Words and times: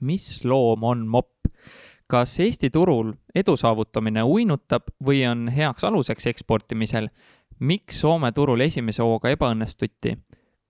mis 0.00 0.44
loom 0.44 0.84
on 0.84 1.06
mopp? 1.08 1.46
kas 2.10 2.40
Eesti 2.40 2.70
turul 2.74 3.12
edu 3.34 3.54
saavutamine 3.56 4.22
uinutab 4.26 4.88
või 5.06 5.22
on 5.30 5.48
heaks 5.48 5.84
aluseks 5.84 6.26
eksportimisel? 6.26 7.08
miks 7.60 8.00
Soome 8.00 8.32
turul 8.32 8.60
esimese 8.60 9.02
hooga 9.02 9.30
ebaõnnestuti? 9.34 10.16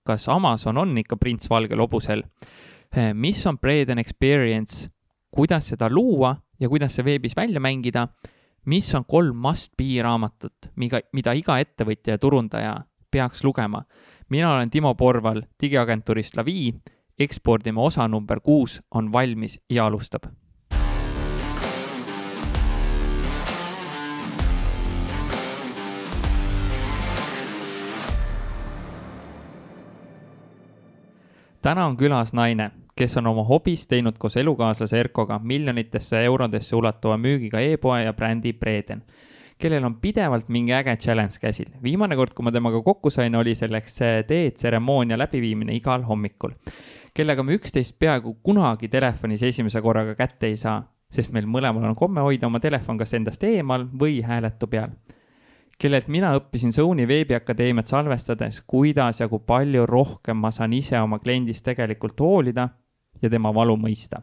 kas 0.06 0.28
Amazon 0.28 0.78
on 0.78 0.98
ikka 0.98 1.16
prints 1.16 1.50
valgel 1.50 1.80
hobusel? 1.80 2.24
mis 3.14 3.46
on 3.46 3.58
Braden 3.58 3.98
Experience? 3.98 4.90
kuidas 5.30 5.72
seda 5.72 5.88
luua 5.90 6.34
ja 6.60 6.68
kuidas 6.68 6.94
see 6.94 7.04
veebis 7.04 7.36
välja 7.36 7.60
mängida? 7.60 8.08
mis 8.66 8.94
on 8.94 9.04
kolm 9.04 9.36
must-be 9.36 10.02
raamatut, 10.02 10.68
mida, 10.76 11.00
mida 11.12 11.32
iga 11.32 11.58
ettevõtja 11.58 12.16
ja 12.16 12.18
turundaja 12.18 12.74
peaks 13.10 13.44
lugema? 13.44 13.84
mina 14.28 14.52
olen 14.54 14.70
Timo 14.70 14.94
Porval 14.94 15.42
digiagentuurist 15.62 16.36
Lavi, 16.36 16.74
ekspordime 17.20 17.80
osa 17.80 18.08
number 18.08 18.40
kuus 18.40 18.80
on 18.90 19.12
valmis 19.12 19.60
ja 19.70 19.86
alustab 19.86 20.30
täna 31.62 31.86
on 31.86 31.96
külas 31.96 32.32
naine, 32.32 32.70
kes 32.96 33.16
on 33.20 33.28
oma 33.30 33.44
hobis 33.48 33.86
teinud 33.88 34.18
koos 34.18 34.36
elukaaslase 34.40 35.00
Erkoga 35.00 35.38
miljonitesse 35.38 36.24
eurodesse 36.24 36.76
ulatuva 36.76 37.18
müügiga 37.20 37.60
e-poe 37.60 38.04
ja 38.04 38.12
brändi 38.16 38.52
Breden, 38.52 39.02
kellel 39.60 39.84
on 39.84 39.98
pidevalt 40.00 40.48
mingi 40.48 40.72
äge 40.72 40.96
challenge 40.96 41.36
käsil. 41.40 41.68
viimane 41.82 42.16
kord, 42.16 42.32
kui 42.34 42.44
ma 42.44 42.52
temaga 42.52 42.82
kokku 42.82 43.10
sain, 43.10 43.34
oli 43.36 43.54
selleks 43.54 43.98
teetseremoonia 44.26 45.18
läbiviimine 45.18 45.76
igal 45.76 46.02
hommikul, 46.08 46.56
kellega 47.14 47.42
me 47.42 47.56
üksteist 47.58 47.98
peaaegu 47.98 48.36
kunagi 48.42 48.88
telefonis 48.88 49.42
esimese 49.42 49.80
korraga 49.82 50.14
kätte 50.14 50.46
ei 50.46 50.56
saa, 50.56 50.82
sest 51.10 51.32
meil 51.32 51.46
mõlemal 51.46 51.88
on 51.90 51.96
komme 51.98 52.20
hoida 52.20 52.46
oma 52.46 52.60
telefon 52.60 52.98
kas 52.98 53.14
endast 53.14 53.44
eemal 53.44 53.88
või 54.00 54.20
hääletu 54.22 54.66
peal 54.70 54.94
kellelt 55.80 56.08
mina 56.12 56.34
õppisin 56.36 56.74
Sony 56.76 57.06
veebiakadeemiat 57.08 57.88
salvestades, 57.88 58.60
kuidas 58.66 59.20
ja 59.20 59.28
kui 59.28 59.40
palju 59.46 59.86
rohkem 59.88 60.36
ma 60.36 60.50
saan 60.52 60.74
ise 60.76 60.98
oma 61.00 61.18
kliendist 61.18 61.64
tegelikult 61.64 62.20
hoolida 62.20 62.68
ja 63.22 63.30
tema 63.30 63.54
valu 63.54 63.76
mõista. 63.80 64.20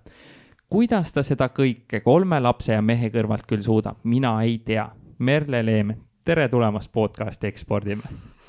kuidas 0.69 1.13
ta 1.13 1.23
seda 1.23 1.49
kõike 1.49 2.01
kolme 2.03 2.39
lapse 2.39 2.73
ja 2.73 2.81
mehe 2.81 3.09
kõrvalt 3.09 3.47
küll 3.47 3.61
suudab, 3.61 3.97
mina 4.03 4.41
ei 4.43 4.59
tea. 4.59 4.89
Merle 5.19 5.65
Leemet, 5.65 5.97
tere 6.25 6.49
tulemast 6.49 6.91
podcasti 6.91 7.47
Ekspordime 7.47 8.03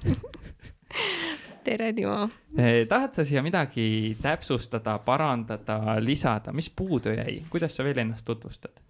tere, 1.69 1.93
Timo. 1.93 2.29
Eh, 2.57 2.87
tahad 2.89 3.15
sa 3.17 3.25
siia 3.27 3.43
midagi 3.45 4.17
täpsustada, 4.23 4.99
parandada, 5.05 5.99
lisada, 6.01 6.53
mis 6.57 6.71
puudu 6.71 7.13
jäi, 7.13 7.43
kuidas 7.53 7.77
sa 7.77 7.85
veel 7.87 8.05
ennast 8.05 8.27
tutvustad? 8.29 8.81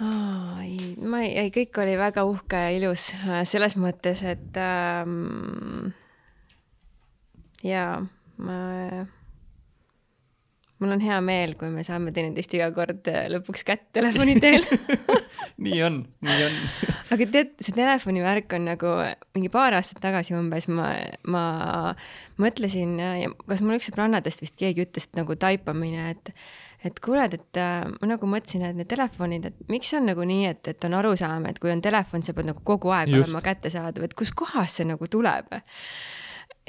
oh,? 0.00 0.60
ei, 0.64 0.94
ma 0.96 1.22
ei, 1.26 1.34
ei, 1.44 1.52
kõik 1.54 1.82
oli 1.82 1.96
väga 2.00 2.24
uhke 2.28 2.64
ja 2.64 2.72
ilus 2.76 3.10
äh, 3.20 3.42
selles 3.48 3.76
mõttes, 3.80 4.22
et 4.24 4.56
ähm, 4.60 5.92
jaa, 7.66 8.00
ma, 8.40 8.60
mul 10.80 10.94
on 10.96 11.02
hea 11.04 11.18
meel, 11.24 11.54
kui 11.60 11.68
me 11.72 11.84
saame 11.86 12.12
teineteist 12.16 12.54
iga 12.56 12.70
kord 12.76 13.08
äh, 13.12 13.26
lõpuks 13.32 13.64
kätt 13.68 13.88
telefoni 13.96 14.38
teel. 14.40 14.64
Nii 15.64 15.80
on, 15.84 15.98
nii 16.24 16.44
on. 16.46 16.54
Aga 17.12 17.26
tead, 17.28 17.50
see 17.60 17.74
telefoni 17.76 18.22
värk 18.24 18.54
on 18.56 18.64
nagu 18.70 18.94
mingi 19.36 19.50
paar 19.52 19.74
aastat 19.76 20.00
tagasi 20.00 20.32
umbes 20.38 20.70
ma, 20.72 20.94
ma 21.28 21.42
mõtlesin, 22.40 22.94
kas 23.44 23.60
mul 23.60 23.76
üks 23.76 23.90
sõbrannadest 23.90 24.40
vist 24.40 24.56
keegi 24.60 24.86
ütles, 24.86 25.10
et 25.10 25.20
nagu 25.20 25.36
taipamine, 25.36 26.14
et 26.14 26.32
et 26.80 26.96
kuule, 27.04 27.26
et 27.28 27.58
äh, 27.60 27.82
ma 27.84 28.08
nagu 28.08 28.28
mõtlesin, 28.30 28.64
et 28.64 28.78
need 28.78 28.88
telefonid, 28.88 29.50
et 29.50 29.68
miks 29.68 29.90
on 29.98 30.06
nagu 30.08 30.24
nii, 30.24 30.46
et, 30.48 30.70
et 30.72 30.88
on 30.88 30.96
arusaam, 30.96 31.44
et 31.50 31.60
kui 31.60 31.68
on 31.74 31.82
telefon, 31.84 32.24
see 32.24 32.32
peab 32.36 32.48
nagu 32.54 32.64
kogu 32.64 32.94
aeg 32.96 33.12
Just. 33.12 33.28
olema 33.28 33.44
kättesaadav, 33.44 34.06
et 34.06 34.16
kuskohast 34.16 34.80
see 34.80 34.88
nagu 34.88 35.10
tuleb 35.12 35.52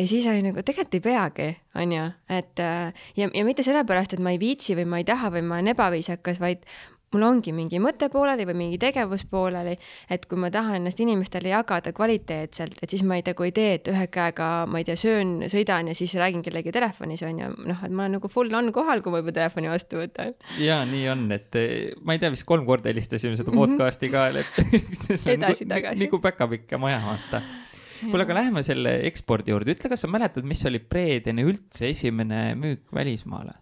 ja 0.02 0.08
siis 0.08 0.28
oli 0.28 0.42
nagu 0.46 0.64
tegelikult 0.66 0.98
ei 0.98 1.04
peagi, 1.06 1.50
onju, 1.78 2.08
et 2.34 2.62
äh, 2.64 3.04
ja, 3.18 3.30
ja 3.30 3.46
mitte 3.46 3.66
sellepärast, 3.66 4.18
et 4.18 4.24
ma 4.24 4.34
ei 4.34 4.42
viitsi 4.42 4.76
või 4.80 4.88
ma 4.90 5.02
ei 5.02 5.06
taha 5.08 5.30
või 5.36 5.46
ma 5.46 5.60
olen 5.60 5.76
ebaviisakas, 5.76 6.42
vaid 6.42 6.66
mul 7.12 7.26
ongi 7.28 7.52
mingi 7.52 7.80
mõte 7.84 8.08
pooleli 8.12 8.46
või 8.48 8.56
mingi 8.62 8.78
tegevus 8.80 9.26
pooleli, 9.30 9.74
et 10.12 10.26
kui 10.32 10.40
ma 10.40 10.48
tahan 10.54 10.80
ennast 10.80 11.00
inimestele 11.04 11.52
jagada 11.52 11.92
kvaliteetselt, 11.96 12.78
et 12.82 12.94
siis 12.94 13.04
ma 13.08 13.18
ei 13.20 13.26
nagu 13.28 13.46
ei 13.48 13.54
tee, 13.56 13.74
et 13.78 13.90
ühe 13.92 14.06
käega, 14.12 14.50
ma 14.72 14.82
ei 14.82 14.88
tea, 14.88 14.96
söön, 15.00 15.34
sõidan 15.52 15.92
ja 15.92 15.96
siis 15.98 16.16
räägin 16.20 16.44
kellegi 16.46 16.74
telefonis, 16.74 17.24
on 17.28 17.42
ju, 17.44 17.50
noh, 17.68 17.84
et 17.84 17.92
ma 17.92 18.08
olen 18.08 18.18
nagu 18.18 18.32
full 18.32 18.56
on 18.58 18.72
kohal, 18.76 19.04
kui 19.04 19.14
ma 19.14 19.22
juba 19.22 19.36
telefoni 19.36 19.72
vastu 19.72 20.00
võtan. 20.02 20.38
ja 20.64 20.82
nii 20.88 21.04
on, 21.12 21.28
et 21.36 21.60
eh, 21.60 21.92
ma 22.02 22.16
ei 22.16 22.24
tea, 22.24 22.32
vist 22.34 22.48
kolm 22.48 22.66
korda 22.70 22.90
helistasime 22.94 23.36
seda 23.40 23.52
mhm. 23.52 23.60
podcast'i 23.60 24.12
ka, 24.14 24.30
et 24.32 24.64
edasi-tagasi. 25.36 26.06
nagu 26.06 26.24
päkapikk 26.24 26.78
ja 26.78 26.82
maja, 26.82 27.04
vaata 27.06 27.44
kuule, 28.04 28.26
aga 28.26 28.38
läheme 28.38 28.64
selle 28.66 28.98
ekspordi 29.10 29.54
juurde, 29.54 29.76
ütle, 29.76 29.92
kas 29.92 30.06
sa 30.06 30.10
mäletad, 30.12 30.46
mis 30.48 30.64
oli 30.70 30.82
Preedeni 30.84 31.46
üldse 31.48 31.90
esimene 31.92 32.44
müük 32.60 32.90
välismaale? 32.96 33.58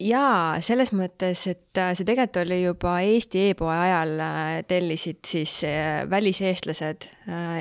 Äh, 0.00 0.06
jaa, 0.08 0.60
selles 0.64 0.92
mõttes, 0.96 1.44
et 1.50 1.78
äh, 1.78 1.92
see 1.94 2.06
tegelikult 2.08 2.40
oli 2.44 2.62
juba 2.62 2.98
Eesti 3.04 3.50
e-poe 3.50 3.74
ajal 3.74 4.14
äh, 4.20 4.54
tellisid 4.68 5.24
siis 5.26 5.60
äh, 5.68 6.08
väliseestlased, 6.10 7.10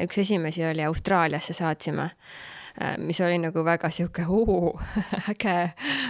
üks 0.03 0.21
esimesi 0.23 0.63
oli 0.65 0.83
Austraaliasse 0.83 1.53
saatsime, 1.53 2.09
mis 3.03 3.19
oli 3.21 3.37
nagu 3.41 3.63
väga 3.65 3.89
sihuke 3.91 4.23
huu, 4.23 4.71
äge, 5.33 5.55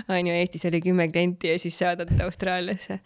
on 0.07 0.27
ju, 0.27 0.33
Eestis 0.37 0.67
oli 0.69 0.81
kümme 0.85 1.07
klienti 1.09 1.49
ja 1.49 1.59
siis 1.59 1.77
saadad 1.79 2.11
Austraaliasse. 2.23 2.99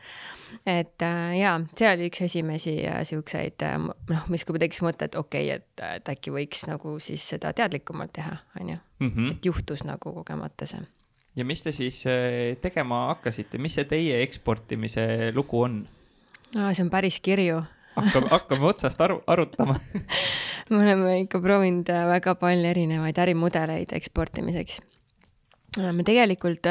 et 0.68 1.06
jaa, 1.40 1.54
see 1.78 1.88
oli 1.90 2.10
üks 2.12 2.26
esimesi 2.28 2.76
siukseid, 3.08 3.64
noh, 4.12 4.26
mis 4.34 4.44
kui 4.46 4.60
tekkis 4.62 4.84
mõte, 4.84 5.08
et 5.08 5.16
okei 5.16 5.48
okay,, 5.48 5.62
et, 5.62 5.86
et 6.02 6.12
äkki 6.12 6.34
võiks 6.36 6.68
nagu 6.68 6.98
siis 7.00 7.24
seda 7.36 7.54
teadlikumalt 7.56 8.14
teha, 8.20 8.36
on 8.60 8.76
ju, 8.76 8.82
mhm. 9.08 9.32
et 9.32 9.48
juhtus 9.48 9.86
nagu 9.88 10.14
kogemata 10.20 10.68
see 10.70 10.84
ja 11.36 11.46
mis 11.46 11.64
te 11.64 11.72
siis 11.72 12.04
äh, 12.08 12.56
tegema 12.62 13.08
hakkasite, 13.14 13.58
mis 13.62 13.78
see 13.78 13.88
teie 13.90 14.22
eksportimise 14.24 15.32
lugu 15.36 15.64
on 15.66 15.82
no,? 16.58 16.74
see 16.74 16.84
on 16.86 16.92
päris 16.94 17.20
kirju 17.24 17.64
hakkame, 17.96 18.30
hakkame 18.32 18.70
otsast 18.70 19.02
aru, 19.02 19.22
arutama 19.28 19.80
me 20.70 20.82
oleme 20.82 21.20
ikka 21.24 21.42
proovinud 21.44 21.90
äh, 21.94 22.08
väga 22.10 22.36
palju 22.40 22.70
erinevaid 22.70 23.18
ärimudeleid 23.20 23.96
eksportimiseks. 23.98 24.80
Äh, 25.80 25.90
me 25.94 26.06
tegelikult 26.06 26.70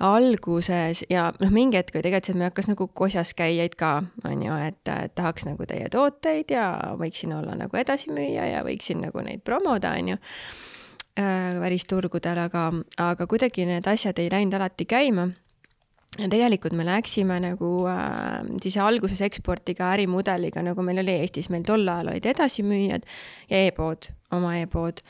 alguses 0.00 1.04
ja 1.12 1.28
noh, 1.36 1.52
mingi 1.52 1.76
hetk 1.76 1.94
oli 1.94 2.06
tegelikult 2.06 2.30
see, 2.30 2.34
et 2.34 2.40
meil 2.40 2.50
hakkas 2.50 2.70
nagu 2.70 2.88
kosjas 3.02 3.34
käijaid 3.36 3.76
ka, 3.80 3.92
on 4.24 4.46
ju, 4.46 4.56
et 4.64 4.92
tahaks 5.14 5.44
nagu 5.44 5.68
teie 5.68 5.92
tooteid 5.92 6.56
ja 6.56 6.70
võiksin 7.00 7.36
olla 7.36 7.58
nagu 7.60 7.76
edasimüüja 7.76 8.48
ja 8.54 8.64
võiksin 8.64 9.04
nagu 9.04 9.20
neid 9.26 9.44
promoda, 9.44 9.92
on 10.00 10.14
ju 10.14 10.20
Äh, 10.20 10.69
välisturgudel, 11.60 12.38
aga, 12.46 12.70
aga 13.02 13.26
kuidagi 13.26 13.66
need 13.68 13.86
asjad 13.90 14.18
ei 14.18 14.30
läinud 14.32 14.54
alati 14.58 14.86
käima. 14.86 15.28
ja 16.18 16.26
tegelikult 16.28 16.74
me 16.74 16.84
läksime 16.84 17.36
nagu 17.40 17.86
äh, 17.86 18.40
siis 18.62 18.76
alguses 18.82 19.20
eksportiga 19.22 19.92
ärimudeliga, 19.94 20.62
nagu 20.62 20.82
meil 20.82 20.98
oli 20.98 21.12
Eestis, 21.22 21.48
meil 21.50 21.62
tol 21.62 21.86
ajal 21.88 22.10
olid 22.10 22.26
edasimüüjad 22.26 23.06
ja 23.50 23.60
e-pood, 23.66 24.10
oma 24.34 24.56
e-pood. 24.58 25.02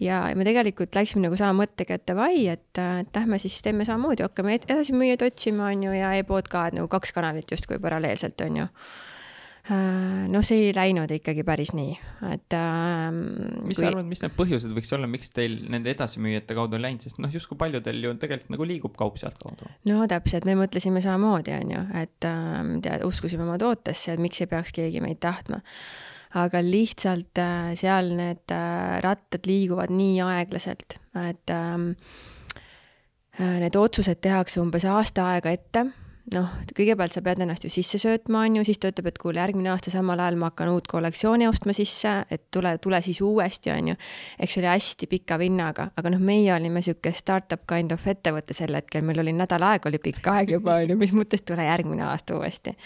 ja, 0.00 0.22
me 0.34 0.44
tegelikult 0.44 0.94
läksime 0.94 1.26
nagu 1.26 1.36
sama 1.36 1.64
mõttega, 1.64 1.98
et 1.98 2.06
davai, 2.06 2.46
et, 2.48 2.70
et 2.78 3.16
lähme 3.16 3.38
siis 3.38 3.58
teeme 3.62 3.84
samamoodi, 3.84 4.22
hakkame 4.22 4.60
edasimüüjaid 4.60 5.26
otsima, 5.26 5.72
on 5.72 5.88
ju, 5.88 5.96
ja 5.98 6.14
e-pood 6.18 6.48
ka, 6.50 6.68
et 6.68 6.78
nagu 6.78 6.88
kaks 6.88 7.12
kanalit 7.12 7.50
justkui 7.50 7.82
paralleelselt, 7.82 8.40
on 8.46 8.62
ju 8.62 8.68
Äh, 8.68 9.13
noh, 9.64 10.44
see 10.44 10.66
ei 10.66 10.72
läinud 10.76 11.12
ikkagi 11.14 11.44
päris 11.46 11.72
nii, 11.72 11.94
et 12.34 12.56
ähm,. 12.58 13.20
mis 13.64 13.78
kui... 13.78 13.80
sa 13.80 13.90
arvad, 13.92 14.08
mis 14.10 14.20
need 14.20 14.34
põhjused 14.36 14.74
võiks 14.76 14.92
olla, 14.92 15.08
miks 15.08 15.32
teil 15.32 15.56
nende 15.72 15.92
edasimüüjate 15.94 16.56
kaudu 16.58 16.76
ei 16.76 16.84
läinud, 16.84 17.04
sest 17.06 17.20
noh, 17.22 17.32
justkui 17.32 17.56
paljudel 17.60 18.02
ju 18.04 18.12
tegelikult 18.20 18.52
nagu 18.52 18.68
liigub 18.68 18.98
kaup 19.00 19.16
sealtkaudu. 19.22 19.70
no 19.88 20.04
täpselt, 20.10 20.44
me 20.48 20.58
mõtlesime 20.60 21.00
samamoodi, 21.04 21.56
on 21.56 21.72
ju, 21.78 21.84
et 22.02 22.28
ähm, 22.28 22.74
tead, 22.84 23.06
uskusime 23.08 23.46
oma 23.46 23.56
tootesse, 23.60 24.12
et 24.12 24.20
miks 24.20 24.44
ei 24.44 24.50
peaks 24.52 24.74
keegi 24.76 25.00
meid 25.04 25.22
tahtma 25.24 25.62
aga 26.34 26.60
lihtsalt 26.64 27.38
äh, 27.38 27.72
seal 27.78 28.10
need 28.18 28.52
äh, 28.52 29.00
rattad 29.04 29.46
liiguvad 29.46 29.92
nii 29.94 30.18
aeglaselt, 30.24 30.98
et 31.24 31.52
ähm, 31.54 31.92
äh, 33.38 33.60
need 33.62 33.76
otsused 33.78 34.20
tehakse 34.24 34.60
umbes 34.62 34.86
aasta 34.88 35.30
aega 35.34 35.54
ette 35.54 35.86
noh, 36.32 36.52
kõigepealt 36.76 37.12
sa 37.12 37.20
pead 37.24 37.42
ennast 37.44 37.66
ju 37.66 37.70
sisse 37.72 37.98
söötma, 38.00 38.46
on 38.46 38.56
ju, 38.58 38.64
siis 38.64 38.80
ta 38.80 38.88
ütleb, 38.92 39.10
et 39.10 39.18
kuule, 39.20 39.42
järgmine 39.42 39.68
aasta 39.72 39.92
samal 39.92 40.22
ajal 40.24 40.38
ma 40.40 40.48
hakkan 40.50 40.70
uut 40.72 40.88
kollektsiooni 40.88 41.48
ostma 41.50 41.74
sisse, 41.76 42.14
et 42.32 42.46
tule, 42.54 42.76
tule 42.82 43.00
siis 43.04 43.20
uuesti, 43.24 43.72
on 43.74 43.92
ju. 43.92 43.98
eks 44.38 44.56
see 44.56 44.62
oli 44.62 44.70
hästi 44.70 45.10
pika 45.10 45.38
vinnaga, 45.40 45.90
aga 45.96 46.14
noh, 46.14 46.24
meie 46.24 46.54
olime 46.54 46.82
sihuke 46.82 47.12
startup 47.12 47.66
kind 47.70 47.92
of 47.92 48.08
ettevõte 48.08 48.56
sel 48.56 48.74
hetkel, 48.78 49.04
meil 49.04 49.20
oli 49.20 49.36
nädal 49.36 49.66
aega 49.68 49.90
oli 49.90 50.00
pikk 50.02 50.32
aeg 50.32 50.56
juba, 50.56 50.80
on 50.80 50.94
ju, 50.94 50.98
mis 51.00 51.14
mõttes 51.16 51.44
tule 51.44 51.68
järgmine 51.68 52.06
aasta 52.08 52.38
uuesti 52.38 52.76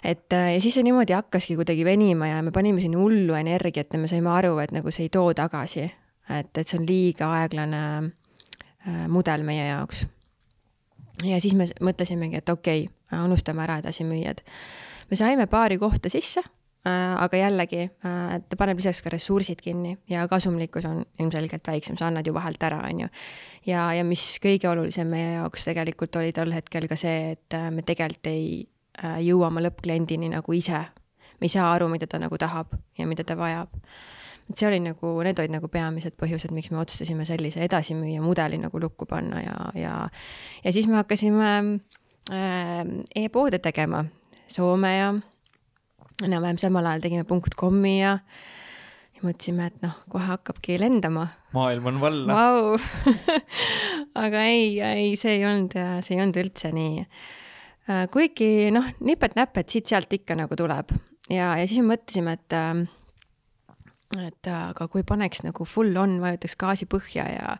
et 0.00 0.32
äh, 0.32 0.54
ja 0.54 0.60
siis 0.64 0.74
see 0.78 0.84
niimoodi 0.86 1.12
hakkaski 1.12 1.58
kuidagi 1.58 1.84
venima 1.84 2.30
ja 2.30 2.42
me 2.42 2.50
panime 2.56 2.80
sinna 2.80 2.98
hullu 2.98 3.34
energiat 3.36 3.92
ja 3.92 4.00
me 4.00 4.08
saime 4.08 4.30
aru, 4.32 4.56
et 4.62 4.72
nagu 4.72 4.90
see 4.90 5.06
ei 5.06 5.12
too 5.12 5.34
tagasi 5.36 5.90
et, 6.38 6.50
et 6.54 6.66
see 6.66 6.78
on 6.78 6.86
liiga 6.88 7.28
aeglane 7.40 7.82
äh, 8.00 9.04
mudel 9.12 9.44
meie 9.46 9.66
jaoks. 9.70 10.06
Ja 11.24 11.40
siis 11.40 11.54
me 11.54 11.66
mõtlesimegi, 11.80 12.40
et 12.40 12.48
okei 12.48 12.86
okay,, 12.86 13.24
unustame 13.24 13.62
ära 13.62 13.80
edasimüüjad. 13.82 14.40
me 15.10 15.16
saime 15.16 15.46
paari 15.46 15.78
kohta 15.78 16.08
sisse 16.08 16.42
Äh, 16.86 17.22
aga 17.22 17.36
jällegi, 17.36 17.82
äh, 18.08 18.38
ta 18.48 18.56
paneb 18.56 18.78
lisaks 18.80 19.02
ka 19.04 19.10
ressursid 19.12 19.58
kinni 19.60 19.98
ja 20.08 20.22
kasumlikkus 20.28 20.86
on 20.88 21.02
ilmselgelt 21.20 21.66
väiksem, 21.68 21.98
sa 22.00 22.06
annad 22.08 22.24
ju 22.24 22.32
vahelt 22.32 22.62
ära, 22.64 22.78
on 22.88 23.02
ju. 23.02 23.08
ja, 23.68 23.82
ja 23.92 24.04
mis 24.04 24.22
kõige 24.40 24.70
olulisem 24.70 25.10
meie 25.12 25.34
jaoks 25.34 25.66
tegelikult 25.68 26.16
oli 26.16 26.32
tol 26.32 26.54
hetkel 26.56 26.88
ka 26.88 26.96
see, 26.96 27.34
et 27.34 27.56
äh, 27.58 27.68
me 27.68 27.84
tegelikult 27.84 28.30
ei 28.32 28.64
jõua 29.26 29.50
oma 29.50 29.60
lõppkliendini 29.60 30.32
nagu 30.32 30.56
ise. 30.56 30.80
me 31.36 31.50
ei 31.50 31.52
saa 31.52 31.68
aru, 31.74 31.90
mida 31.92 32.08
ta 32.08 32.18
nagu 32.18 32.38
tahab 32.40 32.72
ja 32.96 33.06
mida 33.06 33.28
ta 33.28 33.36
vajab. 33.36 33.76
Et 34.50 34.58
see 34.58 34.66
oli 34.66 34.80
nagu, 34.82 35.14
need 35.24 35.38
olid 35.38 35.54
nagu 35.54 35.70
peamised 35.70 36.16
põhjused, 36.20 36.52
miks 36.54 36.72
me 36.74 36.80
otsustasime 36.82 37.26
sellise 37.28 37.62
edasimüüja 37.66 38.22
mudeli 38.24 38.58
nagu 38.58 38.82
lukku 38.82 39.06
panna 39.10 39.42
ja, 39.44 39.56
ja, 39.78 39.96
ja 40.64 40.72
siis 40.74 40.88
me 40.90 40.98
hakkasime 40.98 41.50
äh, 42.34 42.80
e-poode 43.22 43.62
tegema 43.62 44.04
Soome 44.50 44.90
ja 44.96 45.10
enam-vähem 46.26 46.58
samal 46.58 46.88
ajal 46.90 47.04
tegime 47.04 47.26
punkt 47.28 47.54
kom'i 47.58 48.00
ja, 48.00 48.16
ja 49.14 49.22
mõtlesime, 49.22 49.68
et 49.70 49.84
noh, 49.84 49.94
kohe 50.10 50.26
hakkabki 50.26 50.80
lendama. 50.82 51.28
maailm 51.54 51.86
on 51.92 52.00
valla 52.02 52.38
wow. 52.40 52.88
aga 54.24 54.42
ei, 54.50 54.74
ei, 54.82 55.12
see 55.20 55.38
ei 55.38 55.46
olnud, 55.46 55.76
see 56.02 56.16
ei 56.16 56.24
olnud 56.24 56.40
üldse 56.42 56.72
nii. 56.74 57.04
Äh, 57.86 58.06
kuigi 58.10 58.72
noh, 58.74 58.90
nipet-näpet 59.06 59.70
siit-sealt 59.70 60.18
ikka 60.18 60.34
nagu 60.42 60.58
tuleb 60.58 60.90
ja, 61.30 61.54
ja 61.54 61.62
siis 61.66 61.78
me 61.78 61.94
mõtlesime, 61.94 62.34
et 62.40 62.58
äh, 62.58 62.82
et 64.18 64.50
aga 64.50 64.88
kui 64.90 65.04
paneks 65.06 65.44
nagu 65.46 65.64
full 65.68 65.96
on, 65.96 66.18
vajutaks 66.22 66.56
gaasi 66.58 66.88
põhja 66.90 67.28
ja 67.30 67.56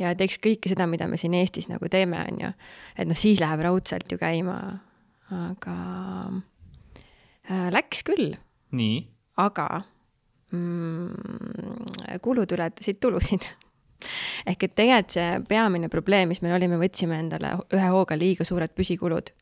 ja 0.00 0.14
teeks 0.16 0.38
kõike 0.40 0.70
seda, 0.70 0.86
mida 0.86 1.08
me 1.10 1.18
siin 1.20 1.34
Eestis 1.34 1.66
nagu 1.68 1.88
teeme, 1.90 2.22
on 2.30 2.38
ju. 2.44 2.52
et 2.96 3.08
noh, 3.08 3.18
siis 3.18 3.40
läheb 3.42 3.66
raudselt 3.66 4.12
ju 4.12 4.18
käima. 4.18 4.56
aga 5.30 5.74
Äh, 7.50 7.66
läks 7.74 8.04
küll. 8.06 8.36
nii? 8.70 8.98
aga 9.40 9.64
mm, 10.54 12.20
kulud 12.22 12.52
ületasid 12.54 13.00
tulusid 13.02 13.46
ehk 14.50 14.66
et 14.66 14.74
tegelikult 14.78 15.16
see 15.16 15.40
peamine 15.48 15.88
probleem, 15.90 16.30
mis 16.30 16.42
meil 16.44 16.54
oli, 16.54 16.68
me 16.70 16.78
võtsime 16.78 17.18
endale 17.18 17.56
ühe 17.74 17.88
hooga 17.90 18.18
liiga 18.20 18.46
suured 18.46 18.70
püsikulud. 18.76 19.32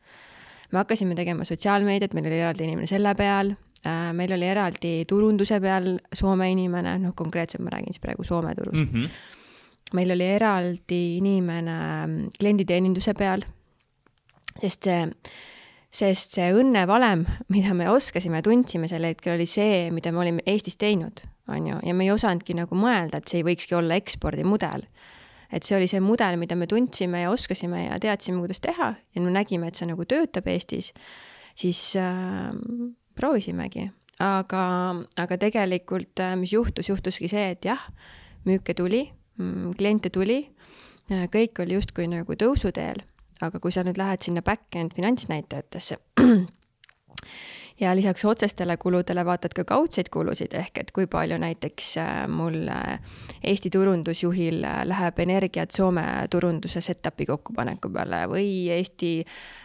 me 0.73 0.81
hakkasime 0.81 1.19
tegema 1.19 1.45
sotsiaalmeediat, 1.49 2.15
meil 2.17 2.31
oli 2.31 2.41
eraldi 2.41 2.65
inimene 2.65 2.89
selle 2.89 3.13
peal, 3.19 3.53
äh, 3.53 3.68
meil 3.87 4.33
oli 4.35 4.49
eraldi 4.49 5.05
turunduse 5.09 5.61
peal 5.61 5.93
Soome 6.13 6.51
inimene, 6.51 6.97
noh, 6.99 7.15
konkreetselt 7.15 7.63
ma 7.63 7.71
räägin 7.77 7.95
siis 7.95 8.03
praegu 8.03 8.25
Soome 8.25 8.55
turust 8.55 8.81
mm. 8.81 8.89
-hmm. 8.93 9.95
meil 9.95 10.11
oli 10.11 10.25
eraldi 10.25 11.03
inimene 11.17 11.79
klienditeeninduse 12.39 13.15
peal, 13.15 13.47
sest 14.59 14.91
see 14.91 15.07
sest 15.95 16.37
see 16.37 16.49
õnnevalem, 16.55 17.25
mida 17.55 17.75
me 17.77 17.89
oskasime, 17.91 18.43
tundsime 18.45 18.89
sel 18.91 19.07
hetkel, 19.09 19.37
oli 19.37 19.49
see, 19.49 19.89
mida 19.95 20.13
me 20.13 20.25
olime 20.25 20.45
Eestis 20.47 20.79
teinud, 20.81 21.25
on 21.49 21.71
ju, 21.71 21.79
ja 21.85 21.97
me 21.97 22.07
ei 22.07 22.13
osanudki 22.13 22.57
nagu 22.59 22.77
mõelda, 22.79 23.21
et 23.21 23.31
see 23.31 23.45
võikski 23.47 23.79
olla 23.79 23.99
ekspordimudel. 23.99 24.87
et 25.49 25.65
see 25.65 25.79
oli 25.79 25.87
see 25.89 26.01
mudel, 26.05 26.37
mida 26.37 26.53
me 26.61 26.67
tundsime 26.69 27.23
ja 27.23 27.31
oskasime 27.33 27.87
ja 27.87 27.95
teadsime, 27.99 28.43
kuidas 28.45 28.61
teha 28.61 28.91
ja 29.01 29.21
me 29.21 29.31
nägime, 29.33 29.71
et 29.71 29.79
see 29.81 29.89
nagu 29.89 30.05
töötab 30.05 30.47
Eestis, 30.53 30.93
siis 31.57 31.81
äh, 31.97 32.53
proovisimegi. 33.19 33.91
aga, 34.19 34.63
aga 35.17 35.37
tegelikult, 35.39 36.19
äh, 36.23 36.35
mis 36.39 36.53
juhtus, 36.53 36.89
juhtuski 36.89 37.29
see, 37.31 37.51
et 37.55 37.65
jah, 37.65 37.85
müüke 38.47 38.75
tuli, 38.75 39.05
mm, 39.39 39.77
kliente 39.79 40.11
tuli, 40.11 40.41
äh, 41.11 41.29
kõik 41.31 41.63
oli 41.63 41.79
justkui 41.79 42.09
nagu 42.11 42.35
tõusuteel 42.35 43.05
aga 43.45 43.61
kui 43.63 43.75
sa 43.75 43.85
nüüd 43.87 43.99
lähed 44.01 44.25
sinna 44.25 44.43
back-end 44.45 44.95
finantsnäitajatesse 44.97 45.99
ja 47.81 47.97
lisaks 47.97 48.25
otsestele 48.25 48.77
kuludele 48.77 49.25
vaatad 49.25 49.55
ka 49.55 49.65
kaudseid 49.65 50.11
kulusid, 50.11 50.55
ehk 50.59 50.81
et 50.83 50.91
kui 50.95 51.07
palju 51.11 51.39
näiteks 51.39 51.91
äh, 52.03 52.15
mul 52.31 52.67
äh, 52.75 52.99
Eesti 53.45 53.71
turundusjuhil 53.71 54.65
äh, 54.67 54.83
läheb 54.89 55.19
energiat 55.23 55.75
Soome 55.75 56.05
turunduse 56.31 56.83
setup'i 56.85 57.27
kokkupaneku 57.29 57.91
peale 57.95 58.25
või 58.31 58.51
Eesti 58.75 59.13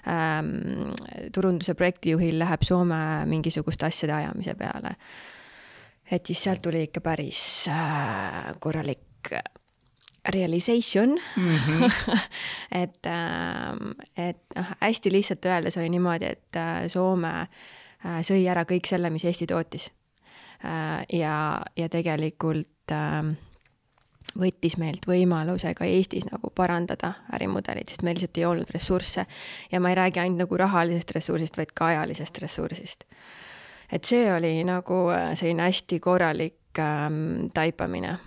ähm, 0.10 0.92
turunduse 1.34 1.74
projektijuhil 1.80 2.40
läheb 2.44 2.66
Soome 2.68 3.02
mingisuguste 3.30 3.90
asjade 3.90 4.18
ajamise 4.22 4.56
peale. 4.56 4.96
et 6.12 6.26
siis 6.26 6.44
sealt 6.44 6.62
tuli 6.62 6.84
ikka 6.84 7.02
päris 7.02 7.68
äh, 7.68 8.54
korralik 8.60 9.34
realization 10.30 11.18
mm. 11.36 11.58
-hmm. 11.58 11.92
et, 12.84 13.06
ähm, 13.06 13.92
et 14.18 14.38
noh, 14.56 14.66
hästi 14.82 15.12
lihtsalt 15.12 15.46
öeldes 15.46 15.78
oli 15.78 15.90
niimoodi, 15.90 16.26
et 16.26 16.62
Soome 16.88 17.28
äh, 17.28 17.48
sõi 18.04 18.44
ära 18.50 18.66
kõik 18.68 18.88
selle, 18.90 19.10
mis 19.10 19.24
Eesti 19.26 19.48
tootis. 19.48 19.90
Äh, 20.66 21.06
ja, 21.20 21.62
ja 21.76 21.90
tegelikult 21.92 22.92
ähm, 22.92 23.34
võttis 24.40 24.78
meilt 24.80 25.04
võimaluse 25.08 25.74
ka 25.76 25.84
Eestis 25.84 26.24
nagu 26.30 26.54
parandada 26.56 27.14
ärimudelit, 27.36 27.92
sest 27.92 28.06
meil 28.06 28.16
lihtsalt 28.16 28.40
ei 28.40 28.46
olnud 28.48 28.72
ressursse. 28.72 29.26
ja 29.72 29.80
ma 29.80 29.92
ei 29.92 30.00
räägi 30.00 30.22
ainult 30.24 30.46
nagu 30.46 30.58
rahalisest 30.58 31.12
ressursist, 31.12 31.58
vaid 31.58 31.74
ka 31.76 31.92
ajalisest 31.92 32.40
ressursist. 32.42 33.04
et 33.92 34.04
see 34.04 34.32
oli 34.34 34.64
nagu 34.64 35.10
selline 35.36 35.68
hästi 35.68 36.00
korralik 36.00 36.80
ähm, 36.80 37.52
taipamine, 37.54 38.18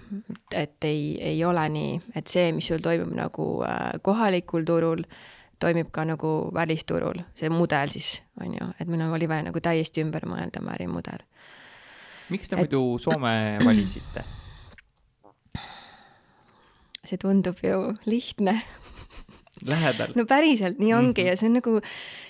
et 0.53 0.85
ei, 0.85 1.17
ei 1.21 1.45
ole 1.45 1.69
nii, 1.69 2.01
et 2.15 2.27
see, 2.27 2.53
mis 2.53 2.69
sul 2.69 2.85
toimub 2.85 3.17
nagu 3.17 3.49
äh, 3.65 3.97
kohalikul 4.03 4.69
turul, 4.69 5.09
toimib 5.59 5.91
ka 5.93 6.05
nagu 6.05 6.33
välisturul, 6.55 7.23
see 7.35 7.51
mudel 7.53 7.93
siis, 7.93 8.23
on 8.41 8.55
ju, 8.55 8.71
et 8.81 8.89
meil 8.89 9.07
oli 9.09 9.29
vaja 9.29 9.49
nagu 9.49 9.61
täiesti 9.63 10.05
ümber 10.05 10.27
mõelda 10.29 10.61
oma 10.61 10.75
ärimudel. 10.77 11.25
miks 12.31 12.49
te 12.49 12.57
et... 12.57 12.65
muidu 12.65 12.99
Soome 12.99 13.37
valisite? 13.69 14.25
see 17.07 17.19
tundub 17.23 17.61
ju 17.63 17.95
lihtne 18.07 18.61
lähedal. 19.65 20.13
no 20.15 20.27
päriselt 20.27 20.79
nii 20.79 20.95
ongi 20.95 21.23
mm 21.23 21.27
-hmm. 21.27 21.31
ja 21.31 21.37
see 21.37 21.49
on 21.49 21.53
nagu 21.61 21.81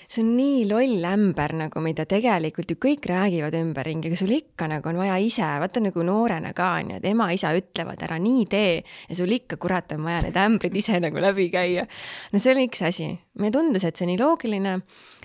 see 0.07 0.23
on 0.23 0.29
nii 0.37 0.63
loll 0.69 1.03
ämber 1.03 1.53
nagu, 1.59 1.81
mida 1.83 2.05
tegelikult 2.07 2.71
ju 2.71 2.77
kõik 2.79 3.07
räägivad 3.11 3.55
ümberringi, 3.59 4.07
aga 4.07 4.19
sul 4.19 4.31
ikka 4.37 4.69
nagu 4.71 4.87
on 4.91 5.01
vaja 5.01 5.17
ise, 5.19 5.47
vaata 5.61 5.83
nagu 5.83 6.05
noorena 6.07 6.53
ka 6.55 6.69
on 6.79 6.93
ju, 6.93 6.99
et 7.01 7.07
ema-isa 7.11 7.51
ütlevad 7.57 8.03
ära 8.07 8.19
nii 8.23 8.45
tee. 8.51 8.71
Ja 9.09 9.19
sul 9.19 9.35
ikka 9.35 9.59
kurat 9.59 9.91
on 9.95 10.05
vaja 10.07 10.23
need 10.25 10.39
ämbrid 10.39 10.79
ise 10.79 11.01
nagu 11.03 11.19
läbi 11.23 11.49
käia. 11.51 11.87
no 12.31 12.39
see 12.39 12.55
oli 12.55 12.67
üks 12.69 12.85
asi, 12.87 13.11
mulle 13.37 13.51
tundus, 13.55 13.83
et 13.87 13.99
see 13.99 14.07
nii 14.07 14.19
loogiline 14.21 14.79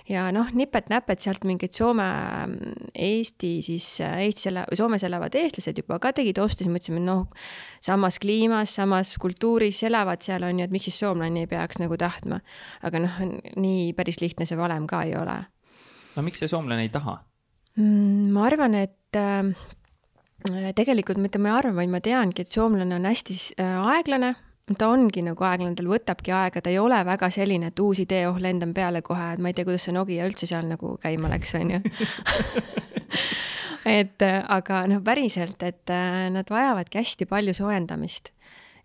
ja 0.09 0.25
noh, 0.35 0.49
nipet-näpet 0.55 1.23
sealt 1.23 1.45
mingid 1.47 1.73
Soome, 1.75 2.05
Eesti 2.93 3.51
siis, 3.65 3.87
Eestis 4.03 4.49
ela-, 4.51 4.65
Soomes 4.75 5.05
elavad 5.07 5.35
eestlased 5.39 5.79
juba 5.79 5.99
ka 6.03 6.13
tegid 6.15 6.39
oste, 6.43 6.63
siis 6.63 6.71
mõtlesime, 6.71 6.99
et 7.01 7.07
noh, 7.07 7.25
samas 7.83 8.19
kliimas, 8.23 8.75
samas 8.79 9.15
kultuuris 9.21 9.83
elavad 9.87 10.23
seal, 10.25 10.43
on 10.47 10.59
ju, 10.59 10.67
et 10.67 10.75
miks 10.75 10.89
siis 10.89 10.99
soomlane 11.03 11.45
ei 11.45 11.51
peaks 11.51 11.79
nagu 11.81 11.97
tahtma. 11.99 12.41
aga 12.83 13.03
noh, 13.05 13.21
nii 13.55 13.93
päris 13.97 14.19
lihtne 14.23 14.47
see 14.49 14.59
valem 14.59 14.87
ka 14.87 15.03
ei 15.07 15.15
ole. 15.19 15.39
no 16.15 16.25
miks 16.25 16.43
see 16.43 16.51
soomlane 16.51 16.85
ei 16.85 16.91
taha 16.93 17.17
mm,? 17.77 18.31
ma 18.35 18.47
arvan, 18.49 18.75
et 18.75 19.19
äh, 19.19 19.53
tegelikult 20.75 21.21
mitte 21.21 21.39
ma 21.39 21.53
ei 21.53 21.59
arva, 21.61 21.77
vaid 21.81 21.93
ma 21.93 22.03
teangi, 22.03 22.43
et 22.43 22.51
soomlane 22.51 22.99
on 22.99 23.07
hästi 23.07 23.39
äh, 23.55 23.77
aeglane 23.95 24.35
ta 24.71 24.87
ongi 24.87 25.23
nagu 25.25 25.43
aeglane, 25.43 25.75
tal 25.75 25.89
võtabki 25.91 26.31
aega, 26.35 26.61
ta 26.63 26.71
ei 26.71 26.79
ole 26.79 27.01
väga 27.05 27.27
selline, 27.33 27.71
et 27.73 27.79
uus 27.83 27.99
idee, 27.99 28.23
oh 28.29 28.37
lendan 28.39 28.71
peale 28.75 29.01
kohe, 29.03 29.33
et 29.35 29.41
ma 29.43 29.51
ei 29.51 29.57
tea, 29.57 29.67
kuidas 29.67 29.87
see 29.89 29.95
Nokia 29.95 30.27
üldse 30.29 30.47
seal 30.47 30.69
nagu 30.69 30.95
käima 31.03 31.31
läks, 31.33 31.55
on 31.59 31.73
ju 31.75 31.81
et 33.99 34.23
aga 34.23 34.85
noh, 34.87 35.03
päriselt, 35.03 35.59
et 35.67 35.91
äh, 35.91 36.29
nad 36.31 36.47
vajavadki 36.47 37.01
hästi 37.01 37.27
palju 37.27 37.57
soojendamist. 37.59 38.31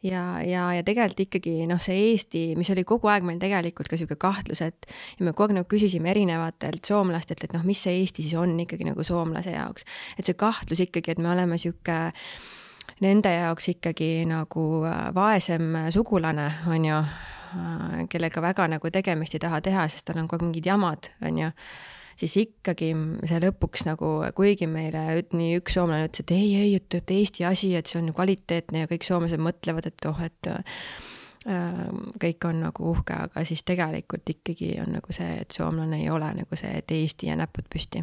ja, 0.03 0.43
ja, 0.43 0.67
ja 0.75 0.83
tegelikult 0.87 1.25
ikkagi 1.29 1.55
noh, 1.71 1.79
see 1.83 2.11
Eesti, 2.11 2.43
mis 2.59 2.71
oli 2.75 2.83
kogu 2.87 3.11
aeg 3.11 3.27
meil 3.27 3.39
tegelikult 3.43 3.87
ka 3.87 3.95
niisugune 3.95 4.23
kahtlus, 4.27 4.67
et 4.67 4.91
ja 5.19 5.27
me 5.27 5.31
kogu 5.31 5.53
aeg 5.53 5.61
nagu 5.61 5.71
küsisime 5.71 6.11
erinevatelt 6.11 6.91
soomlastelt, 6.91 7.47
et 7.47 7.55
noh, 7.55 7.63
mis 7.67 7.87
see 7.87 8.01
Eesti 8.03 8.27
siis 8.27 8.39
on 8.39 8.59
ikkagi 8.67 8.91
nagu 8.91 9.07
soomlase 9.07 9.55
jaoks. 9.55 9.87
et 10.19 10.27
see 10.27 10.39
kahtlus 10.39 10.83
ikkagi, 10.89 11.15
et 11.15 11.23
me 11.23 11.31
oleme 11.31 11.55
niisugune 11.55 12.15
nende 13.05 13.33
jaoks 13.35 13.71
ikkagi 13.75 14.27
nagu 14.29 14.65
äh, 14.89 15.09
vaesem 15.15 15.77
sugulane, 15.95 16.49
on 16.67 16.89
ju, 16.89 16.99
äh, 16.99 18.01
kellega 18.11 18.43
väga 18.43 18.69
nagu 18.75 18.91
tegemist 18.95 19.37
ei 19.37 19.45
taha 19.45 19.61
teha, 19.65 19.87
sest 19.89 20.09
tal 20.09 20.21
on 20.23 20.29
kogu 20.29 20.45
aeg 20.45 20.51
mingid 20.51 20.69
jamad, 20.73 21.13
on 21.23 21.45
ju 21.45 21.53
siis 22.19 22.35
ikkagi 22.43 22.91
see 23.29 23.39
lõpuks 23.43 23.85
nagu, 23.87 24.11
kuigi 24.37 24.67
meile 24.71 25.05
nii 25.31 25.61
üks 25.61 25.79
soomlane 25.79 26.09
ütles, 26.09 26.25
et 26.25 26.35
ei, 26.35 26.51
ei, 26.65 26.75
et, 26.81 26.99
et 26.99 27.15
Eesti 27.15 27.47
asi, 27.47 27.73
et 27.79 27.91
see 27.91 28.01
on 28.01 28.11
ju 28.11 28.17
kvaliteetne 28.17 28.85
ja 28.85 28.91
kõik 28.91 29.07
soomlased 29.07 29.43
mõtlevad, 29.43 29.87
et 29.91 30.09
oh, 30.11 30.23
et 30.27 30.51
äh, 30.51 30.91
kõik 32.21 32.49
on 32.49 32.63
nagu 32.67 32.91
uhke, 32.93 33.21
aga 33.29 33.45
siis 33.47 33.63
tegelikult 33.67 34.29
ikkagi 34.35 34.75
on 34.83 34.97
nagu 34.99 35.15
see, 35.15 35.39
et 35.45 35.55
soomlane 35.55 36.03
ei 36.03 36.11
ole 36.11 36.33
nagu 36.43 36.59
see, 36.59 36.75
et 36.83 36.97
Eesti 36.99 37.31
ja 37.31 37.39
näpud 37.39 37.71
püsti. 37.71 38.03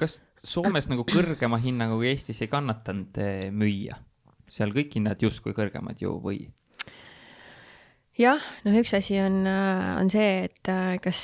Kas 0.00 0.20
Soomes 0.46 0.86
nagu 0.86 1.02
kõrgema 1.08 1.58
hinnaga 1.58 1.96
kui 1.96 2.10
Eestis 2.12 2.42
ei 2.44 2.50
kannatanud 2.52 3.18
eh, 3.18 3.48
müüa? 3.50 3.96
seal 4.46 4.70
kõik 4.70 4.92
hinnad 4.94 5.22
justkui 5.22 5.56
kõrgemad 5.56 5.98
ju 5.98 6.12
või? 6.22 6.44
jah, 8.16 8.40
noh, 8.64 8.76
üks 8.80 8.94
asi 8.96 9.18
on, 9.20 9.42
on 9.46 10.10
see, 10.12 10.46
et 10.46 10.70
kas 11.04 11.20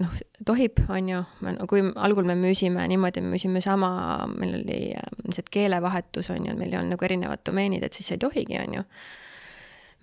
noh, 0.00 0.16
tohib, 0.46 0.82
on 0.92 1.08
ju, 1.08 1.22
kui 1.70 1.84
algul 1.96 2.26
me 2.28 2.36
müüsime 2.38 2.84
niimoodi, 2.90 3.22
me 3.24 3.32
müüsime 3.32 3.62
sama, 3.64 3.90
meil 4.34 4.58
oli 4.60 4.80
lihtsalt 5.24 5.48
keelevahetus, 5.54 6.28
on 6.34 6.50
ju, 6.50 6.56
meil 6.58 6.74
ei 6.74 6.80
olnud 6.80 6.96
nagu 6.96 7.08
erinevad 7.08 7.44
domeenid, 7.48 7.86
et 7.86 7.96
siis 7.96 8.12
ei 8.12 8.20
tohigi, 8.20 8.58
on 8.60 8.76
ju, 8.80 8.84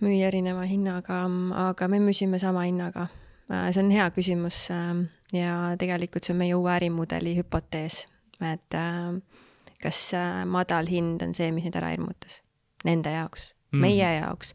müüa 0.05 0.31
erineva 0.31 0.65
hinnaga, 0.67 1.21
aga 1.67 1.91
me 1.91 2.01
müüsime 2.03 2.41
sama 2.41 2.65
hinnaga. 2.65 3.07
see 3.47 3.83
on 3.83 3.91
hea 3.93 4.09
küsimus 4.09 4.65
ja 5.34 5.74
tegelikult 5.79 6.25
see 6.25 6.36
on 6.36 6.41
meie 6.44 6.55
uue 6.58 6.72
ärimudeli 6.75 7.36
hüpotees, 7.39 8.03
et 8.46 8.79
kas 9.82 10.00
madal 10.46 10.89
hind 10.89 11.24
on 11.25 11.34
see, 11.38 11.51
mis 11.55 11.65
neid 11.67 11.77
ära 11.79 11.94
hirmutas 11.94 12.41
nende 12.86 13.13
jaoks 13.13 13.50
mm., 13.72 13.82
meie 13.82 14.10
jaoks 14.20 14.53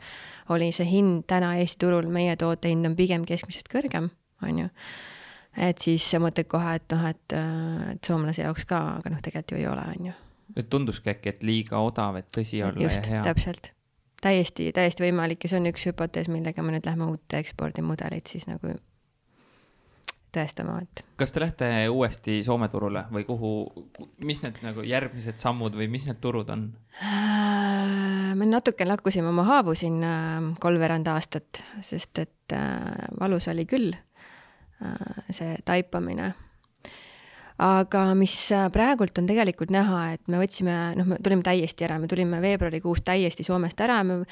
oli 0.55 0.71
see 0.75 0.89
hind 0.89 1.25
täna 1.31 1.55
Eesti 1.61 1.85
turul, 1.85 2.09
meie 2.13 2.37
toote 2.41 2.71
hind 2.73 2.89
on 2.89 2.97
pigem 2.99 3.27
keskmisest 3.29 3.71
kõrgem, 3.73 4.11
on 4.47 4.63
ju. 4.65 4.69
et 5.71 5.83
siis 5.83 6.07
sa 6.11 6.21
mõtled 6.23 6.49
kohe, 6.51 6.77
et 6.81 6.95
noh, 6.95 7.07
et, 7.11 7.37
et 7.95 8.07
soomlase 8.07 8.45
jaoks 8.47 8.67
ka, 8.71 8.81
aga 9.01 9.15
noh, 9.15 9.23
tegelikult 9.25 9.57
ju 9.57 9.61
ei 9.61 9.69
ole, 9.71 9.87
on 9.95 10.11
ju. 10.11 10.17
et 10.57 10.71
tunduski 10.73 11.15
äkki, 11.15 11.35
et 11.35 11.47
liiga 11.47 11.83
odav, 11.85 12.21
et 12.21 12.31
tõsi 12.35 12.63
olla 12.67 12.87
Just, 12.87 13.07
ja 13.07 13.19
hea. 13.19 13.25
täpselt, 13.31 13.73
täiesti, 14.23 14.71
täiesti 14.77 15.07
võimalik 15.07 15.45
ja 15.45 15.53
see 15.53 15.63
on 15.63 15.71
üks 15.71 15.87
hüpotees, 15.91 16.31
millega 16.33 16.65
me 16.67 16.77
nüüd 16.77 16.89
lähme 16.89 17.11
uut 17.11 17.39
ekspordimudelit 17.41 18.31
siis 18.31 18.49
nagu 18.51 18.77
tõestama, 20.35 20.79
et. 20.83 21.03
kas 21.21 21.33
te 21.33 21.43
lähete 21.43 21.71
uuesti 21.93 22.41
Soome 22.47 22.69
turule 22.73 23.05
või 23.13 23.25
kuhu, 23.29 23.53
mis 24.27 24.43
need 24.45 24.61
nagu 24.65 24.85
järgmised 24.87 25.41
sammud 25.43 25.77
või 25.77 25.89
mis 25.93 26.07
need 26.09 26.21
turud 26.23 26.51
on? 26.53 26.69
Äh, 27.03 28.35
me 28.39 28.49
natuke 28.49 28.87
lakkusime 28.87 29.31
oma 29.33 29.47
haavu 29.49 29.75
siin 29.79 30.03
äh, 30.07 30.53
kolmveerand 30.61 31.11
aastat, 31.13 31.63
sest 31.87 32.23
et 32.23 32.57
äh, 32.57 33.09
valus 33.21 33.49
oli 33.53 33.67
küll 33.71 33.93
see 35.29 35.59
taipamine 35.69 36.31
aga 37.61 38.03
mis 38.17 38.35
äh, 38.57 38.69
praegult 38.73 39.19
on 39.21 39.29
tegelikult 39.29 39.73
näha, 39.75 40.01
et 40.15 40.31
me 40.33 40.41
võtsime, 40.41 40.75
noh, 40.97 41.09
me 41.13 41.19
tulime 41.21 41.45
täiesti 41.45 41.85
ära, 41.85 41.99
me 42.01 42.09
tulime 42.09 42.41
veebruarikuus 42.41 43.03
täiesti 43.05 43.45
Soomest 43.45 43.81
ära, 43.85 44.01
me, 44.07 44.23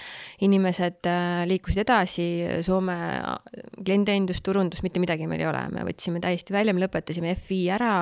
inimesed 0.45 1.09
äh, 1.11 1.45
liikusid 1.51 1.83
edasi, 1.85 2.29
Soome 2.65 2.97
äh, 2.97 3.63
klienditeenindus, 3.83 4.41
turundus, 4.45 4.83
mitte 4.87 5.03
midagi 5.03 5.29
meil 5.29 5.45
ei 5.45 5.51
ole, 5.51 5.65
me 5.75 5.85
võtsime 5.91 6.23
täiesti 6.25 6.57
välja, 6.57 6.73
me 6.73 6.87
lõpetasime 6.87 7.35
FI 7.37 7.63
ära, 7.77 7.97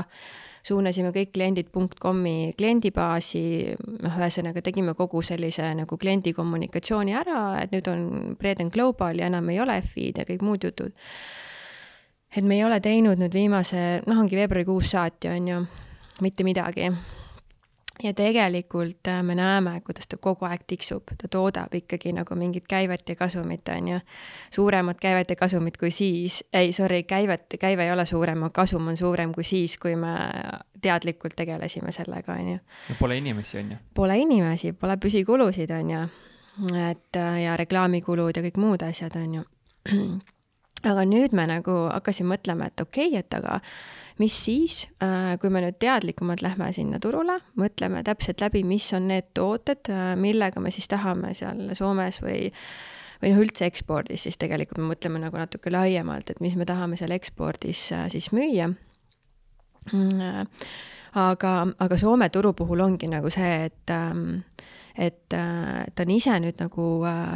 suunasime 0.66 1.10
kõik 1.14 1.32
kliendid 1.34 1.72
.com-i 1.74 2.52
kliendibaasi, 2.58 3.42
noh, 4.06 4.20
ühesõnaga 4.20 4.62
tegime 4.66 4.94
kogu 4.98 5.24
sellise 5.26 5.72
nagu 5.78 5.98
kliendi 5.98 6.34
kommunikatsiooni 6.36 7.18
ära, 7.18 7.40
et 7.64 7.74
nüüd 7.74 7.90
on 7.90 8.06
Breden 8.38 8.70
Global 8.74 9.18
ja 9.18 9.30
enam 9.30 9.50
ei 9.50 9.58
ole 9.62 9.80
FI-d 9.82 10.22
ja 10.22 10.28
kõik 10.30 10.46
muud 10.46 10.66
jutud 10.66 10.94
et 12.36 12.44
me 12.44 12.58
ei 12.58 12.64
ole 12.64 12.80
teinud 12.84 13.20
nüüd 13.20 13.34
viimase, 13.34 13.82
noh, 14.06 14.22
ongi 14.22 14.36
veebruarikuust 14.38 14.92
saati, 14.92 15.30
on 15.32 15.48
ju, 15.48 15.60
mitte 16.24 16.44
midagi. 16.44 16.90
ja 18.02 18.12
tegelikult 18.12 19.08
äh, 19.08 19.22
me 19.22 19.34
näeme, 19.34 19.72
kuidas 19.80 20.04
ta 20.08 20.18
kogu 20.20 20.44
aeg 20.44 20.66
tiksub, 20.68 21.14
ta 21.16 21.28
toodab 21.32 21.72
ikkagi 21.74 22.12
nagu 22.12 22.36
mingit 22.36 22.66
käivet 22.68 23.08
ja 23.08 23.16
kasumit, 23.16 23.68
on 23.68 23.88
ju. 23.88 24.00
suuremat 24.50 25.00
käivet 25.00 25.30
ja 25.30 25.36
kasumit 25.36 25.76
kui 25.76 25.90
siis, 25.90 26.44
ei, 26.52 26.72
sorry, 26.72 27.02
käivet, 27.02 27.56
käive 27.60 27.84
ei 27.84 27.92
ole 27.92 28.06
suurem, 28.06 28.42
aga 28.42 28.52
kasum 28.60 28.92
on 28.92 28.96
suurem 28.96 29.32
kui 29.32 29.44
siis, 29.44 29.78
kui 29.78 29.96
me 29.96 30.12
teadlikult 30.82 31.36
tegelesime 31.36 31.92
sellega, 31.92 32.32
on 32.32 32.52
ju. 32.52 32.58
Pole 32.98 33.16
inimesi, 33.16 33.58
on 33.58 33.72
ju? 33.72 33.82
Pole 33.94 34.18
inimesi, 34.18 34.72
pole 34.72 35.00
püsikulusid, 35.00 35.72
on 35.72 35.90
ju. 35.90 36.06
et 36.90 37.16
äh, 37.16 37.42
ja 37.42 37.56
reklaamikulud 37.56 38.36
ja 38.36 38.44
kõik 38.44 38.60
muud 38.60 38.82
asjad, 38.82 39.16
on 39.16 39.40
ju 39.40 39.46
aga 40.84 41.04
nüüd 41.08 41.32
me 41.36 41.46
nagu 41.48 41.76
hakkasime 41.88 42.34
mõtlema, 42.34 42.68
et 42.68 42.80
okei 42.82 43.08
okay,, 43.14 43.22
et 43.22 43.38
aga 43.38 43.60
mis 44.20 44.36
siis, 44.44 44.86
äh, 45.04 45.36
kui 45.40 45.50
me 45.52 45.62
nüüd 45.64 45.78
teadlikumalt 45.82 46.42
lähme 46.44 46.70
sinna 46.76 47.00
turule, 47.02 47.38
mõtleme 47.60 48.02
täpselt 48.06 48.40
läbi, 48.44 48.62
mis 48.64 48.88
on 48.96 49.08
need 49.10 49.30
tooted, 49.36 49.90
äh, 49.92 50.14
millega 50.20 50.60
me 50.62 50.72
siis 50.74 50.88
tahame 50.92 51.34
seal 51.36 51.68
Soomes 51.76 52.20
või 52.24 52.50
või 53.16 53.30
noh, 53.32 53.38
üldse 53.40 53.64
ekspordis, 53.64 54.26
siis 54.26 54.36
tegelikult 54.36 54.76
me 54.82 54.90
mõtleme 54.90 55.20
nagu 55.22 55.38
natuke 55.40 55.70
laiemalt, 55.72 56.28
et 56.30 56.40
mis 56.44 56.52
me 56.56 56.66
tahame 56.68 56.98
seal 57.00 57.14
ekspordis 57.16 57.86
äh, 57.96 58.10
siis 58.12 58.28
müüa. 58.36 58.68
Mm, 59.92 60.44
aga, 61.16 61.52
aga 61.80 61.96
Soome 61.96 62.28
turu 62.34 62.52
puhul 62.58 62.82
ongi 62.84 63.08
nagu 63.08 63.30
see, 63.32 63.70
et 63.70 63.94
ähm, 63.94 64.42
et 64.96 65.28
ta 65.28 66.04
on 66.04 66.10
ise 66.10 66.32
nüüd 66.40 66.56
nagu 66.56 66.84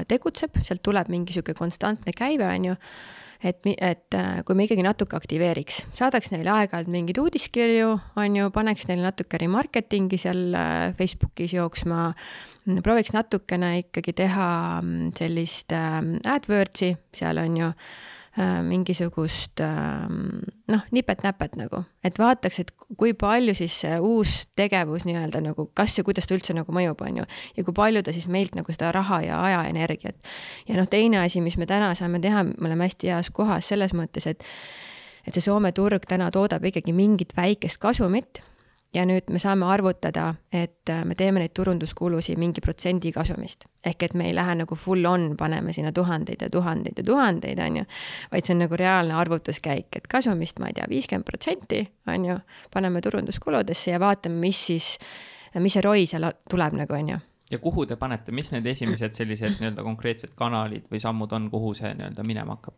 tegutseb, 0.09 0.55
sealt 0.65 0.81
tuleb 0.81 1.11
mingi 1.13 1.35
sihuke 1.37 1.53
konstantne 1.55 2.15
käive, 2.17 2.47
on 2.49 2.71
ju 2.71 2.77
et, 3.43 3.61
et 3.77 4.17
äh, 4.17 4.43
kui 4.47 4.57
me 4.57 4.67
ikkagi 4.67 4.85
natuke 4.85 5.17
aktiveeriks, 5.19 5.83
saadaks 5.99 6.31
neile 6.35 6.53
aeg-ajalt 6.55 6.91
mingeid 6.93 7.21
uudiskirju, 7.23 7.91
on 8.21 8.37
ju, 8.37 8.51
paneks 8.55 8.87
neile 8.91 9.07
natuke 9.09 9.41
remarketingi 9.41 10.21
seal 10.21 10.55
äh, 10.57 10.93
Facebookis 10.99 11.55
jooksma, 11.57 12.11
prooviks 12.85 13.15
natukene 13.17 13.77
ikkagi 13.85 14.15
teha 14.21 14.49
mm, 14.83 15.13
sellist 15.19 15.75
äh, 15.77 16.01
AdWords'i 16.35 16.95
seal 17.17 17.41
on 17.43 17.61
ju 17.63 17.75
mingisugust 18.39 19.61
ähm, 19.65 20.45
noh, 20.71 20.85
nipet-näpet 20.95 21.57
nagu, 21.59 21.83
et 22.07 22.19
vaataks, 22.19 22.61
et 22.63 22.71
kui 22.99 23.11
palju 23.19 23.57
siis 23.59 23.75
see 23.83 23.97
uus 23.99 24.45
tegevus 24.59 25.03
nii-öelda 25.09 25.43
nagu, 25.43 25.67
kas 25.75 25.97
ja 25.99 26.05
kuidas 26.07 26.31
ta 26.31 26.37
üldse 26.37 26.55
nagu 26.55 26.71
mõjub, 26.75 27.03
on 27.07 27.23
ju. 27.23 27.25
ja 27.57 27.65
kui 27.67 27.75
palju 27.75 28.05
ta 28.07 28.15
siis 28.15 28.29
meilt 28.31 28.55
nagu 28.55 28.71
seda 28.71 28.93
raha 28.95 29.23
ja 29.27 29.41
aja, 29.49 29.65
energiat. 29.73 30.31
ja 30.69 30.79
noh, 30.79 30.87
teine 30.91 31.25
asi, 31.25 31.43
mis 31.43 31.59
me 31.59 31.67
täna 31.67 31.91
saame 31.99 32.23
teha, 32.23 32.45
me 32.53 32.71
oleme 32.71 32.87
hästi 32.87 33.11
heas 33.11 33.33
kohas 33.35 33.67
selles 33.73 33.97
mõttes, 33.97 34.31
et 34.31 34.47
et 35.27 35.37
see 35.37 35.45
Soome 35.45 35.75
turg 35.77 36.07
täna 36.09 36.31
toodab 36.33 36.65
ikkagi 36.65 36.95
mingit 36.97 37.35
väikest 37.37 37.77
kasumit 37.83 38.41
ja 38.95 39.05
nüüd 39.07 39.31
me 39.31 39.39
saame 39.39 39.67
arvutada, 39.71 40.35
et 40.53 40.91
äh, 40.91 41.05
me 41.07 41.15
teeme 41.19 41.43
neid 41.43 41.55
turunduskulusid 41.55 42.39
mingi 42.41 42.63
protsendi 42.65 43.13
kasumist. 43.15 43.67
ehk 43.87 44.03
et 44.03 44.15
me 44.15 44.27
ei 44.29 44.35
lähe 44.35 44.55
nagu 44.59 44.77
full 44.77 45.07
on, 45.09 45.37
paneme 45.39 45.73
sinna 45.73 45.93
tuhandeid 45.93 46.43
ja 46.43 46.51
tuhandeid 46.53 46.99
ja 46.99 47.05
tuhandeid, 47.05 47.59
on 47.65 47.77
ju, 47.77 47.85
vaid 48.33 48.45
see 48.45 48.55
on 48.55 48.63
nagu 48.65 48.77
reaalne 48.77 49.15
arvutuskäik, 49.17 49.89
et 49.97 50.09
kasumist, 50.11 50.59
ma 50.59 50.69
ei 50.69 50.77
tea, 50.77 50.89
viiskümmend 50.91 51.25
protsenti, 51.25 51.85
on 52.07 52.25
ju, 52.29 52.37
paneme 52.75 53.01
turunduskuludesse 53.01 53.95
ja 53.95 54.01
vaatame, 54.01 54.37
mis 54.43 54.67
siis, 54.67 54.93
mis 55.57 55.79
see 55.79 55.85
ROI 55.87 56.07
seal 56.11 56.29
tuleb 56.51 56.77
nagu, 56.83 56.97
on 56.99 57.15
ju 57.15 57.21
ja 57.51 57.59
kuhu 57.59 57.87
te 57.87 57.97
panete, 57.99 58.33
mis 58.33 58.53
need 58.53 58.67
esimesed 58.67 59.17
sellised 59.17 59.59
nii-öelda 59.59 59.83
konkreetsed 59.83 60.37
kanalid 60.39 60.85
või 60.91 61.01
sammud 61.03 61.33
on, 61.35 61.49
kuhu 61.51 61.73
see 61.75 61.91
nii-öelda 61.95 62.27
minema 62.27 62.59
hakkab? 62.59 62.77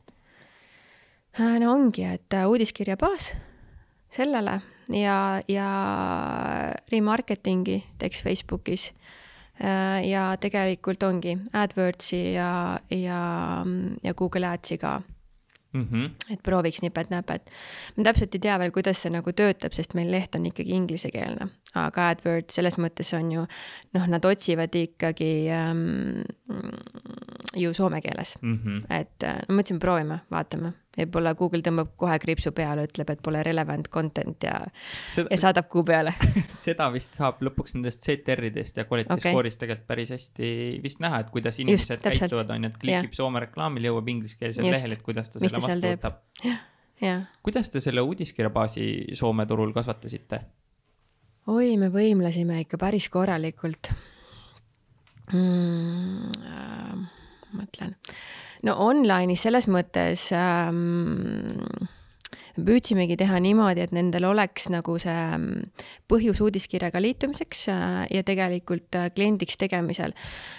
Äh, 1.40 1.58
no 1.60 1.72
ongi, 1.72 2.04
et 2.04 2.36
äh, 2.36 2.46
uudiskirja 2.48 2.96
baas 3.00 3.32
sellele 4.16 4.60
ja, 4.92 5.42
ja 5.48 5.68
remarketingi 6.92 7.82
teeks 7.98 8.22
Facebookis. 8.24 8.90
Äh, 9.62 10.08
ja 10.08 10.32
tegelikult 10.40 11.02
ongi 11.06 11.36
AdWordsi 11.52 12.32
ja, 12.32 12.80
ja, 12.90 13.22
ja 14.02 14.14
Google 14.14 14.48
Adsi 14.48 14.78
ka 14.78 15.02
mm. 15.72 15.86
-hmm. 15.90 16.32
et 16.32 16.42
prooviks 16.42 16.82
nipet-näpet. 16.82 17.50
ma 17.96 18.04
täpselt 18.04 18.34
ei 18.34 18.40
tea 18.40 18.58
veel, 18.58 18.70
kuidas 18.70 19.02
see 19.02 19.12
nagu 19.12 19.32
töötab, 19.32 19.72
sest 19.72 19.94
meil 19.94 20.10
leht 20.10 20.34
on 20.34 20.46
ikkagi 20.46 20.72
inglisekeelne, 20.72 21.48
aga 21.74 22.08
AdWords 22.08 22.54
selles 22.54 22.78
mõttes 22.78 23.12
on 23.16 23.32
ju 23.32 23.46
noh, 23.94 24.06
nad 24.06 24.24
otsivad 24.24 24.74
ikkagi 24.74 25.32
ähm, 25.52 26.24
ju 27.56 27.74
soome 27.74 28.00
keeles 28.00 28.38
mm. 28.40 28.58
-hmm. 28.58 29.00
et 29.00 29.22
äh, 29.22 29.38
no 29.48 29.54
mõtlesime, 29.54 29.78
proovime, 29.78 30.20
vaatame 30.30 30.72
võib-olla 30.96 31.32
Google 31.36 31.62
tõmbab 31.64 31.92
kohe 32.00 32.16
kriipsu 32.20 32.52
peale, 32.56 32.84
ütleb, 32.88 33.12
et 33.14 33.22
pole 33.24 33.42
relevant 33.46 33.88
content 33.92 34.44
ja 34.44 34.58
ja 35.16 35.38
saadab 35.40 35.68
kuu 35.72 35.84
peale 35.88 36.14
seda 36.64 36.88
vist 36.94 37.16
saab 37.20 37.40
lõpuks 37.44 37.76
nendest 37.76 38.04
CTR-idest 38.04 38.80
ja 38.80 38.86
quality 38.88 39.14
okay. 39.14 39.32
score'ist 39.32 39.60
tegelikult 39.62 39.88
päris 39.88 40.12
hästi 40.14 40.50
vist 40.84 41.00
näha, 41.04 41.22
et 41.24 41.32
kuidas 41.32 41.60
inimesed 41.62 41.96
Just, 41.96 42.08
käituvad, 42.08 42.52
on 42.52 42.68
ju, 42.68 42.72
et 42.72 42.80
klikib 42.84 43.16
Soome 43.16 43.44
reklaamil, 43.46 43.88
jõuab 43.88 44.12
ingliskeelsele 44.12 44.74
lehele, 44.74 44.98
et 44.98 45.06
kuidas 45.06 45.32
ta 45.32 45.40
selle 45.40 45.62
vastu 45.64 45.94
võtab. 45.94 46.20
kuidas 47.42 47.72
te 47.72 47.82
selle 47.84 48.04
uudiskirja 48.04 48.52
baasi 48.52 49.16
Soome 49.16 49.46
turul 49.48 49.72
kasvatasite? 49.76 50.42
oi, 51.52 51.74
me 51.80 51.88
võimlesime 51.92 52.60
ikka 52.66 52.78
päris 52.80 53.08
korralikult 53.12 53.94
mm,. 55.32 56.30
Äh, 56.52 56.94
mõtlen 57.56 57.96
no 58.66 58.76
online'is 58.86 59.42
selles 59.46 59.68
mõttes 59.70 60.28
ähm, 60.36 61.88
püüdsimegi 62.56 63.16
teha 63.20 63.38
niimoodi, 63.42 63.84
et 63.84 63.94
nendel 63.96 64.26
oleks 64.28 64.68
nagu 64.72 64.96
see 65.00 65.12
ähm, 65.12 65.46
põhjus 66.10 66.42
uudiskirjaga 66.44 67.00
liitumiseks 67.00 67.64
äh, 67.72 68.00
ja 68.12 68.24
tegelikult 68.26 68.98
äh, 68.98 69.08
kliendiks 69.14 69.56
tegemisel. 69.60 70.12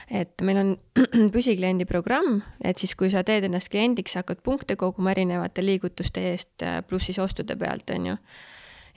et 0.10 0.42
meil 0.42 0.62
on 0.62 0.74
püsikliendi 1.36 1.86
programm, 1.90 2.42
et 2.64 2.82
siis, 2.82 2.96
kui 2.96 3.12
sa 3.14 3.24
teed 3.24 3.46
ennast 3.48 3.70
kliendiks, 3.74 4.18
hakkad 4.20 4.42
punkte 4.44 4.76
koguma 4.76 5.14
erinevate 5.14 5.66
liigutuste 5.66 6.26
eest, 6.32 6.56
äh, 6.64 6.82
pluss 6.88 7.12
siis 7.12 7.22
ostude 7.22 7.56
pealt, 7.60 7.90
on 7.94 8.14
ju. 8.14 8.18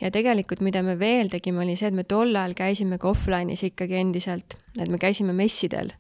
Ja 0.01 0.11
tegelikult, 0.13 0.61
mida 0.61 0.83
me 0.85 0.99
veel 1.01 1.31
tegime, 1.33 1.63
oli 1.65 1.77
see, 1.77 1.89
et 1.89 1.97
me 1.97 2.05
tol 2.05 2.35
ajal 2.37 2.53
käisime 2.57 2.99
ka 3.01 3.09
offline'is 3.15 3.65
ikkagi 3.65 3.97
endiselt, 3.97 4.59
et 4.77 4.91
me 4.93 5.01
käisime 5.01 5.33
messidel 5.37 5.95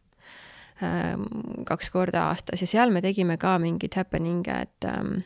kaks 1.64 1.90
korda 1.90 2.26
aastas 2.30 2.61
ja 2.61 2.66
seal 2.68 2.90
me 2.92 3.00
tegime 3.00 3.38
ka 3.40 3.54
mingeid 3.59 3.97
happening'e, 3.97 4.59
et 4.66 4.85
ähm, 4.85 5.23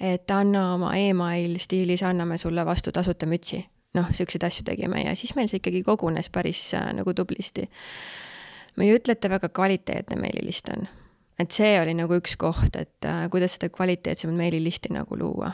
et 0.00 0.30
anna 0.30 0.74
oma 0.74 0.94
email 0.96 1.58
stiilis, 1.58 2.02
anname 2.06 2.38
sulle 2.38 2.64
vastu 2.66 2.92
tasuta 2.92 3.26
mütsi. 3.26 3.66
noh, 3.94 4.10
siukseid 4.12 4.44
asju 4.44 4.62
tegime 4.68 5.00
ja 5.02 5.14
siis 5.16 5.32
meil 5.34 5.48
see 5.48 5.58
ikkagi 5.58 5.82
kogunes 5.82 6.28
päris 6.30 6.74
äh, 6.74 6.92
nagu 6.94 7.14
tublisti. 7.14 7.68
ma 8.76 8.84
ei 8.84 8.96
ütle, 8.96 9.12
et 9.12 9.20
ta 9.20 9.28
väga 9.28 9.48
kvaliteetne 9.48 10.20
meililist 10.20 10.68
on. 10.72 10.88
et 11.38 11.50
see 11.50 11.80
oli 11.80 11.94
nagu 11.94 12.16
üks 12.16 12.36
koht, 12.36 12.76
et 12.76 13.04
äh, 13.04 13.26
kuidas 13.30 13.58
seda 13.58 13.68
kvaliteetsemat 13.68 14.36
meililisti 14.36 14.92
nagu 14.94 15.18
luua 15.18 15.52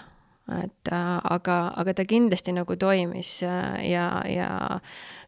et 0.52 0.92
äh, 0.92 1.20
aga, 1.24 1.72
aga 1.76 1.94
ta 1.94 2.04
kindlasti 2.04 2.52
nagu 2.52 2.76
toimis 2.76 3.38
äh, 3.42 3.80
ja, 3.88 4.22
ja 4.28 4.80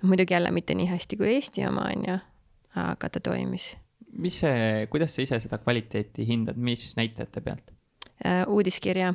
muidugi 0.02 0.34
jälle 0.34 0.50
mitte 0.50 0.74
nii 0.74 0.90
hästi 0.90 1.16
kui 1.16 1.34
Eesti 1.34 1.66
oma, 1.66 1.88
on 1.94 2.04
ju, 2.08 2.18
aga 2.76 3.10
ta 3.12 3.20
toimis. 3.20 3.74
mis 4.16 4.40
see, 4.40 4.86
kuidas 4.92 5.14
sa 5.14 5.24
ise 5.24 5.40
seda 5.44 5.58
kvaliteeti 5.60 6.24
hindad, 6.28 6.56
mis 6.56 6.94
näitajate 6.96 7.42
pealt? 7.44 7.72
Äh, 8.24 8.44
uudiskirja 8.48 9.14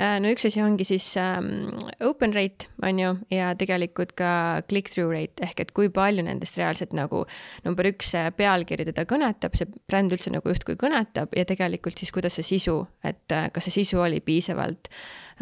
Äh, 0.00 0.16
no 0.22 0.30
üks 0.32 0.46
asi 0.48 0.62
ongi 0.64 0.86
siis 0.88 1.10
ähm, 1.20 1.74
open 2.06 2.32
rate, 2.32 2.70
on 2.86 3.00
ju, 3.00 3.10
ja 3.34 3.50
tegelikult 3.58 4.14
ka 4.16 4.62
click-through 4.70 5.10
rate 5.12 5.44
ehk 5.44 5.60
et 5.64 5.72
kui 5.76 5.90
palju 5.92 6.24
nendest 6.24 6.56
reaalselt 6.56 6.94
nagu 6.96 7.26
number 7.66 7.90
üks, 7.90 8.14
see 8.14 8.30
pealkiri 8.38 8.86
teda 8.88 9.04
kõnetab, 9.10 9.58
see 9.58 9.68
bränd 9.90 10.14
üldse 10.16 10.32
nagu 10.32 10.48
justkui 10.48 10.78
kõnetab 10.80 11.36
ja 11.36 11.44
tegelikult 11.48 12.00
siis 12.00 12.14
kuidas 12.14 12.38
see 12.38 12.48
sisu, 12.54 12.78
et 13.04 13.36
äh, 13.36 13.50
kas 13.52 13.68
see 13.68 13.82
sisu 13.82 14.00
oli 14.00 14.22
piisavalt 14.24 14.88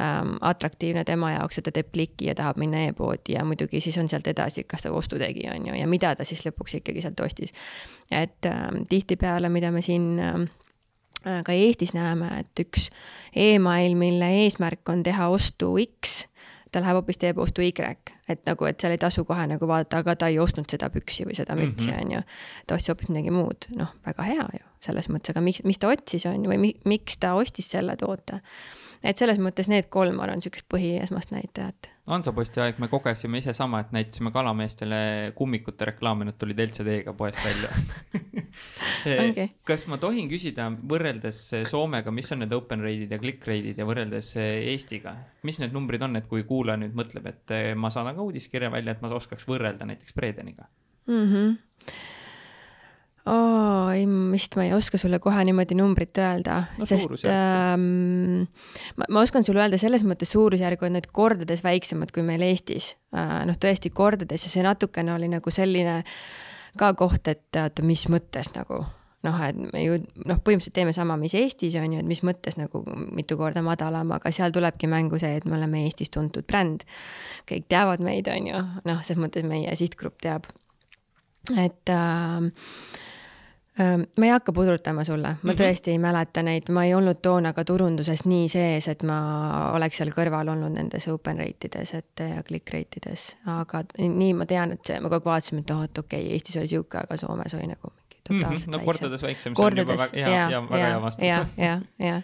ähm, 0.02 0.36
atraktiivne 0.40 1.04
tema 1.04 1.32
jaoks, 1.34 1.58
et 1.58 1.68
ta 1.68 1.74
teeb 1.74 1.90
kliki 1.92 2.30
ja 2.30 2.36
tahab 2.38 2.60
minna 2.60 2.84
e-poodi 2.88 3.34
ja 3.36 3.44
muidugi 3.44 3.80
siis 3.84 3.98
on 3.98 4.08
sealt 4.08 4.26
edasi, 4.26 4.64
kas 4.64 4.86
ta 4.86 4.92
ostu 4.92 5.18
tegi, 5.18 5.48
on 5.52 5.66
ju, 5.70 5.74
ja 5.78 5.90
mida 5.90 6.14
ta 6.16 6.24
siis 6.24 6.44
lõpuks 6.46 6.78
ikkagi 6.80 7.04
sealt 7.04 7.20
ostis. 7.20 7.52
et 8.10 8.46
ähm, 8.46 8.84
tihtipeale, 8.88 9.48
mida 9.48 9.70
me 9.70 9.82
siin 9.82 10.18
ähm, 10.18 10.48
Äh, 11.26 11.42
ka 11.44 11.52
Eestis 11.52 11.94
näeme, 11.96 12.28
et 12.38 12.60
üks 12.62 12.88
email, 13.36 13.96
mille 13.98 14.28
eesmärk 14.44 14.86
on 14.92 15.02
teha 15.02 15.26
ostu 15.34 15.72
X, 15.82 16.20
ta 16.70 16.82
läheb 16.84 17.00
hoopis 17.00 17.18
teeb 17.18 17.40
ostu 17.42 17.64
Y, 17.64 17.72
et 18.30 18.44
nagu, 18.46 18.68
et 18.68 18.78
seal 18.78 18.94
ei 18.94 19.00
tasu 19.02 19.24
kohe 19.26 19.48
nagu 19.50 19.66
vaadata, 19.66 20.04
aga 20.04 20.14
ta 20.20 20.28
ei 20.30 20.38
ostnud 20.38 20.70
seda 20.70 20.92
püksi 20.94 21.26
või 21.26 21.34
seda 21.34 21.56
mütsi, 21.58 21.90
mhm. 21.90 22.04
on 22.04 22.14
ju. 22.14 22.22
ta 22.66 22.78
ostis 22.78 22.92
hoopis 22.92 23.10
midagi 23.10 23.34
muud, 23.34 23.66
noh, 23.80 23.90
väga 24.06 24.28
hea 24.30 24.46
ju 24.60 24.64
selles 24.84 25.08
mõttes, 25.10 25.34
aga 25.34 25.42
miks, 25.42 25.64
mis 25.66 25.80
ta 25.82 25.90
otsis, 25.90 26.22
on 26.30 26.44
ju, 26.44 26.52
või 26.52 26.60
mi, 26.62 26.70
miks 26.86 27.18
ta 27.18 27.32
ostis 27.34 27.66
selle 27.74 27.98
toote 27.98 28.38
et 29.04 29.20
selles 29.20 29.38
mõttes 29.42 29.68
need 29.70 29.88
kolm, 29.92 30.16
ma 30.18 30.26
arvan, 30.26 30.40
niisugust 30.40 30.66
põhiesmast 30.70 31.32
näitajat. 31.34 31.90
Hansaposti 32.08 32.62
aeg 32.64 32.78
me 32.80 32.88
kogesime 32.88 33.40
ise 33.42 33.52
sama, 33.56 33.82
et 33.84 33.92
näitasime 33.92 34.32
kalameestele 34.32 34.98
kummikute 35.36 35.90
reklaami, 35.90 36.28
nad 36.28 36.38
tulid 36.40 36.60
LCD-ga 36.64 37.12
poest 37.18 37.42
välja 37.44 37.68
okay. 39.28 39.50
kas 39.68 39.84
ma 39.92 40.00
tohin 40.00 40.30
küsida, 40.30 40.70
võrreldes 40.92 41.42
Soomega, 41.68 42.14
mis 42.14 42.32
on 42.32 42.42
need 42.44 42.54
open 42.56 42.84
rate'id 42.84 43.12
ja 43.12 43.20
click 43.20 43.44
rate'id 43.48 43.78
ja 43.78 43.86
võrreldes 43.88 44.34
Eestiga, 44.40 45.14
mis 45.48 45.60
need 45.62 45.76
numbrid 45.76 46.04
on, 46.06 46.16
et 46.20 46.28
kui 46.30 46.46
kuulaja 46.48 46.80
nüüd 46.80 46.96
mõtleb, 46.98 47.28
et 47.28 47.56
ma 47.76 47.92
saadan 47.92 48.16
ka 48.16 48.24
uudiskirja 48.24 48.72
välja, 48.72 48.96
et 48.96 49.04
ma 49.04 49.12
oskaks 49.20 49.48
võrrelda 49.48 49.88
näiteks 49.88 50.16
Predeniga 50.16 50.70
mm? 51.08 51.26
-hmm 51.26 52.16
oo, 53.28 53.88
ei, 53.94 54.04
vist 54.32 54.56
ma 54.58 54.66
ei 54.66 54.74
oska 54.76 55.00
sulle 55.00 55.20
kohe 55.22 55.44
niimoodi 55.48 55.76
numbrit 55.78 56.18
öelda 56.22 56.60
no,, 56.78 56.88
sest 56.88 57.26
ähm, 57.30 58.46
ma, 58.96 59.08
ma 59.08 59.24
oskan 59.24 59.46
sulle 59.46 59.62
öelda 59.64 59.80
selles 59.80 60.04
mõttes 60.08 60.32
suurusjärgu, 60.34 60.88
et 60.88 60.96
need 60.96 61.08
kordades 61.14 61.64
väiksemad 61.66 62.12
kui 62.14 62.26
meil 62.26 62.44
Eestis 62.48 62.94
äh,. 63.14 63.40
noh, 63.48 63.58
tõesti 63.60 63.92
kordades 63.94 64.46
ja 64.46 64.52
see 64.52 64.66
natukene 64.66 65.14
oli 65.16 65.30
nagu 65.32 65.52
selline 65.54 66.02
ka 66.78 66.92
koht, 66.98 67.28
et 67.30 67.58
oota, 67.58 67.84
mis 67.86 68.06
mõttes 68.12 68.52
nagu 68.54 68.84
noh, 69.26 69.40
et 69.42 69.56
me 69.58 69.82
ju 69.82 69.96
noh, 69.98 70.38
põhimõtteliselt 70.38 70.76
teeme 70.76 70.94
sama, 70.94 71.16
mis 71.20 71.34
Eestis 71.38 71.76
on 71.80 71.96
ju, 71.96 72.02
et 72.02 72.08
mis 72.08 72.22
mõttes 72.26 72.58
nagu 72.58 72.84
mitu 73.14 73.38
korda 73.40 73.64
madalam, 73.66 74.12
aga 74.14 74.30
seal 74.34 74.54
tulebki 74.54 74.90
mängu 74.90 75.18
see, 75.20 75.34
et 75.40 75.48
me 75.48 75.58
oleme 75.58 75.82
Eestis 75.86 76.12
tuntud 76.14 76.46
bränd. 76.48 76.86
kõik 77.48 77.66
teavad 77.72 78.02
meid, 78.04 78.30
on 78.30 78.48
ju, 78.50 78.62
noh, 78.86 79.02
selles 79.02 79.22
mõttes 79.24 79.46
meie 79.48 79.74
sihtgrupp 79.76 80.20
teab. 80.22 80.46
et 81.56 81.90
äh, 81.90 82.46
ma 83.78 84.26
ei 84.26 84.30
hakka 84.32 84.52
pudrutama 84.52 85.04
sulle, 85.04 85.28
ma 85.28 85.34
mm 85.34 85.50
-hmm. 85.50 85.60
tõesti 85.60 85.92
ei 85.94 85.98
mäleta 86.02 86.42
neid, 86.42 86.70
ma 86.74 86.84
ei 86.84 86.94
olnud 86.94 87.20
toona 87.22 87.52
ka 87.52 87.64
turunduses 87.64 88.24
nii 88.24 88.48
sees, 88.48 88.88
et 88.88 89.02
ma 89.02 89.18
oleks 89.74 90.00
seal 90.00 90.10
kõrval 90.10 90.50
olnud 90.54 90.74
nendes 90.74 91.08
open 91.08 91.38
rate 91.38 91.70
ides, 91.70 91.94
et 91.94 92.24
ja 92.34 92.42
click 92.42 92.72
rate 92.74 93.00
ides, 93.02 93.36
aga 93.46 93.84
nii 93.98 94.34
ma 94.34 94.46
tean, 94.46 94.72
et 94.72 94.92
ma 95.00 95.08
kogu 95.08 95.30
aeg 95.30 95.38
vaatasin, 95.38 95.62
et 95.62 95.70
oh, 95.70 95.84
et 95.84 95.98
okei 95.98 96.24
okay,, 96.24 96.32
Eestis 96.34 96.56
oli 96.56 96.68
sihuke, 96.68 96.98
aga 96.98 97.16
Soomes 97.16 97.54
oli 97.54 97.66
nagu 97.66 97.92
mingi 97.94 98.20
totaalselt 98.24 98.66
mm 98.66 98.74
-hmm. 98.74 98.78
no 98.78 98.84
kordades 98.84 99.22
väiksem, 99.22 99.54
see 99.54 99.62
kordades, 99.62 99.88
on 99.88 99.94
juba 99.94 100.02
väga 100.12 100.30
hea, 100.30 100.50
ja, 100.50 100.62
väga 100.70 100.86
hea 100.86 101.02
vastus. 101.02 101.28
ja, 101.28 101.46
ja, 101.56 101.80
ja 101.98 102.22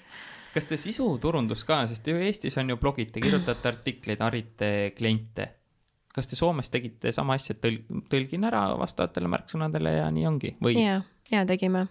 kas 0.55 0.67
te 0.67 0.77
sisuturundust 0.77 1.67
ka, 1.67 1.87
sest 1.87 2.07
ju 2.07 2.17
Eestis 2.17 2.59
on 2.59 2.71
ju 2.71 2.77
blogid, 2.77 3.11
te 3.13 3.21
kirjutate 3.21 3.69
artikleid, 3.69 4.21
harite 4.21 4.93
kliente. 4.97 5.49
kas 6.15 6.27
te 6.27 6.37
Soomes 6.37 6.71
tegite 6.71 7.13
sama 7.13 7.35
asja, 7.35 7.55
et 7.55 7.65
tõlg-, 7.65 8.05
tõlgin 8.11 8.45
ära 8.45 8.79
vastavatele 8.79 9.29
märksõnadele 9.29 9.91
ja 9.91 10.11
nii 10.11 10.27
ongi 10.27 10.57
või? 10.63 10.79
jaa 10.83 11.03
ja 11.31 11.45
tegime. 11.47 11.87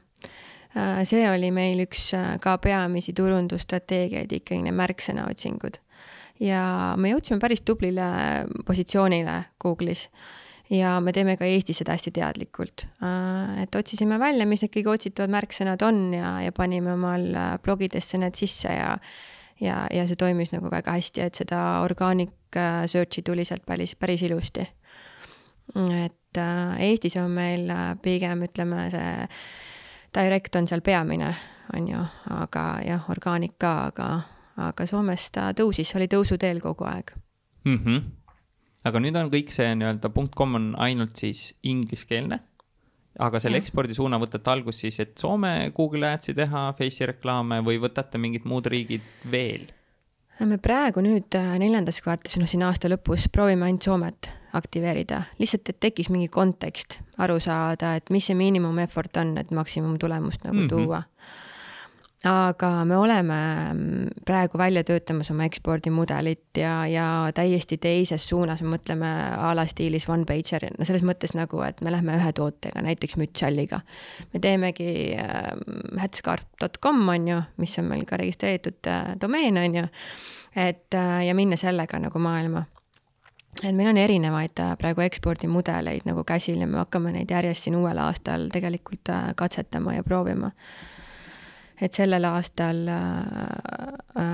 Äh, 0.74 1.04
see 1.06 1.26
oli 1.30 1.52
meil 1.54 1.84
üks 1.86 2.08
äh, 2.18 2.36
ka 2.42 2.58
peamisi 2.62 3.14
turundusstrateegiaid, 3.18 4.32
ikkagi 4.40 4.74
märksõnaotsingud. 4.74 5.78
ja 6.42 6.64
me 6.98 7.12
jõudsime 7.12 7.38
päris 7.40 7.62
tublile 7.62 8.06
positsioonile 8.66 9.36
Google'is 9.62 10.08
ja 10.74 10.96
me 11.00 11.14
teeme 11.14 11.36
ka 11.38 11.46
Eestis 11.46 11.78
seda 11.78 11.94
hästi 11.94 12.16
teadlikult. 12.18 12.88
Äh, 13.06 13.64
et 13.64 13.76
otsisime 13.76 14.18
välja, 14.20 14.48
mis 14.50 14.66
need 14.66 14.74
kõige 14.74 14.96
otsitavad 14.96 15.36
märksõnad 15.36 15.86
on 15.86 16.08
ja, 16.18 16.40
ja 16.42 16.52
panime 16.52 16.96
omal 16.98 17.30
blogidesse 17.64 18.18
need 18.18 18.40
sisse 18.40 18.74
ja 18.74 18.98
ja, 19.62 19.84
ja 19.94 20.08
see 20.10 20.18
toimis 20.20 20.50
nagu 20.52 20.72
väga 20.72 20.98
hästi, 20.98 21.22
et 21.22 21.38
seda 21.38 21.60
organic 21.86 22.34
search'i 22.90 23.22
tuli 23.26 23.46
sealt 23.46 23.66
päris, 23.66 23.94
päris 23.96 24.26
ilusti. 24.26 24.66
Et 25.76 26.38
äh, 26.38 26.90
Eestis 26.90 27.16
on 27.18 27.32
meil 27.32 27.70
äh, 27.70 27.96
pigem 28.02 28.44
ütleme, 28.48 28.88
see 28.94 29.28
direct 30.14 30.56
on 30.56 30.68
seal 30.70 30.84
peamine, 30.86 31.34
on 31.74 31.88
ju, 31.88 32.06
aga 32.36 32.66
jah, 32.86 33.10
orgaanik 33.10 33.56
ka, 33.62 33.74
aga, 33.90 34.10
aga 34.70 34.88
Soomes 34.90 35.30
ta 35.34 35.52
tõusis, 35.58 35.94
oli 35.98 36.10
tõusuteel 36.12 36.62
kogu 36.62 36.88
aeg 36.90 37.14
mm. 37.66 37.78
-hmm. 37.78 38.02
aga 38.90 39.04
nüüd 39.06 39.20
on 39.20 39.32
kõik 39.34 39.54
see 39.56 39.76
nii-öelda 39.76 40.12
.com 40.36 40.56
on 40.60 40.74
ainult 40.78 41.16
siis 41.16 41.54
ingliskeelne, 41.64 42.40
aga 43.20 43.40
selle 43.40 43.58
ekspordisuuna 43.58 44.20
võtate 44.20 44.52
algust 44.52 44.86
siis, 44.86 45.00
et 45.00 45.18
Soome 45.18 45.72
Google 45.76 46.12
Adsi 46.12 46.34
teha, 46.34 46.74
Face'i 46.78 47.10
reklaame 47.10 47.64
või 47.64 47.80
võtate 47.82 48.18
mingid 48.18 48.46
muud 48.46 48.66
riigid 48.66 49.26
veel? 49.32 49.72
me 50.40 50.58
praegu 50.58 51.02
nüüd 51.02 51.36
äh, 51.40 51.58
neljandas 51.58 52.02
kvartalis, 52.02 52.38
noh 52.38 52.50
siin 52.50 52.64
aasta 52.68 52.90
lõpus 52.90 53.30
proovime 53.32 53.66
ainult 53.66 53.84
Soomet 53.84 54.43
aktiveerida, 54.54 55.24
lihtsalt, 55.40 55.70
et 55.70 55.80
tekiks 55.82 56.12
mingi 56.14 56.30
kontekst, 56.32 57.00
aru 57.22 57.40
saada, 57.42 57.96
et 57.98 58.14
mis 58.14 58.26
see 58.30 58.38
miinimum 58.38 58.84
effort 58.86 59.18
on, 59.18 59.38
et 59.42 59.52
maksimumtulemust 59.52 60.46
nagu 60.46 60.58
mm 60.58 60.68
-hmm. 60.68 60.70
tuua. 60.70 61.04
Aga 62.24 62.86
me 62.88 62.96
oleme 62.98 63.38
mm, 63.74 64.08
praegu 64.26 64.58
välja 64.58 64.84
töötamas 64.84 65.32
oma 65.32 65.44
ekspordimudelit 65.44 66.58
ja, 66.58 66.88
ja 66.88 67.32
täiesti 67.36 67.78
teises 67.78 68.30
suunas, 68.30 68.62
me 68.62 68.78
mõtleme 68.78 69.10
a 69.38 69.50
la 69.56 69.66
stiilis 69.68 70.08
one 70.10 70.24
pager, 70.26 70.70
no 70.80 70.86
selles 70.86 71.04
mõttes 71.04 71.36
nagu, 71.36 71.60
et 71.68 71.82
me 71.82 71.92
lähme 71.92 72.16
ühe 72.16 72.32
tootega, 72.32 72.82
näiteks 72.82 73.18
mütsalliga. 73.20 73.82
me 74.34 74.40
teemegi 74.40 75.18
äh, 75.20 75.52
headscarf.com 76.00 77.10
on 77.10 77.28
ju, 77.28 77.42
mis 77.58 77.78
on 77.80 77.86
meil 77.86 78.06
ka 78.06 78.18
registreeritud 78.18 78.88
äh, 78.88 79.20
domeen 79.22 79.58
on 79.58 79.76
ju, 79.76 79.84
et 80.56 80.94
äh, 80.94 81.26
ja 81.28 81.36
minna 81.36 81.58
sellega 81.58 82.00
nagu 82.00 82.20
maailma 82.20 82.64
et 83.62 83.76
meil 83.76 83.92
on 83.92 84.00
erinevaid 84.02 84.60
äh, 84.64 84.74
praegu 84.80 85.04
ekspordimudeleid 85.06 86.08
nagu 86.10 86.24
käsil 86.28 86.64
ja 86.64 86.68
me 86.68 86.82
hakkame 86.82 87.14
neid 87.16 87.32
järjest 87.32 87.68
siin 87.68 87.78
uuel 87.80 88.00
aastal 88.02 88.50
tegelikult 88.54 89.12
äh, 89.14 89.30
katsetama 89.36 89.98
ja 89.98 90.04
proovima. 90.04 90.52
Et 91.82 91.94
sellel 91.94 92.24
aastal 92.30 92.84
äh, 92.88 94.26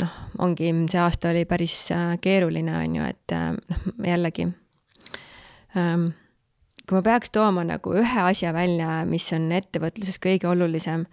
noh, 0.00 0.18
ongi, 0.38 0.70
see 0.90 1.00
aasta 1.02 1.32
oli 1.34 1.44
päris 1.48 1.78
keeruline, 2.24 2.76
on 2.78 3.00
ju, 3.00 3.08
et 3.10 3.34
noh, 3.34 3.88
jällegi 4.06 4.46
ähm, 5.76 6.12
kui 6.88 6.98
ma 6.98 7.02
peaks 7.04 7.32
tooma 7.32 7.64
nagu 7.66 7.94
ühe 7.96 8.24
asja 8.28 8.52
välja, 8.56 9.02
mis 9.08 9.26
on 9.36 9.48
ettevõtluses 9.56 10.20
kõige 10.22 10.48
olulisem, 10.50 11.06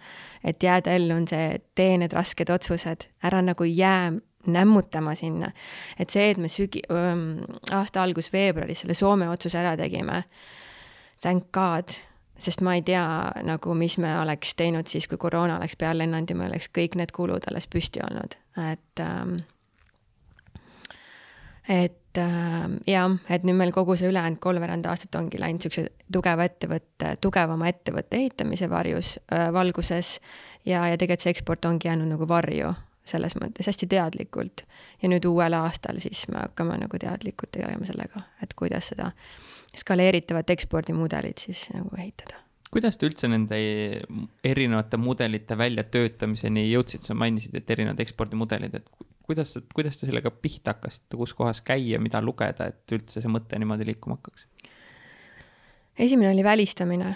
et 0.44 0.62
jääda 0.62 0.92
ellu, 0.98 1.16
on 1.16 1.26
see, 1.28 1.58
tee 1.78 1.96
need 2.00 2.12
rasked 2.16 2.52
otsused, 2.52 3.08
ära 3.24 3.40
nagu 3.44 3.66
jää 3.68 4.12
nämmutama 4.46 5.14
sinna. 5.14 5.52
et 5.98 6.10
see, 6.10 6.30
et 6.30 6.38
me 6.38 6.48
sügi-, 6.48 6.84
aasta 7.70 8.02
algus 8.02 8.32
veebruaris 8.32 8.84
selle 8.84 8.94
Soome 8.94 9.28
otsuse 9.30 9.58
ära 9.58 9.76
tegime, 9.76 10.24
thank 11.20 11.52
god 11.52 11.94
sest 12.42 12.62
ma 12.64 12.74
ei 12.74 12.82
tea 12.82 13.04
nagu, 13.46 13.74
mis 13.78 13.98
me 14.02 14.12
oleks 14.18 14.56
teinud 14.58 14.90
siis, 14.90 15.06
kui 15.08 15.20
koroona 15.20 15.60
oleks 15.60 15.76
peale 15.78 16.02
lennanud 16.02 16.30
ja 16.30 16.38
meil 16.38 16.54
oleks 16.54 16.70
kõik 16.74 16.96
need 16.98 17.14
kulud 17.14 17.46
alles 17.50 17.68
püsti 17.70 18.02
olnud, 18.02 18.38
et 18.72 19.02
ähm, 19.04 19.42
et 21.68 22.18
äh, 22.18 22.68
jah, 22.90 23.18
et 23.30 23.44
nüüd 23.46 23.58
meil 23.58 23.72
kogu 23.74 23.94
see 23.96 24.10
ülejäänud 24.10 24.40
kolmveerand 24.42 24.88
aastat 24.90 25.14
ongi 25.20 25.40
läinud 25.40 25.62
siukse 25.62 25.86
tugeva 26.12 26.48
ettevõtte, 26.48 27.14
tugevama 27.22 27.70
ettevõtte 27.70 28.18
ehitamise 28.18 28.68
varjus 28.70 29.14
äh,, 29.32 29.50
valguses 29.54 30.16
ja, 30.66 30.88
ja 30.90 30.98
tegelikult 30.98 31.28
see 31.28 31.36
eksport 31.36 31.70
ongi 31.70 31.88
jäänud 31.88 32.10
nagu 32.16 32.28
varju 32.28 32.72
selles 33.08 33.34
mõttes 33.38 33.66
hästi 33.66 33.88
teadlikult. 33.90 34.64
ja 35.02 35.08
nüüd 35.10 35.24
uuel 35.26 35.56
aastal 35.58 35.98
siis 36.02 36.26
me 36.28 36.38
hakkame 36.44 36.78
nagu 36.84 36.98
teadlikult 36.98 37.52
tegelema 37.54 37.86
sellega, 37.88 38.22
et 38.42 38.54
kuidas 38.54 38.92
seda 38.92 39.12
skaleeritavat 39.76 40.50
ekspordimudelit 40.50 41.38
siis 41.38 41.68
nagu 41.74 41.96
ehitada. 41.98 42.38
Kuidas 42.72 42.96
te 42.96 43.08
üldse 43.08 43.28
nende 43.28 43.56
erinevate 44.44 44.96
mudelite 44.96 45.58
väljatöötamiseni 45.60 46.70
jõudsite, 46.70 47.04
sa 47.04 47.14
mainisid, 47.14 47.54
et 47.58 47.70
erinevad 47.70 48.00
ekspordimudelid, 48.00 48.78
et 48.78 48.86
kuidas, 49.26 49.58
kuidas 49.74 50.00
te 50.00 50.08
sellega 50.08 50.32
pihta 50.32 50.72
hakkasite, 50.72 51.18
kus 51.20 51.34
kohas 51.36 51.60
käia, 51.60 52.00
mida 52.00 52.22
lugeda, 52.24 52.70
et 52.72 52.96
üldse 52.96 53.20
see 53.20 53.32
mõte 53.32 53.60
niimoodi 53.60 53.90
liikuma 53.92 54.16
hakkaks? 54.20 54.48
esimene 55.98 56.30
oli 56.32 56.44
välistamine 56.44 57.10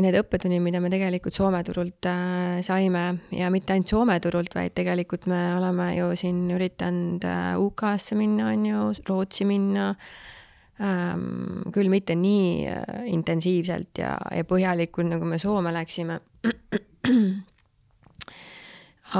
need 0.00 0.16
õppetunnid, 0.16 0.62
mida 0.64 0.80
me 0.80 0.88
tegelikult 0.88 1.36
Soome 1.36 1.60
turult 1.66 2.06
äh, 2.08 2.62
saime 2.64 3.04
ja 3.36 3.50
mitte 3.52 3.74
ainult 3.74 3.92
Soome 3.92 4.16
turult, 4.24 4.54
vaid 4.56 4.72
tegelikult 4.78 5.26
me 5.28 5.40
oleme 5.58 5.90
ju 5.98 6.12
siin 6.16 6.46
üritanud 6.54 7.24
äh, 7.28 7.54
UK-sse 7.60 8.16
minna, 8.16 8.52
on 8.54 8.68
ju, 8.70 8.86
Rootsi 9.08 9.44
minna 9.48 9.90
äh,, 9.92 10.32
ähm, 10.82 11.62
küll 11.72 11.90
mitte 11.92 12.16
nii 12.18 12.66
äh, 12.70 13.06
intensiivselt 13.12 13.98
ja, 14.00 14.16
ja 14.34 14.44
põhjalikult, 14.48 15.10
nagu 15.12 15.28
me 15.28 15.38
Soome 15.42 15.72
läksime. 15.74 16.20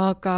aga 0.02 0.36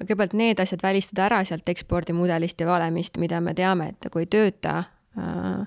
kõigepealt 0.00 0.36
need 0.38 0.60
asjad 0.62 0.82
välistada 0.82 1.26
ära 1.26 1.42
sealt 1.44 1.68
ekspordimudelist 1.68 2.60
ja 2.60 2.68
valemist, 2.70 3.18
mida 3.20 3.42
me 3.44 3.52
teame, 3.54 3.90
et 3.92 4.08
nagu 4.08 4.22
ei 4.22 4.28
tööta 4.30 4.78
äh,. 5.18 5.66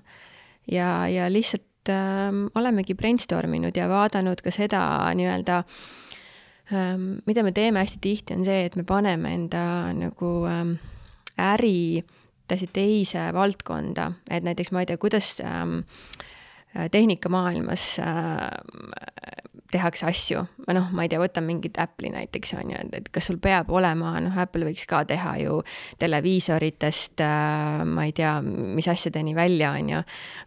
ja, 0.71 0.89
ja 1.11 1.29
lihtsalt 1.31 1.68
äh, 1.87 2.29
olemegi 2.55 2.95
brainstorm 2.99 3.53
inud 3.53 3.77
ja 3.77 3.87
vaadanud 3.89 4.43
ka 4.43 4.51
seda 4.51 4.83
nii-öelda 5.15 5.63
ähm, 6.73 7.19
mida 7.25 7.43
me 7.43 7.55
teeme 7.55 7.79
hästi 7.79 8.03
tihti, 8.03 8.35
on 8.35 8.45
see, 8.45 8.65
et 8.67 8.75
me 8.75 8.83
paneme 8.83 9.33
enda 9.33 9.93
nagu 9.95 10.33
ähm, 10.51 10.75
äri 11.39 12.03
äh, 12.03 12.15
teise 12.73 13.29
valdkonda, 13.33 14.11
et 14.29 14.43
näiteks 14.43 14.71
ma 14.71 14.81
ei 14.81 14.89
tea, 14.89 14.97
kuidas 14.97 15.35
ähm, 15.43 15.83
tehnikamaailmas 16.91 17.99
äh, 17.99 18.49
tehakse 19.71 20.05
asju, 20.09 20.41
noh, 20.73 20.87
ma 20.97 21.05
ei 21.05 21.09
tea, 21.11 21.19
võtame 21.21 21.51
mingit 21.51 21.77
Apple'i 21.81 22.09
näiteks 22.13 22.55
on 22.57 22.71
ju, 22.73 22.79
et 22.97 23.09
kas 23.13 23.27
sul 23.29 23.37
peab 23.41 23.69
olema, 23.73 24.15
noh, 24.23 24.37
Apple 24.41 24.65
võiks 24.65 24.85
ka 24.89 25.03
teha 25.09 25.35
ju 25.43 25.59
televiisoritest 26.01 27.21
äh,, 27.21 27.83
ma 27.85 28.05
ei 28.07 28.13
tea, 28.17 28.35
mis 28.41 28.87
asjadeni 28.89 29.35
välja, 29.37 29.71
on 29.77 29.91
ju, 29.93 30.01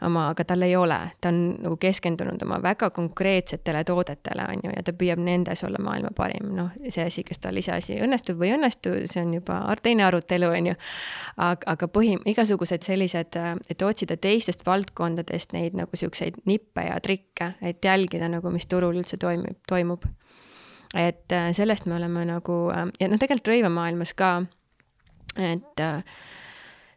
oma, 0.09 0.29
aga 0.33 0.47
tal 0.49 0.67
ei 0.67 0.75
ole, 0.79 0.99
ta 1.23 1.31
on 1.31 1.41
nagu 1.63 1.79
keskendunud 1.83 2.43
oma 2.47 2.59
väga 2.63 2.91
konkreetsetele 2.95 3.85
toodetele, 3.87 4.47
on 4.55 4.65
ju, 4.67 4.75
ja 4.75 4.83
ta 4.87 4.95
püüab 4.99 5.23
nendes 5.23 5.63
olla 5.67 5.83
maailma 5.83 6.11
parim, 6.17 6.51
noh, 6.59 6.73
see 6.89 7.07
asi, 7.07 7.27
kas 7.27 7.43
tal 7.43 7.59
iseasi 7.59 8.01
õnnestub 8.03 8.41
või 8.43 8.51
ei 8.51 8.57
õnnestu, 8.59 8.97
see 9.11 9.23
on 9.23 9.37
juba 9.39 9.61
teine 9.83 10.07
arutelu, 10.07 10.51
on 10.51 10.73
ju. 10.73 10.79
aga, 11.37 11.77
aga 11.77 11.91
põhi, 11.91 12.19
igasugused 12.35 12.83
sellised, 12.87 13.39
et 13.71 13.87
otsida 13.87 14.19
teistest 14.19 14.67
valdkondadest 14.67 15.55
neid 15.55 15.79
nagu 15.79 15.99
siukseid 15.99 16.12
nippe 16.47 16.87
ja 16.87 16.99
trikke, 17.01 17.55
et 17.63 17.85
jälgida 17.85 18.29
nagu, 18.29 18.51
mis 18.51 18.67
turul 18.71 18.99
üldse 19.01 19.19
toimib, 19.21 19.59
toimub. 19.69 20.05
et 20.97 21.33
äh, 21.33 21.53
sellest 21.57 21.87
me 21.87 21.97
oleme 21.97 22.25
nagu 22.29 22.59
äh, 22.71 22.87
ja 23.01 23.09
noh, 23.09 23.19
tegelikult 23.19 23.55
rõivamaailmas 23.55 24.15
ka, 24.15 24.35
et 25.41 25.81
äh, 25.81 26.03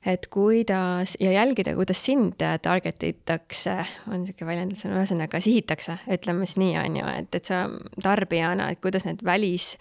et 0.05 0.27
kuidas 0.31 1.15
ja 1.19 1.31
jälgida, 1.31 1.75
kuidas 1.75 2.05
sind 2.05 2.41
target 2.61 3.03
itakse, 3.03 3.77
on 4.07 4.23
niisugune 4.23 4.49
väljendus, 4.51 4.85
ühesõnaga 4.85 5.41
sihitakse, 5.41 5.97
ütleme 6.13 6.45
siis 6.45 6.59
nii, 6.61 6.73
on 6.81 6.97
ju, 6.99 7.05
et, 7.21 7.37
et 7.39 7.51
sa 7.51 7.63
tarbijana, 8.03 8.69
et 8.73 8.81
kuidas 8.83 9.07
need 9.07 9.23
välis, 9.25 9.71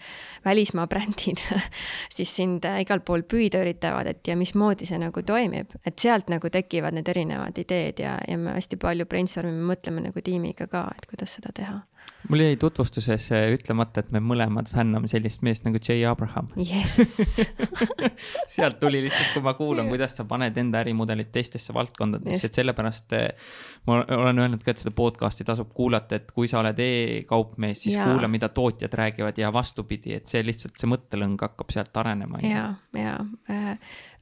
välismaa 0.45 0.87
brändid 0.91 1.43
siis 2.15 2.35
sind 2.35 2.65
igal 2.81 3.03
pool 3.05 3.25
püüda 3.29 3.61
üritavad, 3.65 4.09
et 4.11 4.27
ja 4.27 4.37
mismoodi 4.39 4.89
see 4.89 4.99
nagu 5.01 5.25
toimib, 5.25 5.77
et 5.85 5.99
sealt 6.01 6.31
nagu 6.33 6.49
tekivad 6.51 6.97
need 6.97 7.09
erinevad 7.13 7.57
ideed 7.61 8.01
ja, 8.01 8.17
ja 8.27 8.39
me 8.41 8.57
hästi 8.57 8.81
palju 8.81 9.09
brainstorm 9.09 9.53
ime, 9.53 9.67
mõtleme 9.73 10.07
nagu 10.07 10.25
tiimiga 10.25 10.69
ka, 10.71 10.87
et 10.97 11.09
kuidas 11.09 11.37
seda 11.37 11.53
teha 11.55 11.81
mul 12.29 12.41
jäi 12.43 12.57
tutvustuses 12.59 13.27
äh, 13.35 13.45
ütlemata, 13.53 14.01
et 14.01 14.11
me 14.15 14.21
mõlemad 14.23 14.69
fänname 14.71 15.09
sellist 15.11 15.43
meest 15.45 15.65
nagu 15.67 15.79
Jay 15.81 16.03
Abraham 16.07 16.49
yes. 16.59 17.45
sealt 18.55 18.79
tuli 18.81 19.01
lihtsalt, 19.05 19.33
kui 19.33 19.45
ma 19.45 19.55
kuulan, 19.57 19.89
kuidas 19.91 20.15
sa 20.17 20.25
paned 20.29 20.57
enda 20.61 20.81
ärimudelit 20.83 21.31
teistesse 21.35 21.73
valdkondadesse, 21.75 22.49
et 22.49 22.59
sellepärast 22.59 23.17
äh, 23.17 23.51
ma 23.87 24.01
olen 24.03 24.43
öelnud 24.45 24.63
ka, 24.65 24.73
et 24.73 24.83
seda 24.83 24.93
podcast'i 24.95 25.47
tasub 25.47 25.73
kuulata, 25.75 26.19
et 26.19 26.31
kui 26.35 26.49
sa 26.51 26.61
oled 26.63 26.79
e-kaupmees, 26.85 27.85
siis 27.85 27.99
ja. 27.99 28.07
kuula, 28.09 28.29
mida 28.31 28.49
tootjad 28.53 28.93
räägivad 29.01 29.41
ja 29.41 29.51
vastupidi, 29.53 30.15
et 30.19 30.31
see 30.31 30.43
lihtsalt, 30.45 30.77
see 30.79 30.89
mõttelõng 30.91 31.39
hakkab 31.47 31.73
sealt 31.75 32.03
arenema. 32.03 32.41
ja, 32.45 32.69
ja 32.97 33.19
äh, 33.51 33.75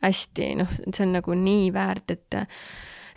hästi, 0.04 0.54
noh, 0.60 0.74
see 0.90 1.06
on 1.06 1.16
nagu 1.20 1.38
nii 1.38 1.70
väärt, 1.74 2.12
et 2.18 2.42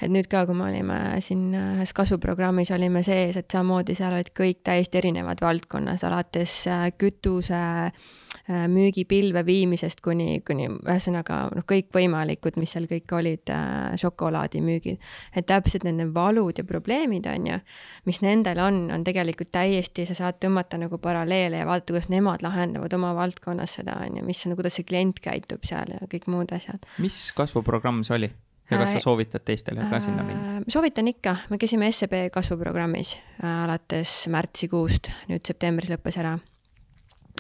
et 0.02 0.12
nüüd 0.12 0.28
ka, 0.30 0.44
kui 0.48 0.56
me 0.56 0.68
olime 0.68 0.98
siin 1.24 1.48
ühes 1.56 1.92
kasvuprogrammis 1.96 2.72
olime 2.76 3.02
sees, 3.06 3.38
et 3.38 3.50
samamoodi 3.52 3.96
seal 3.96 4.16
olid 4.16 4.32
kõik 4.37 4.62
täiesti 4.66 5.00
erinevad 5.00 5.42
valdkonnas, 5.44 6.04
alates 6.06 6.54
äh, 6.70 6.87
kütuse 6.98 7.56
äh, 7.56 8.64
müügipilve 8.70 9.42
viimisest 9.46 10.02
kuni, 10.04 10.40
kuni 10.46 10.68
ühesõnaga 10.68 11.40
noh, 11.54 11.66
kõikvõimalikud, 11.68 12.59
mis 12.61 12.76
seal 12.76 12.88
kõik 12.90 13.16
olid, 13.16 13.52
äh, 13.52 13.96
šokolaadimüügid. 14.00 15.00
et 15.37 15.46
täpselt 15.46 15.87
nende 15.88 16.09
valud 16.14 16.59
ja 16.59 16.64
probleemid, 16.64 17.26
on 17.32 17.50
ju, 17.52 17.61
mis 18.09 18.20
nendel 18.24 18.61
on, 18.62 18.87
on 18.94 19.04
tegelikult 19.04 19.52
täiesti, 19.54 20.06
sa 20.06 20.18
saad 20.18 20.40
tõmmata 20.42 20.80
nagu 20.80 20.98
paralleele 20.98 21.62
ja 21.62 21.68
vaadata, 21.68 21.94
kuidas 21.94 22.11
nemad 22.12 22.44
lahendavad 22.44 22.92
oma 22.94 23.14
valdkonnas 23.16 23.80
seda, 23.80 23.98
on 24.04 24.20
ju, 24.20 24.26
mis 24.26 24.46
on, 24.46 24.56
kuidas 24.59 24.76
see 24.78 24.88
klient 24.88 25.20
käitub 25.24 25.64
seal 25.66 25.96
ja 25.96 26.11
kõik 26.11 26.28
muud 26.30 26.52
asjad. 26.56 26.85
mis 27.02 27.30
kasvuprogramm 27.37 28.04
see 28.06 28.20
oli? 28.20 28.35
Ja 28.70 28.79
kas 28.79 28.90
sa 28.90 29.00
äh, 29.00 29.02
soovitad 29.02 29.44
teistele 29.46 29.87
ka 29.90 30.00
sinna 30.00 30.24
minna? 30.26 30.57
Äh, 30.57 30.68
soovitan 30.68 31.09
ikka, 31.09 31.37
me 31.50 31.59
käisime 31.59 31.90
SEB 31.92 32.18
kasvuprogrammis 32.35 33.16
äh, 33.16 33.48
alates 33.64 34.26
märtsikuust, 34.33 35.11
nüüd 35.31 35.46
septembris 35.46 35.92
lõppes 35.92 36.20
ära. 36.22 36.38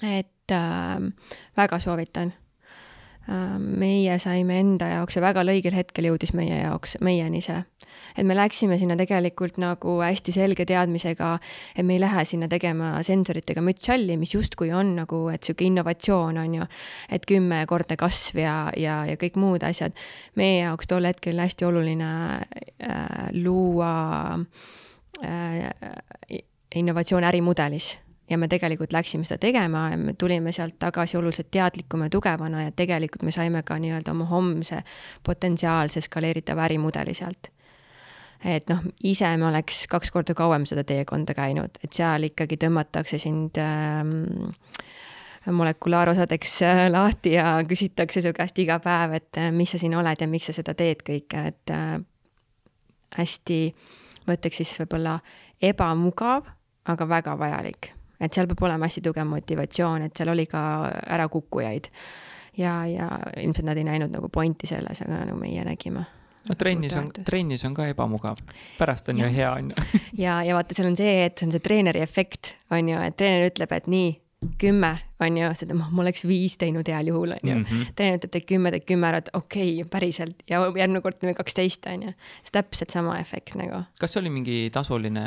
et 0.02 0.52
äh, 0.52 0.98
väga 1.56 1.80
soovitan 1.82 2.34
meie 3.26 4.18
saime 4.22 4.60
enda 4.62 4.88
jaoks 4.90 5.16
ja 5.18 5.22
väga 5.24 5.42
õigel 5.46 5.74
hetkel 5.74 6.06
jõudis 6.10 6.32
meie 6.36 6.60
jaoks, 6.60 6.96
meieni 7.02 7.40
see. 7.42 7.58
et 8.16 8.26
me 8.26 8.36
läksime 8.36 8.78
sinna 8.78 8.96
tegelikult 8.96 9.58
nagu 9.58 9.96
hästi 10.00 10.32
selge 10.32 10.66
teadmisega, 10.68 11.32
et 11.74 11.84
me 11.86 11.96
ei 11.96 12.00
lähe 12.00 12.24
sinna 12.24 12.48
tegema 12.48 12.92
sensoritega 13.02 13.64
müts 13.64 13.88
halli, 13.90 14.16
mis 14.16 14.34
justkui 14.34 14.70
on 14.72 14.94
nagu, 15.00 15.26
et 15.32 15.42
sihuke 15.42 15.66
innovatsioon 15.66 16.38
on 16.38 16.54
ju, 16.60 16.68
et 17.10 17.26
kümnekordne 17.26 17.98
kasv 17.98 18.40
ja, 18.44 18.56
ja, 18.76 19.02
ja 19.10 19.18
kõik 19.20 19.38
muud 19.42 19.66
asjad. 19.66 19.96
meie 20.36 20.62
jaoks 20.62 20.86
tol 20.86 21.04
hetkel 21.04 21.34
oli 21.34 21.46
hästi 21.48 21.66
oluline 21.66 22.10
äh, 22.38 23.28
luua 23.34 23.92
äh, 25.24 25.70
innovatsioon 26.74 27.24
ärimudelis 27.24 27.96
ja 28.30 28.38
me 28.38 28.48
tegelikult 28.48 28.92
läksime 28.92 29.24
seda 29.24 29.38
tegema 29.38 29.90
ja 29.90 29.98
me 29.98 30.14
tulime 30.18 30.52
sealt 30.52 30.78
tagasi 30.78 31.16
oluliselt 31.16 31.50
teadlikuma 31.50 32.08
ja 32.08 32.10
tugevana 32.10 32.62
ja 32.62 32.72
tegelikult 32.76 33.22
me 33.22 33.34
saime 33.34 33.62
ka 33.62 33.78
nii-öelda 33.78 34.10
oma 34.10 34.26
homse 34.30 34.82
potentsiaalse 35.26 36.00
skaleeritava 36.00 36.64
ärimudeli 36.66 37.14
sealt. 37.14 37.52
et 38.44 38.68
noh, 38.68 38.82
ise 39.04 39.30
me 39.36 39.46
oleks 39.46 39.86
kaks 39.90 40.10
korda 40.10 40.34
kauem 40.34 40.66
seda 40.66 40.84
teekonda 40.84 41.34
käinud, 41.34 41.78
et 41.84 41.92
seal 41.92 42.28
ikkagi 42.28 42.58
tõmmatakse 42.60 43.18
sind 43.18 43.58
ähm, 43.58 44.50
molekulaarosadeks 45.52 46.60
äh, 46.62 46.82
lahti 46.90 47.32
ja 47.38 47.56
küsitakse 47.68 48.22
su 48.22 48.34
käest 48.36 48.58
iga 48.58 48.78
päev, 48.82 49.16
et 49.20 49.40
äh, 49.40 49.50
mis 49.54 49.72
sa 49.72 49.80
siin 49.80 49.96
oled 49.96 50.20
ja 50.20 50.28
miks 50.28 50.50
sa 50.50 50.56
seda 50.58 50.74
teed 50.74 51.02
kõike, 51.06 51.46
et 51.54 51.74
äh, 51.74 51.98
hästi, 53.16 53.60
ma 54.26 54.36
ütleks 54.36 54.62
siis 54.62 54.76
võib-olla 54.82 55.18
ebamugav, 55.62 56.50
aga 56.92 57.08
väga 57.08 57.38
vajalik 57.40 57.95
et 58.20 58.32
seal 58.32 58.48
peab 58.50 58.62
olema 58.68 58.88
hästi 58.88 59.04
tugev 59.04 59.28
motivatsioon, 59.30 60.08
et 60.08 60.16
seal 60.16 60.32
oli 60.32 60.46
ka 60.50 60.62
ärakukkujaid. 61.16 61.90
ja, 62.56 62.86
ja 62.86 63.08
ilmselt 63.36 63.66
nad 63.66 63.76
ei 63.76 63.84
näinud 63.84 64.12
nagu 64.12 64.28
pointi 64.32 64.66
selles, 64.66 65.02
aga 65.04 65.24
nagu 65.24 65.38
meie 65.38 65.64
nägime 65.64 66.06
no 66.48 66.54
trennis 66.58 66.94
on, 66.96 67.10
trennis 67.26 67.64
on 67.66 67.74
ka 67.74 67.88
ebamugav, 67.90 68.40
pärast 68.78 69.08
on 69.08 69.18
ja. 69.18 69.26
ju 69.26 69.36
hea, 69.36 69.52
on 69.52 69.72
ju. 69.72 70.00
ja, 70.24 70.38
ja 70.46 70.54
vaata, 70.56 70.76
seal 70.76 70.90
on 70.90 70.98
see, 70.98 71.26
et 71.26 71.38
see 71.38 71.48
on 71.48 71.54
see 71.54 71.64
treeneri 71.64 72.02
efekt, 72.04 72.54
on 72.70 72.88
ju, 72.92 73.00
et 73.02 73.16
treener 73.18 73.50
ütleb, 73.50 73.74
et 73.76 73.90
nii, 73.90 74.12
kümme, 74.60 74.98
on 75.20 75.36
ju, 75.38 75.48
seda 75.56 75.74
ma, 75.76 75.86
ma 75.90 76.02
oleks 76.04 76.26
viis 76.28 76.56
teinud 76.60 76.88
heal 76.90 77.08
juhul, 77.08 77.32
on 77.32 77.48
ju 77.50 77.54
mm 77.54 77.62
-hmm.. 77.64 77.92
treener 77.96 78.18
ütleb, 78.18 78.32
teed 78.34 78.44
kümme, 78.48 78.70
teed 78.70 78.84
kümme 78.88 79.08
ära, 79.08 79.20
et 79.24 79.30
okei 79.32 79.70
okay,, 79.80 79.88
päriselt 79.90 80.42
ja 80.50 80.60
järgmine 80.60 81.00
kord 81.00 81.18
teeme 81.20 81.34
kaksteist, 81.34 81.86
on 81.86 82.02
ju. 82.02 82.12
see 82.44 82.52
täpselt 82.52 82.90
sama 82.90 83.18
efekt 83.20 83.54
nagu. 83.54 83.82
kas 84.00 84.12
see 84.12 84.20
oli 84.20 84.30
mingi 84.30 84.58
tasuline 84.72 85.24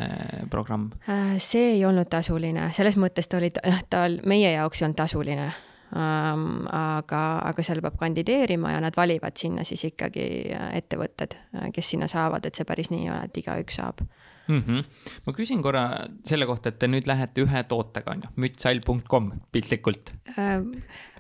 programm? 0.50 0.92
Äh, 1.10 1.38
see 1.38 1.72
ei 1.74 1.86
olnud 1.86 2.10
tasuline, 2.10 2.70
selles 2.74 2.98
mõttes 2.98 3.28
ta 3.28 3.38
oli, 3.38 3.52
noh, 3.66 3.82
ta 3.90 4.06
meie 4.26 4.52
jaoks 4.52 4.82
ei 4.82 4.86
olnud 4.86 5.02
tasuline 5.02 5.52
ähm,. 5.96 6.68
aga, 6.72 7.42
aga 7.50 7.64
seal 7.64 7.82
peab 7.82 7.98
kandideerima 7.98 8.72
ja 8.72 8.80
nad 8.82 8.94
valivad 8.98 9.38
sinna 9.38 9.64
siis 9.64 9.84
ikkagi 9.84 10.54
äh, 10.54 10.76
ettevõtted, 10.78 11.34
äh, 11.56 11.72
kes 11.74 11.90
sinna 11.90 12.08
saavad, 12.08 12.46
et 12.46 12.56
see 12.56 12.66
päris 12.66 12.94
nii 12.94 13.08
ei 13.08 13.10
ole, 13.10 13.24
et 13.26 13.38
igaüks 13.38 13.82
saab 13.82 14.06
mm. 14.50 14.64
-hmm. 14.66 15.06
ma 15.26 15.36
küsin 15.38 15.62
korra 15.66 15.84
selle 16.28 16.50
kohta, 16.50 16.74
et 16.74 16.80
te 16.80 16.90
nüüd 16.90 17.08
lähete 17.10 17.46
ühe 17.46 17.64
tootega, 17.70 18.16
on 18.16 18.26
ju, 18.26 18.34
mütshall.com 18.46 19.32
piltlikult 19.52 20.14
äh, 20.38 20.60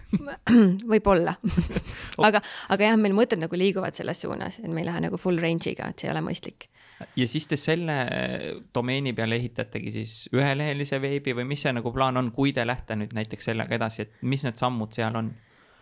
võib-olla 0.91 1.35
aga, 2.27 2.41
aga 2.69 2.91
jah, 2.91 2.97
meil 2.97 3.15
mõtted 3.17 3.41
nagu 3.41 3.55
liiguvad 3.55 3.97
selles 3.97 4.25
suunas, 4.25 4.59
et 4.59 4.69
me 4.69 4.83
ei 4.83 4.89
lähe 4.89 5.05
nagu 5.07 5.21
full 5.21 5.39
range'iga, 5.41 5.91
et 5.91 6.01
see 6.01 6.09
ei 6.09 6.15
ole 6.15 6.25
mõistlik 6.25 6.69
ja 7.15 7.27
siis 7.27 7.47
te 7.47 7.55
selle 7.55 7.95
domeeni 8.75 9.13
peale 9.15 9.37
ehitategi 9.39 9.91
siis 9.93 10.15
ühelehelise 10.35 10.99
veebi 11.01 11.35
või 11.37 11.45
mis 11.53 11.63
see 11.63 11.73
nagu 11.75 11.93
plaan 11.95 12.17
on, 12.19 12.33
kui 12.35 12.51
te 12.53 12.65
lähete 12.67 12.97
nüüd 12.99 13.13
näiteks 13.15 13.51
sellega 13.51 13.77
edasi, 13.77 14.03
et 14.07 14.19
mis 14.21 14.43
need 14.43 14.59
sammud 14.59 14.91
seal 14.95 15.15
on? 15.15 15.31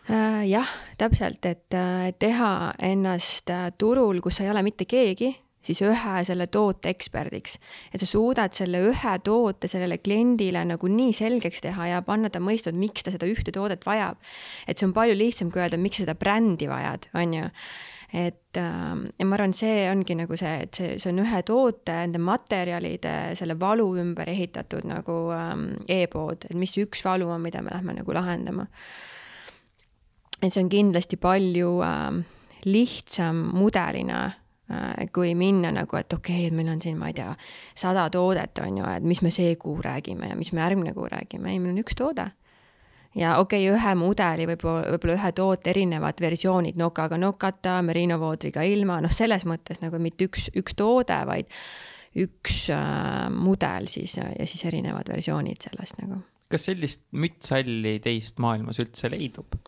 Äh, 0.07 0.45
jah, 0.47 0.69
täpselt, 0.97 1.43
et 1.45 1.75
teha 2.19 2.51
ennast 2.79 3.49
äh, 3.51 3.71
turul, 3.77 4.21
kus 4.23 4.39
ei 4.39 4.51
ole 4.51 4.63
mitte 4.63 4.85
keegi, 4.87 5.33
siis 5.65 5.81
ühe 5.83 6.15
selle 6.27 6.47
toote 6.47 6.89
eksperdiks. 6.93 7.57
et 7.93 7.99
sa 7.99 8.05
suudad 8.05 8.53
selle 8.53 8.81
ühe 8.91 9.17
toote 9.23 9.67
sellele 9.67 9.97
kliendile 9.97 10.63
nagu 10.65 10.87
nii 10.87 11.13
selgeks 11.13 11.61
teha 11.65 11.91
ja 11.93 12.01
panna 12.01 12.29
ta 12.29 12.39
mõistma, 12.39 12.73
et 12.73 12.81
miks 12.85 13.03
ta 13.03 13.11
seda 13.11 13.27
ühte 13.29 13.51
toodet 13.51 13.85
vajab. 13.85 14.17
et 14.67 14.77
see 14.77 14.87
on 14.87 14.93
palju 14.93 15.17
lihtsam 15.17 15.51
kui 15.51 15.61
öelda, 15.61 15.77
miks 15.77 15.99
sa 15.99 16.07
seda 16.07 16.15
brändi 16.15 16.69
vajad, 16.71 17.09
on 17.13 17.33
ju 17.33 17.51
et 18.13 18.55
äh, 18.55 18.95
ja 19.19 19.25
ma 19.27 19.35
arvan, 19.35 19.53
see 19.57 19.83
ongi 19.91 20.15
nagu 20.15 20.37
see, 20.39 20.53
et 20.63 20.79
see, 20.79 20.95
see 21.01 21.11
on 21.11 21.19
ühe 21.25 21.41
toote, 21.47 21.91
nende 21.91 22.21
materjalide, 22.23 23.13
selle 23.35 23.57
valu 23.59 23.89
ümber 23.99 24.31
ehitatud 24.31 24.87
nagu 24.87 25.17
ähm, 25.35 25.69
e-pood, 25.91 26.47
et 26.47 26.55
mis 26.55 26.77
üks 26.79 27.03
valu 27.03 27.27
on, 27.33 27.43
mida 27.43 27.61
me 27.65 27.75
lähme 27.75 27.97
nagu 27.99 28.15
lahendama. 28.15 28.67
et 30.39 30.53
see 30.53 30.63
on 30.63 30.71
kindlasti 30.71 31.19
palju 31.19 31.79
äh, 31.83 32.23
lihtsam 32.67 33.49
mudelina 33.57 34.21
kui 35.15 35.35
minna 35.39 35.71
nagu, 35.71 35.95
et 35.95 36.13
okei 36.13 36.41
okay,, 36.41 36.47
et 36.49 36.55
meil 36.55 36.73
on 36.73 36.81
siin, 36.83 36.97
ma 36.99 37.11
ei 37.11 37.15
tea, 37.15 37.29
sada 37.75 38.09
toodet 38.11 38.59
on 38.63 38.81
ju, 38.81 38.89
et 38.97 39.05
mis 39.07 39.21
me 39.23 39.31
see 39.31 39.55
kuu 39.55 39.77
räägime 39.83 40.33
ja 40.33 40.35
mis 40.35 40.51
me 40.51 40.63
järgmine 40.63 40.93
kuu 40.97 41.07
räägime, 41.11 41.53
ei, 41.53 41.61
meil 41.63 41.75
on 41.75 41.83
üks 41.85 41.95
toode 41.95 42.27
ja 43.17 43.37
okei 43.41 43.65
okay,, 43.69 43.75
ühe 43.75 43.93
mudeli 43.97 44.47
võib-olla, 44.49 44.93
võib-olla 44.93 45.17
ühe 45.17 45.33
toote 45.37 45.71
erinevad 45.73 46.21
versioonid, 46.21 46.77
nokaga 46.79 47.19
nokata, 47.21 47.79
merino 47.85 48.19
voodriga 48.21 48.65
ilma, 48.67 48.99
noh, 49.03 49.13
selles 49.13 49.45
mõttes 49.49 49.81
nagu 49.83 49.99
mitte 50.01 50.27
üks, 50.29 50.49
üks 50.57 50.77
toode, 50.77 51.17
vaid 51.29 51.51
üks 52.17 52.65
äh, 52.73 53.27
mudel 53.33 53.89
siis 53.91 54.17
ja 54.17 54.29
siis 54.45 54.63
erinevad 54.69 55.09
versioonid 55.11 55.67
sellest 55.69 56.01
nagu. 56.01 56.21
kas 56.51 56.69
sellist 56.69 57.03
mütshalli 57.11 57.97
teist 58.03 58.41
maailmas 58.43 58.81
üldse 58.83 59.11
leidub? 59.13 59.59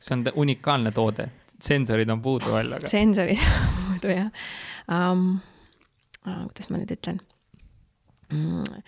see 0.00 0.14
on 0.14 0.26
unikaalne 0.44 0.92
toode, 0.94 1.30
sensorid 1.56 2.10
on 2.12 2.22
puudu 2.22 2.52
veel, 2.54 2.76
aga. 2.78 2.92
sensorid 2.92 3.42
on 3.96 4.02
puudu 4.04 4.14
jah 4.14 4.30
um,. 4.92 5.26
kuidas 6.26 6.70
ma 6.70 6.82
nüüd 6.82 6.92
ütlen 6.98 7.22
mm,? 8.30 8.84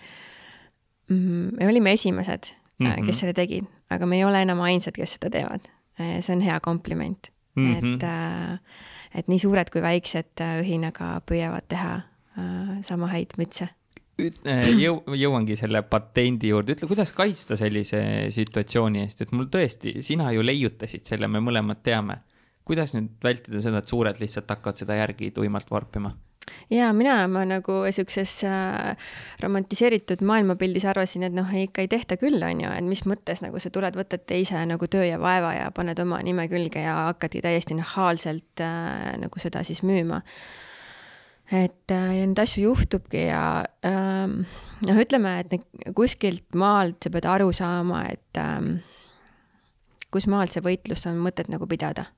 Me 1.09 1.65
olime 1.65 1.91
esimesed 1.97 2.51
mm, 2.77 2.85
-hmm. 2.85 3.05
kes 3.07 3.23
selle 3.23 3.33
tegid 3.33 3.65
aga 3.89 4.05
me 4.05 4.19
ei 4.19 4.25
ole 4.25 4.43
enam 4.45 4.61
ainsad, 4.65 4.95
kes 4.97 5.17
seda 5.17 5.31
teevad. 5.33 5.65
Äh, 5.99 6.19
see 6.23 6.35
on 6.35 6.45
hea 6.45 6.59
kompliment 6.63 7.31
mm, 7.55 7.73
-hmm. 7.73 7.95
et, 7.95 8.03
äh, 8.03 9.19
et 9.19 9.27
nii 9.27 9.41
suured 9.41 9.71
kui 9.73 9.81
väiksed 9.81 10.45
õhinaga 10.61 11.19
püüavad 11.25 11.67
teha 11.67 11.99
sama 12.87 13.09
häid 13.11 13.33
mütse 13.35 13.65
jõu-, 14.79 15.15
jõuangi 15.17 15.57
selle 15.59 15.81
patendi 15.83 16.53
juurde, 16.53 16.75
ütle, 16.77 16.87
kuidas 16.87 17.11
kaitsta 17.17 17.57
sellise 17.59 17.99
situatsiooni 18.31 19.01
eest, 19.01 19.25
et 19.25 19.33
mul 19.35 19.49
tõesti, 19.51 19.97
sina 20.05 20.29
ju 20.31 20.45
leiutasid 20.45 21.03
selle, 21.03 21.27
me 21.27 21.41
mõlemad 21.43 21.81
teame. 21.83 22.21
Kuidas 22.69 22.93
nüüd 22.93 23.11
vältida 23.23 23.61
seda, 23.63 23.81
et 23.81 23.89
suured 23.89 24.21
lihtsalt 24.21 24.49
hakkavad 24.53 24.77
seda 24.77 24.97
järgi 24.99 25.31
tuimalt 25.35 25.71
varpima? 25.73 26.13
ja 26.69 26.89
mina, 26.93 27.27
ma 27.31 27.43
nagu 27.45 27.81
siukses 27.93 28.31
äh, 28.47 29.11
romantiseeritud 29.43 30.23
maailmapildis 30.25 30.85
arvasin, 30.89 31.25
et 31.27 31.35
noh, 31.35 31.49
ikka 31.63 31.83
ei 31.85 31.91
tehta 31.91 32.17
küll, 32.21 32.41
on 32.45 32.63
ju, 32.63 32.71
et 32.73 32.87
mis 32.87 33.03
mõttes 33.09 33.43
nagu 33.45 33.61
sa 33.61 33.71
tuled, 33.73 33.97
võtad 33.97 34.25
teise 34.29 34.61
nagu 34.69 34.89
töö 34.91 35.05
ja 35.07 35.19
vaeva 35.21 35.53
ja 35.57 35.69
paned 35.75 35.99
oma 36.01 36.21
nime 36.25 36.47
külge 36.51 36.83
ja 36.85 36.95
hakkadki 37.09 37.43
täiesti 37.45 37.77
nahaalselt 37.77 38.63
äh, 38.65 39.13
nagu 39.21 39.41
seda 39.41 39.63
siis 39.67 39.83
müüma. 39.85 40.21
et 41.51 41.91
äh, 41.91 42.11
ja 42.19 42.27
neid 42.27 42.39
asju 42.45 42.67
juhtubki 42.69 43.27
ja 43.29 43.65
äh, 43.85 44.27
noh, 44.89 45.01
ütleme, 45.05 45.39
et 45.41 45.93
kuskilt 45.97 46.53
maalt 46.53 47.03
sa 47.03 47.13
pead 47.13 47.29
aru 47.29 47.51
saama, 47.53 48.05
et 48.09 48.41
äh, 48.41 48.61
kus 50.09 50.29
maalt 50.29 50.53
see 50.53 50.65
võitlust 50.65 51.09
on 51.09 51.21
mõtet 51.21 51.49
nagu 51.49 51.67
pidada 51.69 52.09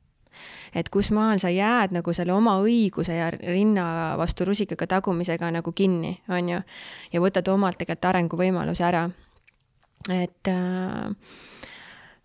et 0.76 0.90
kus 0.90 1.12
maal 1.16 1.40
sa 1.42 1.52
jääd 1.52 1.96
nagu 1.96 2.14
selle 2.14 2.34
oma 2.34 2.58
õiguse 2.64 3.16
ja 3.18 3.30
rinna 3.32 4.16
vastu 4.20 4.46
rusikaga 4.48 4.88
tagumisega 4.88 5.52
nagu 5.52 5.74
kinni, 5.76 6.16
on 6.30 6.54
ju, 6.56 6.62
ja 7.14 7.24
võtad 7.24 7.48
omalt 7.54 7.80
tegelikult 7.82 8.10
arenguvõimaluse 8.12 8.86
ära. 8.88 9.10
et 10.10 10.48
äh, 10.48 11.10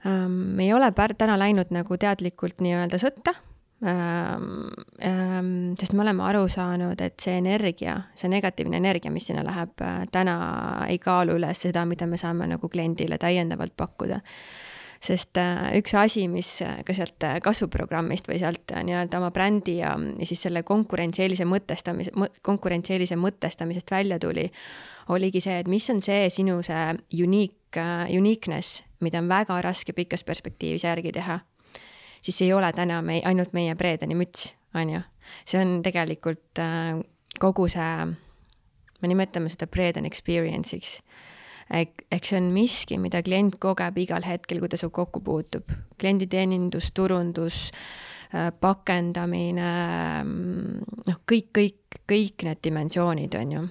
äh, 0.06 0.28
me 0.28 0.64
ei 0.64 0.72
ole 0.72 0.92
pär-, 0.92 1.16
täna 1.18 1.38
läinud 1.38 1.70
nagu 1.70 1.96
teadlikult 1.96 2.60
nii-öelda 2.60 2.98
sõtta. 2.98 3.34
Ähm,, 3.84 4.70
ähm, 5.04 5.74
sest 5.76 5.92
me 5.92 6.00
oleme 6.00 6.22
aru 6.24 6.46
saanud, 6.48 7.00
et 7.04 7.20
see 7.20 7.34
energia, 7.36 7.98
see 8.16 8.30
negatiivne 8.32 8.78
energia, 8.80 9.10
mis 9.12 9.26
sinna 9.28 9.42
läheb 9.44 9.82
äh,, 9.84 10.06
täna 10.12 10.36
ei 10.88 10.96
kaalu 10.98 11.36
üles 11.36 11.60
seda, 11.60 11.84
mida 11.84 12.08
me 12.08 12.16
saame 12.16 12.48
nagu 12.48 12.70
kliendile 12.72 13.18
täiendavalt 13.20 13.76
pakkuda 13.76 14.22
sest 15.06 15.38
äh, 15.38 15.76
üks 15.78 15.94
asi, 15.98 16.26
mis 16.30 16.48
äh, 16.64 16.80
ka 16.86 16.94
sealt 16.96 17.24
äh, 17.26 17.38
kasvuprogrammist 17.44 18.28
või 18.30 18.40
sealt 18.42 18.72
nii-öelda 18.74 19.20
oma 19.20 19.30
brändi 19.34 19.78
ja, 19.78 19.94
siis 20.26 20.42
selle 20.46 20.62
konkurentsieelise 20.66 21.46
mõtestamise, 21.48 22.12
konkurentsieelise 22.46 23.18
mõtestamisest 23.20 23.92
välja 23.92 24.18
tuli, 24.22 24.48
oligi 25.14 25.42
see, 25.44 25.60
et 25.62 25.70
mis 25.70 25.86
on 25.92 26.02
see 26.04 26.26
sinu 26.32 26.58
see 26.66 26.96
unique, 27.22 27.86
uniqueness, 28.10 28.82
mida 29.04 29.20
on 29.22 29.30
väga 29.30 29.60
raske 29.64 29.94
pikas 29.96 30.24
perspektiivis 30.26 30.86
järgi 30.86 31.12
teha. 31.18 31.40
siis 32.22 32.42
ei 32.42 32.52
ole 32.52 32.72
täna 32.72 33.02
me, 33.02 33.20
ainult 33.24 33.52
meie 33.52 33.74
Bredeni 33.74 34.14
müts, 34.14 34.54
on 34.74 34.90
ju. 34.90 35.00
see 35.46 35.60
on 35.60 35.82
tegelikult 35.82 36.62
kogu 37.38 37.68
see, 37.68 38.06
me 39.02 39.08
nimetame 39.08 39.52
seda 39.52 39.66
Breden 39.66 40.06
experience'iks 40.08 41.00
ehk 41.70 42.26
see 42.28 42.38
on 42.38 42.50
miski, 42.54 42.98
mida 43.02 43.22
klient 43.26 43.58
kogeb 43.62 43.98
igal 43.98 44.26
hetkel, 44.26 44.60
kui 44.62 44.70
ta 44.70 44.78
sinuga 44.78 45.02
kokku 45.02 45.22
puutub. 45.26 45.72
klienditeenindus, 45.98 46.90
turundus, 46.94 47.70
äh, 48.34 48.52
pakendamine, 48.60 49.70
mm, 50.22 51.02
noh, 51.06 51.20
kõik, 51.26 51.50
kõik, 51.56 52.00
kõik 52.06 52.44
need 52.44 52.62
dimensioonid, 52.62 53.34
on 53.34 53.52
ju. 53.52 53.68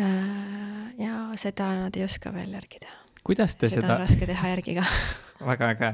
Äh, 0.00 0.90
ja 0.98 1.30
seda 1.38 1.70
nad 1.84 1.96
ei 1.96 2.04
oska 2.04 2.32
veel 2.34 2.52
järgi 2.52 2.82
teha. 2.82 3.00
kuidas 3.24 3.56
te 3.56 3.68
seda, 3.68 3.80
seda 3.80 3.94
on 3.94 4.00
raske 4.02 4.26
teha 4.26 4.48
järgi 4.48 4.74
ka 4.76 4.82
väga 5.50 5.68
äge 5.70 5.92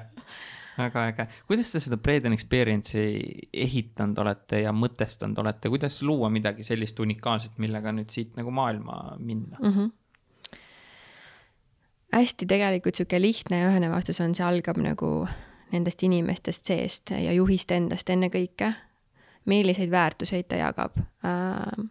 väga 0.78 1.04
äge, 1.10 1.26
kuidas 1.46 1.70
te 1.72 1.80
seda 1.82 1.98
Breden 2.00 2.32
Experience'i 2.32 3.48
ehitanud 3.52 4.18
olete 4.22 4.62
ja 4.64 4.72
mõtestanud 4.72 5.38
olete, 5.42 5.68
kuidas 5.68 6.00
luua 6.02 6.30
midagi 6.32 6.64
sellist 6.66 7.00
unikaalset, 7.00 7.58
millega 7.62 7.92
nüüd 7.92 8.10
siit 8.12 8.36
nagu 8.40 8.50
maailma 8.54 9.16
minna 9.18 9.58
mm? 9.60 9.74
-hmm 9.74 9.99
hästi 12.12 12.46
tegelikult 12.46 12.98
sihuke 12.98 13.20
lihtne 13.20 13.62
ja 13.62 13.70
ühene 13.70 13.90
vastus 13.92 14.20
on, 14.20 14.34
see 14.34 14.46
algab 14.46 14.80
nagu 14.82 15.10
nendest 15.70 16.02
inimestest 16.02 16.66
seest 16.66 17.12
ja 17.14 17.34
juhist 17.36 17.70
endast 17.74 18.10
ennekõike. 18.10 18.74
milliseid 19.48 19.90
väärtuseid 19.90 20.46
ta 20.48 20.56
jagab. 20.60 20.98
Äh, 21.24 21.86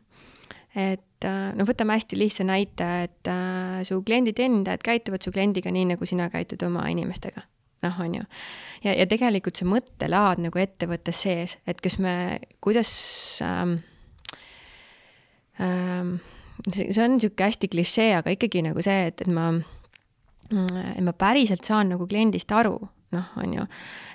et 0.75 1.25
äh, 1.25 1.53
no 1.55 1.65
võtame 1.65 1.95
hästi 1.97 2.19
lihtsa 2.19 2.43
näite, 2.45 2.89
et 3.03 3.27
äh, 3.27 3.81
su 3.83 4.01
klienditeenindajad 4.05 4.83
käituvad 4.85 5.25
su 5.25 5.31
kliendiga 5.31 5.71
nii, 5.71 5.87
nagu 5.95 6.05
sina 6.05 6.29
käitud 6.29 6.61
oma 6.63 6.85
inimestega 6.87 7.41
noh, 7.81 7.99
on 7.99 8.15
ju. 8.15 8.23
ja, 8.83 8.93
ja 8.93 9.07
tegelikult 9.07 9.59
see 9.59 9.67
mõttelaad 9.69 10.43
nagu 10.43 10.61
ettevõttes 10.61 11.21
sees, 11.25 11.57
et 11.67 11.81
kas 11.81 11.97
me, 11.99 12.13
kuidas 12.61 12.91
ähm, 13.45 13.79
ähm, 15.59 16.15
see, 16.71 16.89
on 17.01 17.17
niisugune 17.17 17.49
hästi 17.49 17.71
klišee, 17.71 18.13
aga 18.19 18.35
ikkagi 18.35 18.63
nagu 18.65 18.83
see, 18.85 19.07
et, 19.11 19.23
et 19.25 19.31
ma 19.31 19.51
et 20.49 21.03
ma 21.05 21.13
päriselt 21.13 21.67
saan 21.67 21.91
nagu 21.93 22.07
kliendist 22.09 22.51
aru, 22.55 22.77
noh, 23.15 23.29
on 23.41 23.53
ju, 23.53 23.65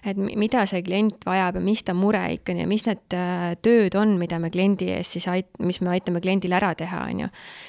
et 0.06 0.18
mida 0.18 0.64
see 0.70 0.82
klient 0.86 1.24
vajab 1.26 1.58
ja 1.58 1.62
mis 1.64 1.82
ta 1.86 1.94
mure 1.98 2.22
ikka 2.36 2.54
on 2.54 2.62
ja 2.62 2.68
mis 2.70 2.84
need 2.86 3.16
äh, 3.16 3.54
tööd 3.64 3.96
on, 3.98 4.16
mida 4.20 4.38
me 4.42 4.50
kliendi 4.54 4.90
ees 4.94 5.14
siis 5.16 5.26
ait-, 5.30 5.50
mis 5.62 5.80
me 5.82 5.94
aitame 5.94 6.22
kliendil 6.24 6.54
ära 6.54 6.72
teha, 6.78 7.04
on 7.10 7.24
ju. 7.24 7.28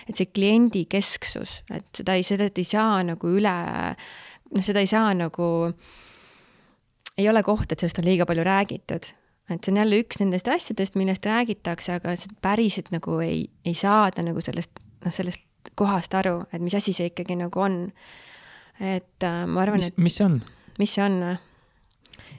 et 0.10 0.22
see 0.22 0.30
kliendi 0.34 0.86
kesksus, 0.90 1.60
et 1.74 1.88
seda 1.98 2.18
ei, 2.18 2.26
seda 2.28 2.50
ei 2.50 2.68
saa 2.70 3.02
nagu 3.06 3.34
üle, 3.38 3.56
noh, 4.54 4.66
seda 4.66 4.84
ei 4.84 4.92
saa 4.92 5.14
nagu, 5.18 5.50
ei 7.18 7.30
ole 7.32 7.46
koht, 7.46 7.72
et 7.72 7.82
sellest 7.82 8.04
on 8.04 8.10
liiga 8.10 8.28
palju 8.30 8.46
räägitud. 8.46 9.14
Et 9.46 9.62
see 9.62 9.70
on 9.70 9.78
jälle 9.78 9.98
üks 10.02 10.18
nendest 10.18 10.48
asjadest, 10.50 10.96
millest 10.98 11.26
räägitakse, 11.30 12.00
aga 12.00 12.16
päriselt 12.42 12.90
nagu 12.94 13.20
ei, 13.22 13.44
ei 13.66 13.76
saada 13.78 14.24
nagu 14.26 14.42
sellest, 14.42 14.72
noh, 15.06 15.14
sellest 15.14 15.44
kohast 15.78 16.14
aru, 16.18 16.40
et 16.54 16.62
mis 16.62 16.74
asi 16.78 16.94
see 16.98 17.12
ikkagi 17.12 17.38
nagu 17.38 17.62
on 17.62 17.84
et 18.80 19.24
äh, 19.24 19.44
ma 19.48 19.62
arvan, 19.64 19.84
et 19.84 19.98
mis 19.98 20.18
see 20.18 20.26
on? 20.26 20.40
mis 20.80 20.96
see 20.96 21.04
on? 21.04 21.38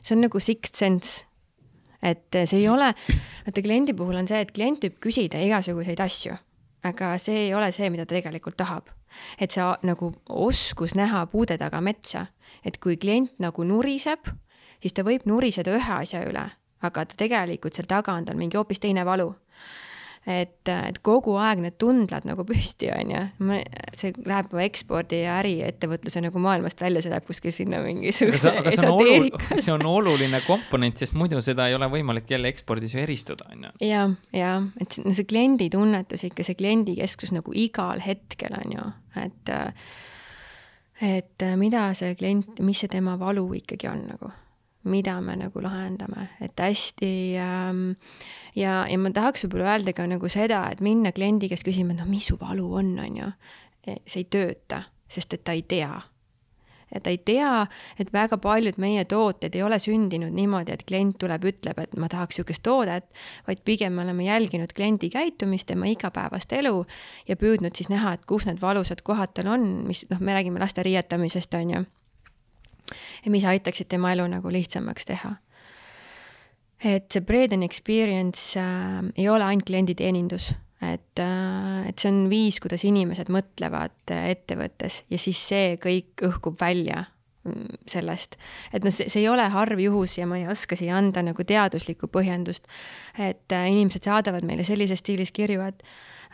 see 0.03 0.17
on 0.17 0.25
nagu 0.27 0.41
sixth 0.41 0.77
sense. 0.79 1.25
et 2.03 2.29
see 2.45 2.61
ei 2.61 2.69
ole, 2.69 2.93
vaata 3.47 3.65
kliendi 3.65 3.95
puhul 3.97 4.19
on 4.21 4.29
see, 4.29 4.41
et 4.45 4.53
klient 4.55 4.85
võib 4.85 4.99
küsida 5.09 5.41
igasuguseid 5.43 6.01
asju, 6.05 6.37
aga 6.87 7.15
see 7.23 7.47
ei 7.47 7.55
ole 7.57 7.73
see, 7.75 7.89
mida 7.91 8.07
ta 8.07 8.15
tegelikult 8.15 8.59
tahab. 8.61 8.93
et 9.41 9.51
see 9.51 9.65
nagu 9.89 10.13
oskus 10.29 10.95
näha 10.95 11.25
puude 11.33 11.57
taga 11.59 11.81
metsa, 11.81 12.27
et 12.65 12.79
kui 12.79 12.99
klient 13.01 13.33
nagu 13.43 13.65
nuriseb, 13.65 14.29
siis 14.83 14.93
ta 14.93 15.07
võib 15.07 15.25
nuriseda 15.27 15.73
ühe 15.73 15.99
asja 16.03 16.23
üle, 16.29 16.45
aga 16.85 17.05
ta 17.09 17.19
tegelikult 17.25 17.75
seal 17.75 17.89
taga 17.89 18.13
on 18.13 18.29
tal 18.29 18.37
mingi 18.37 18.61
hoopis 18.61 18.83
teine 18.83 19.05
valu 19.09 19.33
et, 20.27 20.69
et 20.69 20.99
kogu 21.07 21.37
aeg 21.39 21.61
need 21.63 21.77
tundlad 21.79 22.27
nagu 22.27 22.43
püsti, 22.47 22.89
on 22.91 23.13
ju. 23.13 23.21
see 23.97 24.13
läheb 24.27 24.55
ekspordi 24.65 25.21
ja 25.23 25.37
äriettevõtluse 25.41 26.23
nagu 26.25 26.43
maailmast 26.43 26.83
välja, 26.83 27.03
see 27.05 27.13
läheb 27.13 27.29
kuskil 27.29 27.55
sinna 27.55 27.79
mingisuguse 27.85 28.53
esoteerikasse. 28.73 29.61
see 29.69 29.75
on 29.75 29.87
oluline 29.87 30.43
komponent, 30.47 30.99
sest 30.99 31.15
muidu 31.19 31.41
seda 31.45 31.69
ei 31.71 31.79
ole 31.79 31.89
võimalik 31.93 32.31
jälle 32.35 32.51
ekspordis 32.51 32.97
ju 32.97 33.05
eristuda, 33.05 33.53
on 33.55 33.69
ju. 33.69 33.75
ja, 33.87 34.09
ja, 34.35 34.57
et 34.83 34.99
no 35.05 35.15
see 35.15 35.29
kliendi 35.31 35.71
tunnetus 35.73 36.27
ikka, 36.27 36.47
see 36.47 36.59
kliendikesksus 36.59 37.35
nagu 37.37 37.55
igal 37.55 38.03
hetkel 38.03 38.59
on 38.59 38.77
ju, 38.79 38.89
et 39.23 39.55
et 41.07 41.47
mida 41.61 41.91
see 41.95 42.17
klient, 42.19 42.59
mis 42.65 42.83
see 42.83 42.91
tema 42.91 43.15
valu 43.21 43.47
ikkagi 43.61 43.87
on 43.93 44.03
nagu 44.11 44.33
mida 44.87 45.19
me 45.21 45.37
nagu 45.39 45.63
lahendame, 45.63 46.29
et 46.41 46.61
hästi 46.61 47.13
ähm, 47.43 47.85
ja, 48.57 48.83
ja 48.89 48.99
ma 49.01 49.13
tahaks 49.15 49.47
võib-olla 49.47 49.75
öelda 49.75 49.95
ka 49.97 50.07
nagu 50.11 50.31
seda, 50.33 50.67
et 50.73 50.83
minna 50.85 51.13
kliendi 51.17 51.51
käest 51.53 51.67
küsima, 51.67 51.95
et 51.95 52.03
noh, 52.03 52.11
mis 52.11 52.29
su 52.31 52.39
valu 52.41 52.67
on, 52.81 52.95
on 53.03 53.23
ju. 53.23 53.31
E, 53.87 54.01
see 54.07 54.25
ei 54.25 54.29
tööta, 54.33 54.85
sest 55.11 55.37
et 55.37 55.45
ta 55.47 55.57
ei 55.57 55.65
tea. 55.69 55.95
ja 56.87 57.01
ta 57.03 57.11
ei 57.11 57.19
tea, 57.19 57.67
et 57.99 58.13
väga 58.15 58.39
paljud 58.39 58.77
meie 58.79 59.03
tooted 59.11 59.55
ei 59.59 59.63
ole 59.67 59.79
sündinud 59.83 60.31
niimoodi, 60.31 60.71
et 60.71 60.85
klient 60.87 61.17
tuleb, 61.19 61.43
ütleb, 61.51 61.81
et 61.83 61.97
ma 61.99 62.07
tahaks 62.09 62.39
niisugust 62.39 62.63
toodet, 62.63 63.09
vaid 63.49 63.65
pigem 63.67 63.99
me 63.99 64.05
oleme 64.05 64.29
jälginud 64.29 64.73
kliendi 64.73 65.11
käitumist, 65.11 65.67
tema 65.67 65.91
igapäevast 65.91 66.55
elu 66.55 66.85
ja 67.27 67.37
püüdnud 67.37 67.75
siis 67.75 67.91
näha, 67.91 68.15
et 68.15 68.25
kus 68.31 68.47
need 68.47 68.63
valusad 68.63 69.03
kohad 69.03 69.35
tal 69.35 69.51
on, 69.57 69.67
mis 69.91 70.07
noh, 70.11 70.23
me 70.23 70.39
räägime 70.39 70.63
laste 70.63 70.87
riietamisest, 70.87 71.59
on 71.59 71.75
ju 71.75 71.85
ja 73.25 73.33
mis 73.33 73.45
aitaksid 73.45 73.89
tema 73.91 74.13
elu 74.15 74.27
nagu 74.31 74.53
lihtsamaks 74.53 75.09
teha. 75.09 75.37
et 76.85 77.09
see 77.11 77.25
Bread 77.25 77.53
and 77.57 77.65
Experience 77.65 78.61
äh, 78.61 79.03
ei 79.17 79.29
ole 79.29 79.45
ainult 79.45 79.67
klienditeenindus, 79.67 80.53
et 80.85 81.19
äh,, 81.19 81.89
et 81.89 81.99
see 81.99 82.13
on 82.13 82.27
viis, 82.31 82.61
kuidas 82.61 82.85
inimesed 82.85 83.31
mõtlevad 83.33 84.13
äh, 84.13 84.31
ettevõttes 84.35 85.03
ja 85.11 85.21
siis 85.21 85.41
see 85.49 85.77
kõik 85.83 86.27
õhkub 86.29 86.59
välja 86.61 87.07
mm, 87.47 87.81
sellest, 87.89 88.37
et 88.77 88.85
noh, 88.85 88.93
see, 88.93 89.09
see 89.13 89.25
ei 89.25 89.31
ole 89.33 89.49
harv 89.55 89.81
juhus 89.81 90.19
ja 90.19 90.29
ma 90.29 90.41
ei 90.41 90.45
oska 90.53 90.77
siia 90.77 90.99
anda 91.01 91.25
nagu 91.25 91.49
teaduslikku 91.49 92.11
põhjendust, 92.13 92.69
et 93.17 93.57
äh, 93.57 93.71
inimesed 93.73 94.05
saadavad 94.05 94.45
meile 94.45 94.69
sellises 94.69 95.01
stiilis 95.01 95.33
kirju, 95.33 95.65
et 95.65 95.81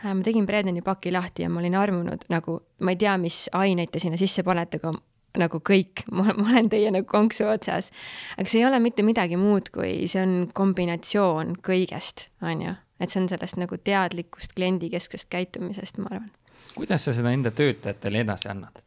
äh, 0.03 0.11
ma 0.11 0.19
tegin 0.27 0.49
Bredeni 0.49 0.83
paki 0.83 1.15
lahti 1.15 1.47
ja 1.47 1.49
ma 1.49 1.63
olin 1.63 1.79
armunud 1.79 2.27
nagu, 2.33 2.59
ma 2.83 2.91
ei 2.91 2.99
tea, 2.99 3.15
mis 3.21 3.45
aineid 3.55 3.95
te 3.95 4.03
sinna 4.03 4.19
sisse 4.19 4.43
panete, 4.43 4.83
aga 4.83 4.91
nagu 5.39 5.59
kõik, 5.65 6.05
ma, 6.17 6.29
olen 6.33 6.69
teie 6.71 6.91
nagu 6.93 7.07
konksu 7.09 7.47
otsas. 7.49 7.91
aga 8.37 8.49
see 8.49 8.61
ei 8.61 8.67
ole 8.69 8.79
mitte 8.83 9.05
midagi 9.05 9.39
muud, 9.39 9.71
kui 9.73 10.07
see 10.11 10.21
on 10.23 10.37
kombinatsioon 10.53 11.57
kõigest, 11.65 12.27
on 12.41 12.63
ju. 12.67 12.77
et 12.99 13.11
see 13.11 13.23
on 13.23 13.29
sellest 13.31 13.59
nagu 13.61 13.77
teadlikust 13.77 14.55
kliendikesksest 14.57 15.29
käitumisest, 15.33 15.99
ma 16.01 16.15
arvan. 16.15 16.31
kuidas 16.75 17.05
sa 17.05 17.15
seda 17.15 17.33
enda 17.33 17.51
töötajatele 17.51 18.25
edasi 18.25 18.51
annad? 18.53 18.83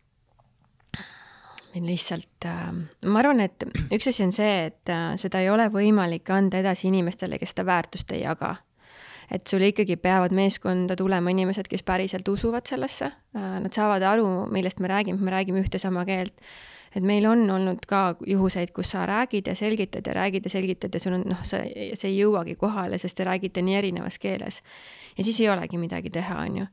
lihtsalt 1.77 2.47
äh,, 2.49 2.71
ma 3.05 3.19
arvan, 3.21 3.43
et 3.45 3.67
üks 3.93 4.09
asi 4.09 4.25
on 4.25 4.31
see, 4.33 4.71
et 4.71 4.93
äh, 4.93 5.11
seda 5.21 5.43
ei 5.45 5.51
ole 5.53 5.67
võimalik 5.69 6.31
anda 6.33 6.63
edasi 6.63 6.89
inimestele, 6.89 7.37
kes 7.43 7.53
seda 7.53 7.67
väärtust 7.69 8.15
ei 8.17 8.23
jaga 8.23 8.55
et 9.31 9.47
sul 9.49 9.65
ikkagi 9.67 9.97
peavad 10.01 10.35
meeskonda 10.37 10.97
tulema 10.97 11.33
inimesed, 11.33 11.69
kes 11.71 11.83
päriselt 11.87 12.29
usuvad 12.29 12.69
sellesse, 12.69 13.11
äh, 13.37 13.59
nad 13.63 13.75
saavad 13.75 14.05
aru, 14.07 14.29
millest 14.53 14.81
me 14.81 14.91
räägime, 14.91 15.23
me 15.23 15.35
räägime 15.35 15.63
ühte 15.65 15.79
sama 15.83 16.05
keelt. 16.05 16.35
et 16.97 17.05
meil 17.05 17.27
on 17.29 17.43
olnud 17.51 17.83
ka 17.87 18.17
juhuseid, 18.25 18.71
kus 18.73 18.91
sa 18.95 19.03
räägid 19.07 19.51
ja 19.51 19.55
selgitad 19.55 20.07
ja 20.07 20.15
räägid 20.17 20.47
ja 20.47 20.51
selgitad 20.51 20.95
ja 20.95 21.01
sul 21.01 21.13
on 21.13 21.27
noh, 21.29 21.43
sa, 21.45 21.59
see 21.95 22.09
ei 22.09 22.15
jõuagi 22.23 22.55
kohale, 22.57 22.97
sest 22.99 23.17
te 23.19 23.25
räägite 23.25 23.63
nii 23.63 23.75
erinevas 23.77 24.19
keeles. 24.19 24.63
ja 25.19 25.25
siis 25.25 25.41
ei 25.41 25.51
olegi 25.51 25.79
midagi 25.79 26.11
teha, 26.11 26.39
on 26.41 26.57
ju 26.57 26.67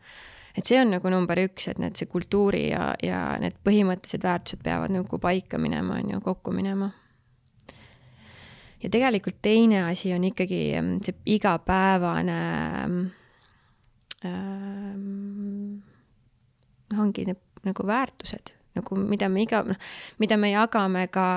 et 0.58 0.66
see 0.66 0.80
on 0.80 0.94
nagu 0.94 1.10
number 1.10 1.40
üks, 1.44 1.68
et 1.68 1.80
need, 1.82 1.98
see 1.98 2.08
kultuuri 2.08 2.70
ja, 2.70 2.94
ja 3.04 3.36
need 3.42 3.58
põhimõttelised 3.66 4.24
väärtused 4.24 4.64
peavad 4.64 4.94
nagu 4.94 5.20
paika 5.20 5.58
minema, 5.58 5.98
on 6.00 6.14
ju, 6.14 6.22
kokku 6.22 6.54
minema 6.56 6.94
ja 8.84 8.90
tegelikult 8.92 9.40
teine 9.42 9.86
asi 9.88 10.14
on 10.14 10.24
ikkagi 10.28 10.64
mm, 10.82 10.98
see 11.06 11.16
igapäevane 11.38 12.40
ähm,, 14.26 15.80
noh, 16.92 17.02
ongi 17.06 17.26
need 17.28 17.40
nagu 17.64 17.86
väärtused, 17.88 18.52
nagu 18.76 18.98
mida 19.00 19.30
me 19.32 19.44
iga, 19.46 19.62
noh, 19.68 19.80
mida 20.20 20.38
me 20.40 20.52
jagame 20.52 21.06
ka 21.14 21.28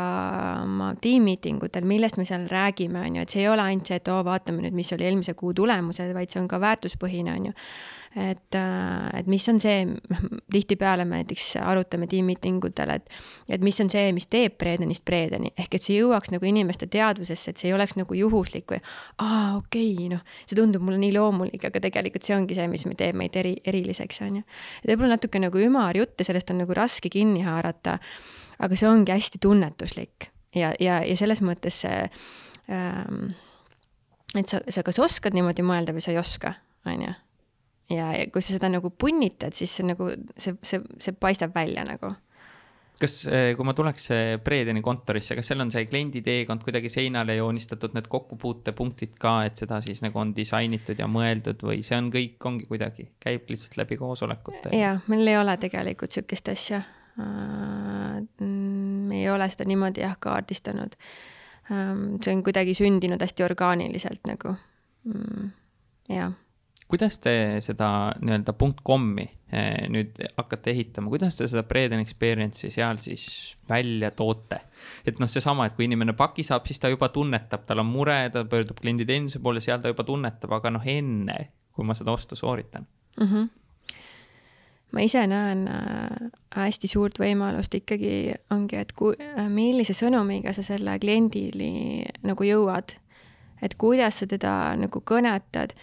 oma 0.64 0.92
tiimmiitingutel, 1.02 1.86
millest 1.86 2.18
me 2.18 2.26
seal 2.28 2.48
räägime, 2.50 3.04
on 3.06 3.20
ju, 3.20 3.26
et 3.26 3.34
see 3.34 3.44
ei 3.44 3.50
ole 3.52 3.62
ainult 3.62 3.90
see, 3.90 4.00
et 4.00 4.10
oo, 4.10 4.22
vaatame 4.26 4.64
nüüd, 4.64 4.74
mis 4.76 4.90
oli 4.96 5.06
eelmise 5.06 5.36
kuu 5.38 5.54
tulemused, 5.54 6.10
vaid 6.16 6.32
see 6.32 6.42
on 6.42 6.50
ka 6.50 6.60
väärtuspõhine, 6.62 7.36
on 7.36 7.50
ju 7.50 7.56
et, 8.16 8.54
äh, 8.54 9.18
et 9.18 9.26
mis 9.28 9.44
on 9.48 9.58
see, 9.60 9.84
noh, 9.84 10.20
tihtipeale 10.52 11.04
me 11.04 11.20
näiteks 11.20 11.50
arutame 11.60 12.08
tiimmiitingutel, 12.08 12.94
et, 12.94 13.10
et 13.52 13.64
mis 13.64 13.76
on 13.84 13.90
see, 13.92 14.08
mis 14.16 14.28
teeb 14.32 14.56
Breedenist 14.56 15.04
Breedeni, 15.04 15.52
ehk 15.60 15.76
et 15.76 15.84
see 15.84 15.98
jõuaks 15.98 16.32
nagu 16.32 16.48
inimeste 16.48 16.88
teadvusesse, 16.92 17.52
et 17.52 17.60
see 17.60 17.68
ei 17.68 17.74
oleks 17.76 17.96
nagu 17.98 18.16
juhuslik 18.16 18.72
või 18.72 18.80
aa, 19.20 19.58
okei 19.58 19.90
okay,, 19.92 20.08
noh, 20.14 20.22
see 20.46 20.56
tundub 20.56 20.86
mulle 20.86 21.00
nii 21.02 21.12
loomulik, 21.18 21.68
aga 21.68 21.82
tegelikult 21.84 22.24
see 22.24 22.38
ongi 22.38 22.56
see, 22.56 22.70
mis 22.72 22.86
teeb 22.96 23.18
meid 23.20 23.36
eri, 23.36 23.52
eriliseks, 23.68 24.22
on 24.24 24.40
ju. 24.40 24.46
võib-olla 24.88 25.18
natuke 25.18 25.42
nagu 25.42 25.60
ümar 25.66 26.00
jutt 26.00 26.16
ja 26.24 26.30
sellest 26.30 26.54
on 26.54 26.62
nagu 26.64 26.76
raske 26.76 27.12
kinni 27.12 27.44
haarata, 27.44 27.98
aga 28.64 28.80
see 28.80 28.88
ongi 28.88 29.12
hästi 29.12 29.42
tunnetuslik. 29.44 30.30
Ja, 30.56 30.72
ja, 30.80 31.02
ja 31.04 31.18
selles 31.20 31.42
mõttes 31.44 31.82
see 31.84 32.06
ähm, 32.72 33.34
et 34.32 34.48
sa, 34.48 34.62
sa 34.72 34.80
kas 34.86 35.02
oskad 35.04 35.36
niimoodi 35.36 35.60
mõelda 35.66 35.92
või 35.92 36.00
sa 36.00 36.14
ei 36.14 36.20
oska, 36.22 36.56
on 36.88 37.04
ju 37.04 37.14
ja, 37.92 38.10
ja 38.16 38.28
kui 38.32 38.44
sa 38.44 38.56
seda 38.56 38.70
nagu 38.72 38.90
punnitad, 38.98 39.54
siis 39.56 39.74
see 39.78 39.86
nagu, 39.86 40.08
see, 40.38 40.56
see, 40.66 40.82
see 41.02 41.16
paistab 41.18 41.54
välja 41.56 41.84
nagu. 41.86 42.14
kas, 42.96 43.26
eh, 43.28 43.50
kui 43.56 43.66
ma 43.68 43.74
tuleks 43.76 44.08
Bredeni 44.44 44.80
kontorisse, 44.82 45.36
kas 45.36 45.50
seal 45.50 45.60
on 45.60 45.70
see 45.72 45.84
kliendi 45.84 46.22
teekond 46.24 46.64
kuidagi 46.64 46.88
seinale 46.92 47.36
joonistatud, 47.36 47.92
need 47.96 48.08
kokkupuutepunktid 48.12 49.18
ka, 49.20 49.36
et 49.48 49.60
seda 49.60 49.82
siis 49.84 50.00
nagu 50.04 50.22
on 50.22 50.32
disainitud 50.36 50.98
ja 50.98 51.08
mõeldud 51.10 51.66
või 51.68 51.82
see 51.84 51.98
on 51.98 52.08
kõik, 52.14 52.38
ongi 52.48 52.68
kuidagi, 52.70 53.10
käib 53.22 53.52
lihtsalt 53.52 53.76
läbi 53.82 54.00
koosolekute? 54.00 54.72
jaa, 54.76 54.96
meil 55.12 55.28
ei 55.28 55.38
ole 55.38 55.58
tegelikult 55.60 56.16
sihukest 56.16 56.52
asja. 56.54 56.82
me 57.16 59.20
ei 59.20 59.28
ole 59.32 59.48
seda 59.52 59.68
niimoodi 59.68 60.04
jah 60.04 60.16
kaardistanud. 60.20 60.96
see 61.68 62.32
on 62.32 62.42
kuidagi 62.46 62.74
sündinud 62.78 63.20
hästi 63.20 63.44
orgaaniliselt 63.44 64.24
nagu, 64.28 64.56
mm, 65.04 65.54
jah 66.16 66.32
kuidas 66.88 67.18
te 67.18 67.58
seda 67.64 67.88
nii-öelda 68.20 68.54
punkt 68.58 68.80
kom'i 68.86 69.26
eh, 69.26 69.86
nüüd 69.90 70.20
hakkate 70.36 70.70
ehitama, 70.70 71.10
kuidas 71.10 71.38
te 71.38 71.48
seda 71.50 71.64
Bread 71.66 71.96
and 71.96 72.04
Experience'i 72.04 72.70
seal 72.74 73.02
siis 73.02 73.26
välja 73.68 74.12
toote? 74.14 74.60
et 75.06 75.18
noh, 75.18 75.30
seesama, 75.30 75.66
et 75.66 75.74
kui 75.74 75.86
inimene 75.88 76.14
paki 76.18 76.44
saab, 76.46 76.66
siis 76.66 76.78
ta 76.82 76.90
juba 76.90 77.08
tunnetab, 77.14 77.64
tal 77.66 77.82
on 77.82 77.88
mure, 77.90 78.18
ta 78.30 78.44
pöördub 78.46 78.78
klienditeeninduse 78.80 79.42
poole, 79.42 79.62
seal 79.62 79.82
ta 79.82 79.90
juba 79.90 80.06
tunnetab, 80.06 80.52
aga 80.58 80.72
noh, 80.78 80.86
enne 80.86 81.38
kui 81.76 81.86
ma 81.86 81.94
seda 81.94 82.14
ostu 82.14 82.38
sooritan 82.38 82.86
mm. 83.20 83.26
-hmm 83.26 83.48
ma 84.96 85.02
ise 85.02 85.26
näen 85.26 85.66
äh, 85.68 86.30
hästi 86.56 86.88
suurt 86.88 87.18
võimalust 87.20 87.74
ikkagi 87.74 88.34
ongi, 88.50 88.76
et 88.80 88.92
kui, 88.96 89.16
äh, 89.20 89.48
millise 89.52 89.92
sõnumiga 89.92 90.54
sa 90.56 90.62
selle 90.62 90.98
kliendini 91.02 92.06
nagu 92.24 92.46
jõuad, 92.46 92.94
et 93.62 93.74
kuidas 93.74 94.22
sa 94.22 94.26
teda 94.30 94.76
nagu 94.80 95.02
kõnetad 95.04 95.74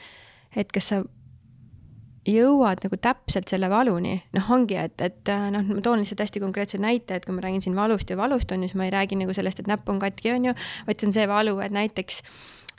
et 0.55 0.71
kas 0.73 0.89
sa 0.91 1.03
jõuad 2.27 2.83
nagu 2.85 2.97
täpselt 3.03 3.51
selle 3.51 3.67
valuni, 3.71 4.15
noh, 4.35 4.51
ongi, 4.55 4.77
et, 4.79 4.95
et 5.03 5.31
äh, 5.31 5.47
noh, 5.51 5.65
ma 5.67 5.83
toon 5.83 5.99
lihtsalt 5.99 6.23
hästi 6.23 6.41
konkreetse 6.43 6.79
näite, 6.79 7.17
et 7.17 7.27
kui 7.27 7.35
ma 7.35 7.43
räägin 7.43 7.63
siin 7.65 7.75
valust 7.75 8.09
ja 8.09 8.17
valust, 8.19 8.51
on 8.55 8.63
ju, 8.63 8.71
siis 8.71 8.79
ma 8.79 8.87
ei 8.87 8.93
räägi 8.95 9.19
nagu 9.19 9.35
sellest, 9.35 9.59
et 9.59 9.71
näpp 9.71 9.89
on 9.91 9.99
katki, 9.99 10.31
on 10.31 10.51
ju, 10.51 10.53
vaid 10.87 11.01
see 11.01 11.09
on 11.09 11.15
see 11.17 11.27
valu, 11.27 11.57
et 11.65 11.75
näiteks 11.75 12.21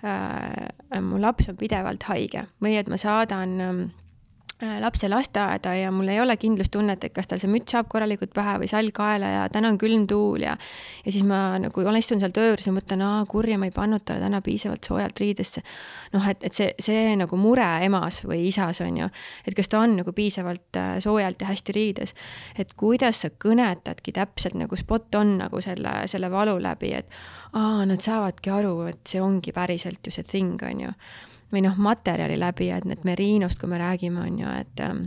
äh, 0.08 1.02
mu 1.04 1.20
laps 1.20 1.50
on 1.52 1.60
pidevalt 1.60 2.08
haige 2.08 2.46
või 2.64 2.78
et 2.80 2.88
ma 2.88 3.00
saadan 3.00 3.54
äh, 3.60 3.84
lapse 4.80 5.08
lasteaeda 5.08 5.74
ja 5.78 5.90
mul 5.94 6.08
ei 6.12 6.20
ole 6.20 6.36
kindlustunnet, 6.40 7.04
et 7.04 7.14
kas 7.14 7.28
tal 7.30 7.40
see 7.42 7.50
müts 7.50 7.74
saab 7.74 7.88
korralikult 7.92 8.32
pähe 8.36 8.56
või 8.62 8.68
sall 8.70 8.90
kaela 8.94 9.30
ja 9.30 9.42
täna 9.52 9.70
on 9.72 9.78
külm 9.80 10.06
tuul 10.10 10.44
ja 10.46 10.56
ja 11.04 11.12
siis 11.12 11.24
ma 11.26 11.58
nagu 11.62 11.84
olen, 11.84 12.00
istun 12.00 12.22
seal 12.22 12.34
töö 12.34 12.50
juures 12.50 12.68
ja 12.68 12.74
mõtlen, 12.74 13.02
aa 13.04 13.24
kurja, 13.30 13.58
ma 13.60 13.68
ei 13.68 13.74
pannud 13.74 14.04
talle 14.06 14.24
täna 14.24 14.40
piisavalt 14.44 14.86
soojalt 14.86 15.20
riidesse. 15.20 15.62
noh, 16.12 16.28
et, 16.30 16.44
et 16.44 16.54
see, 16.54 16.70
see 16.82 17.12
nagu 17.18 17.38
mure 17.40 17.68
emas 17.86 18.22
või 18.28 18.46
isas 18.48 18.80
on 18.84 19.02
ju, 19.02 19.10
et 19.46 19.56
kas 19.56 19.70
ta 19.72 19.82
on 19.84 19.98
nagu 20.00 20.14
piisavalt 20.16 20.80
äh, 20.80 20.96
soojalt 21.04 21.40
ja 21.40 21.50
hästi 21.50 21.76
riides. 21.76 22.14
et 22.58 22.74
kuidas 22.76 23.24
sa 23.24 23.30
kõnetadki 23.30 24.14
täpselt 24.16 24.58
nagu 24.58 24.76
spot 24.76 25.14
on 25.20 25.38
nagu 25.42 25.60
selle, 25.64 26.04
selle 26.10 26.30
valu 26.30 26.56
läbi, 26.62 26.94
et 26.94 27.20
aa, 27.52 27.84
nad 27.88 28.00
saavadki 28.02 28.50
aru, 28.50 28.80
et 28.90 29.06
see 29.08 29.22
ongi 29.22 29.52
päriselt 29.52 30.04
ju 30.06 30.14
see 30.14 30.26
thing, 30.26 30.60
on 30.62 30.88
ju 30.88 30.92
või 31.52 31.64
noh, 31.66 31.76
materjali 31.76 32.38
läbi, 32.40 32.70
et 32.74 32.86
need 32.88 33.04
Merinost, 33.04 33.60
kui 33.60 33.68
me 33.70 33.78
räägime, 33.78 34.24
on 34.24 34.40
ju, 34.40 34.56
et 34.60 34.80
ähm, 34.80 35.06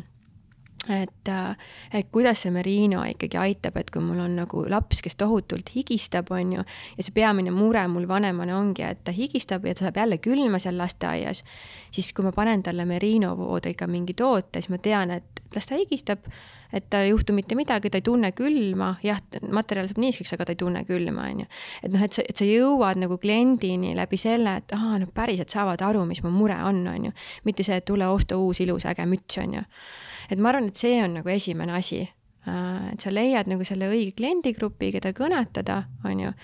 et, 0.89 1.27
äh, 1.27 1.55
et 1.93 2.07
kuidas 2.11 2.41
see 2.41 2.51
Merino 2.51 3.01
ikkagi 3.07 3.38
aitab, 3.39 3.77
et 3.79 3.89
kui 3.91 4.01
mul 4.03 4.21
on 4.23 4.38
nagu 4.39 4.63
laps, 4.71 5.01
kes 5.03 5.17
tohutult 5.19 5.71
higistab, 5.75 6.31
on 6.31 6.53
ju, 6.57 6.65
ja 6.97 7.03
see 7.05 7.15
peamine 7.15 7.51
mure 7.51 7.83
mul 7.91 8.07
vanemana 8.07 8.57
ongi, 8.59 8.85
et 8.88 9.03
ta 9.03 9.11
higistab 9.15 9.65
ja 9.67 9.75
ta 9.75 9.88
saab 9.88 9.99
jälle 9.99 10.19
külma 10.23 10.61
seal 10.63 10.77
lasteaias, 10.79 11.43
siis 11.91 12.13
kui 12.15 12.25
ma 12.27 12.31
panen 12.35 12.63
talle 12.63 12.85
Merino 12.88 13.33
voodriga 13.38 13.88
mingi 13.91 14.15
toote, 14.17 14.61
siis 14.61 14.71
ma 14.73 14.79
tean, 14.83 15.11
et 15.17 15.43
las 15.55 15.67
ta 15.67 15.79
higistab 15.79 16.29
et 16.74 16.89
tal 16.89 17.05
ei 17.05 17.11
juhtu 17.11 17.34
mitte 17.36 17.55
midagi, 17.55 17.91
ta 17.91 17.99
ei 17.99 18.05
tunne 18.05 18.32
külma, 18.36 18.93
jah, 19.05 19.22
materjal 19.53 19.88
saab 19.89 20.01
niiskeks, 20.03 20.34
aga 20.36 20.47
ta 20.47 20.55
ei 20.55 20.59
tunne 20.59 20.84
külma, 20.88 21.30
on 21.32 21.43
ju. 21.43 21.47
et 21.84 21.93
noh, 21.93 22.03
et 22.03 22.18
sa, 22.18 22.26
et 22.28 22.39
sa 22.39 22.47
jõuad 22.47 22.99
nagu 23.01 23.20
kliendini 23.22 23.95
läbi 23.97 24.20
selle, 24.22 24.57
et 24.61 24.76
aa, 24.76 24.97
nad 25.01 25.13
päriselt 25.15 25.53
saavad 25.53 25.84
aru, 25.86 26.03
mis 26.09 26.22
mu 26.26 26.34
mure 26.34 26.57
on, 26.68 26.84
on 26.91 27.09
ju. 27.09 27.15
mitte 27.47 27.65
see, 27.68 27.80
et 27.80 27.88
tule 27.88 28.07
osta 28.11 28.39
uus 28.39 28.61
ilus 28.63 28.88
äge 28.89 29.07
müts, 29.09 29.39
on 29.43 29.57
ju. 29.59 29.63
et 30.32 30.39
ma 30.39 30.53
arvan, 30.53 30.70
et 30.72 30.80
see 30.80 30.99
on 31.03 31.20
nagu 31.22 31.32
esimene 31.32 31.78
asi 31.78 32.03
äh, 32.03 32.91
et 32.91 33.03
sa 33.03 33.13
leiad 33.13 33.49
nagu 33.51 33.68
selle 33.68 33.89
õige 33.93 34.18
kliendigrupi, 34.20 34.91
keda 34.97 35.13
kõnetada, 35.18 35.82
on 36.05 36.28
ju, 36.28 36.36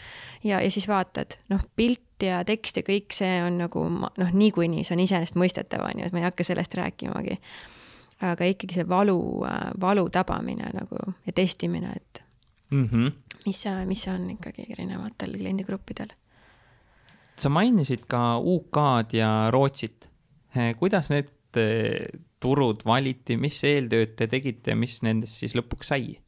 ja, 0.47 0.63
ja 0.63 0.71
siis 0.71 0.87
vaatad, 0.91 1.39
noh, 1.51 1.63
pilt 1.75 2.23
ja 2.23 2.39
tekst 2.47 2.77
ja 2.79 2.87
kõik 2.87 3.11
see 3.11 3.41
on 3.43 3.57
nagu 3.59 3.83
noh, 3.91 4.29
niikuinii 4.31 4.85
see 4.87 4.95
on 4.95 5.03
iseenesestmõistetav, 5.03 5.83
on 5.83 5.99
ju, 5.99 6.07
et 6.07 6.15
ma 6.15 6.23
ei 6.23 6.29
hakka 6.31 6.45
sellest 6.47 6.77
rääkimagi 6.79 7.41
aga 8.23 8.47
ikkagi 8.47 8.79
see 8.79 8.87
valu, 8.89 9.17
valu 9.81 10.07
tabamine 10.13 10.69
nagu 10.75 11.13
ja 11.27 11.33
testimine, 11.35 11.93
et 11.95 12.23
mm 12.71 12.89
-hmm. 12.91 13.11
mis, 13.45 13.63
mis 13.85 14.07
on 14.07 14.29
ikkagi 14.29 14.65
erinevatel 14.69 15.37
kliendigruppidel. 15.37 16.07
sa 17.37 17.49
mainisid 17.49 18.05
ka 18.07 18.37
UK-d 18.39 19.13
ja 19.17 19.51
Rootsit. 19.51 20.09
kuidas 20.79 21.09
need 21.09 21.29
eh, 21.55 22.19
turud 22.39 22.85
valiti, 22.85 23.37
mis 23.37 23.63
eeltööd 23.63 24.15
te 24.15 24.27
tegite, 24.27 24.75
mis 24.75 25.01
nendest 25.03 25.33
siis 25.33 25.55
lõpuks 25.55 25.87
sai? 25.87 26.19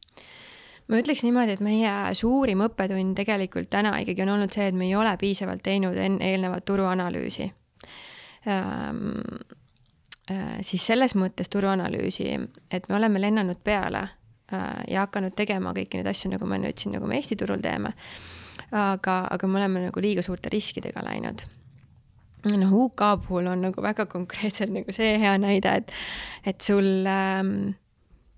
ma 0.88 0.98
ütleks 0.98 1.22
niimoodi, 1.22 1.52
et 1.52 1.60
meie 1.60 2.14
suurim 2.14 2.60
õppetund 2.60 3.14
tegelikult 3.14 3.70
täna 3.70 3.98
ikkagi 3.98 4.22
on 4.22 4.28
olnud 4.28 4.52
see, 4.52 4.68
et 4.68 4.74
me 4.74 4.86
ei 4.86 4.94
ole 4.94 5.16
piisavalt 5.16 5.62
teinud 5.62 5.96
enne 5.96 6.30
eelnevat 6.30 6.64
turuanalüüsi 6.64 7.52
ähm, 8.46 9.14
Äh, 9.48 9.65
siis 10.66 10.82
selles 10.86 11.14
mõttes 11.14 11.50
turuanalüüsi, 11.52 12.32
et 12.74 12.88
me 12.88 12.96
oleme 12.98 13.20
lennanud 13.22 13.60
peale 13.64 14.02
äh, 14.02 14.82
ja 14.90 15.04
hakanud 15.04 15.36
tegema 15.38 15.70
kõiki 15.76 16.00
neid 16.00 16.10
asju, 16.10 16.32
nagu 16.32 16.48
me 16.50 16.58
nüüd 16.62 16.80
siin, 16.80 16.96
nagu 16.96 17.06
me 17.06 17.20
Eesti 17.20 17.38
turul 17.38 17.62
teeme. 17.62 17.94
aga, 18.72 19.20
aga 19.30 19.46
me 19.46 19.60
oleme 19.60 19.84
nagu 19.84 20.02
liiga 20.02 20.24
suurte 20.26 20.50
riskidega 20.50 21.04
läinud. 21.06 21.44
noh, 22.50 22.72
UK 22.72 23.06
puhul 23.26 23.46
on 23.52 23.62
nagu 23.68 23.82
väga 23.82 24.06
konkreetselt 24.06 24.74
nagu 24.74 24.92
see 24.92 25.14
hea 25.18 25.36
näide, 25.38 25.76
et, 25.82 25.94
et 26.44 26.60
sul 26.60 27.06
ähm, 27.06 27.76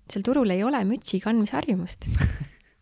seal 0.09 0.25
turul 0.25 0.49
ei 0.49 0.63
ole 0.63 0.83
mütsi 0.85 1.21
kandmise 1.23 1.57
harjumust 1.57 2.05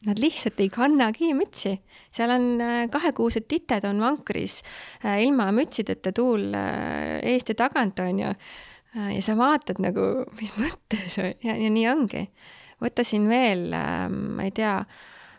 Nad 0.07 0.19
lihtsalt 0.21 0.59
ei 0.61 0.69
kannagi 0.71 1.33
mütsi, 1.35 1.73
seal 2.15 2.31
on 2.31 2.61
äh, 2.61 2.85
kahekuused 2.91 3.47
tited 3.47 3.83
on 3.87 3.99
vankris, 3.99 4.61
ilma 5.03 5.49
mütsideta 5.51 6.13
tuul 6.15 6.53
eest 6.53 7.49
ja 7.51 7.55
tagant 7.65 7.99
on 7.99 8.19
ju 8.21 8.29
Äh, 8.31 8.66
ja 8.95 9.21
sa 9.21 9.37
vaatad 9.37 9.81
nagu, 9.83 10.07
mis 10.39 10.53
mõttes 10.57 11.19
ja, 11.21 11.33
ja 11.53 11.69
nii 11.69 11.87
ongi. 11.91 12.27
võta 12.83 13.03
siin 13.07 13.29
veel, 13.29 13.71
ähm, 13.73 14.17
ma 14.37 14.47
ei 14.47 14.53
tea, 14.55 14.79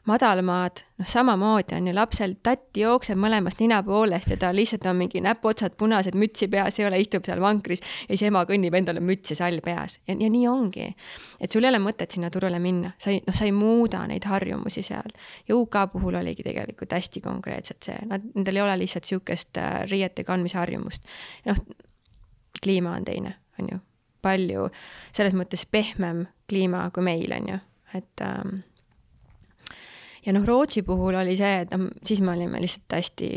madalmaad, 0.08 0.80
noh, 0.98 1.08
samamoodi 1.08 1.74
on 1.76 1.88
ju 1.90 1.92
lapsel 1.94 2.34
tatt 2.44 2.76
jookseb 2.80 3.18
mõlemast 3.20 3.60
nina 3.60 3.80
poolest 3.84 4.30
ja 4.32 4.38
ta 4.40 4.50
lihtsalt 4.54 4.86
on 4.88 4.96
mingi 5.02 5.20
näpuotsad 5.24 5.74
punased, 5.80 6.16
mütsi 6.18 6.48
peas 6.50 6.78
ei 6.80 6.86
ole, 6.88 7.00
istub 7.02 7.26
seal 7.28 7.42
vankris 7.44 7.82
ja 7.82 8.14
siis 8.14 8.24
ema 8.30 8.44
kõnnib 8.48 8.74
endale 8.78 9.02
müts 9.04 9.34
ja 9.34 9.38
sall 9.42 9.60
peas 9.64 9.98
ja, 10.08 10.16
ja 10.16 10.30
nii 10.32 10.46
ongi. 10.48 10.88
et 11.40 11.52
sul 11.52 11.66
ei 11.66 11.72
ole 11.72 11.82
mõtet 11.84 12.14
sinna 12.14 12.30
turule 12.32 12.60
minna, 12.62 12.94
sa 13.00 13.12
ei, 13.12 13.20
noh, 13.26 13.36
sa 13.36 13.48
ei 13.48 13.52
muuda 13.52 14.04
neid 14.08 14.24
harjumusi 14.28 14.84
seal. 14.86 15.12
ja 15.48 15.56
UK 15.56 15.82
puhul 15.92 16.20
oligi 16.22 16.46
tegelikult 16.46 16.96
hästi 16.96 17.24
konkreetselt 17.24 17.90
see, 17.90 17.98
nad, 18.08 18.24
nendel 18.34 18.62
ei 18.62 18.64
ole 18.64 18.78
lihtsalt 18.84 19.10
sihukest 19.10 19.60
äh, 19.60 19.82
riiete 19.90 20.24
kandmise 20.24 20.58
harjumust. 20.62 21.04
noh, 21.50 21.60
kliima 22.62 22.96
on 22.98 23.06
teine, 23.08 23.34
on 23.60 23.72
ju, 23.72 23.80
palju 24.22 24.68
selles 25.12 25.36
mõttes 25.38 25.66
pehmem 25.70 26.26
kliima 26.50 26.88
kui 26.94 27.04
meil, 27.06 27.32
on 27.36 27.52
ju, 27.52 27.60
et 27.98 28.24
ähm, 28.24 28.60
ja 30.26 30.32
noh, 30.32 30.44
Rootsi 30.46 30.82
puhul 30.82 31.16
oli 31.16 31.36
see, 31.38 31.62
et 31.62 31.70
noh, 31.72 31.88
siis 32.06 32.20
me 32.24 32.32
olime 32.34 32.60
lihtsalt 32.60 32.96
hästi 32.98 33.28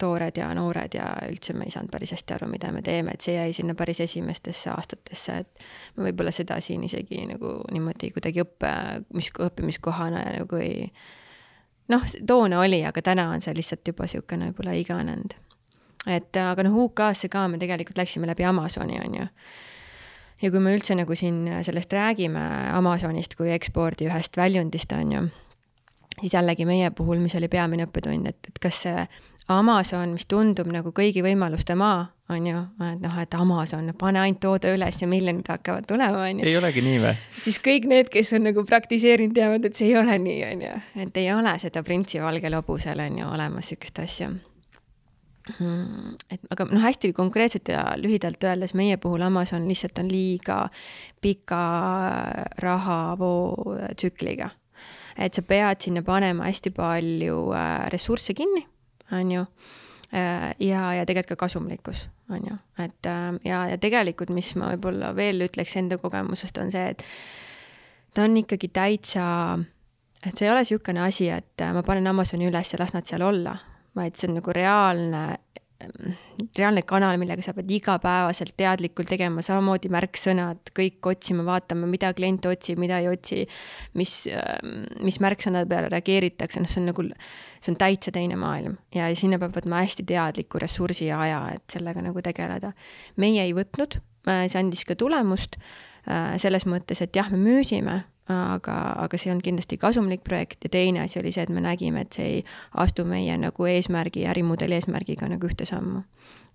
toored 0.00 0.38
ja 0.40 0.48
noored 0.56 0.94
ja 0.96 1.10
üldse 1.28 1.52
me 1.56 1.66
ei 1.68 1.74
saanud 1.74 1.92
päris 1.92 2.14
hästi 2.16 2.36
aru, 2.36 2.48
mida 2.50 2.70
me 2.72 2.82
teeme, 2.86 3.14
et 3.14 3.24
see 3.24 3.34
jäi 3.36 3.52
sinna 3.56 3.76
päris 3.78 4.00
esimestesse 4.04 4.70
aastatesse, 4.72 5.38
et 5.42 5.66
me 5.96 6.08
võib-olla 6.08 6.32
seda 6.34 6.60
siin 6.64 6.86
isegi 6.88 7.24
nagu 7.28 7.58
niimoodi 7.74 8.12
kuidagi 8.16 8.44
õppe, 8.44 8.72
mis 9.18 9.32
õppimiskohana 9.34 10.24
nagu 10.38 10.62
ei 10.62 10.88
noh, 11.92 12.08
toona 12.26 12.62
oli, 12.64 12.80
aga 12.86 13.02
täna 13.02 13.28
on 13.34 13.44
see 13.44 13.56
lihtsalt 13.58 13.92
juba 13.92 14.08
niisugune 14.08 14.50
võib-olla 14.52 14.78
iganenud 14.78 15.36
et 16.08 16.40
aga 16.40 16.64
noh, 16.66 16.76
UK-sse 16.84 17.30
ka 17.32 17.46
me 17.50 17.60
tegelikult 17.60 18.00
läksime 18.00 18.28
läbi 18.28 18.46
Amazoni, 18.48 19.00
on 19.04 19.18
ju. 19.20 19.26
ja 20.42 20.50
kui 20.50 20.62
me 20.62 20.74
üldse 20.76 20.96
nagu 20.98 21.16
siin 21.18 21.44
sellest 21.66 21.92
räägime, 21.92 22.44
Amazonist 22.78 23.36
kui 23.38 23.52
ekspordi 23.54 24.08
ühest 24.08 24.36
väljundist, 24.38 24.92
on 24.96 25.12
ju, 25.12 25.24
siis 26.20 26.36
jällegi 26.36 26.66
meie 26.68 26.90
puhul, 26.90 27.20
mis 27.22 27.36
oli 27.38 27.50
peamine 27.52 27.88
õppetund, 27.88 28.30
et, 28.30 28.52
et 28.52 28.62
kas 28.62 28.84
see 28.86 29.08
Amazon, 29.48 30.12
mis 30.12 30.26
tundub 30.28 30.68
nagu 30.68 30.92
kõigi 30.92 31.22
võimaluste 31.24 31.72
maa, 31.78 32.02
on 32.28 32.44
ju, 32.46 32.58
et 32.84 33.00
noh, 33.00 33.14
et 33.22 33.34
Amazon, 33.34 33.86
pane 33.96 34.20
ainult 34.20 34.42
toode 34.44 34.74
üles 34.76 35.00
ja 35.00 35.08
miljonid 35.08 35.48
hakkavad 35.48 35.86
tulema, 35.88 36.26
on 36.26 36.42
ju. 36.42 36.48
ei 36.48 36.58
olegi 36.60 36.84
nii 36.84 36.98
või? 37.00 37.14
siis 37.40 37.56
kõik 37.64 37.88
need, 37.88 38.12
kes 38.12 38.34
on 38.36 38.44
nagu 38.50 38.64
praktiseerinud, 38.68 39.32
teavad, 39.36 39.64
et 39.64 39.80
see 39.80 39.88
ei 39.88 39.96
ole 40.00 40.18
nii, 40.20 40.42
on 40.50 40.66
ju. 40.66 40.74
et 41.04 41.20
ei 41.24 41.32
ole 41.32 41.56
seda 41.60 41.82
printsi 41.84 42.20
valgel 42.20 42.60
hobusel, 42.60 43.00
on 43.00 43.18
ju, 43.22 43.32
olemas 43.38 43.72
sihukest 43.72 44.04
asja 44.04 44.28
et 46.30 46.44
aga 46.52 46.66
noh, 46.68 46.82
hästi 46.82 47.12
konkreetselt 47.16 47.70
ja 47.72 47.82
lühidalt 47.96 48.42
öeldes 48.44 48.74
meie 48.76 48.98
puhul 49.00 49.24
Amazon 49.24 49.68
lihtsalt 49.68 49.98
on 50.02 50.10
liiga 50.12 50.58
pika 51.24 51.62
rahavoo 52.62 53.76
tsükliga. 53.96 54.50
et 55.18 55.34
sa 55.34 55.42
pead 55.42 55.80
sinna 55.82 56.02
panema 56.06 56.46
hästi 56.46 56.70
palju 56.70 57.50
äh, 57.50 57.88
ressursse 57.90 58.34
kinni, 58.38 58.62
on 59.12 59.30
ju, 59.32 59.40
äh, 60.14 60.52
ja, 60.62 60.92
ja 60.94 61.06
tegelikult 61.06 61.34
ka 61.34 61.46
kasumlikkus, 61.48 62.04
on 62.30 62.44
ju, 62.46 62.58
et 62.78 63.06
äh, 63.06 63.40
ja, 63.44 63.64
ja 63.72 63.78
tegelikult, 63.78 64.30
mis 64.30 64.52
ma 64.54 64.70
võib-olla 64.76 65.10
veel 65.16 65.42
ütleks 65.48 65.74
enda 65.80 65.98
kogemusest, 65.98 66.60
on 66.62 66.70
see, 66.70 66.92
et 66.92 67.02
ta 68.14 68.28
on 68.28 68.36
ikkagi 68.38 68.70
täitsa, 68.70 69.24
et 70.22 70.36
see 70.36 70.46
ei 70.46 70.52
ole 70.52 70.62
niisugune 70.62 71.02
asi, 71.02 71.32
et 71.34 71.66
ma 71.74 71.82
panen 71.82 72.06
Amazoni 72.06 72.46
üles 72.46 72.72
ja 72.72 72.78
las 72.78 72.94
nad 72.94 73.10
seal 73.10 73.26
olla 73.26 73.56
vaid 73.96 74.18
see 74.18 74.28
on 74.28 74.38
nagu 74.38 74.52
reaalne, 74.54 75.22
reaalne 76.58 76.82
kanal, 76.88 77.16
millega 77.20 77.42
sa 77.44 77.54
pead 77.54 77.70
igapäevaselt 77.70 78.56
teadlikult 78.58 79.10
tegema, 79.12 79.44
samamoodi 79.46 79.90
märksõnad, 79.94 80.72
kõik 80.76 81.06
otsima, 81.12 81.44
vaatama, 81.46 81.86
mida 81.90 82.10
klient 82.18 82.46
otsib, 82.50 82.80
mida 82.82 82.98
ei 83.02 83.08
otsi, 83.12 83.44
mis, 83.98 84.14
mis 85.06 85.20
märksõnade 85.22 85.70
peale 85.70 85.92
reageeritakse, 85.94 86.62
noh, 86.62 86.70
see 86.70 86.82
on 86.82 86.90
nagu, 86.90 87.06
see 87.62 87.72
on 87.72 87.78
täitsa 87.80 88.14
teine 88.14 88.38
maailm 88.40 88.78
ja 88.94 89.08
sinna 89.18 89.38
peab 89.40 89.54
võtma 89.60 89.84
hästi 89.84 90.06
teadliku 90.08 90.60
ressursi 90.62 91.08
ja 91.12 91.22
aja, 91.26 91.42
et 91.58 91.78
sellega 91.78 92.02
nagu 92.04 92.26
tegeleda. 92.26 92.74
meie 93.16 93.46
ei 93.46 93.54
võtnud, 93.56 94.00
see 94.26 94.58
andis 94.58 94.84
ka 94.88 94.98
tulemust 94.98 95.60
selles 96.40 96.64
mõttes, 96.66 97.02
et 97.04 97.16
jah, 97.16 97.28
me 97.30 97.38
müüsime 97.38 98.02
aga, 98.28 98.76
aga 99.04 99.18
see 99.18 99.32
on 99.32 99.40
kindlasti 99.44 99.78
kasumlik 99.80 100.24
projekt 100.24 100.64
ja 100.64 100.70
teine 100.72 101.00
asi 101.00 101.20
oli 101.20 101.32
see, 101.32 101.42
et 101.42 101.52
me 101.52 101.62
nägime, 101.64 102.04
et 102.04 102.12
see 102.12 102.26
ei 102.26 102.40
astu 102.74 103.04
meie 103.08 103.36
nagu 103.40 103.68
eesmärgi, 103.68 104.26
ärimudeli 104.28 104.76
eesmärgiga 104.78 105.28
nagu 105.28 105.48
ühte 105.48 105.66
sammu. 105.68 106.02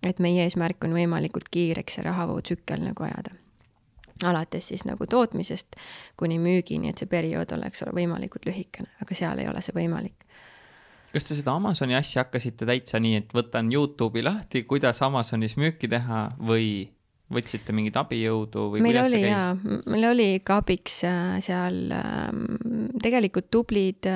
et 0.03 0.19
meie 0.19 0.43
eesmärk 0.43 0.83
on 0.83 0.93
võimalikult 0.93 1.47
kiireks 1.51 1.95
see 1.95 2.03
rahavootsükkel 2.03 2.83
nagu 2.83 3.03
ajada. 3.03 3.31
alates 4.23 4.67
siis 4.67 4.85
nagu 4.85 5.05
tootmisest 5.05 5.75
kuni 6.17 6.39
müügini, 6.39 6.89
et 6.89 6.97
see 6.97 7.07
periood 7.07 7.51
oleks 7.51 7.83
võimalikult 7.93 8.45
lühikene, 8.45 8.89
aga 9.01 9.15
seal 9.15 9.39
ei 9.39 9.47
ole 9.47 9.61
see 9.61 9.75
võimalik 9.75 10.27
kas 11.13 11.27
te 11.27 11.35
seda 11.37 11.53
Amazoni 11.53 11.93
asja 11.95 12.23
hakkasite 12.23 12.65
täitsa 12.65 12.99
nii, 12.99 13.15
et 13.21 13.33
võtan 13.33 13.69
Youtube'i 13.69 14.23
lahti, 14.23 14.63
kuidas 14.65 15.01
Amazonis 15.05 15.57
müüki 15.61 15.87
teha 15.89 16.31
või 16.41 16.89
võtsite 17.35 17.75
mingit 17.75 17.97
abijõudu 17.99 18.67
või 18.73 18.83
meil 18.85 18.99
kuidas 18.99 19.11
oli 19.11 19.21
see 19.23 19.31
käis?, 19.31 19.87
meil 19.95 20.09
oli 20.09 20.27
ka 20.45 20.59
abiks 20.63 20.99
äh, 21.07 21.37
seal 21.45 21.79
ähm, 21.97 22.43
tegelikult 23.03 23.49
tublid, 23.53 24.09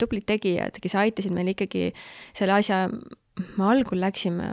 tublid 0.00 0.26
tegijad, 0.28 0.80
kes 0.82 0.98
aitasid 0.98 1.34
meil 1.34 1.54
ikkagi 1.54 1.90
selle 2.36 2.58
asja, 2.58 2.86
me 3.56 3.70
algul 3.70 4.00
läksime, 4.02 4.52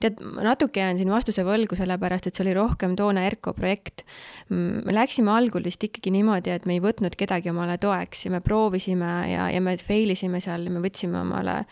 tead, 0.00 0.18
natuke 0.44 0.80
jään 0.80 0.98
siin 1.00 1.10
vastuse 1.12 1.44
võlgu, 1.46 1.76
sellepärast 1.78 2.28
et 2.28 2.36
see 2.38 2.44
oli 2.46 2.56
rohkem 2.56 2.94
toona 2.98 3.24
ERKO 3.28 3.54
projekt. 3.56 4.04
me 4.50 4.94
läksime 4.94 5.32
algul 5.34 5.64
vist 5.64 5.84
ikkagi 5.84 6.12
niimoodi, 6.14 6.54
et 6.54 6.66
me 6.66 6.78
ei 6.78 6.82
võtnud 6.84 7.16
kedagi 7.18 7.50
omale 7.50 7.78
toeks 7.78 8.26
ja 8.26 8.34
me 8.34 8.42
proovisime 8.44 9.14
ja, 9.32 9.48
ja 9.52 9.62
me 9.64 9.76
fail 9.82 10.14
isime 10.14 10.42
seal 10.44 10.68
ja 10.68 10.74
me 10.74 10.84
võtsime 10.84 11.20
omale, 11.22 11.64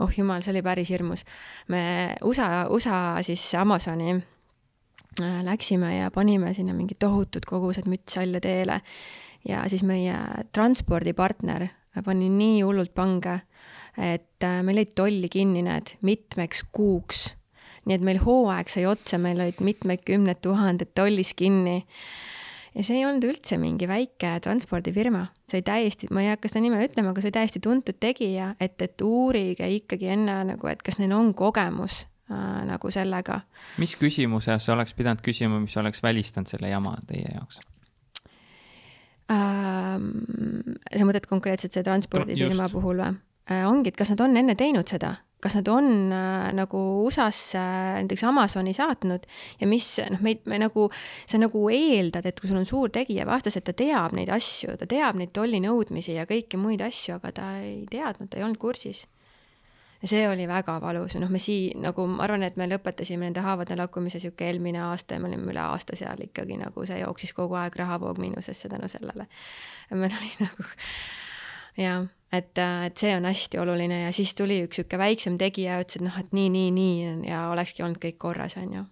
oh 0.00 0.12
jumal, 0.12 0.42
see 0.44 0.54
oli 0.54 0.64
päris 0.64 0.92
hirmus. 0.92 1.26
me 1.68 1.82
USA, 2.24 2.66
USA 2.70 3.18
siis 3.26 3.52
Amazoni 3.54 4.16
Äh, 4.16 4.35
läksime 5.20 5.96
ja 5.96 6.10
panime 6.10 6.54
sinna 6.54 6.74
mingid 6.76 6.98
tohutud 7.00 7.46
kogused 7.48 7.88
mütshalje 7.88 8.40
teele. 8.40 8.80
ja 9.48 9.62
siis 9.70 9.82
meie 9.86 10.14
transpordipartner 10.52 11.68
pani 12.04 12.28
nii 12.32 12.60
hullult 12.64 12.92
pange, 12.94 13.40
et 13.96 14.44
äh, 14.44 14.60
meil 14.66 14.82
jäid 14.82 14.94
tolli 14.98 15.28
kinni 15.32 15.62
need 15.64 15.96
mitmeks 16.04 16.64
kuuks. 16.72 17.34
nii 17.86 17.94
et 17.94 18.02
meil 18.02 18.18
hooaeg 18.18 18.68
sai 18.68 18.82
otsa, 18.90 19.18
meil 19.22 19.38
olid 19.40 19.60
mitmekümned 19.62 20.40
tuhanded 20.42 20.90
tollis 20.94 21.32
kinni. 21.38 21.84
ja 22.74 22.84
see 22.84 22.98
ei 22.98 23.06
olnud 23.06 23.24
üldse 23.24 23.56
mingi 23.60 23.88
väike 23.88 24.34
transpordifirma, 24.44 25.26
see 25.48 25.60
oli 25.60 25.68
täiesti, 25.70 26.10
ma 26.10 26.24
ei 26.24 26.34
hakka 26.34 26.50
seda 26.50 26.64
nime 26.66 26.82
ütlema, 26.84 27.14
aga 27.14 27.22
see 27.22 27.30
oli 27.30 27.38
täiesti 27.38 27.62
tuntud 27.64 28.00
tegija, 28.00 28.54
et, 28.60 28.76
et 28.82 29.00
uurige 29.00 29.70
ikkagi 29.78 30.12
enne 30.12 30.42
nagu, 30.52 30.68
et 30.68 30.84
kas 30.84 31.00
neil 31.00 31.16
on 31.16 31.32
kogemus 31.34 32.04
äh, 32.30 32.64
nagu 32.68 32.90
sellega. 32.94 33.40
mis 33.82 33.96
küsimuse 34.00 34.58
sa 34.58 34.74
oleks 34.74 34.94
pidanud 34.94 35.22
küsima, 35.24 35.60
mis 35.62 35.76
oleks 35.76 36.02
välistanud 36.02 36.50
selle 36.50 36.72
jama 36.72 36.96
teie 37.06 37.28
jaoks 37.34 37.60
ähm,? 39.32 40.10
sa 40.90 41.06
mõtled 41.06 41.28
konkreetselt 41.30 41.72
selle 41.72 41.88
transpordifirma 41.90 42.68
puhul 42.72 43.04
või 43.04 43.12
äh,? 43.12 43.62
ongi, 43.68 43.92
et 43.92 44.00
kas 44.00 44.14
nad 44.14 44.26
on 44.26 44.36
enne 44.42 44.58
teinud 44.58 44.88
seda? 44.90 45.16
kas 45.46 45.54
nad 45.58 45.68
on 45.68 46.12
äh, 46.12 46.52
nagu 46.56 46.78
USA-sse 47.04 47.60
äh, 47.60 47.96
näiteks 48.02 48.24
Amazoni 48.24 48.72
saatnud 48.74 49.26
ja 49.60 49.68
mis 49.68 49.88
noh, 50.10 50.22
meid, 50.24 50.40
me 50.48 50.58
nagu, 50.58 50.88
sa 51.28 51.38
nagu 51.38 51.66
eeldad, 51.70 52.26
et 52.26 52.40
kui 52.40 52.50
sul 52.50 52.60
on 52.60 52.68
suur 52.68 52.90
tegija 52.94 53.26
vastas, 53.28 53.58
et 53.58 53.66
ta 53.68 53.74
teab 53.76 54.16
neid 54.16 54.32
asju, 54.32 54.78
ta 54.80 54.88
teab 54.90 55.20
neid 55.20 55.34
tollinõudmisi 55.36 56.16
ja 56.16 56.24
kõiki 56.28 56.58
muid 56.60 56.82
asju, 56.82 57.20
aga 57.20 57.34
ta 57.36 57.50
ei 57.60 57.84
teadnud, 57.92 58.30
ta 58.32 58.40
ei 58.40 58.46
olnud 58.48 58.60
kursis 58.62 59.04
ja 60.06 60.10
see 60.10 60.26
oli 60.30 60.46
väga 60.46 60.78
valus 60.80 61.16
ja 61.16 61.20
noh, 61.20 61.30
me 61.32 61.40
siin 61.42 61.82
nagu 61.82 62.06
ma 62.06 62.22
arvan, 62.26 62.46
et 62.46 62.56
me 62.56 62.68
lõpetasime 62.70 63.26
nende 63.26 63.42
haavade 63.42 63.76
lakkumise 63.78 64.20
sihuke 64.22 64.46
eelmine 64.46 64.84
aasta 64.86 65.16
ja 65.16 65.22
me 65.22 65.30
olime 65.32 65.50
üle 65.50 65.62
aasta 65.64 65.98
seal 65.98 66.22
ikkagi 66.28 66.58
nagu 66.60 66.86
see 66.86 67.00
jooksis 67.00 67.34
kogu 67.34 67.58
aeg 67.58 67.74
rahavoog 67.82 68.20
miinusesse 68.22 68.70
tänu 68.70 68.88
sellele. 68.92 69.26
meil 69.90 70.14
oli 70.14 70.32
nagu 70.46 70.68
jah, 71.82 72.06
et, 72.32 72.58
et 72.86 72.96
see 72.96 73.14
on 73.16 73.26
hästi 73.26 73.58
oluline 73.62 74.04
ja 74.04 74.12
siis 74.14 74.34
tuli 74.38 74.62
üks 74.66 74.78
sihuke 74.78 74.98
väiksem 75.00 75.40
tegija 75.42 75.78
ja 75.80 75.86
ütles, 75.86 75.98
et 75.98 76.06
noh, 76.06 76.20
et 76.22 76.36
nii, 76.36 76.52
nii, 76.54 76.70
nii 76.76 77.32
ja 77.32 77.48
olekski 77.50 77.82
olnud 77.82 77.98
kõik 78.02 78.20
korras, 78.22 78.56
on 78.62 78.78
ju 78.78 78.84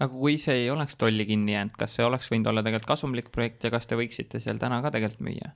aga 0.00 0.10
kui 0.10 0.38
see 0.42 0.64
ei 0.64 0.70
oleks 0.72 0.96
tolli 0.98 1.26
kinni 1.28 1.54
jäänud, 1.54 1.76
kas 1.78 1.98
see 1.98 2.06
oleks 2.06 2.30
võinud 2.32 2.48
olla 2.50 2.64
tegelikult 2.64 2.94
kasumlik 2.96 3.30
projekt 3.34 3.68
ja 3.68 3.70
kas 3.74 3.86
te 3.86 3.98
võiksite 3.98 4.40
seal 4.42 4.58
täna 4.62 4.80
ka 4.82 4.90
tegelikult 4.94 5.22
müüa? 5.28 5.52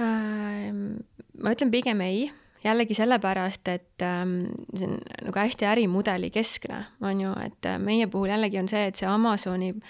Ähm, 0.00 1.02
ma 1.42 1.52
ütlen 1.54 1.70
pigem 1.72 2.00
ei, 2.02 2.30
jällegi 2.64 2.94
sellepärast, 2.94 3.68
et 3.68 4.02
ähm, 4.04 4.52
see 4.74 4.88
on 4.88 4.98
nagu 5.24 5.38
hästi 5.38 5.68
ärimudeli 5.70 6.30
keskne, 6.30 6.84
on 7.00 7.20
ju, 7.20 7.34
et 7.44 7.66
äh, 7.66 7.78
meie 7.78 8.06
puhul 8.06 8.32
jällegi 8.34 8.60
on 8.60 8.68
see, 8.68 8.86
et 8.90 9.00
see 9.00 9.08
Amazoni 9.08 9.72
ähm, 9.74 9.84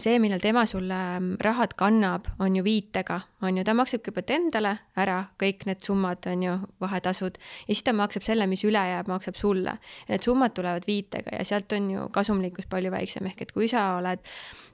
see, 0.00 0.18
millal 0.22 0.40
tema 0.40 0.64
sulle 0.66 0.96
ähm, 1.16 1.34
rahad 1.40 1.74
kannab, 1.76 2.30
on 2.40 2.56
ju 2.56 2.64
viitega, 2.64 3.20
on 3.44 3.58
ju, 3.58 3.64
ta 3.64 3.74
maksab 3.76 4.00
kõigepealt 4.00 4.32
endale 4.32 4.72
ära 4.96 5.18
kõik 5.40 5.66
need 5.68 5.84
summad, 5.84 6.24
on 6.32 6.46
ju, 6.46 6.54
vahetasud, 6.80 7.36
ja 7.36 7.74
siis 7.74 7.84
ta 7.84 7.92
maksab 7.96 8.24
selle, 8.24 8.48
mis 8.48 8.64
üle 8.64 8.80
jääb, 8.80 9.10
maksab 9.12 9.36
sulle. 9.36 9.76
need 10.08 10.24
summad 10.24 10.56
tulevad 10.56 10.88
viitega 10.88 11.36
ja 11.36 11.44
sealt 11.44 11.72
on 11.76 11.90
ju 11.90 12.08
kasumlikkus 12.12 12.70
palju 12.72 12.90
väiksem, 12.90 13.28
ehk 13.28 13.42
et 13.42 13.52
kui 13.52 13.68
sa 13.68 13.96
oled 13.98 14.24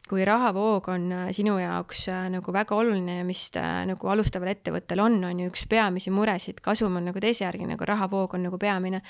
kui 0.06 0.24
rahavoog 0.24 0.88
on 0.94 1.10
äh, 1.12 1.26
sinu 1.34 1.56
jaoks 1.58 2.06
äh, 2.12 2.28
nagu 2.30 2.54
väga 2.54 2.78
oluline 2.78 3.18
ja 3.20 3.26
mis 3.26 3.48
ta 3.54 3.82
nagu 3.88 4.10
alustaval 4.12 4.52
ettevõttel 4.52 5.02
on, 5.02 5.18
on 5.26 5.42
ju 5.42 5.50
üks 5.50 5.66
peamisi 5.70 6.14
muresid, 6.14 6.62
kasum 6.62 7.00
on 7.00 7.10
nagu 7.10 7.22
teise 7.22 7.44
järgi, 7.44 7.66
nagu 7.66 7.88
rahavoog 7.90 8.38
on 8.38 8.46
nagu 8.46 8.58
peamine. 8.58 9.02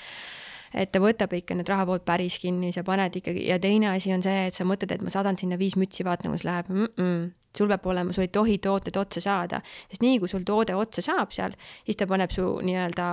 Et 0.73 0.91
ta 0.91 1.01
võtab 1.03 1.33
ikka 1.37 1.57
need 1.57 1.69
rahavood 1.69 2.05
päris 2.07 2.39
kinni, 2.41 2.71
sa 2.75 2.83
paned 2.87 3.15
ikkagi 3.19 3.47
ja 3.47 3.59
teine 3.59 3.91
asi 3.93 4.13
on 4.13 4.23
see, 4.25 4.47
et 4.47 4.57
sa 4.57 4.67
mõtled, 4.67 4.91
et 4.91 5.03
ma 5.03 5.13
saadan 5.13 5.37
sinna 5.39 5.59
viis 5.59 5.77
mütsi, 5.79 6.05
vaatan, 6.07 6.33
kuidas 6.33 6.47
läheb 6.47 6.71
mm. 6.73 6.93
-mm 6.97 7.27
sul 7.57 7.69
peab 7.71 7.85
olema, 7.89 8.13
sul 8.13 8.25
ei 8.25 8.31
tohi 8.33 8.57
tooted 8.61 8.97
otsa 8.99 9.21
saada, 9.23 9.61
sest 9.89 10.03
nii 10.03 10.19
kui 10.21 10.29
sul 10.31 10.45
toode 10.47 10.75
otsa 10.77 11.03
saab 11.05 11.33
seal, 11.35 11.55
siis 11.85 11.99
ta 11.99 12.07
paneb 12.09 12.33
su 12.33 12.45
nii-öelda, 12.65 13.07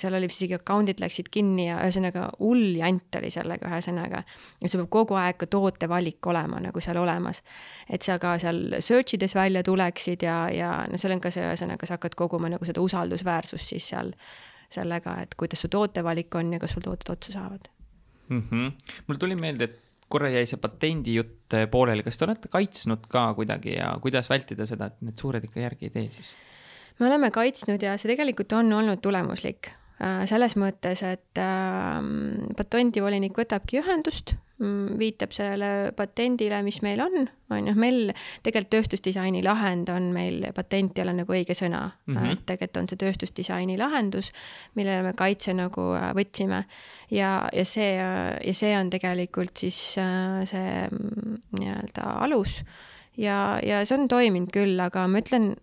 seal 0.00 0.16
oli 0.18 0.30
vist 0.30 0.40
isegi 0.40 0.56
account'id 0.58 1.02
läksid 1.02 1.30
kinni 1.34 1.68
ja 1.68 1.80
ühesõnaga 1.84 2.28
hull 2.38 2.78
jant 2.78 3.18
oli 3.20 3.32
sellega 3.34 3.68
ühesõnaga. 3.70 4.24
ja 4.62 4.70
sul 4.70 4.84
peab 4.84 4.92
kogu 4.98 5.18
aeg 5.20 5.38
ka 5.42 5.50
tootevalik 5.50 6.30
olema 6.32 6.62
nagu 6.64 6.80
seal 6.84 7.00
olemas. 7.02 7.42
et 7.88 8.02
sa 8.02 8.18
ka 8.18 8.38
seal 8.38 8.80
search 8.80 9.18
ides 9.18 9.34
välja 9.34 9.62
tuleksid 9.62 10.22
ja, 10.22 10.48
ja 10.52 10.72
no 10.90 11.00
seal 11.00 11.16
on 11.16 11.20
ka 11.20 11.30
see 11.34 11.44
ühesõnaga, 11.44 11.86
sa 11.86 11.98
hakkad 11.98 12.16
koguma 12.18 12.48
nagu 12.48 12.64
seda 12.64 12.80
usaldusväärsust 12.84 13.74
siis 13.74 13.92
seal 13.92 14.14
sellega, 14.72 15.18
et 15.22 15.34
kuidas 15.38 15.64
su 15.64 15.68
tootevalik 15.72 16.34
on 16.34 16.52
ja 16.56 16.60
kas 16.62 16.76
sul 16.76 16.84
tooted 16.84 17.10
otsa 17.16 17.32
saavad 17.32 17.68
mm. 18.28 18.42
-hmm. 18.50 18.72
mul 19.06 19.20
tuli 19.20 19.36
meelde, 19.36 19.64
et 19.64 19.80
korra 20.08 20.28
jäi 20.30 20.46
see 20.46 20.60
patendi 20.60 21.14
jutt 21.18 21.56
pooleli, 21.70 22.02
kas 22.02 22.18
te 22.18 22.26
olete 22.26 22.48
kaitsnud 22.52 23.06
ka 23.10 23.26
kuidagi 23.34 23.78
ja 23.78 23.94
kuidas 24.02 24.30
vältida 24.30 24.66
seda, 24.66 24.86
et 24.86 25.00
need 25.02 25.20
suured 25.20 25.44
ikka 25.44 25.60
järgi 25.60 25.90
ei 25.90 25.94
tee 25.96 26.10
siis? 26.10 26.34
me 26.98 27.06
oleme 27.06 27.30
kaitsnud 27.34 27.82
ja 27.82 27.96
see 27.98 28.12
tegelikult 28.12 28.52
on 28.52 28.72
olnud 28.72 29.02
tulemuslik 29.02 29.70
äh, 29.70 30.22
selles 30.30 30.56
mõttes, 30.60 31.02
et 31.02 31.42
äh, 31.42 32.00
patendivolinik 32.56 33.36
võtabki 33.38 33.80
ühendust, 33.82 34.36
viitab 34.98 35.32
sellele 35.34 35.92
patendile, 35.96 36.60
mis 36.66 36.80
meil 36.84 37.00
on, 37.04 37.26
on 37.54 37.68
ju, 37.70 37.74
meil 37.78 38.12
tegelikult 38.44 38.72
tööstusdisaini 38.74 39.42
lahend 39.44 39.90
on 39.92 40.10
meil, 40.14 40.46
patent 40.56 40.98
ei 40.98 41.04
ole 41.04 41.16
nagu 41.20 41.36
õige 41.36 41.56
sõna. 41.58 41.84
Mm, 42.06 42.16
-hmm. 42.16 42.32
et 42.32 42.46
tegelikult 42.46 42.82
on 42.82 42.88
see 42.90 43.00
tööstusdisaini 43.02 43.78
lahendus, 43.80 44.32
millele 44.74 45.02
me 45.02 45.12
kaitse 45.18 45.54
nagu 45.54 45.90
äh, 45.98 46.10
võtsime. 46.16 46.64
Ja, 47.10 47.48
ja 47.52 47.64
see, 47.64 47.92
ja 47.98 48.54
see 48.54 48.74
on 48.78 48.90
tegelikult 48.90 49.56
siis 49.58 49.98
äh, 49.98 50.42
see 50.50 50.88
mm, 50.88 51.38
nii-öelda 51.60 52.18
alus. 52.24 52.62
Ja, 53.16 53.60
ja 53.62 53.84
see 53.86 53.98
on 53.98 54.08
toiminud 54.08 54.50
küll, 54.52 54.80
aga 54.80 55.06
ma 55.08 55.22
ütlen, 55.22 55.54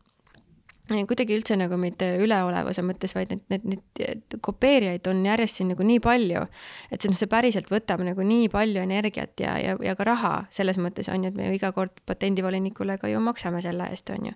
kuidagi 1.07 1.35
üldse 1.37 1.55
nagu 1.59 1.77
mitte 1.79 2.07
üleolevuse 2.21 2.83
mõttes, 2.85 3.13
vaid 3.15 3.31
need, 3.33 3.63
need, 3.67 3.83
need 3.99 4.37
kopeerijaid 4.43 5.07
on 5.11 5.23
järjest 5.25 5.59
siin 5.59 5.71
nagu 5.73 5.85
nii 5.87 6.01
palju, 6.03 6.43
et 6.91 7.01
see, 7.01 7.11
noh, 7.11 7.19
see 7.19 7.31
päriselt 7.31 7.71
võtab 7.71 8.03
nagu 8.05 8.25
nii 8.25 8.49
palju 8.51 8.83
energiat 8.83 9.39
ja, 9.43 9.55
ja, 9.61 9.77
ja 9.83 9.95
ka 9.99 10.07
raha 10.07 10.33
selles 10.53 10.79
mõttes 10.81 11.09
on 11.13 11.25
ju, 11.25 11.31
et 11.31 11.39
me 11.39 11.49
ju 11.49 11.57
iga 11.59 11.71
kord 11.75 12.03
patendivolinikule 12.09 12.99
ka 13.01 13.11
ju 13.11 13.21
maksame 13.23 13.63
selle 13.63 13.87
eest, 13.93 14.11
on 14.13 14.31
ju. 14.31 14.35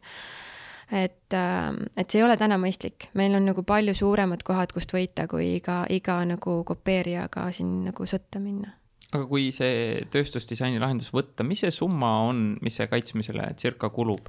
et, 0.95 1.35
et 1.35 2.07
see 2.07 2.21
ei 2.21 2.25
ole 2.25 2.37
täna 2.39 2.59
mõistlik, 2.61 3.09
meil 3.19 3.35
on 3.35 3.47
nagu 3.51 3.65
palju 3.67 3.97
suuremad 3.97 4.45
kohad, 4.47 4.73
kust 4.75 4.95
võita, 4.95 5.27
kui 5.31 5.55
iga, 5.57 5.83
iga 5.89 6.21
nagu 6.29 6.61
kopeerijaga 6.67 7.49
siin 7.55 7.83
nagu 7.89 8.09
sõtta 8.09 8.41
minna 8.43 8.75
aga 9.15 9.25
kui 9.29 9.51
see 9.55 10.01
tööstusdisaini 10.11 10.81
lahendus 10.81 11.11
võtta, 11.15 11.45
mis 11.47 11.61
see 11.63 11.71
summa 11.71 12.09
on, 12.27 12.57
mis 12.65 12.75
see 12.79 12.89
kaitsmisele 12.91 13.51
circa 13.61 13.89
kulub? 13.93 14.27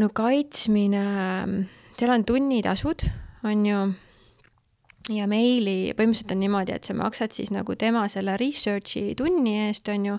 No 0.00 0.08
kaitsmine, 0.14 1.04
seal 1.98 2.14
on 2.14 2.24
tunnitasud, 2.24 3.04
on 3.48 3.66
ju, 3.66 3.82
ja 5.12 5.28
meili, 5.30 5.92
põhimõtteliselt 5.96 6.34
on 6.34 6.42
niimoodi, 6.42 6.74
et 6.76 6.88
sa 6.88 6.96
maksad 6.96 7.34
siis 7.36 7.52
nagu 7.54 7.76
tema 7.78 8.06
selle 8.12 8.36
research'i 8.40 9.16
tunni 9.18 9.58
eest, 9.66 9.90
on 9.92 10.10
ju, 10.12 10.18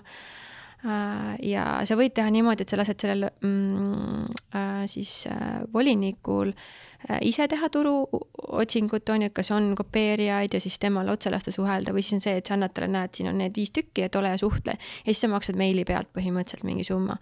ja 0.84 1.64
sa 1.88 1.96
võid 1.96 2.12
teha 2.16 2.30
niimoodi, 2.32 2.64
et 2.64 2.72
sa 2.72 2.76
lased 2.76 3.00
sellel 3.00 3.30
mm, 3.40 4.40
äh, 4.56 4.82
siis 4.90 5.12
äh, 5.30 5.62
volinikul 5.72 6.50
äh, 6.52 7.22
ise 7.24 7.46
teha 7.48 7.70
turuotsingut, 7.72 9.08
on 9.14 9.24
ju, 9.24 9.30
et 9.30 9.36
kas 9.36 9.50
on 9.56 9.70
kopeerijaid 9.78 10.56
ja 10.56 10.60
siis 10.60 10.76
temal 10.82 11.08
otse 11.12 11.32
lasta 11.32 11.54
suhelda 11.54 11.94
või 11.96 12.04
siis 12.04 12.18
on 12.18 12.24
see, 12.26 12.36
et 12.40 12.50
sa 12.50 12.58
annad 12.58 12.74
talle, 12.76 12.90
näed, 12.92 13.14
siin 13.16 13.30
on 13.32 13.40
need 13.40 13.56
viis 13.56 13.72
tükki, 13.72 14.04
et 14.04 14.20
ole 14.20 14.34
ja 14.34 14.40
suhtle. 14.40 14.76
ja 14.76 15.08
siis 15.08 15.24
sa 15.24 15.32
maksad 15.32 15.56
meili 15.56 15.86
pealt 15.88 16.12
põhimõtteliselt 16.16 16.68
mingi 16.68 16.84
summa. 16.84 17.16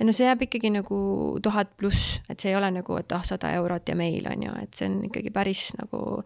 no 0.00 0.16
see 0.16 0.26
jääb 0.30 0.48
ikkagi 0.48 0.72
nagu 0.72 1.02
tuhat 1.44 1.76
pluss, 1.76 2.22
et 2.32 2.40
see 2.40 2.54
ei 2.54 2.56
ole 2.56 2.72
nagu, 2.72 2.96
et 2.96 3.12
ah, 3.12 3.24
sada 3.28 3.52
eurot 3.60 3.92
ja 3.92 3.98
meil 3.98 4.28
on 4.32 4.48
ju, 4.48 4.56
et 4.62 4.80
see 4.80 4.88
on 4.88 5.02
ikkagi 5.10 5.34
päris 5.34 5.68
nagu 5.76 6.22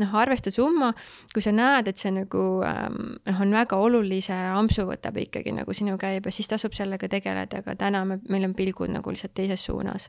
noh, 0.00 0.16
arvesta 0.22 0.52
summa, 0.54 0.90
kui 1.34 1.44
sa 1.44 1.52
näed, 1.54 1.90
et 1.90 2.00
see 2.00 2.12
nagu 2.14 2.44
ähm, 2.66 3.16
noh, 3.28 3.40
on 3.44 3.54
väga 3.54 3.78
olulise 3.80 4.36
ampsu 4.54 4.86
võtab 4.88 5.20
ikkagi 5.20 5.54
nagu 5.56 5.74
sinu 5.76 5.96
käibe, 6.00 6.32
siis 6.34 6.50
tasub 6.50 6.76
sellega 6.76 7.08
tegeleda, 7.10 7.62
aga 7.64 7.76
täna 7.78 8.04
me, 8.08 8.20
meil 8.32 8.48
on 8.48 8.56
pilgud 8.58 8.92
nagu 8.92 9.12
lihtsalt 9.12 9.34
teises 9.36 9.64
suunas. 9.64 10.08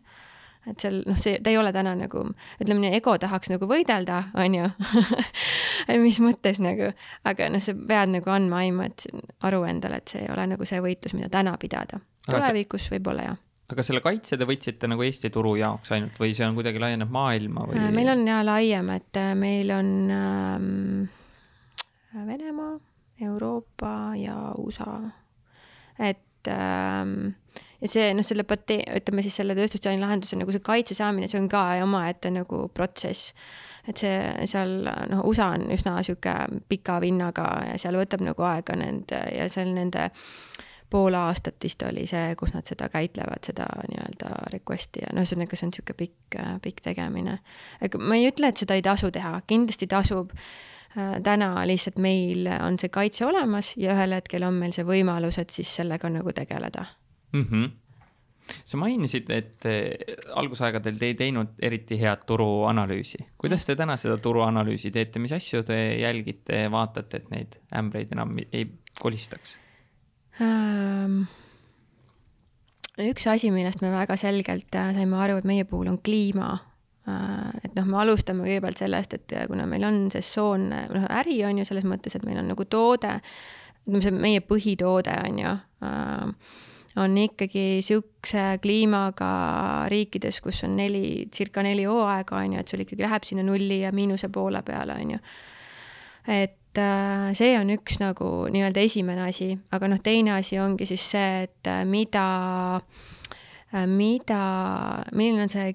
et 0.70 0.80
seal 0.80 1.00
noh, 1.10 1.18
see, 1.18 1.40
ta 1.42 1.50
ei 1.50 1.58
ole 1.58 1.72
täna 1.74 1.96
nagu, 1.98 2.24
ütleme 2.62 2.84
nii, 2.84 2.96
ego 3.00 3.16
tahaks 3.18 3.50
nagu 3.50 3.66
võidelda, 3.70 4.24
on 4.38 4.58
ju 4.60 4.68
mis 6.06 6.20
mõttes 6.22 6.62
nagu, 6.62 6.92
aga 7.26 7.50
noh, 7.50 7.64
sa 7.64 7.74
pead 7.74 8.14
nagu 8.18 8.34
andma 8.34 8.62
aimu, 8.66 8.90
et 8.90 9.08
aru 9.50 9.64
endale, 9.70 10.04
et 10.04 10.14
see 10.14 10.26
ei 10.26 10.34
ole 10.34 10.46
nagu 10.54 10.68
see 10.70 10.84
võitlus, 10.84 11.18
mida 11.18 11.32
täna 11.34 11.58
pidada. 11.62 12.04
tulevikus 12.30 12.92
võib-olla 12.94 13.32
jah 13.32 13.40
aga 13.74 13.86
selle 13.86 14.02
kaitse 14.04 14.38
te 14.40 14.48
võtsite 14.48 14.90
nagu 14.90 15.04
Eesti 15.06 15.32
turu 15.34 15.56
jaoks 15.60 15.94
ainult 15.96 16.18
või 16.22 16.36
see 16.38 16.48
on 16.48 16.58
kuidagi 16.58 16.82
laienev 16.82 17.12
maailma 17.14 17.66
või? 17.70 17.80
Äh, 17.80 17.92
meil 17.96 18.12
on 18.14 18.24
ja 18.28 18.42
laiem, 18.46 18.94
et 18.96 19.20
äh, 19.20 19.34
meil 19.38 19.72
on 19.76 19.92
ähm, 20.16 20.72
Venemaa, 22.14 22.76
Euroopa 23.22 23.94
ja 24.20 24.38
USA. 24.60 24.98
et 26.00 26.50
ähm, 26.52 27.34
ja 27.82 27.90
see 27.90 28.12
noh, 28.16 28.26
selle 28.26 28.46
patee-, 28.48 28.86
ütleme 29.00 29.24
siis 29.26 29.38
selle 29.40 29.56
tööstusdisaini 29.58 30.02
lahenduse 30.04 30.40
nagu 30.40 30.54
see 30.54 30.64
kaitse 30.66 30.98
saamine, 30.98 31.30
see 31.32 31.40
on 31.42 31.50
ka 31.52 31.64
omaette 31.86 32.32
nagu 32.34 32.68
protsess. 32.76 33.34
et 33.90 33.98
see 33.98 34.18
seal 34.50 34.84
noh, 34.86 35.24
USA 35.26 35.54
on 35.56 35.72
üsna 35.74 35.96
sihuke 36.06 36.36
pika 36.70 37.00
vinnaga 37.02 37.48
ja 37.72 37.80
seal 37.82 37.98
võtab 37.98 38.22
nagu 38.26 38.46
aega 38.46 38.76
nende 38.78 39.24
ja 39.34 39.48
seal 39.50 39.74
nende 39.74 40.12
pool 40.92 41.16
aastat 41.16 41.56
vist 41.64 41.84
oli 41.88 42.04
see, 42.10 42.36
kus 42.40 42.54
nad 42.56 42.68
seda 42.68 42.90
käitlevad, 42.92 43.44
seda 43.48 43.68
nii-öelda 43.88 44.34
request'i 44.54 45.06
ja 45.06 45.14
noh, 45.16 45.24
ühesõnaga 45.24 45.58
see 45.58 45.68
on 45.68 45.74
niisugune 45.74 45.98
pikk, 46.02 46.38
pikk 46.66 46.84
tegemine. 46.92 47.40
ega 47.82 48.02
ma 48.02 48.20
ei 48.20 48.28
ütle, 48.32 48.52
et 48.52 48.62
seda 48.62 48.78
ei 48.78 48.86
tasu 48.86 49.12
teha, 49.12 49.38
kindlasti 49.48 49.88
tasub 49.92 50.36
täna 51.24 51.54
lihtsalt 51.68 52.00
meil 52.04 52.50
on 52.60 52.80
see 52.80 52.92
kaitse 52.92 53.26
olemas 53.26 53.76
ja 53.80 53.94
ühel 53.96 54.18
hetkel 54.18 54.44
on 54.44 54.58
meil 54.60 54.74
see 54.76 54.84
võimalus, 54.88 55.40
et 55.40 55.54
siis 55.56 55.70
sellega 55.80 56.10
nagu 56.12 56.34
tegeleda 56.36 56.84
mm. 57.32 57.46
-hmm. 57.46 57.70
sa 58.66 58.78
mainisid, 58.78 59.30
et 59.30 59.66
eh, 59.66 59.96
algusaegadel 60.36 61.00
te 61.00 61.06
ei 61.06 61.16
teinud 61.16 61.56
eriti 61.62 62.00
head 62.02 62.26
turuanalüüsi. 62.28 63.18
kuidas 63.38 63.66
te 63.66 63.76
täna 63.76 63.98
seda 63.98 64.18
turuanalüüsi 64.18 64.92
teete, 64.92 65.20
mis 65.20 65.32
asju 65.32 65.64
te 65.64 65.80
jälgite, 66.00 66.72
vaatate, 66.72 67.18
et 67.18 67.30
neid 67.30 67.60
ämbreid 67.72 68.12
enam 68.12 68.38
ei 68.52 68.68
kolistaks? 69.00 69.60
Üks 73.02 73.28
asi, 73.30 73.52
millest 73.54 73.82
me 73.84 73.92
väga 73.94 74.18
selgelt 74.20 74.76
äh, 74.78 74.92
saime 74.96 75.20
aru, 75.22 75.40
et 75.42 75.48
meie 75.48 75.66
puhul 75.70 75.90
on 75.92 76.00
kliima 76.04 76.50
äh, 77.10 77.52
et 77.66 77.78
noh, 77.78 77.88
me 77.90 78.02
alustame 78.02 78.46
kõigepealt 78.48 78.82
sellest, 78.82 79.16
et 79.18 79.36
kuna 79.50 79.68
meil 79.70 79.86
on 79.88 80.04
sessoonne, 80.14 80.88
noh, 80.92 81.08
äri 81.22 81.40
on 81.48 81.62
ju 81.62 81.68
selles 81.70 81.88
mõttes, 81.88 82.18
et 82.18 82.26
meil 82.28 82.42
on 82.42 82.52
nagu 82.54 82.66
toode, 82.66 83.20
ütleme, 83.86 84.04
see 84.06 84.18
meie 84.18 84.44
põhitoode 84.46 85.16
on 85.30 85.42
ju 85.42 85.56
äh, 85.88 86.60
on 87.00 87.18
ikkagi 87.18 87.80
sihukese 87.86 88.60
kliimaga 88.62 89.32
riikides, 89.92 90.42
kus 90.44 90.64
on 90.68 90.76
neli, 90.76 91.30
circa 91.34 91.64
neli 91.64 91.86
hooaega, 91.88 92.42
on 92.42 92.58
ju, 92.58 92.64
et 92.64 92.72
sul 92.74 92.84
ikkagi 92.84 93.06
läheb 93.06 93.28
sinna 93.28 93.46
nulli 93.48 93.82
ja 93.86 93.94
miinuse 93.96 94.30
poole 94.34 94.62
peale, 94.68 94.98
on 95.00 95.14
ju. 95.16 95.22
et 96.28 96.58
äh, 96.58 96.61
see 97.38 97.56
on 97.60 97.74
üks 97.74 97.98
nagu 98.00 98.28
nii-öelda 98.52 98.84
esimene 98.88 99.26
asi, 99.28 99.52
aga 99.72 99.90
noh, 99.92 100.00
teine 100.04 100.38
asi 100.38 100.60
ongi 100.60 100.88
siis 100.88 101.04
see, 101.14 101.44
et 101.48 101.68
äh, 101.68 101.84
mida 101.90 102.28
äh, 102.78 103.10
Äh, 103.74 103.88
mida, 103.88 105.06
milline 105.16 105.46
on 105.46 105.52
see 105.52 105.70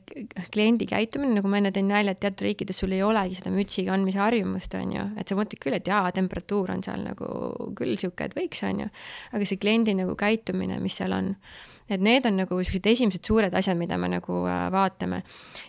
kliendi 0.53 0.85
käitumine, 0.85 1.39
nagu 1.39 1.49
ma 1.49 1.57
enne 1.63 1.71
tõin 1.73 1.87
nalja, 1.89 2.13
et 2.13 2.21
teatud 2.21 2.43
riikides 2.45 2.77
sul 2.83 2.93
ei 2.93 3.01
olegi 3.01 3.39
seda 3.39 3.49
mütsi 3.55 3.87
kandmise 3.87 4.21
harjumust, 4.21 4.75
on 4.77 4.93
ju, 4.93 5.05
et 5.17 5.33
sa 5.33 5.39
mõtled 5.39 5.63
küll, 5.63 5.79
et 5.79 5.89
jaa, 5.89 6.03
temperatuur 6.13 6.75
on 6.75 6.85
seal 6.85 7.07
nagu 7.07 7.31
küll 7.79 7.95
niisugune, 7.95 8.29
et 8.29 8.37
võiks, 8.37 8.61
on 8.69 8.83
ju, 8.85 8.91
aga 9.33 9.49
see 9.49 9.63
kliendi 9.63 9.97
nagu 9.97 10.13
käitumine, 10.21 10.77
mis 10.85 10.99
seal 11.01 11.17
on, 11.17 11.33
et 11.89 12.05
need 12.05 12.29
on 12.29 12.37
nagu 12.43 12.61
niisugused 12.61 12.91
esimesed 12.93 13.25
suured 13.33 13.57
asjad, 13.57 13.81
mida 13.81 13.97
me 13.97 14.13
nagu 14.13 14.43
äh, 14.45 14.67
vaatame. 14.77 15.23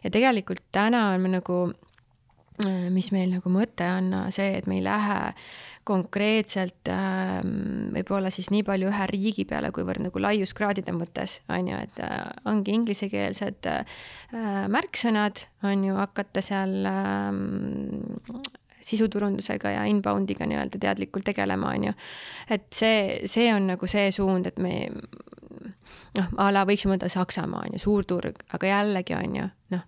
ja 0.03 0.11
tegelikult 0.11 0.65
täna 0.75 1.13
on 1.13 1.23
me 1.23 1.32
nagu, 1.38 1.61
äh, 1.71 1.86
mis 2.65 3.11
meil 3.13 3.35
nagu 3.35 3.51
mõte 3.53 3.85
on 3.85 4.13
see, 4.33 4.55
et 4.57 4.65
me 4.69 4.79
ei 4.79 4.85
lähe 4.85 5.17
konkreetselt 5.87 6.89
äh, 6.91 7.39
võib-olla 7.95 8.31
siis 8.33 8.49
nii 8.51 8.65
palju 8.67 8.89
ühe 8.91 9.07
riigi 9.11 9.45
peale, 9.47 9.71
kuivõrd 9.75 10.03
nagu 10.07 10.21
laiuskraadide 10.21 10.95
mõttes, 10.95 11.39
on 11.53 11.71
ju, 11.71 11.79
et 11.87 12.01
äh, 12.03 12.19
ongi 12.49 12.75
inglisekeelsed 12.75 13.69
äh, 13.71 13.99
märksõnad, 14.73 15.45
on 15.67 15.85
ju, 15.87 15.97
hakata 15.99 16.43
seal 16.43 16.89
äh, 16.91 17.29
sisuturundusega 18.87 19.73
ja 19.77 19.85
inbound'iga 19.91 20.47
nii-öelda 20.47 20.79
teadlikult 20.83 21.27
tegelema, 21.27 21.71
on 21.75 21.89
ju. 21.89 21.95
et 22.55 22.67
see, 22.75 23.27
see 23.27 23.49
on 23.53 23.71
nagu 23.73 23.89
see 23.91 24.11
suund, 24.15 24.51
et 24.51 24.59
me 24.63 24.75
noh, 26.18 26.30
a 26.38 26.51
la 26.53 26.65
võiks 26.68 26.86
mõelda 26.89 27.09
Saksamaa 27.11 27.65
on 27.68 27.78
ju, 27.78 27.84
suur 27.86 28.07
turg, 28.09 28.43
aga 28.53 28.72
jällegi 28.74 29.18
on 29.18 29.36
ju, 29.41 29.49
noh, 29.76 29.84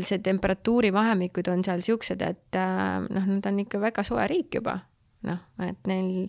see 0.00 0.20
temperatuurivahemikud 0.24 1.50
on 1.52 1.64
seal 1.66 1.84
siuksed, 1.84 2.22
et 2.24 2.60
äh, 2.60 2.96
noh, 3.06 3.34
nad 3.36 3.50
on 3.50 3.60
ikka 3.64 3.82
väga 3.82 4.06
soe 4.06 4.26
riik 4.30 4.60
juba 4.60 4.80
noh, 5.26 5.40
et 5.64 5.88
neil 5.90 6.28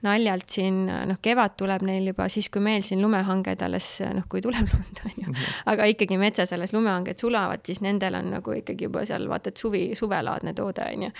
naljalt 0.00 0.48
siin, 0.48 0.86
noh, 0.88 1.18
kevad 1.20 1.58
tuleb 1.60 1.82
neil 1.84 2.06
juba 2.08 2.24
siis, 2.32 2.48
kui 2.52 2.62
meil 2.64 2.84
siin 2.84 3.02
lumehanged 3.04 3.60
alles, 3.66 3.88
noh, 4.16 4.24
kui 4.32 4.40
tuleb 4.44 4.70
lund, 4.72 5.02
on 5.04 5.16
ju. 5.16 5.26
Mhm. 5.26 5.48
aga 5.72 5.88
ikkagi 5.92 6.16
metsas 6.20 6.54
alles 6.56 6.72
lumehanged 6.72 7.20
sulavad, 7.20 7.64
siis 7.66 7.82
nendel 7.84 8.16
on 8.16 8.30
nagu 8.36 8.56
ikkagi 8.56 8.88
juba 8.88 9.04
seal 9.08 9.28
vaata, 9.28 9.52
et 9.52 9.60
suvi, 9.60 9.82
suvelaadne 9.98 10.54
toode, 10.56 10.86
on 10.94 11.08
ju. 11.08 11.10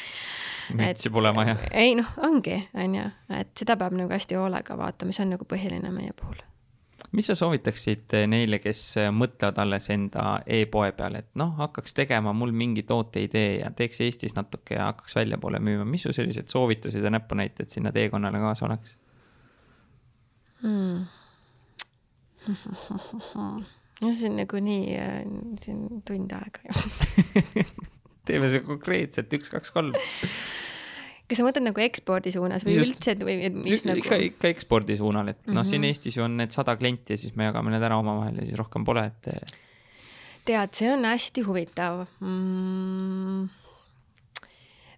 metsi 0.80 1.12
pole 1.12 1.34
vaja. 1.36 1.58
ei 1.72 1.94
noh, 1.98 2.14
ongi, 2.24 2.62
on 2.74 2.94
ju, 2.94 3.10
et 3.40 3.52
seda 3.58 3.76
peab 3.80 3.98
nagu 3.98 4.16
hästi 4.16 4.40
hoolega 4.40 4.78
vaatama, 4.80 5.12
see 5.12 5.26
on 5.26 5.36
nagu 5.36 5.48
põhiline 5.50 5.92
meie 5.92 6.16
puhul 6.16 6.40
mis 7.12 7.26
sa 7.26 7.34
soovitaksid 7.38 8.14
neile, 8.30 8.60
kes 8.62 8.82
mõtlevad 9.14 9.58
alles 9.62 9.90
enda 9.90 10.24
e-poe 10.46 10.92
peale, 10.96 11.24
et 11.24 11.30
noh, 11.40 11.52
hakkaks 11.58 11.94
tegema 11.96 12.32
mul 12.36 12.52
mingi 12.56 12.84
tooteidee 12.86 13.60
ja 13.60 13.70
teeks 13.76 14.00
Eestis 14.06 14.36
natuke 14.38 14.76
ja 14.78 14.90
hakkaks 14.90 15.18
väljapoole 15.18 15.58
müüma, 15.62 15.86
mis 15.88 16.06
su 16.06 16.14
sellised 16.16 16.52
soovitused 16.52 17.04
ja 17.04 17.10
näpunäited 17.10 17.72
sinna 17.72 17.92
teekonnale 17.92 18.42
kaasa 18.42 18.66
oleks 18.68 18.96
hmm.? 20.62 21.06
no 24.00 24.12
see 24.12 24.30
on 24.30 24.38
nagu 24.40 24.62
nii, 24.64 24.98
see 25.64 25.74
on 25.74 26.04
tund 26.06 26.32
aega 26.38 26.60
ju 26.68 27.64
teeme 28.30 28.50
see 28.52 28.62
konkreetselt, 28.64 29.32
üks, 29.34 29.50
kaks, 29.52 29.74
kolm 29.74 29.94
kas 31.30 31.38
sa 31.38 31.46
mõtled 31.46 31.68
nagu 31.68 31.84
ekspordi 31.84 32.34
suunas 32.34 32.66
või 32.66 32.80
Just. 32.80 32.98
üldse 32.98 33.14
või 33.22 33.38
mis 33.54 33.86
nagu? 33.86 34.02
ikka, 34.02 34.18
ikka 34.32 34.50
ekspordi 34.50 34.98
suunal, 34.98 35.30
et 35.30 35.38
mm 35.38 35.46
-hmm. 35.46 35.60
noh, 35.60 35.68
siin 35.68 35.80
mhm. 35.84 35.94
Eestis 35.94 36.18
ju 36.18 36.26
on 36.26 36.36
need 36.42 36.50
sada 36.50 36.76
klienti 36.76 37.14
ja 37.14 37.22
siis 37.22 37.36
me 37.38 37.48
jagame 37.48 37.70
need 37.70 37.86
ära 37.86 37.98
omavahel 38.02 38.42
ja 38.42 38.48
siis 38.48 38.58
rohkem 38.58 38.84
pole, 38.84 39.06
et. 39.06 39.56
tead, 40.44 40.74
see 40.74 40.92
on 40.92 41.04
hästi 41.04 41.46
huvitav 41.46 42.04
mm 42.20 43.48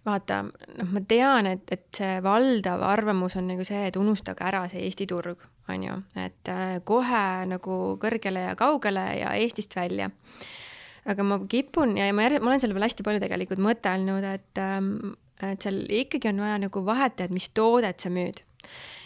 vaata, 0.07 0.41
noh, 0.77 0.91
ma 0.91 1.01
tean, 1.07 1.47
et, 1.49 1.63
et 1.71 1.85
see 1.95 2.17
valdav 2.23 2.83
arvamus 2.85 3.37
on 3.39 3.47
nagu 3.53 3.65
see, 3.67 3.85
et 3.87 3.99
unustage 3.99 4.43
ära 4.43 4.65
see 4.71 4.83
Eesti 4.87 5.07
turg, 5.09 5.43
on 5.71 5.85
ju, 5.85 5.95
et 6.19 6.51
äh, 6.51 6.77
kohe 6.87 7.23
nagu 7.47 7.79
kõrgele 8.01 8.49
ja 8.49 8.57
kaugele 8.59 9.05
ja 9.21 9.33
Eestist 9.39 9.75
välja. 9.79 10.09
aga 11.03 11.23
ma 11.27 11.35
kipun 11.51 11.97
ja 11.97 12.07
ma, 12.15 12.29
ma 12.39 12.51
olen 12.51 12.61
selle 12.63 12.75
peale 12.75 12.87
hästi 12.87 13.03
palju 13.03 13.23
tegelikult 13.23 13.63
mõtelnud, 13.63 14.23
et 14.23 14.59
ähm, 14.63 15.15
et 15.41 15.65
seal 15.65 15.83
ikkagi 15.89 16.29
on 16.31 16.41
vaja 16.43 16.59
nagu 16.65 16.85
vahet 16.85 17.21
et 17.21 17.33
mis 17.33 17.49
toodet 17.53 17.99
sa 17.99 18.09
müüd. 18.13 18.43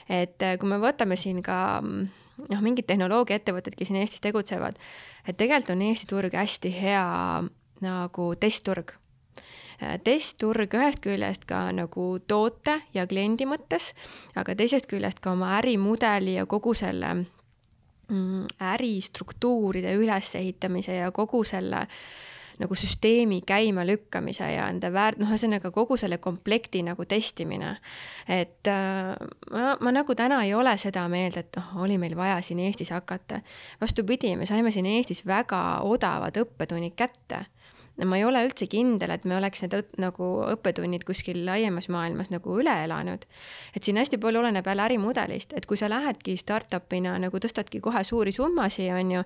et 0.09 0.41
äh, 0.43 0.57
kui 0.59 0.69
me 0.69 0.80
võtame 0.82 1.17
siin 1.19 1.41
ka 1.43 1.82
noh, 1.82 2.61
mingid 2.61 2.88
tehnoloogiaettevõtted, 2.88 3.75
kes 3.75 3.89
siin 3.89 3.99
Eestis 4.01 4.23
tegutsevad, 4.23 4.78
et 5.28 5.38
tegelikult 5.38 5.75
on 5.75 5.84
Eesti 5.89 6.07
turg 6.09 6.34
hästi 6.38 6.71
hea 6.71 7.07
nagu 7.82 8.28
testturg 8.39 8.93
äh, 9.82 9.97
testturg 10.03 10.78
ühest 10.80 11.01
küljest 11.03 11.47
ka 11.49 11.67
nagu 11.75 12.09
toote 12.28 12.80
ja 12.93 13.07
kliendi 13.07 13.49
mõttes, 13.49 13.93
aga 14.36 14.55
teisest 14.55 14.88
küljest 14.91 15.23
ka 15.23 15.34
oma 15.34 15.57
ärimudeli 15.57 16.38
ja 16.38 16.45
kogu 16.45 16.75
selle 16.78 17.13
mm, 17.17 18.47
äristruktuuride 18.75 19.97
ülesehitamise 19.97 21.01
ja 21.01 21.11
kogu 21.11 21.43
selle 21.47 21.88
äh, 21.88 21.99
nagu 22.60 22.76
süsteemi 22.76 23.41
käimalükkamise 23.45 24.51
ja 24.51 24.68
enda 24.72 24.91
väärt-, 24.93 25.22
noh, 25.22 25.30
ühesõnaga 25.32 25.72
kogu 25.72 25.97
selle 25.97 26.18
komplekti 26.18 26.84
nagu 26.86 27.05
testimine. 27.05 27.78
et 28.28 28.68
äh, 28.68 29.14
ma, 29.51 29.76
ma 29.82 29.91
nagu 29.91 30.16
täna 30.16 30.43
ei 30.45 30.53
ole 30.53 30.78
seda 30.78 31.08
meelt, 31.12 31.38
et 31.38 31.60
noh, 31.60 31.84
oli 31.84 31.97
meil 31.97 32.16
vaja 32.18 32.41
siin 32.41 32.60
Eestis 32.60 32.89
hakata. 32.95 33.41
vastupidi, 33.82 34.36
me 34.36 34.45
saime 34.45 34.72
siin 34.72 34.86
Eestis 34.86 35.26
väga 35.26 35.82
odavad 35.84 36.38
õppetunnid 36.38 36.95
kätte 36.95 37.45
ma 38.06 38.18
ei 38.20 38.26
ole 38.28 38.43
üldse 38.45 38.68
kindel, 38.70 39.12
et 39.14 39.26
me 39.26 39.38
oleks 39.38 39.64
need 39.64 39.95
nagu 40.02 40.28
õppetunnid 40.52 41.06
kuskil 41.08 41.39
laiemas 41.48 41.88
maailmas 41.93 42.30
nagu 42.34 42.58
üle 42.62 42.74
elanud. 42.84 43.26
et 43.76 43.84
siin 43.84 43.98
hästi 43.98 44.20
palju 44.22 44.41
oleneb 44.41 44.68
jälle 44.68 44.86
ärimudelist, 44.86 45.54
et 45.58 45.66
kui 45.66 45.78
sa 45.78 45.89
lähedki 45.89 46.38
startup'ina 46.38 47.16
nagu 47.22 47.41
tõstadki 47.41 47.82
kohe 47.82 48.04
suuri 48.04 48.32
summasid, 48.36 48.91
on 48.93 49.12
ju, 49.16 49.24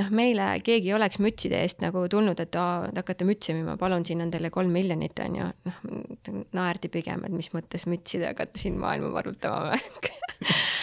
noh, 0.00 0.10
meile 0.10 0.48
keegi 0.64 0.92
ei 0.92 0.96
oleks 0.96 1.20
mütside 1.20 1.60
eest 1.60 1.84
nagu 1.84 2.06
tulnud, 2.08 2.40
et 2.40 2.56
aa, 2.56 2.88
te 2.88 3.02
hakkate 3.02 3.28
mütsi 3.28 3.56
müüma, 3.56 3.76
palun, 3.80 4.06
siin 4.08 4.24
on 4.24 4.32
teile 4.32 4.50
kolm 4.54 4.72
miljonit, 4.72 5.18
on 5.24 5.40
ju, 5.40 5.50
noh, 5.68 5.82
naerdi 6.56 6.92
pigem, 6.92 7.24
et 7.26 7.36
mis 7.36 7.52
mõttes 7.52 7.86
mütsi 7.90 8.22
te 8.22 8.30
hakkate 8.30 8.60
siin 8.64 8.80
maailma 8.80 9.12
varutama 9.12 9.74
või 9.74 10.12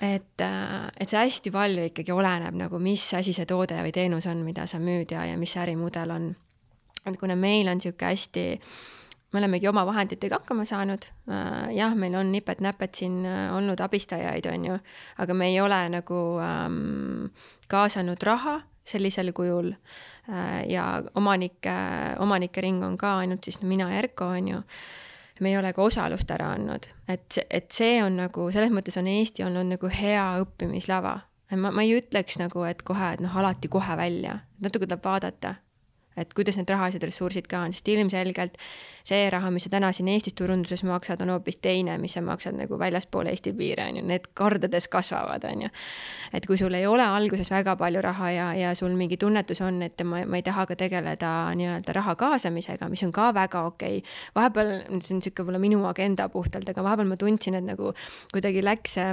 et, 0.00 0.44
et 1.00 1.08
see 1.08 1.18
hästi 1.18 1.52
palju 1.54 1.88
ikkagi 1.90 2.12
oleneb 2.12 2.56
nagu, 2.56 2.78
mis 2.82 3.04
asi 3.14 3.34
see 3.36 3.48
toode 3.48 3.80
või 3.84 3.92
teenus 3.92 4.28
on, 4.30 4.44
mida 4.46 4.66
sa 4.70 4.80
müüd 4.82 5.12
ja, 5.12 5.26
ja 5.28 5.36
mis 5.40 5.52
see 5.54 5.62
ärimudel 5.64 6.14
on. 6.14 6.32
et 7.06 7.20
kuna 7.20 7.36
meil 7.36 7.68
on 7.68 7.80
niisugune 7.80 8.12
hästi 8.12 8.46
me 9.32 9.38
olemegi 9.38 9.68
oma 9.68 9.84
vahenditega 9.86 10.40
hakkama 10.40 10.64
saanud. 10.64 11.06
jah, 11.74 11.94
meil 11.94 12.14
on 12.14 12.32
nipet-näpet 12.32 12.94
siin 12.94 13.22
olnud 13.26 13.80
abistajaid, 13.80 14.46
on 14.50 14.64
ju, 14.64 14.78
aga 15.18 15.34
me 15.34 15.52
ei 15.52 15.60
ole 15.60 15.84
nagu 15.88 16.20
ähm, 16.42 17.30
kaasanud 17.68 18.22
raha 18.22 18.60
sellisel 18.84 19.32
kujul 19.32 19.72
äh, 19.72 20.68
ja 20.68 21.02
omanike, 21.14 21.74
omanike 22.18 22.60
ring 22.60 22.82
on 22.84 22.98
ka 22.98 23.18
ainult 23.22 23.44
siis 23.44 23.60
mina 23.62 23.90
ja 23.90 24.02
Erko, 24.02 24.32
on 24.34 24.48
ju. 24.48 24.62
Me 25.40 25.50
ei 25.50 25.58
ole 25.58 25.72
ka 25.72 25.82
osalust 25.82 26.30
ära 26.30 26.52
andnud, 26.54 26.86
et, 27.08 27.38
et 27.50 27.72
see 27.72 27.98
on 28.04 28.18
nagu, 28.20 28.50
selles 28.52 28.72
mõttes 28.74 28.98
on 29.00 29.08
Eesti 29.10 29.44
olnud 29.46 29.72
nagu 29.72 29.90
hea 29.92 30.26
õppimislava. 30.42 31.16
ma, 31.56 31.70
ma 31.70 31.82
ei 31.82 31.96
ütleks 31.98 32.38
nagu, 32.38 32.64
et 32.68 32.82
kohe, 32.86 33.14
et 33.14 33.24
noh, 33.24 33.36
alati 33.36 33.68
kohe 33.68 33.96
välja, 33.96 34.38
natuke 34.60 34.86
tuleb 34.86 35.04
vaadata 35.04 35.54
et 36.20 36.34
kuidas 36.36 36.58
need 36.58 36.70
rahalised 36.70 37.04
ressursid 37.06 37.48
ka 37.50 37.64
on, 37.66 37.74
sest 37.74 37.88
ilmselgelt 37.92 38.58
see 39.06 39.28
raha, 39.32 39.50
mis 39.50 39.64
sa 39.66 39.72
täna 39.72 39.90
siin 39.96 40.08
Eestis 40.12 40.36
turunduses 40.38 40.82
maksad, 40.86 41.22
on 41.24 41.32
hoopis 41.34 41.58
teine, 41.64 41.96
mis 41.98 42.14
sa 42.16 42.22
maksad 42.24 42.56
nagu 42.58 42.78
väljaspool 42.78 43.30
Eesti 43.30 43.52
piire, 43.56 43.86
on 43.88 44.00
ju, 44.00 44.04
need 44.06 44.28
kordades 44.36 44.88
kasvavad, 44.92 45.44
on 45.48 45.66
ju. 45.66 45.72
et 46.36 46.46
kui 46.46 46.58
sul 46.60 46.74
ei 46.76 46.86
ole 46.86 47.06
alguses 47.06 47.50
väga 47.50 47.76
palju 47.80 48.02
raha 48.04 48.30
ja, 48.34 48.48
ja 48.58 48.74
sul 48.78 48.94
mingi 48.98 49.16
tunnetus 49.20 49.62
on, 49.66 49.82
et 49.86 50.04
ma, 50.04 50.24
ma 50.26 50.40
ei 50.40 50.46
taha 50.46 50.66
ka 50.70 50.76
tegeleda 50.78 51.32
nii-öelda 51.58 51.96
raha 51.96 52.16
kaasamisega, 52.20 52.88
mis 52.92 53.02
on 53.06 53.12
ka 53.12 53.30
väga 53.36 53.64
okei 53.72 53.98
okay.. 53.98 54.16
vahepeal, 54.36 54.72
see 55.00 55.16
on 55.16 55.20
niisugune 55.20 55.38
võib-olla 55.40 55.62
minu 55.62 55.84
agenda 55.88 56.28
puhtalt, 56.28 56.68
aga 56.68 56.84
vahepeal 56.84 57.08
ma 57.08 57.18
tundsin, 57.20 57.56
et 57.58 57.66
nagu 57.66 57.94
kuidagi 58.32 58.64
läks 58.64 58.98
see 58.98 59.12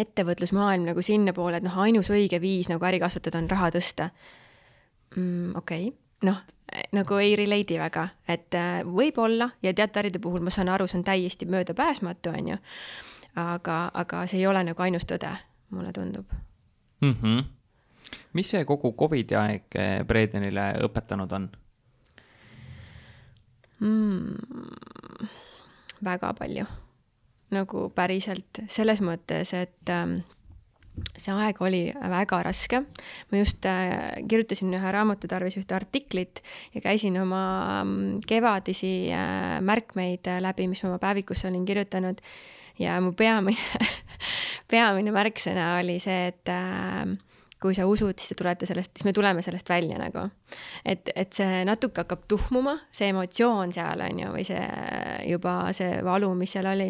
ettevõtlusmaailm 0.00 0.86
nagu 0.86 1.02
sinnapoole, 1.02 1.58
et 1.58 1.66
noh, 1.66 1.78
ainus 1.82 2.12
õige 2.14 2.38
viis 2.42 2.70
nagu 2.70 2.84
äri 2.86 3.00
kasvatada 3.02 3.40
on 3.40 3.50
raha 3.50 3.72
tõsta 3.74 4.10
mm,. 5.16 5.56
okei 5.58 5.88
okay 5.90 5.99
noh, 6.22 6.40
nagu 6.92 7.20
ei 7.22 7.36
relate'i 7.36 7.78
väga, 7.80 8.08
et 8.28 8.54
äh, 8.54 8.80
võib-olla 8.86 9.50
ja 9.62 9.74
teataride 9.74 10.18
puhul 10.22 10.44
ma 10.44 10.52
saan 10.54 10.68
aru, 10.68 10.86
see 10.86 11.00
on 11.00 11.06
täiesti 11.06 11.48
möödapääsmatu, 11.50 12.30
on 12.30 12.52
ju. 12.54 12.58
aga, 13.36 13.78
aga 13.94 14.26
see 14.26 14.40
ei 14.40 14.46
ole 14.46 14.64
nagu 14.64 14.82
ainus 14.82 15.06
tõde, 15.06 15.30
mulle 15.70 15.92
tundub 15.92 16.26
mm. 17.00 17.14
-hmm. 17.22 17.44
mis 18.32 18.50
see 18.50 18.64
kogu 18.64 18.92
Covidi 18.92 19.34
aeg 19.34 19.78
Bredenile 20.06 20.72
õpetanud 20.84 21.32
on 21.32 21.50
mm,? 23.80 25.28
väga 26.04 26.34
palju, 26.38 26.66
nagu 27.50 27.88
päriselt 27.94 28.62
selles 28.68 29.00
mõttes, 29.00 29.52
et 29.54 29.88
ähm, 29.92 30.20
see 31.16 31.32
aeg 31.32 31.60
oli 31.62 31.80
väga 31.94 32.42
raske. 32.44 32.82
ma 33.30 33.38
just 33.38 33.66
äh, 33.68 34.20
kirjutasin 34.28 34.74
ühe 34.74 34.92
raamatu 34.92 35.28
tarvis 35.30 35.58
ühte 35.60 35.76
artiklit 35.76 36.42
ja 36.74 36.82
käisin 36.84 37.18
oma 37.22 37.84
mm, 37.84 38.20
kevadisi 38.26 39.10
äh, 39.14 39.58
märkmeid 39.64 40.26
äh, 40.26 40.40
läbi, 40.42 40.68
mis 40.68 40.82
ma 40.82 40.92
oma 40.92 41.02
päevikusse 41.02 41.48
olin 41.48 41.64
kirjutanud. 41.66 42.20
ja 42.78 43.00
mu 43.00 43.12
peamine 43.12 43.80
peamine 44.70 45.14
märksõna 45.14 45.76
oli 45.80 45.98
see, 46.02 46.30
et 46.32 46.54
kui 47.60 47.76
sa 47.76 47.84
usud, 47.88 48.16
siis 48.16 48.32
te 48.32 48.38
tulete 48.38 48.66
sellest, 48.68 48.94
siis 48.96 49.04
me 49.04 49.12
tuleme 49.12 49.42
sellest 49.44 49.68
välja 49.68 49.98
nagu. 50.00 50.26
et, 50.84 51.12
et 51.14 51.32
see 51.36 51.60
natuke 51.68 52.02
hakkab 52.02 52.24
tuhmuma, 52.28 52.76
see 52.92 53.10
emotsioon 53.12 53.74
seal 53.76 54.00
on 54.06 54.22
ju, 54.22 54.32
või 54.34 54.44
see 54.48 54.62
juba 55.28 55.54
see 55.76 56.00
valu, 56.06 56.32
mis 56.38 56.56
seal 56.56 56.70
oli. 56.72 56.88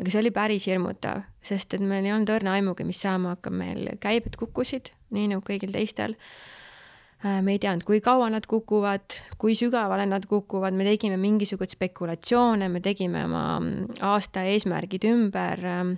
aga 0.00 0.10
see 0.10 0.22
oli 0.22 0.32
päris 0.32 0.66
hirmutav, 0.70 1.26
sest 1.44 1.76
et 1.76 1.84
meil 1.84 2.04
ei 2.04 2.14
olnud 2.16 2.32
õrna 2.32 2.56
aimugi, 2.56 2.86
mis 2.88 3.00
saama 3.04 3.36
hakkab, 3.36 3.56
meil 3.60 3.90
käibed 4.00 4.38
kukkusid, 4.40 4.92
nii 5.16 5.34
nagu 5.34 5.44
kõigil 5.44 5.74
teistel 5.74 6.16
äh, 6.16 7.42
me 7.42 7.56
ei 7.56 7.60
teadnud, 7.60 7.84
kui 7.86 8.00
kaua 8.04 8.30
nad 8.32 8.46
kukuvad, 8.48 9.18
kui 9.40 9.56
sügavale 9.58 10.06
nad 10.08 10.24
kukuvad, 10.28 10.76
me 10.76 10.86
tegime 10.88 11.18
mingisuguseid 11.20 11.76
spekulatsioone, 11.76 12.70
me 12.72 12.80
tegime 12.84 13.24
oma 13.28 13.44
mm, 13.60 14.00
aasta 14.06 14.46
eesmärgid 14.48 15.04
ümber. 15.08 15.66
Ähm, 15.66 15.92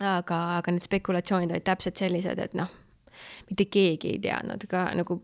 aga, 0.00 0.40
aga 0.58 0.72
need 0.74 0.88
spekulatsioonid 0.88 1.52
olid 1.54 1.66
täpselt 1.68 2.00
sellised, 2.00 2.40
et 2.42 2.56
noh 2.58 2.72
mitte 3.48 3.66
keegi 3.70 4.14
ei 4.14 4.20
teadnud, 4.24 4.66
ka 4.70 4.86
nagu 4.96 5.20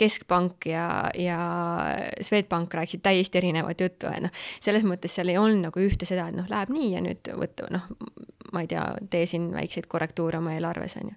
Keskpank 0.00 0.68
ja, 0.70 0.86
ja 1.18 1.38
Swedbank 2.20 2.74
rääkisid 2.74 3.02
täiesti 3.04 3.40
erinevat 3.40 3.80
juttu, 3.80 4.10
et 4.12 4.26
noh, 4.26 4.44
selles 4.64 4.86
mõttes 4.88 5.14
seal 5.14 5.32
ei 5.32 5.40
olnud 5.40 5.68
nagu 5.68 5.82
ühte 5.82 6.08
seda, 6.08 6.28
et 6.30 6.38
noh, 6.38 6.48
läheb 6.50 6.72
nii 6.74 6.90
ja 6.94 7.02
nüüd 7.04 7.32
võta, 7.40 7.68
noh, 7.74 7.88
ma 8.54 8.64
ei 8.64 8.70
tea, 8.70 8.84
tee 9.10 9.26
siin 9.30 9.48
väikseid 9.54 9.88
korrektuure 9.90 10.38
oma 10.38 10.54
eelarves, 10.54 10.98
on 11.00 11.10
ju. 11.10 11.16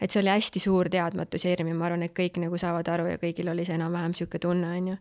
et 0.00 0.12
see 0.12 0.22
oli 0.22 0.32
hästi 0.32 0.62
suur 0.62 0.88
teadmatus 0.92 1.44
ja 1.44 1.52
hirm 1.52 1.72
ja 1.72 1.76
ma 1.76 1.90
arvan, 1.90 2.06
et 2.06 2.16
kõik 2.16 2.40
nagu 2.42 2.58
saavad 2.60 2.88
aru 2.88 3.10
ja 3.12 3.20
kõigil 3.20 3.50
oli 3.52 3.66
see 3.68 3.76
enam-vähem 3.76 4.14
niisugune 4.14 4.46
tunne, 4.46 4.72
on 4.78 4.88
ju. 4.94 4.96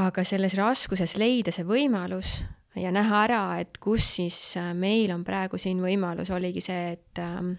aga 0.00 0.24
selles 0.24 0.56
raskuses 0.58 1.16
leida 1.20 1.52
see 1.52 1.68
võimalus 1.68 2.40
ja 2.80 2.92
näha 2.94 3.24
ära, 3.26 3.42
et 3.60 3.76
kus 3.82 4.06
siis 4.16 4.38
meil 4.78 5.12
on 5.12 5.24
praegu 5.24 5.60
siin 5.60 5.82
võimalus, 5.84 6.32
oligi 6.32 6.64
see, 6.64 6.96
et 6.96 7.20
ähm, 7.20 7.54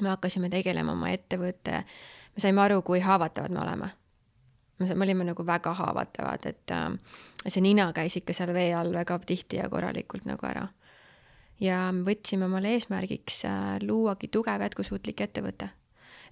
me 0.00 0.12
hakkasime 0.12 0.50
tegelema 0.52 0.92
oma 0.92 1.10
ettevõtte, 1.14 1.82
me 2.34 2.42
saime 2.42 2.62
aru, 2.64 2.80
kui 2.86 3.00
haavatavad 3.00 3.52
me 3.54 3.62
oleme. 3.62 3.90
me 4.78 5.04
olime 5.04 5.24
nagu 5.24 5.46
väga 5.46 5.72
haavatavad, 5.74 6.46
et 6.46 6.70
äh, 6.70 6.90
see 7.48 7.62
nina 7.64 7.88
käis 7.96 8.16
ikka 8.16 8.34
seal 8.36 8.52
vee 8.54 8.74
all 8.76 8.92
väga 8.92 9.18
tihti 9.26 9.56
ja 9.56 9.70
korralikult 9.72 10.26
nagu 10.28 10.46
ära. 10.46 10.66
ja 11.60 11.92
me 11.92 12.04
võtsime 12.04 12.44
omale 12.44 12.74
eesmärgiks 12.76 13.44
äh, 13.44 13.78
luuagi 13.82 14.28
tugev 14.28 14.60
jätkusuutlik 14.62 15.20
ettevõte. 15.20 15.70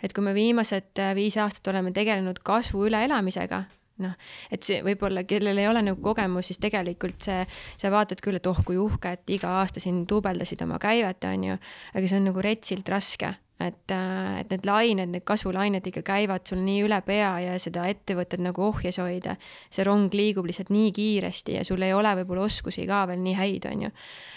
et 0.03 0.13
kui 0.13 0.25
me 0.25 0.35
viimased 0.35 0.99
äh, 0.99 1.15
viis 1.15 1.37
aastat 1.37 1.73
oleme 1.73 1.93
tegelenud 1.93 2.39
kasvu 2.45 2.85
üleelamisega, 2.87 3.65
noh, 4.05 4.13
et 4.51 4.63
see 4.63 4.83
võib-olla, 4.83 5.25
kellel 5.25 5.59
ei 5.59 5.69
ole 5.69 5.83
nagu 5.83 6.03
kogemus, 6.03 6.51
siis 6.51 6.59
tegelikult 6.59 7.23
see, 7.23 7.47
sa 7.79 7.91
vaatad 7.91 8.21
küll, 8.21 8.37
et 8.37 8.47
oh 8.47 8.61
kui 8.67 8.77
uhke, 8.77 9.15
et 9.15 9.31
iga 9.31 9.61
aasta 9.61 9.81
siin 9.81 10.05
duubeldasid 10.11 10.63
oma 10.67 10.79
käivet, 10.83 11.25
on 11.25 11.49
ju, 11.49 11.59
aga 11.95 12.11
see 12.11 12.21
on 12.21 12.29
nagu 12.29 12.45
retsilt 12.45 12.89
raske 12.93 13.35
et, 13.61 13.91
äh, 13.91 14.41
et 14.41 14.51
need 14.51 14.67
lained, 14.67 15.13
need 15.15 15.25
kasvulained 15.27 15.87
ikka 15.87 16.03
käivad 16.07 16.47
sul 16.49 16.61
nii 16.65 16.83
üle 16.87 16.99
pea 17.07 17.31
ja 17.45 17.55
seda 17.63 17.87
ettevõtet 17.91 18.43
nagu 18.43 18.69
ohjes 18.71 18.99
hoida. 18.99 19.37
see 19.71 19.85
rong 19.87 20.13
liigub 20.15 20.47
lihtsalt 20.47 20.73
nii 20.75 20.91
kiiresti 20.93 21.59
ja 21.59 21.65
sul 21.65 21.83
ei 21.83 21.95
ole 21.95 22.15
võib-olla 22.21 22.49
oskusi 22.49 22.87
ka 22.87 23.05
veel 23.07 23.23
nii 23.23 23.35
häid, 23.39 23.69
on 23.71 23.87
ju. 23.87 23.91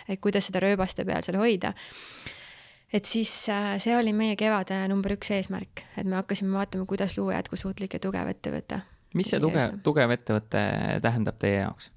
et 0.08 0.22
kuidas 0.22 0.50
seda 0.50 0.62
rööbaste 0.62 1.06
peal 1.06 1.26
seal 1.26 1.40
hoida. 1.42 1.74
et 2.94 3.06
siis 3.06 3.32
äh, 3.50 3.76
see 3.82 3.98
oli 3.98 4.14
meie 4.14 4.36
kevade 4.36 4.86
number 4.88 5.18
üks 5.18 5.32
eesmärk, 5.34 5.84
et 5.98 6.06
me 6.06 6.20
hakkasime 6.22 6.54
vaatama, 6.54 6.86
kuidas 6.86 7.18
luua 7.18 7.40
jätkusuutlik 7.40 7.98
ja 7.98 8.00
tugev 8.00 8.30
ettevõte. 8.30 8.82
mis 9.14 9.34
see 9.34 9.42
tugev, 9.42 9.80
tugev 9.84 10.14
ettevõte 10.14 10.62
tähendab 11.02 11.42
teie 11.42 11.64
jaoks 11.64 11.90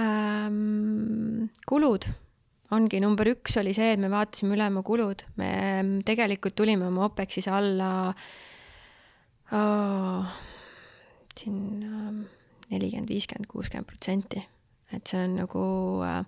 ähm,? 0.00 1.46
kulud 1.66 2.10
ongi 2.74 3.00
number 3.02 3.28
üks 3.32 3.58
oli 3.60 3.74
see, 3.76 3.94
et 3.94 4.00
me 4.02 4.10
vaatasime 4.12 4.54
üle 4.56 4.68
oma 4.70 4.82
kulud, 4.86 5.24
me 5.40 5.50
mm, 5.82 5.98
tegelikult 6.08 6.56
tulime 6.58 6.86
oma 6.86 7.08
OPEX-is 7.08 7.48
alla 7.50 7.90
oh, 9.56 10.30
siin 11.38 11.82
ähm, 11.86 12.22
nelikümmend, 12.70 13.10
viiskümmend, 13.10 13.50
kuuskümmend 13.50 13.90
protsenti. 13.90 14.44
et 14.90 15.06
see 15.06 15.20
on 15.22 15.36
nagu 15.38 15.60
uh, 16.02 16.24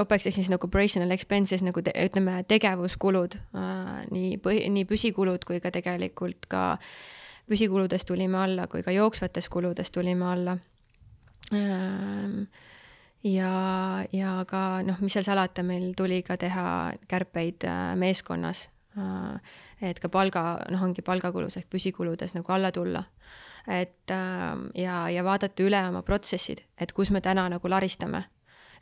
OPEX 0.00 0.28
ehk 0.28 0.38
siis 0.38 0.48
nagu 0.52 0.64
operational 0.68 1.12
expenses 1.12 1.64
nagu 1.64 1.82
te, 1.84 1.92
ütleme, 2.04 2.38
tegevuskulud 2.48 3.36
uh,, 3.52 3.98
nii 4.12 4.38
põhi, 4.44 4.64
nii 4.72 4.88
püsikulud 4.88 5.44
kui 5.48 5.60
ka 5.60 5.72
tegelikult 5.74 6.48
ka 6.52 6.62
püsikuludest 7.48 8.08
tulime 8.08 8.38
alla, 8.40 8.68
kui 8.72 8.84
ka 8.84 8.94
jooksvatest 8.94 9.52
kuludest 9.52 9.92
tulime 9.92 10.28
alla 10.32 10.56
uh, 11.52 12.36
ja, 13.24 14.04
ja 14.12 14.34
ka 14.48 14.82
noh, 14.86 14.98
mis 15.02 15.14
seal 15.16 15.26
salata, 15.26 15.64
meil 15.66 15.92
tuli 15.98 16.22
ka 16.26 16.36
teha 16.40 16.66
kärpeid 17.10 17.66
äh, 17.68 17.94
meeskonnas. 17.98 18.66
Äh, 18.98 19.58
et 19.82 19.98
ka 20.02 20.10
palga, 20.12 20.62
noh, 20.70 20.84
ongi 20.86 21.02
palgakulus 21.02 21.56
ehk 21.58 21.70
püsikuludes 21.72 22.36
nagu 22.36 22.52
alla 22.52 22.72
tulla. 22.72 23.04
et 23.66 24.10
äh, 24.10 24.56
ja, 24.74 25.08
ja 25.10 25.24
vaadata 25.24 25.62
üle 25.62 25.78
oma 25.88 26.02
protsessid, 26.02 26.64
et 26.78 26.92
kus 26.92 27.10
me 27.10 27.20
täna 27.20 27.48
nagu 27.48 27.68
laristame. 27.68 28.24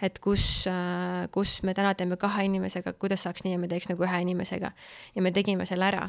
et 0.03 0.19
kus, 0.19 0.65
kus 1.31 1.63
me 1.63 1.75
täna 1.75 1.95
teeme 1.95 2.17
kahe 2.17 2.45
inimesega, 2.45 2.93
kuidas 2.93 3.23
saaks 3.23 3.45
nii, 3.45 3.55
et 3.55 3.61
me 3.61 3.69
teeks 3.69 3.91
nagu 3.91 4.05
ühe 4.05 4.21
inimesega. 4.23 4.73
ja 5.15 5.23
me 5.23 5.33
tegime 5.33 5.67
selle 5.67 5.85
ära 5.85 6.09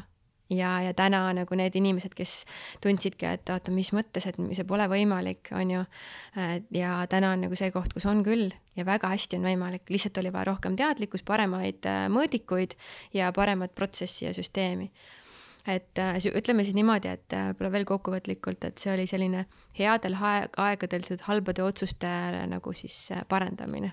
ja, 0.56 0.72
ja 0.86 0.94
täna 0.96 1.24
nagu 1.36 1.58
need 1.58 1.76
inimesed, 1.78 2.14
kes 2.16 2.42
tundsidki, 2.84 3.28
et 3.28 3.52
oota, 3.52 3.74
mis 3.74 3.92
mõttes, 3.96 4.26
et 4.28 4.38
see 4.56 4.66
pole 4.68 4.88
võimalik, 4.90 5.52
on 5.56 5.72
ju. 5.76 5.84
ja 6.76 6.92
täna 7.10 7.32
on 7.36 7.46
nagu 7.46 7.58
see 7.58 7.72
koht, 7.74 7.94
kus 7.96 8.06
on 8.08 8.22
küll 8.26 8.52
ja 8.76 8.86
väga 8.88 9.12
hästi 9.12 9.38
on 9.38 9.48
võimalik, 9.50 9.88
lihtsalt 9.92 10.20
oli 10.22 10.32
vaja 10.32 10.50
rohkem 10.52 10.76
teadlikkust, 10.78 11.26
paremaid 11.28 11.88
äh, 11.88 12.06
mõõdikuid 12.12 12.76
ja 13.16 13.32
paremat 13.36 13.74
protsessi 13.76 14.26
ja 14.26 14.36
süsteemi 14.36 14.90
et 15.66 15.98
äh, 15.98 16.16
ütleme 16.34 16.64
siis 16.66 16.74
niimoodi, 16.74 17.10
et 17.12 17.34
äh, 17.36 17.50
võib-olla 17.52 17.70
veel 17.76 17.84
kokkuvõtlikult, 17.86 18.64
et 18.66 18.82
see 18.82 18.90
oli 18.90 19.04
selline 19.06 19.44
headel 19.78 20.16
aeg- 20.18 20.56
aegadel 20.58 21.04
halbade 21.28 21.62
otsuste 21.62 22.08
äh, 22.08 22.38
nagu 22.50 22.72
siis 22.74 22.96
parendamine. 23.30 23.92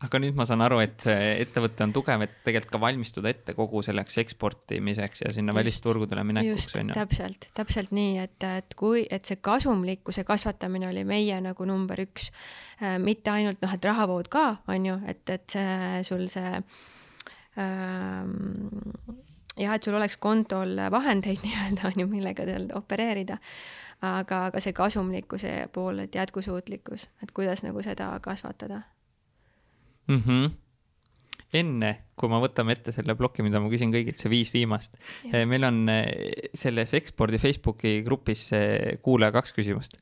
aga 0.00 0.20
nüüd 0.22 0.38
ma 0.38 0.46
saan 0.48 0.64
aru, 0.64 0.80
et 0.80 0.96
see 1.04 1.34
ettevõte 1.42 1.84
on 1.84 1.92
tugev, 1.92 2.24
et 2.24 2.38
tegelikult 2.46 2.72
ka 2.72 2.80
valmistuda 2.86 3.32
ette 3.34 3.54
kogu 3.58 3.84
selleks 3.84 4.16
eksportimiseks 4.24 5.26
ja 5.26 5.34
sinna 5.36 5.52
Just. 5.52 5.60
välisturgudele 5.60 6.24
minekuks 6.24 6.76
on 6.80 6.94
ju. 6.94 6.96
täpselt, 6.96 7.50
täpselt 7.54 7.92
nii, 7.96 8.16
et, 8.24 8.48
et 8.48 8.76
kui, 8.80 9.04
et 9.10 9.28
see 9.28 9.42
kasumlikkuse 9.44 10.24
kasvatamine 10.24 10.88
oli 10.88 11.04
meie 11.04 11.40
nagu 11.44 11.68
number 11.68 12.00
üks. 12.00 12.30
mitte 13.04 13.28
ainult 13.28 13.60
noh, 13.60 13.74
et 13.76 13.84
rahavood 13.84 14.32
ka, 14.32 14.62
on 14.72 14.86
ju, 14.86 15.00
et, 15.04 15.20
et 15.28 15.52
see 15.52 16.04
sul 16.08 16.30
see 16.32 16.62
ähm, 17.60 19.20
jah, 19.58 19.74
et 19.74 19.82
sul 19.82 19.96
oleks 19.98 20.16
kontol 20.20 20.78
vahendeid 20.92 21.42
nii-öelda 21.46 21.90
on 21.90 22.02
ju, 22.04 22.08
millega 22.10 22.46
seal 22.48 22.70
opereerida. 22.78 23.38
aga, 24.06 24.46
aga 24.48 24.60
see 24.64 24.72
kasumlikkuse 24.72 25.68
pool, 25.74 26.06
et 26.06 26.14
jätkusuutlikkus, 26.16 27.08
et 27.22 27.32
kuidas 27.36 27.60
nagu 27.66 27.82
seda 27.84 28.14
kasvatada 28.24 28.80
mm. 30.08 30.22
-hmm. 30.26 30.50
enne, 31.52 31.90
kui 32.16 32.28
me 32.28 32.40
võtame 32.40 32.72
ette 32.72 32.92
selle 32.92 33.14
ploki, 33.14 33.42
mida 33.42 33.60
ma 33.60 33.68
küsin 33.68 33.92
kõigilt, 33.92 34.16
see 34.16 34.30
viis 34.30 34.54
viimast. 34.54 34.96
meil 35.46 35.64
on 35.64 35.88
eh, 35.88 36.50
selles 36.54 36.94
ekspordi 36.94 37.38
Facebooki 37.38 38.00
grupis 38.06 38.52
eh, 38.52 38.98
kuulaja 39.02 39.32
kaks 39.32 39.52
küsimust. 39.52 40.00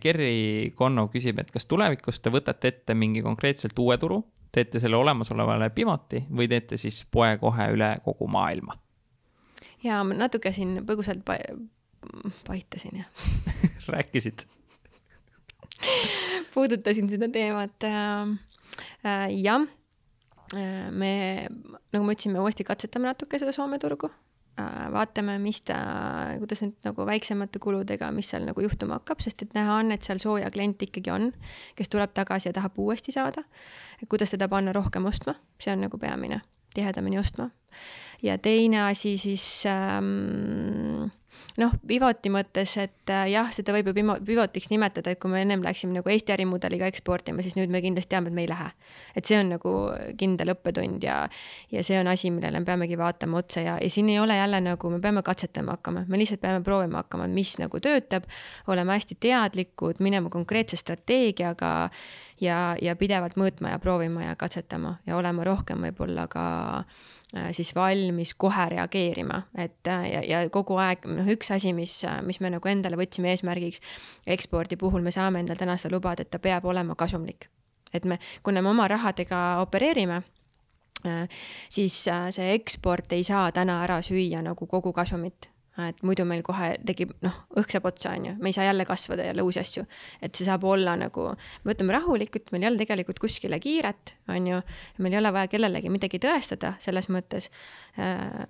Kerri 0.00 0.72
Konno 0.74 1.04
küsib, 1.06 1.38
et 1.38 1.50
kas 1.54 1.66
tulevikus 1.70 2.18
te 2.20 2.30
võtate 2.34 2.68
ette 2.68 2.94
mingi 2.94 3.22
konkreetselt 3.22 3.78
uue 3.78 3.94
turu, 3.98 4.24
teete 4.56 4.80
selle 4.82 4.96
olemasolevale 4.96 5.70
pivoti 5.76 6.24
või 6.32 6.48
teete 6.50 6.78
siis 6.80 7.02
poe 7.12 7.36
kohe 7.40 7.70
üle 7.76 7.92
kogu 8.04 8.28
maailma? 8.32 8.76
ja 9.84 10.02
ma 10.04 10.16
natuke 10.16 10.52
siin 10.56 10.80
põgusalt 10.88 11.24
pa 11.26 11.38
paitasin 12.46 13.02
jah 13.02 13.26
rääkisid? 13.92 14.46
puudutasin 16.54 17.08
seda 17.08 17.28
teemat 17.32 17.84
äh,. 17.84 18.36
Äh, 19.06 19.28
jah 19.42 19.66
äh,, 20.54 20.90
me, 20.90 21.12
nagu 21.92 22.04
ma 22.04 22.14
ütlesin, 22.14 22.34
me 22.34 22.42
uuesti 22.42 22.64
katsetame 22.66 23.08
natuke 23.10 23.38
seda 23.40 23.54
Soome 23.54 23.78
turgu. 23.82 24.10
Vaatame, 24.92 25.36
mis 25.42 25.60
ta, 25.68 25.76
kuidas 26.40 26.62
nüüd 26.64 26.76
nagu 26.86 27.06
väiksemate 27.08 27.60
kuludega, 27.62 28.08
mis 28.14 28.30
seal 28.32 28.46
nagu 28.48 28.62
juhtuma 28.64 29.00
hakkab, 29.00 29.20
sest 29.24 29.44
et 29.44 29.56
näha 29.56 29.80
on, 29.82 29.92
et 29.92 30.06
seal 30.06 30.20
sooja 30.22 30.50
klient 30.54 30.82
ikkagi 30.86 31.12
on, 31.12 31.30
kes 31.76 31.92
tuleb 31.92 32.14
tagasi 32.16 32.48
ja 32.50 32.54
tahab 32.56 32.78
uuesti 32.80 33.12
saada. 33.12 33.44
kuidas 34.08 34.30
teda 34.30 34.48
panna 34.48 34.72
rohkem 34.72 35.04
ostma, 35.04 35.36
see 35.60 35.72
on 35.72 35.84
nagu 35.84 35.98
peamine, 35.98 36.40
tihedamini 36.74 37.18
ostma. 37.18 37.50
ja 38.22 38.38
teine 38.38 38.82
asi 38.88 39.18
siis 39.18 39.64
ähm, 39.66 41.12
noh, 41.60 41.72
pivoti 41.88 42.30
mõttes, 42.32 42.74
et 42.80 43.12
äh, 43.12 43.26
jah, 43.32 43.48
seda 43.54 43.74
võib 43.76 43.90
ju 43.90 43.94
pivotiks 44.26 44.68
nimetada, 44.72 45.12
et 45.12 45.20
kui 45.22 45.32
me 45.32 45.40
ennem 45.44 45.62
läksime 45.64 45.96
nagu 45.96 46.10
Eesti 46.12 46.34
ärimudeliga 46.34 46.88
eksportima, 46.90 47.44
siis 47.44 47.56
nüüd 47.58 47.72
me 47.72 47.80
kindlasti 47.84 48.12
teame, 48.12 48.30
et 48.30 48.36
me 48.36 48.44
ei 48.44 48.50
lähe. 48.50 48.68
et 49.16 49.24
see 49.24 49.38
on 49.40 49.50
nagu 49.54 49.72
kindel 50.20 50.52
õppetund 50.52 51.04
ja, 51.04 51.16
ja 51.72 51.84
see 51.86 51.98
on 52.00 52.10
asi, 52.12 52.30
millele 52.30 52.60
me 52.60 52.68
peamegi 52.68 52.98
vaatama 52.98 53.40
otsa 53.40 53.64
ja, 53.64 53.78
ja 53.82 53.90
siin 53.90 54.08
ei 54.12 54.20
ole 54.20 54.36
jälle 54.36 54.60
nagu, 54.60 54.90
me 54.90 55.00
peame 55.00 55.22
katsetama 55.26 55.78
hakkama, 55.78 56.04
me 56.08 56.20
lihtsalt 56.20 56.40
peame 56.40 56.62
proovima 56.64 57.04
hakkama, 57.04 57.28
mis 57.32 57.56
nagu 57.62 57.80
töötab, 57.80 58.28
olema 58.66 58.98
hästi 58.98 59.18
teadlikud, 59.20 60.00
minema 60.04 60.30
konkreetse 60.30 60.76
strateegiaga 60.76 61.72
ja, 62.40 62.60
ja 62.82 62.96
pidevalt 62.96 63.36
mõõtma 63.40 63.74
ja 63.74 63.82
proovima 63.82 64.28
ja 64.28 64.36
katsetama 64.36 64.98
ja 65.06 65.16
olema 65.16 65.44
rohkem 65.46 65.86
võib-olla 65.88 66.28
ka 66.28 66.46
siis 67.56 67.74
valmis 67.74 68.34
kohe 68.38 68.68
reageerima, 68.72 69.42
et 69.58 69.88
äh, 69.90 70.06
ja, 70.12 70.22
ja 70.24 70.42
kogu 70.52 70.78
aeg, 70.82 71.06
noh, 71.10 71.28
üks 71.36 71.50
asi, 71.54 71.72
mis, 71.76 71.98
mis 72.26 72.40
me 72.40 72.52
nagu 72.54 72.70
endale 72.70 72.98
võtsime 73.00 73.32
eesmärgiks 73.34 73.82
ekspordi 74.36 74.78
puhul, 74.80 75.04
me 75.04 75.14
saame 75.14 75.42
endale 75.42 75.60
täna 75.60 75.76
seda 75.80 75.96
lubada, 75.96 76.24
et 76.24 76.32
ta 76.32 76.40
peab 76.42 76.64
olema 76.64 76.96
kasumlik. 76.98 77.48
et 77.94 78.04
me, 78.04 78.18
kuna 78.42 78.62
me 78.62 78.68
oma 78.68 78.88
rahadega 78.88 79.60
opereerime, 79.62 80.22
äh, 81.06 81.26
siis 81.70 82.06
äh, 82.08 82.30
see 82.34 82.54
eksport 82.54 83.12
ei 83.12 83.24
saa 83.24 83.50
täna 83.52 83.82
ära 83.84 84.02
süüa 84.02 84.42
nagu 84.42 84.66
kogu 84.66 84.92
kasumit 84.92 85.50
et 85.84 85.98
muidu 86.06 86.24
meil 86.28 86.42
kohe 86.46 86.70
tekib, 86.88 87.12
noh, 87.24 87.34
õhk 87.60 87.74
saab 87.74 87.88
otsa, 87.90 88.14
on 88.16 88.30
ju, 88.30 88.34
me 88.40 88.50
ei 88.50 88.56
saa 88.56 88.64
jälle 88.68 88.86
kasvada 88.88 89.26
jälle 89.28 89.44
uusi 89.44 89.60
asju. 89.60 89.84
et 90.22 90.34
see 90.34 90.46
saab 90.48 90.64
olla 90.64 90.96
nagu, 90.96 91.28
me 91.64 91.72
võtame 91.72 91.92
rahulikult, 91.96 92.52
meil 92.52 92.64
ei 92.64 92.70
ole 92.70 92.80
tegelikult 92.80 93.20
kuskile 93.22 93.60
kiiret, 93.60 94.14
on 94.32 94.46
ju, 94.52 94.62
meil 94.98 95.16
ei 95.16 95.20
ole 95.20 95.32
vaja 95.36 95.50
kellelegi 95.52 95.92
midagi 95.92 96.20
tõestada 96.22 96.74
selles 96.80 97.10
mõttes. 97.12 97.50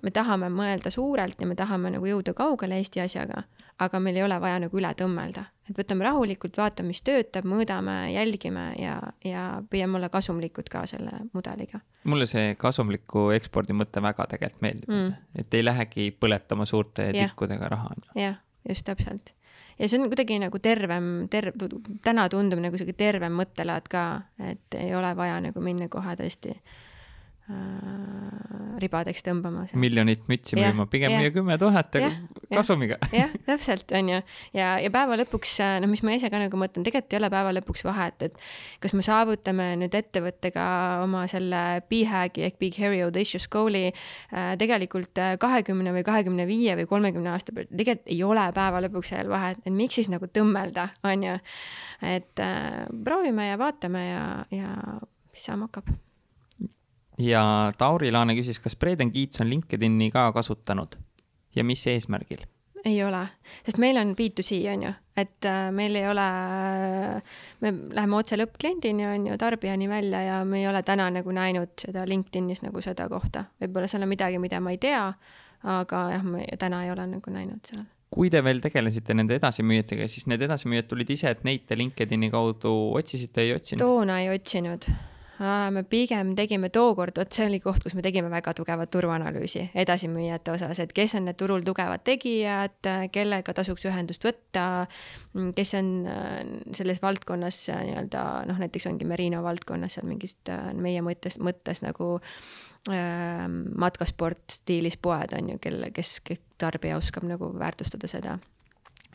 me 0.01 0.11
tahame 0.11 0.49
mõelda 0.53 0.91
suurelt 0.91 1.41
ja 1.41 1.47
me 1.47 1.55
tahame 1.55 1.91
nagu 1.97 2.05
jõuda 2.05 2.33
kaugele 2.33 2.79
Eesti 2.79 3.03
asjaga, 3.03 3.43
aga 3.79 3.99
meil 3.99 4.17
ei 4.17 4.23
ole 4.23 4.39
vaja 4.41 4.59
nagu 4.63 4.77
üle 4.77 4.93
tõmmelda, 4.97 5.45
et 5.69 5.77
võtame 5.77 6.05
rahulikult, 6.07 6.57
vaatame, 6.59 6.91
mis 6.93 7.01
töötab, 7.05 7.47
mõõdame, 7.49 7.95
jälgime 8.13 8.67
ja, 8.79 8.97
ja 9.25 9.45
püüame 9.69 9.99
olla 9.99 10.09
kasumlikud 10.13 10.69
ka 10.71 10.85
selle 10.89 11.23
mudeliga. 11.33 11.81
mulle 12.03 12.27
see 12.29 12.55
kasumliku 12.59 13.29
ekspordi 13.35 13.75
mõte 13.77 14.03
väga 14.03 14.27
tegelikult 14.33 14.65
meeldib 14.65 14.93
mm., 14.93 15.13
et 15.43 15.57
ei 15.57 15.65
lähegi 15.65 16.11
põletama 16.11 16.65
suurte 16.65 17.09
Jah. 17.11 17.31
tikkudega 17.31 17.71
raha. 17.73 17.93
jah, 18.15 18.39
just 18.69 18.85
täpselt. 18.87 19.33
ja 19.79 19.89
see 19.89 19.99
on 19.99 20.09
kuidagi 20.11 20.39
nagu 20.43 20.59
tervem, 20.63 21.27
terv-, 21.33 21.69
täna 22.03 22.27
tundub 22.33 22.63
nagu 22.63 22.79
sihuke 22.79 22.97
tervem 22.97 23.35
mõttelaad 23.39 23.91
ka, 23.91 24.07
et 24.39 24.79
ei 24.79 24.95
ole 24.95 25.15
vaja 25.15 25.39
nagu 25.43 25.63
minna 25.63 25.89
kohe 25.91 26.15
tõesti 26.19 26.55
äh, 26.55 26.75
ribadeks 28.81 29.23
tõmbama. 29.25 29.63
miljonit 29.79 30.25
mütsi 30.27 30.57
müüma, 30.57 30.85
pigem 30.91 31.13
müüa 31.15 31.31
kümme 31.33 31.55
tuhat, 31.59 31.95
jah. 31.95 32.15
kasumiga. 32.51 32.97
jah, 33.15 33.31
täpselt, 33.47 33.91
on 33.95 34.11
ju. 34.11 34.19
ja, 34.57 34.73
ja 34.83 34.91
päeva 34.93 35.15
lõpuks, 35.21 35.53
no 35.81 35.89
mis 35.89 36.03
ma 36.05 36.15
ise 36.17 36.29
ka 36.33 36.41
nagu 36.41 36.59
mõtlen, 36.59 36.85
tegelikult 36.85 37.15
ei 37.15 37.19
ole 37.21 37.29
päeva 37.33 37.53
lõpuks 37.55 37.85
vahet, 37.87 38.27
et 38.27 38.39
kas 38.83 38.95
me 38.97 39.05
saavutame 39.05 39.69
nüüd 39.81 39.95
ettevõttega 39.97 40.65
oma 41.05 41.23
selle 41.31 41.63
BHAG-i 41.89 42.47
ehk 42.49 42.59
Big 42.61 42.79
Hairy 42.81 42.99
Audacious 43.05 43.47
Goal'i 43.51 43.85
äh, 43.89 44.53
tegelikult 44.59 45.21
kahekümne 45.41 45.93
või 45.95 46.05
kahekümne 46.07 46.47
viie 46.49 46.75
või 46.81 46.89
kolmekümne 46.89 47.31
aasta 47.33 47.55
pealt, 47.55 47.71
tegelikult 47.71 48.11
ei 48.11 48.19
ole 48.27 48.47
päeva 48.55 48.83
lõpuks 48.87 49.13
sellel 49.13 49.31
vahet, 49.31 49.63
et 49.63 49.73
miks 49.73 50.01
siis 50.01 50.11
nagu 50.11 50.27
tõmmelda, 50.27 50.89
on 51.07 51.23
ju. 51.29 51.37
et 52.17 52.43
äh, 52.43 52.83
proovime 53.07 53.53
ja 53.53 53.61
vaatame 53.61 54.03
ja, 54.09 54.27
ja 54.53 54.75
mis 55.31 55.47
saama 55.47 55.71
hakkab 55.71 55.95
ja 57.17 57.73
Tauri 57.77 58.11
Laane 58.11 58.35
küsis, 58.37 58.59
kas 58.61 58.75
Breden 58.75 59.11
Kiits 59.11 59.41
on 59.41 59.49
LinkedIni 59.49 60.11
ka 60.13 60.29
kasutanud 60.35 60.97
ja 61.55 61.63
mis 61.63 61.87
eesmärgil? 61.87 62.45
ei 62.85 63.03
ole, 63.03 63.23
sest 63.65 63.79
meil 63.81 63.97
on 63.99 64.13
B2C 64.15 64.59
on 64.71 64.83
ju, 64.85 64.91
et 65.17 65.45
äh, 65.49 65.65
meil 65.75 65.95
ei 65.97 66.05
ole, 66.07 66.27
me 67.63 67.71
läheme 67.97 68.15
otse 68.15 68.37
lõppkliendini 68.39 69.07
on 69.09 69.25
ju, 69.31 69.37
tarbijani 69.41 69.89
välja 69.91 70.21
ja 70.23 70.37
me 70.47 70.61
ei 70.61 70.69
ole 70.69 70.83
täna 70.87 71.09
nagu 71.11 71.33
näinud 71.35 71.73
seda 71.81 72.05
LinkedInis 72.07 72.61
nagu 72.63 72.81
seda 72.85 73.09
kohta. 73.11 73.47
võib-olla 73.59 73.89
seal 73.91 74.05
on 74.05 74.13
midagi, 74.13 74.39
mida 74.39 74.61
ma 74.63 74.71
ei 74.71 74.79
tea, 74.79 75.03
aga 75.73 76.03
jah, 76.13 76.23
ma 76.23 76.45
täna 76.61 76.85
ei 76.85 76.93
ole 76.93 77.09
nagu 77.17 77.33
näinud 77.33 77.73
seal. 77.73 77.83
kui 78.13 78.31
te 78.31 78.39
veel 78.45 78.61
tegelesite 78.63 79.17
nende 79.17 79.35
edasimüüjatega, 79.41 80.07
siis 80.07 80.29
need 80.31 80.47
edasimüüjad 80.47 80.87
tulid 80.87 81.11
ise, 81.17 81.33
et 81.33 81.43
neid 81.49 81.67
te 81.67 81.75
LinkedIni 81.75 82.31
kaudu 82.31 82.73
otsisite, 82.95 83.43
ei 83.43 83.55
otsinud? 83.57 83.83
toona 83.83 84.21
ei 84.23 84.31
otsinud 84.37 84.87
me 85.39 85.83
pigem 85.85 86.33
tegime 86.37 86.69
tookord, 86.73 87.17
vot 87.19 87.33
see 87.33 87.45
oli 87.45 87.59
koht, 87.61 87.83
kus 87.85 87.93
me 87.97 88.01
tegime 88.05 88.29
väga 88.31 88.53
tugevat 88.57 88.89
turuanalüüsi 88.93 89.67
edasimüüjate 89.77 90.53
osas, 90.55 90.81
et 90.81 90.93
kes 90.97 91.13
on 91.19 91.27
need 91.29 91.37
turul 91.37 91.65
tugevad 91.65 92.03
tegijad, 92.07 92.89
kellega 93.13 93.53
tasuks 93.57 93.85
ühendust 93.89 94.25
võtta, 94.25 94.87
kes 95.57 95.75
on 95.77 95.91
äh, 96.09 96.35
selles 96.77 97.01
valdkonnas 97.03 97.61
äh, 97.73 97.83
nii-öelda 97.91 98.25
noh, 98.49 98.61
näiteks 98.65 98.89
ongi 98.89 99.05
Merino 99.09 99.43
valdkonnas 99.45 99.97
seal 99.97 100.09
mingist 100.09 100.49
äh, 100.53 100.71
meie 100.73 101.05
mõttes, 101.05 101.37
mõttes 101.37 101.83
nagu 101.85 102.15
äh, 102.89 103.45
matkasport 103.47 104.59
stiilis 104.59 104.97
poed 104.97 105.37
on 105.37 105.53
ju, 105.53 105.61
kelle, 105.61 105.93
kes, 105.93 106.17
kes 106.25 106.41
tarbija 106.57 106.97
oskab 106.97 107.27
nagu 107.29 107.53
väärtustada 107.59 108.09
seda 108.09 108.39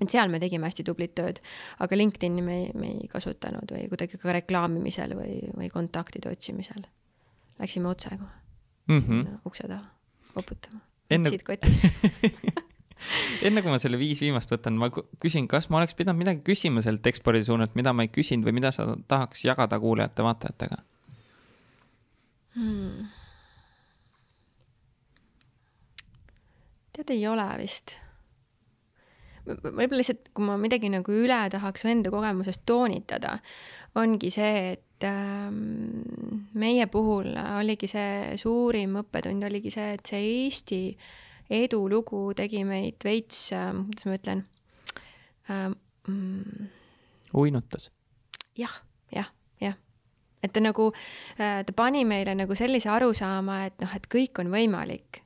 et 0.00 0.10
seal 0.10 0.32
me 0.32 0.40
tegime 0.42 0.66
hästi 0.66 0.84
tublit 0.86 1.14
tööd, 1.18 1.40
aga 1.84 1.96
LinkedIni 1.96 2.42
me 2.42 2.58
ei, 2.62 2.70
me 2.74 2.92
ei 2.96 3.08
kasutanud 3.12 3.74
või 3.74 3.88
kuidagi 3.92 4.18
ka 4.18 4.34
reklaamimisel 4.38 5.16
või, 5.18 5.38
või 5.56 5.70
kontaktide 5.72 6.32
otsimisel. 6.32 6.86
Läksime 7.60 7.88
otse 7.92 8.16
kohe 8.16 8.42
mm 8.86 9.00
-hmm. 9.00 9.30
no, 9.30 9.38
ukse 9.46 9.68
taha 9.68 9.84
koputama. 10.34 10.80
Enne- 11.10 11.28
otsid 11.28 11.42
kotis 11.42 11.82
enne 13.46 13.62
kui 13.62 13.70
ma 13.70 13.78
selle 13.78 13.98
viis 13.98 14.20
viimast 14.20 14.52
võtan, 14.52 14.78
ma 14.78 14.90
küsin, 15.20 15.48
kas 15.48 15.68
ma 15.70 15.80
oleks 15.80 15.94
pidanud 15.98 16.18
midagi 16.18 16.42
küsima 16.46 16.82
sealt 16.82 17.06
ekspordi 17.06 17.44
suunalt, 17.44 17.74
mida 17.74 17.92
ma 17.92 18.06
ei 18.06 18.12
küsinud 18.12 18.46
või 18.46 18.56
mida 18.60 18.70
sa 18.70 18.86
tahaks 19.08 19.44
jagada 19.44 19.78
kuulajate-vaatajatega? 19.82 20.78
hmm. 22.54 23.10
tead, 26.92 27.10
ei 27.10 27.26
ole 27.26 27.48
vist. 27.58 27.96
Võib-olla 29.46 30.00
lihtsalt, 30.00 30.30
kui 30.34 30.46
ma 30.46 30.56
midagi 30.60 30.90
nagu 30.92 31.14
üle 31.16 31.40
tahaks 31.52 31.86
enda 31.90 32.12
kogemusest 32.14 32.62
toonitada, 32.68 33.36
ongi 33.98 34.30
see, 34.32 34.76
et 34.76 35.06
ähm, 35.08 36.44
meie 36.58 36.86
puhul 36.90 37.32
oligi 37.34 37.90
see 37.90 38.36
suurim 38.40 39.00
õppetund 39.02 39.44
oligi 39.48 39.72
see, 39.74 39.96
et 39.98 40.12
see 40.12 40.22
Eesti 40.44 40.82
edulugu 41.52 42.30
tegi 42.38 42.62
meid 42.68 43.02
veits 43.04 43.50
äh,, 43.56 43.72
kuidas 43.74 44.08
ma 44.08 44.18
ütlen 44.20 44.44
äh,, 45.50 45.66
mm, 46.08 46.70
uinutas. 47.42 47.90
jah, 48.58 48.78
jah, 49.12 49.32
jah. 49.60 49.76
et 50.42 50.54
ta 50.54 50.62
nagu, 50.62 50.92
ta 51.36 51.76
pani 51.76 52.06
meile 52.08 52.36
nagu 52.38 52.56
sellise 52.58 52.90
arusaama, 52.94 53.64
et 53.68 53.82
noh, 53.82 53.98
et 53.98 54.08
kõik 54.12 54.42
on 54.44 54.54
võimalik 54.54 55.21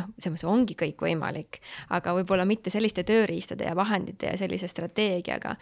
noh, 0.00 0.08
selles 0.18 0.36
mõttes 0.38 0.48
ongi 0.50 0.76
kõik 0.78 1.04
võimalik, 1.06 1.60
aga 1.96 2.14
võib-olla 2.18 2.46
mitte 2.48 2.72
selliste 2.72 3.04
tööriistade 3.08 3.68
ja 3.68 3.76
vahendite 3.78 4.32
ja 4.32 4.40
sellise 4.40 4.68
strateegiaga. 4.70 5.56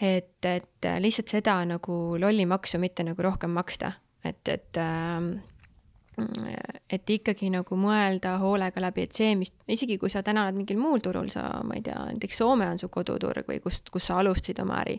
et, 0.00 0.44
et 0.44 0.92
lihtsalt 0.98 1.30
seda 1.30 1.60
nagu 1.64 2.18
lollimaksu 2.18 2.78
mitte 2.82 3.04
nagu 3.06 3.22
rohkem 3.22 3.50
maksta, 3.54 3.92
et, 4.24 4.48
et 4.48 4.80
äh, 4.82 5.34
et 6.90 7.10
ikkagi 7.10 7.48
nagu 7.52 7.76
mõelda 7.78 8.36
hoolega 8.42 8.82
läbi, 8.82 9.06
et 9.06 9.16
see, 9.16 9.32
mis, 9.38 9.50
isegi 9.70 9.96
kui 9.98 10.12
sa 10.12 10.22
täna 10.26 10.44
oled 10.44 10.58
mingil 10.58 10.78
muul 10.78 11.02
turul, 11.02 11.30
sa, 11.32 11.46
ma 11.66 11.78
ei 11.78 11.82
tea, 11.84 11.96
näiteks 12.12 12.38
Soome 12.38 12.68
on 12.70 12.78
su 12.78 12.88
koduturg 12.92 13.48
või 13.50 13.60
kust, 13.64 13.90
kus 13.92 14.08
sa 14.10 14.20
alustasid 14.22 14.60
oma 14.62 14.78
äri, 14.84 14.96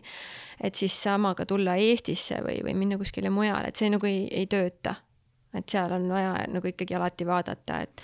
et 0.60 0.76
siis 0.76 0.96
samaga 1.06 1.46
tulla 1.48 1.78
Eestisse 1.80 2.42
või, 2.44 2.60
või 2.66 2.76
minna 2.82 3.00
kuskile 3.00 3.32
mujale, 3.32 3.72
et 3.72 3.80
see 3.80 3.90
nagu 3.92 4.08
ei, 4.08 4.26
ei 4.28 4.48
tööta. 4.50 4.96
et 5.56 5.68
seal 5.72 5.92
on 5.96 6.08
vaja 6.12 6.34
nagu 6.52 6.68
ikkagi 6.68 6.94
alati 6.94 7.26
vaadata, 7.26 7.80
et 7.86 8.02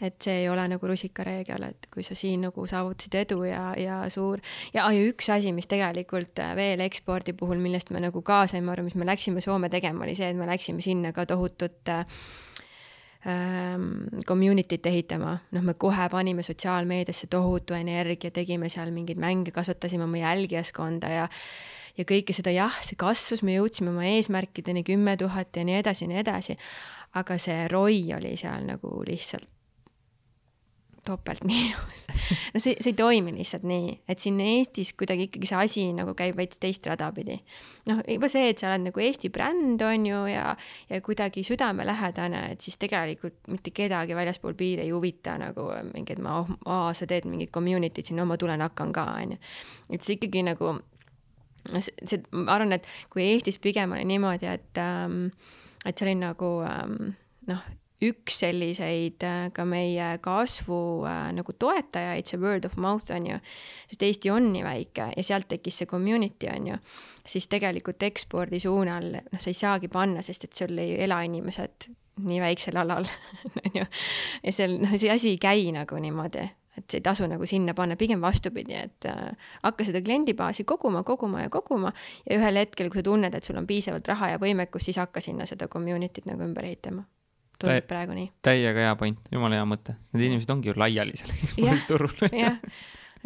et 0.00 0.16
see 0.22 0.42
ei 0.42 0.48
ole 0.48 0.64
nagu 0.70 0.90
rusikareegel, 0.90 1.64
et 1.72 1.88
kui 1.92 2.04
sa 2.06 2.14
siin 2.18 2.44
nagu 2.46 2.66
saavutasid 2.70 3.14
edu 3.22 3.42
ja, 3.48 3.62
ja 3.78 4.00
suur 4.12 4.42
ja, 4.74 4.86
ja 4.86 5.06
üks 5.08 5.30
asi, 5.34 5.52
mis 5.56 5.66
tegelikult 5.70 6.38
veel 6.58 6.82
ekspordi 6.86 7.34
puhul, 7.38 7.58
millest 7.62 7.90
me 7.94 8.02
nagu 8.04 8.22
ka 8.22 8.44
saime 8.50 8.74
aru, 8.74 8.86
mis 8.86 8.98
me 8.98 9.08
läksime 9.08 9.42
Soome 9.44 9.70
tegema, 9.72 10.04
oli 10.04 10.14
see, 10.18 10.30
et 10.30 10.38
me 10.38 10.46
läksime 10.46 10.84
sinna 10.84 11.12
ka 11.16 11.26
tohutut 11.26 11.90
äh, 11.90 12.04
ähm, 13.26 14.06
community't 14.26 14.86
ehitama, 14.86 15.38
noh, 15.54 15.64
me 15.64 15.74
kohe 15.74 16.08
panime 16.12 16.44
sotsiaalmeediasse 16.46 17.26
tohutu 17.30 17.74
energia, 17.74 18.30
tegime 18.30 18.70
seal 18.72 18.92
mingeid 18.94 19.18
mänge, 19.20 19.54
kasvatasime 19.54 20.06
oma 20.06 20.22
jälgijaskonda 20.22 21.12
ja 21.16 21.28
ja 21.98 22.06
kõike 22.06 22.30
seda, 22.30 22.52
jah, 22.54 22.76
see 22.86 22.94
kasvas, 22.98 23.42
me 23.42 23.56
jõudsime 23.56 23.90
oma 23.90 24.06
eesmärkideni 24.06 24.84
kümme 24.86 25.16
tuhat 25.18 25.56
ja 25.58 25.66
nii 25.66 25.80
edasi 25.80 26.06
ja 26.06 26.12
nii 26.12 26.22
edasi. 26.22 26.58
aga 27.18 27.38
see 27.40 27.68
ROI 27.72 28.02
oli 28.14 28.36
seal 28.36 28.66
nagu 28.68 29.00
lihtsalt 29.06 29.48
topeltmiinus 31.08 32.04
no 32.54 32.60
see, 32.60 32.76
see 32.78 32.92
ei 32.92 32.96
toimi 32.98 33.32
lihtsalt 33.34 33.64
nii, 33.68 33.92
et 34.10 34.22
siin 34.22 34.40
Eestis 34.44 34.92
kuidagi 34.98 35.28
ikkagi 35.28 35.48
see 35.50 35.58
asi 35.58 35.84
nagu 35.96 36.14
käib 36.18 36.36
veits 36.38 36.60
teist 36.60 36.86
rada 36.88 37.10
pidi. 37.16 37.38
noh, 37.90 38.02
juba 38.08 38.30
see, 38.32 38.50
et 38.52 38.60
sa 38.60 38.70
oled 38.70 38.88
nagu 38.88 39.04
Eesti 39.04 39.30
bränd, 39.34 39.82
on 39.84 40.06
ju, 40.08 40.22
ja, 40.32 40.44
ja 40.90 41.00
kuidagi 41.04 41.44
südamelähedane, 41.46 42.44
et 42.54 42.64
siis 42.64 42.78
tegelikult 42.80 43.38
mitte 43.52 43.72
kedagi 43.74 44.16
väljaspool 44.18 44.56
piiri 44.58 44.86
ei 44.86 44.92
huvita 44.94 45.38
nagu 45.40 45.68
mingi, 45.92 46.16
et 46.16 46.22
ma, 46.24 46.40
aa, 46.66 46.92
sa 46.96 47.08
teed 47.08 47.28
mingit 47.30 47.52
community't 47.54 48.10
siin, 48.10 48.20
no 48.20 48.28
ma 48.28 48.38
tulen 48.40 48.64
hakkan 48.64 48.92
ka, 48.96 49.06
on 49.22 49.36
ju. 49.36 49.40
et 49.92 50.04
see 50.04 50.18
ikkagi 50.18 50.44
nagu, 50.50 50.76
see, 51.78 52.22
ma 52.34 52.58
arvan, 52.58 52.76
et 52.78 52.88
kui 53.12 53.24
Eestis 53.28 53.60
pigem 53.62 53.96
oli 53.96 54.04
niimoodi, 54.08 54.50
et 54.50 54.82
ähm, 54.82 55.28
et 55.86 55.96
see 55.96 56.08
oli 56.08 56.18
nagu 56.18 56.52
ähm, 56.66 57.14
noh, 57.48 57.62
üks 58.04 58.38
selliseid 58.44 59.24
äh, 59.26 59.48
ka 59.54 59.64
meie 59.66 60.10
kasvu 60.22 60.80
äh, 61.08 61.30
nagu 61.34 61.54
toetajaid, 61.58 62.28
see 62.28 62.38
word 62.40 62.68
of 62.68 62.76
mouth 62.78 63.10
on 63.14 63.26
ju, 63.26 63.38
sest 63.90 64.04
Eesti 64.06 64.30
on 64.30 64.52
nii 64.52 64.62
väike 64.66 65.08
ja 65.16 65.24
sealt 65.26 65.48
tekkis 65.50 65.80
see 65.82 65.90
community 65.90 66.50
on 66.52 66.72
ju, 66.72 66.78
siis 67.26 67.48
tegelikult 67.50 68.04
ekspordi 68.06 68.62
suunal, 68.62 69.10
noh, 69.18 69.40
sa 69.40 69.50
ei 69.50 69.58
saagi 69.58 69.90
panna, 69.90 70.22
sest 70.22 70.46
et 70.46 70.62
sul 70.62 70.78
ei 70.78 70.94
ela 71.08 71.24
inimesed 71.26 71.90
nii 72.22 72.38
väiksel 72.42 72.78
alal 72.78 73.06
on 73.64 73.82
ju. 73.82 73.84
ja 74.44 74.54
seal, 74.54 74.78
noh, 74.84 74.94
see 74.94 75.10
asi 75.10 75.34
ei 75.34 75.42
käi 75.42 75.66
nagu 75.74 75.98
niimoodi, 75.98 76.46
et 76.78 76.86
see 76.86 77.02
ei 77.02 77.06
tasu 77.10 77.26
nagu 77.26 77.50
sinna 77.50 77.74
panna, 77.74 77.98
pigem 77.98 78.22
vastupidi, 78.22 78.78
et 78.78 79.10
äh, 79.10 79.50
hakka 79.66 79.90
seda 79.90 80.06
kliendibaasi 80.06 80.62
koguma, 80.62 81.02
koguma 81.02 81.48
ja 81.48 81.50
koguma 81.50 81.90
ja 82.22 82.38
ühel 82.38 82.62
hetkel, 82.62 82.94
kui 82.94 83.02
sa 83.02 83.10
tunned, 83.10 83.34
et 83.34 83.42
sul 83.42 83.58
on 83.58 83.66
piisavalt 83.66 84.06
raha 84.14 84.36
ja 84.36 84.42
võimekust, 84.42 84.86
siis 84.86 85.02
hakka 85.02 85.24
sinna 85.24 85.50
seda 85.50 85.66
community't 85.66 86.30
nagu 86.30 86.46
ümber 86.46 86.70
ehitama 86.70 87.08
tundub 87.58 87.88
praegu 87.90 88.14
nii. 88.16 88.28
täiega 88.44 88.86
hea 88.86 88.94
point, 89.00 89.18
jumala 89.32 89.58
hea 89.58 89.66
mõte, 89.68 89.96
sest 90.02 90.14
need 90.14 90.28
inimesed 90.28 90.54
ongi 90.54 90.70
ju 90.70 90.76
laiali 90.78 91.18
seal 91.18 91.34
eksporditurul. 91.44 92.14
jah, 92.30 92.60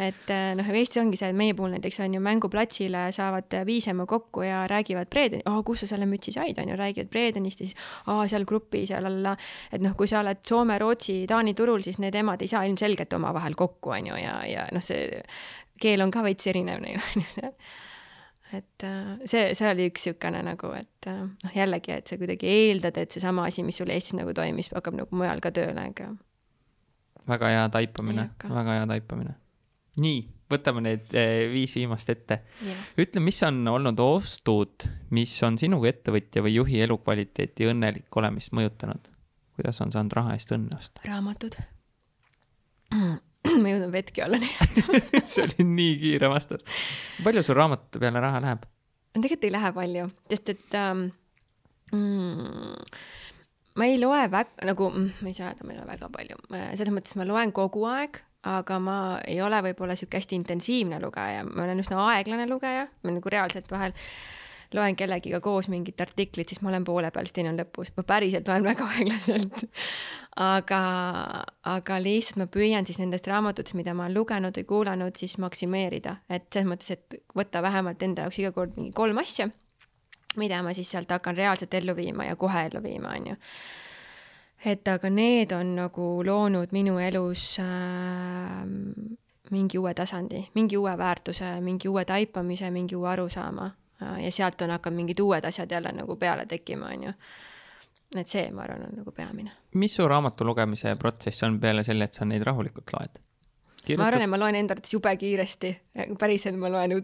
et 0.01 0.33
äh, 0.33 0.53
noh, 0.57 0.71
Eestis 0.73 1.01
ongi 1.03 1.19
see, 1.19 1.29
et 1.29 1.37
meie 1.37 1.53
puhul 1.57 1.75
näiteks 1.75 1.99
on 2.05 2.17
ju 2.17 2.21
mänguplatsile 2.23 3.05
saavad 3.15 3.57
viisema 3.67 4.07
kokku 4.09 4.45
ja 4.47 4.63
räägivad 4.69 5.11
Breedeni, 5.13 5.45
aa, 5.49 5.61
kus 5.67 5.83
sa 5.83 5.91
selle 5.93 6.07
mütsi 6.09 6.33
said, 6.33 6.57
on 6.61 6.73
ju, 6.73 6.79
räägivad 6.79 7.11
Breedenist 7.13 7.61
ja 7.61 7.69
siis 7.69 7.77
aa, 8.07 8.25
seal 8.31 8.47
grupis 8.49 8.93
ja 8.95 9.01
lalla. 9.03 9.35
et 9.71 9.85
noh, 9.85 9.95
kui 9.99 10.09
sa 10.09 10.23
oled 10.23 10.41
Soome, 10.47 10.79
Rootsi, 10.81 11.23
Taani 11.29 11.53
turul, 11.53 11.85
siis 11.85 12.01
need 12.01 12.15
emad 12.17 12.41
ei 12.41 12.51
saa 12.51 12.65
ilmselgelt 12.69 13.13
omavahel 13.13 13.57
kokku, 13.59 13.93
on 13.93 14.11
ju, 14.13 14.19
ja, 14.23 14.39
ja 14.49 14.67
noh, 14.73 14.83
see 14.83 15.21
keel 15.81 16.01
on 16.05 16.11
ka 16.13 16.23
veits 16.25 16.47
erinev 16.47 16.81
neil, 16.81 17.01
on 17.01 17.25
ju 17.25 17.29
seal 17.37 17.55
et 18.53 18.85
äh, 18.87 19.15
see, 19.29 19.53
see 19.57 19.69
oli 19.69 19.87
üks 19.91 20.07
niisugune 20.07 20.43
nagu, 20.45 20.69
et 20.77 21.09
äh, 21.09 21.23
noh, 21.23 21.55
jällegi, 21.55 21.95
et 21.95 22.09
sa 22.09 22.17
kuidagi 22.19 22.49
eeldad, 22.49 22.97
et 23.01 23.15
seesama 23.15 23.47
asi, 23.49 23.65
mis 23.65 23.79
sul 23.81 23.91
Eestis 23.93 24.17
nagu 24.17 24.35
toimis, 24.37 24.71
hakkab 24.73 24.97
nagu 24.99 25.17
mujal 25.17 25.41
ka 25.43 25.53
tööle, 25.55 25.87
aga. 25.93 26.11
väga 27.29 27.51
hea 27.55 27.65
taipamine, 27.73 28.29
väga 28.43 28.79
hea 28.79 28.85
taipamine. 28.93 29.35
nii, 30.03 30.21
võtame 30.53 30.85
need 30.85 31.13
eh, 31.17 31.47
viis 31.51 31.75
viimast 31.77 32.09
ette 32.13 32.39
yeah.. 32.65 32.85
ütle, 33.01 33.21
mis 33.23 33.41
on 33.47 33.61
olnud 33.69 33.99
ostud, 34.03 34.87
mis 35.15 35.33
on 35.45 35.57
sinu 35.61 35.81
kui 35.81 35.91
ettevõtja 35.91 36.45
või 36.45 36.57
juhi 36.57 36.81
elukvaliteeti 36.87 37.69
õnnelik 37.71 38.21
olemist 38.21 38.53
mõjutanud? 38.57 39.11
kuidas 39.53 39.77
on 39.85 39.91
saanud 39.93 40.15
raha 40.17 40.33
eest 40.37 40.53
õnne 40.55 40.77
osta? 40.77 41.03
raamatud 41.05 41.59
ma 43.63 43.73
jõudan 43.73 43.91
vetki 43.93 44.23
alla 44.25 44.39
neelata 44.41 45.01
see 45.31 45.47
oli 45.47 45.67
nii 45.67 45.97
kiire 46.01 46.29
vastus. 46.31 46.65
palju 47.23 47.43
sul 47.43 47.59
raamatute 47.59 48.01
peale 48.03 48.23
raha 48.23 48.43
läheb? 48.43 48.67
tegelikult 49.13 49.47
ei 49.47 49.53
lähe 49.53 49.73
palju, 49.75 50.07
sest 50.31 50.53
et 50.55 50.77
ähm, 50.79 51.07
mm, 51.93 52.85
ma 53.79 53.89
ei 53.89 53.99
loe 54.01 54.25
väga, 54.33 54.65
nagu 54.69 54.89
mm, 54.89 55.09
ma 55.21 55.31
ei 55.31 55.37
saa 55.37 55.51
öelda, 55.51 55.67
ma 55.67 55.75
ei 55.75 55.81
loe 55.81 55.89
väga 55.89 56.09
palju, 56.13 56.39
selles 56.53 56.95
mõttes 56.95 57.17
ma 57.19 57.27
loen 57.29 57.53
kogu 57.55 57.85
aeg, 57.89 58.21
aga 58.49 58.79
ma 58.83 58.97
ei 59.29 59.39
ole 59.45 59.61
võib-olla 59.69 59.95
sihuke 59.99 60.19
hästi 60.19 60.39
intensiivne 60.39 60.99
lugeja, 61.03 61.45
ma 61.47 61.67
olen 61.67 61.83
üsna 61.83 61.99
aeglane 62.09 62.47
lugeja, 62.49 62.87
ma 63.03 63.15
nagu 63.15 63.31
reaalselt 63.31 63.69
vahel 63.71 63.95
loen 64.77 64.95
kellegiga 64.97 65.39
koos 65.43 65.69
mingit 65.71 66.01
artiklit, 66.01 66.49
siis 66.49 66.61
ma 66.61 66.71
olen 66.71 66.83
poole 66.87 67.11
peal, 67.13 67.27
siis 67.27 67.37
teine 67.37 67.51
on 67.53 67.59
lõpus, 67.61 67.93
ma 67.97 68.05
päriselt 68.07 68.47
loen 68.49 68.65
väga 68.65 68.87
aeglaselt. 68.95 69.65
aga, 70.55 70.81
aga 71.75 71.99
lihtsalt 72.01 72.41
ma 72.41 72.47
püüan 72.51 72.87
siis 72.89 72.99
nendest 73.01 73.27
raamatutest, 73.29 73.77
mida 73.77 73.93
ma 73.93 74.07
olen 74.07 74.17
lugenud 74.17 74.57
või 74.57 74.69
kuulanud, 74.69 75.17
siis 75.19 75.37
maksimeerida, 75.41 76.17
et 76.29 76.49
selles 76.49 76.69
mõttes, 76.69 76.93
et 76.95 77.21
võtta 77.37 77.61
vähemalt 77.65 78.03
enda 78.03 78.27
jaoks 78.27 78.41
iga 78.41 78.53
kord 78.55 78.77
mingi 78.79 78.93
kolm 78.95 79.21
asja, 79.21 79.49
mida 80.41 80.61
ma 80.65 80.73
siis 80.73 80.89
sealt 80.89 81.11
hakkan 81.13 81.37
reaalselt 81.37 81.73
ellu 81.77 81.95
viima 81.97 82.29
ja 82.29 82.37
kohe 82.39 82.67
ellu 82.69 82.81
viima, 82.83 83.13
on 83.13 83.33
ju. 83.33 83.41
Et 84.63 84.87
aga 84.87 85.09
need 85.11 85.51
on 85.51 85.73
nagu 85.75 86.07
loonud 86.23 86.71
minu 86.71 86.95
elus 87.03 87.57
äh, 87.59 88.63
mingi 89.51 89.77
uue 89.77 89.91
tasandi, 89.93 90.45
mingi 90.55 90.79
uue 90.79 90.93
väärtuse, 90.97 91.57
mingi 91.61 91.91
uue 91.91 92.05
taipamise, 92.07 92.71
mingi 92.71 92.95
uue 92.95 93.09
arusaama 93.11 93.67
ja 94.23 94.31
sealt 94.31 94.61
on 94.65 94.73
hakanud 94.75 95.01
mingid 95.01 95.19
uued 95.23 95.45
asjad 95.45 95.71
jälle 95.71 95.91
nagu 95.95 96.15
peale 96.19 96.45
tekkima, 96.49 96.91
on 96.93 97.03
ju. 97.09 97.13
et 98.19 98.29
see, 98.29 98.45
ma 98.53 98.65
arvan, 98.67 98.85
on 98.89 98.97
nagu 99.01 99.11
peamine. 99.11 99.51
mis 99.79 99.95
su 99.95 100.07
raamatu 100.07 100.45
lugemise 100.45 100.95
protsess 100.99 101.43
on 101.47 101.59
peale 101.59 101.83
selle, 101.83 102.09
et 102.09 102.13
sa 102.13 102.25
neid 102.29 102.45
rahulikult 102.45 102.93
loed? 102.95 103.19
Kirjutad... 103.83 103.99
ma 103.99 104.07
arvan, 104.07 104.25
et 104.25 104.31
ma 104.31 104.39
loen 104.39 104.59
enda 104.59 104.75
arvates 104.75 104.93
jube 104.95 105.15
kiiresti, 105.19 105.73
päriselt 106.19 106.59
ma 106.59 106.71
loen 106.71 106.95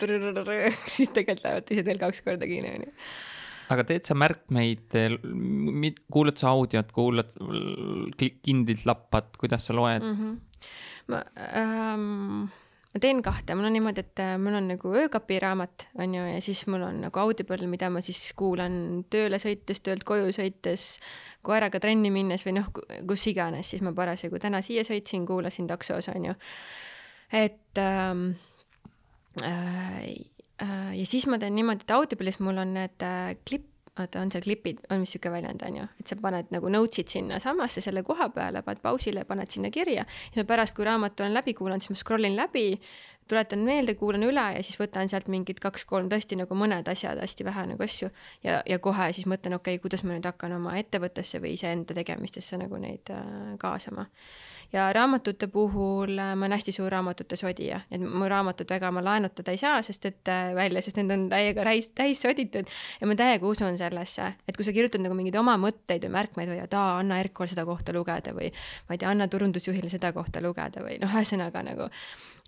siis 0.96 1.12
tegelikult 1.16 1.44
lähevad 1.48 1.68
teised 1.68 1.92
veel 1.92 2.00
kaks 2.06 2.24
korda 2.28 2.48
kiiremini. 2.50 2.94
aga 3.74 3.86
teed 3.86 4.08
sa 4.08 4.16
märkmeid, 4.18 4.96
kuulad 6.12 6.40
sa 6.42 6.56
audiot, 6.56 6.96
kuulad, 6.96 7.36
kindilt 8.46 8.88
lappad, 8.90 9.36
kuidas 9.38 9.68
sa 9.70 9.76
loed 9.78 10.02
mm? 10.06 10.16
-hmm. 10.16 10.66
ma 11.10 11.24
ähm 11.36 12.50
ma 13.00 13.04
teen 13.06 13.22
kahte, 13.24 13.56
mul 13.56 13.70
on 13.70 13.76
niimoodi, 13.78 14.04
et 14.04 14.20
äh, 14.20 14.34
mul 14.42 14.58
on 14.60 14.66
nagu 14.74 14.92
öökapi 15.00 15.38
raamat, 15.40 15.86
on 16.04 16.16
ju, 16.18 16.24
ja 16.28 16.42
siis 16.44 16.66
mul 16.68 16.84
on 16.84 16.98
nagu 17.06 17.22
Audible, 17.22 17.68
mida 17.72 17.88
ma 17.94 18.02
siis 18.04 18.34
kuulan 18.38 19.06
tööle 19.12 19.40
sõites, 19.40 19.80
töölt 19.86 20.04
koju 20.08 20.34
sõites, 20.36 20.90
koeraga 21.46 21.80
trenni 21.80 22.12
minnes 22.12 22.44
või 22.44 22.58
noh, 22.58 22.68
kus 23.08 23.24
iganes, 23.32 23.72
siis 23.72 23.86
ma 23.86 23.94
parasjagu 23.96 24.42
täna 24.44 24.60
siia 24.66 24.84
sõitsin, 24.84 25.24
kuulasin 25.30 25.70
taksos, 25.70 26.12
on 26.12 26.28
ju. 26.32 26.36
et 27.32 27.80
ähm, 27.80 28.26
äh, 29.48 30.04
äh, 30.60 30.92
ja 31.00 31.08
siis 31.08 31.30
ma 31.32 31.40
teen 31.40 31.56
niimoodi, 31.56 31.88
et 31.88 31.96
Audible'is 31.96 32.42
mul 32.44 32.60
on 32.60 32.76
need 32.82 33.08
äh, 33.08 33.38
klipp, 33.48 33.69
vaata, 33.98 34.22
on 34.22 34.32
seal 34.32 34.44
klipid, 34.46 34.82
on 34.90 35.04
vist 35.04 35.16
niisugune 35.16 35.36
väljend, 35.38 35.64
on 35.68 35.78
ju, 35.82 35.86
et 36.00 36.12
sa 36.12 36.18
paned 36.20 36.52
nagu 36.54 36.72
notes'id 36.72 37.12
sinnasamasse 37.12 37.84
selle 37.86 38.04
koha 38.08 38.30
peale, 38.36 38.64
paned 38.66 38.82
pausile, 38.84 39.26
paned 39.30 39.52
sinna 39.52 39.72
kirja, 39.74 40.06
siis 40.28 40.42
ma 40.42 40.48
pärast, 40.50 40.76
kui 40.78 40.88
raamatu 40.88 41.26
olen 41.26 41.38
läbi 41.38 41.56
kuulanud, 41.58 41.84
siis 41.84 41.96
ma 41.96 42.04
scroll 42.04 42.30
in 42.30 42.38
läbi, 42.40 42.68
tuletan 43.30 43.60
meelde, 43.60 43.94
kuulan 43.96 44.26
üle 44.26 44.46
ja 44.56 44.62
siis 44.66 44.80
võtan 44.80 45.10
sealt 45.10 45.30
mingid 45.30 45.62
kaks-kolm 45.62 46.10
tõesti 46.10 46.38
nagu 46.40 46.58
mõned 46.58 46.88
asjad, 46.90 47.20
hästi 47.22 47.46
vähe 47.46 47.66
nagu 47.74 47.86
asju. 47.86 48.10
Ja, 48.46 48.60
ja 48.66 48.80
kohe 48.82 49.12
siis 49.14 49.30
mõtlen, 49.30 49.56
okei 49.60 49.78
okay,, 49.78 49.84
kuidas 49.84 50.04
ma 50.06 50.16
nüüd 50.16 50.26
hakkan 50.26 50.56
oma 50.58 50.78
ettevõttesse 50.82 51.42
või 51.44 51.54
iseenda 51.58 51.98
tegemistesse 51.98 52.58
nagu 52.58 52.80
neid 52.82 53.14
äh, 53.14 53.28
kaasama. 53.62 54.08
Ja 54.74 54.94
raamatute 54.94 55.48
puhul 55.48 56.18
äh, 56.18 56.36
ma 56.36 56.46
olen 56.46 56.58
hästi 56.58 56.72
suur 56.72 56.92
raamatute 56.92 57.36
sodija, 57.40 57.82
et 57.92 58.02
mu 58.02 58.28
raamatud 58.30 58.70
väga 58.70 58.92
ma 58.94 59.04
laenutada 59.04 59.54
ei 59.54 59.58
saa, 59.62 59.82
sest 59.86 60.06
et 60.06 60.32
äh, 60.32 60.52
välja, 60.56 60.82
sest 60.86 61.00
need 61.02 61.12
on 61.16 61.28
täiega 61.32 61.66
täis, 61.66 61.90
täis 61.98 62.22
soditud. 62.22 62.70
Ja 63.02 63.10
ma 63.10 63.18
täiega 63.20 63.48
usun 63.48 63.78
sellesse, 63.80 64.34
et 64.48 64.58
kui 64.58 64.68
sa 64.68 64.74
kirjutad 64.76 65.04
nagu 65.04 65.18
mingeid 65.18 65.40
oma 65.42 65.58
mõtteid 65.62 66.06
või 66.06 66.16
märkmeid 66.20 66.54
või 66.54 66.62
et 66.64 66.78
aa, 66.78 67.00
Anna 67.02 67.20
Erkol 67.24 67.50
seda 67.50 67.66
kohta 67.66 67.96
lugeda 67.96 68.34
või 68.36 68.52
ma 68.88 68.96
ei 68.96 69.02
tea, 69.02 69.10
anna 69.10 69.28
turundusjuhile 69.28 69.90
seda 69.90 70.14
kohta 70.14 70.44
lugeda 70.44 70.86
või 70.86 71.00
noh, 71.02 71.18
ühesõnaga 71.18 71.66
nagu 71.66 71.90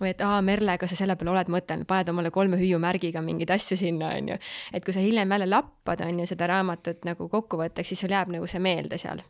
või 0.01 0.13
et 0.13 0.21
aa, 0.25 0.39
Merle, 0.45 0.77
kas 0.81 0.93
sa 0.93 1.01
selle 1.01 1.17
peale 1.17 1.33
oled 1.33 1.51
mõtelnud, 1.53 1.89
paned 1.89 2.09
omale 2.13 2.31
kolme 2.33 2.57
hüüumärgiga 2.61 3.21
mingeid 3.25 3.53
asju 3.57 3.77
sinna, 3.77 4.13
on 4.17 4.33
ju. 4.33 4.39
et 4.73 4.85
kui 4.85 4.93
sa 4.93 5.03
hiljem 5.03 5.37
jälle 5.37 5.49
lappad, 5.49 6.01
on 6.05 6.23
ju, 6.23 6.29
seda 6.29 6.49
raamatut 6.49 7.05
nagu 7.05 7.29
kokkuvõtteks, 7.29 7.93
siis 7.93 8.01
sul 8.05 8.13
jääb 8.13 8.33
nagu 8.33 8.49
see 8.49 8.61
meelde 8.61 9.01
seal 9.01 9.21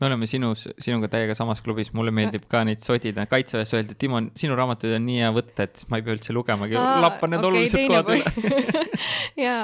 me 0.00 0.06
oleme 0.06 0.26
sinus, 0.26 0.64
sinuga 0.80 1.10
täiega 1.12 1.34
samas 1.36 1.60
klubis, 1.64 1.92
mulle 1.96 2.12
meeldib 2.14 2.46
ka 2.50 2.62
neid 2.64 2.80
sodida, 2.80 3.26
kaitseväes 3.28 3.74
öeldi, 3.76 3.94
et 3.94 4.00
Timo, 4.00 4.20
sinu 4.38 4.56
raamatuid 4.56 4.96
on 4.96 5.04
nii 5.04 5.18
hea 5.20 5.32
võtta, 5.36 5.66
et 5.68 5.82
ma 5.92 6.00
ei 6.00 6.06
pea 6.06 6.16
üldse 6.16 6.34
lugemagi, 6.36 6.78
lappan 7.04 7.34
need 7.34 7.44
okay, 7.44 7.50
olulised 7.50 7.84
kohad. 7.90 8.08
üle 8.08 8.86
ja, 9.46 9.56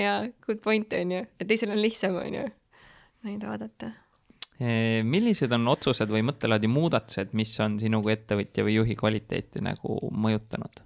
ja 0.00 0.14
good 0.46 0.62
point 0.64 0.96
on 0.98 1.12
ju, 1.14 1.26
et 1.38 1.50
teisel 1.50 1.74
on 1.74 1.82
lihtsam, 1.82 2.16
on 2.18 2.40
ju, 2.40 2.46
neid 3.28 3.46
vaadata. 3.46 3.92
millised 5.14 5.54
on 5.54 5.70
otsused 5.70 6.10
või 6.10 6.24
mõttelaadi 6.26 6.70
muudatused, 6.70 7.30
mis 7.38 7.54
on 7.62 7.78
sinu 7.82 8.02
kui 8.02 8.16
ettevõtja 8.16 8.66
või 8.66 8.80
juhi 8.80 8.98
kvaliteeti 8.98 9.62
nagu 9.62 10.00
mõjutanud? 10.10 10.82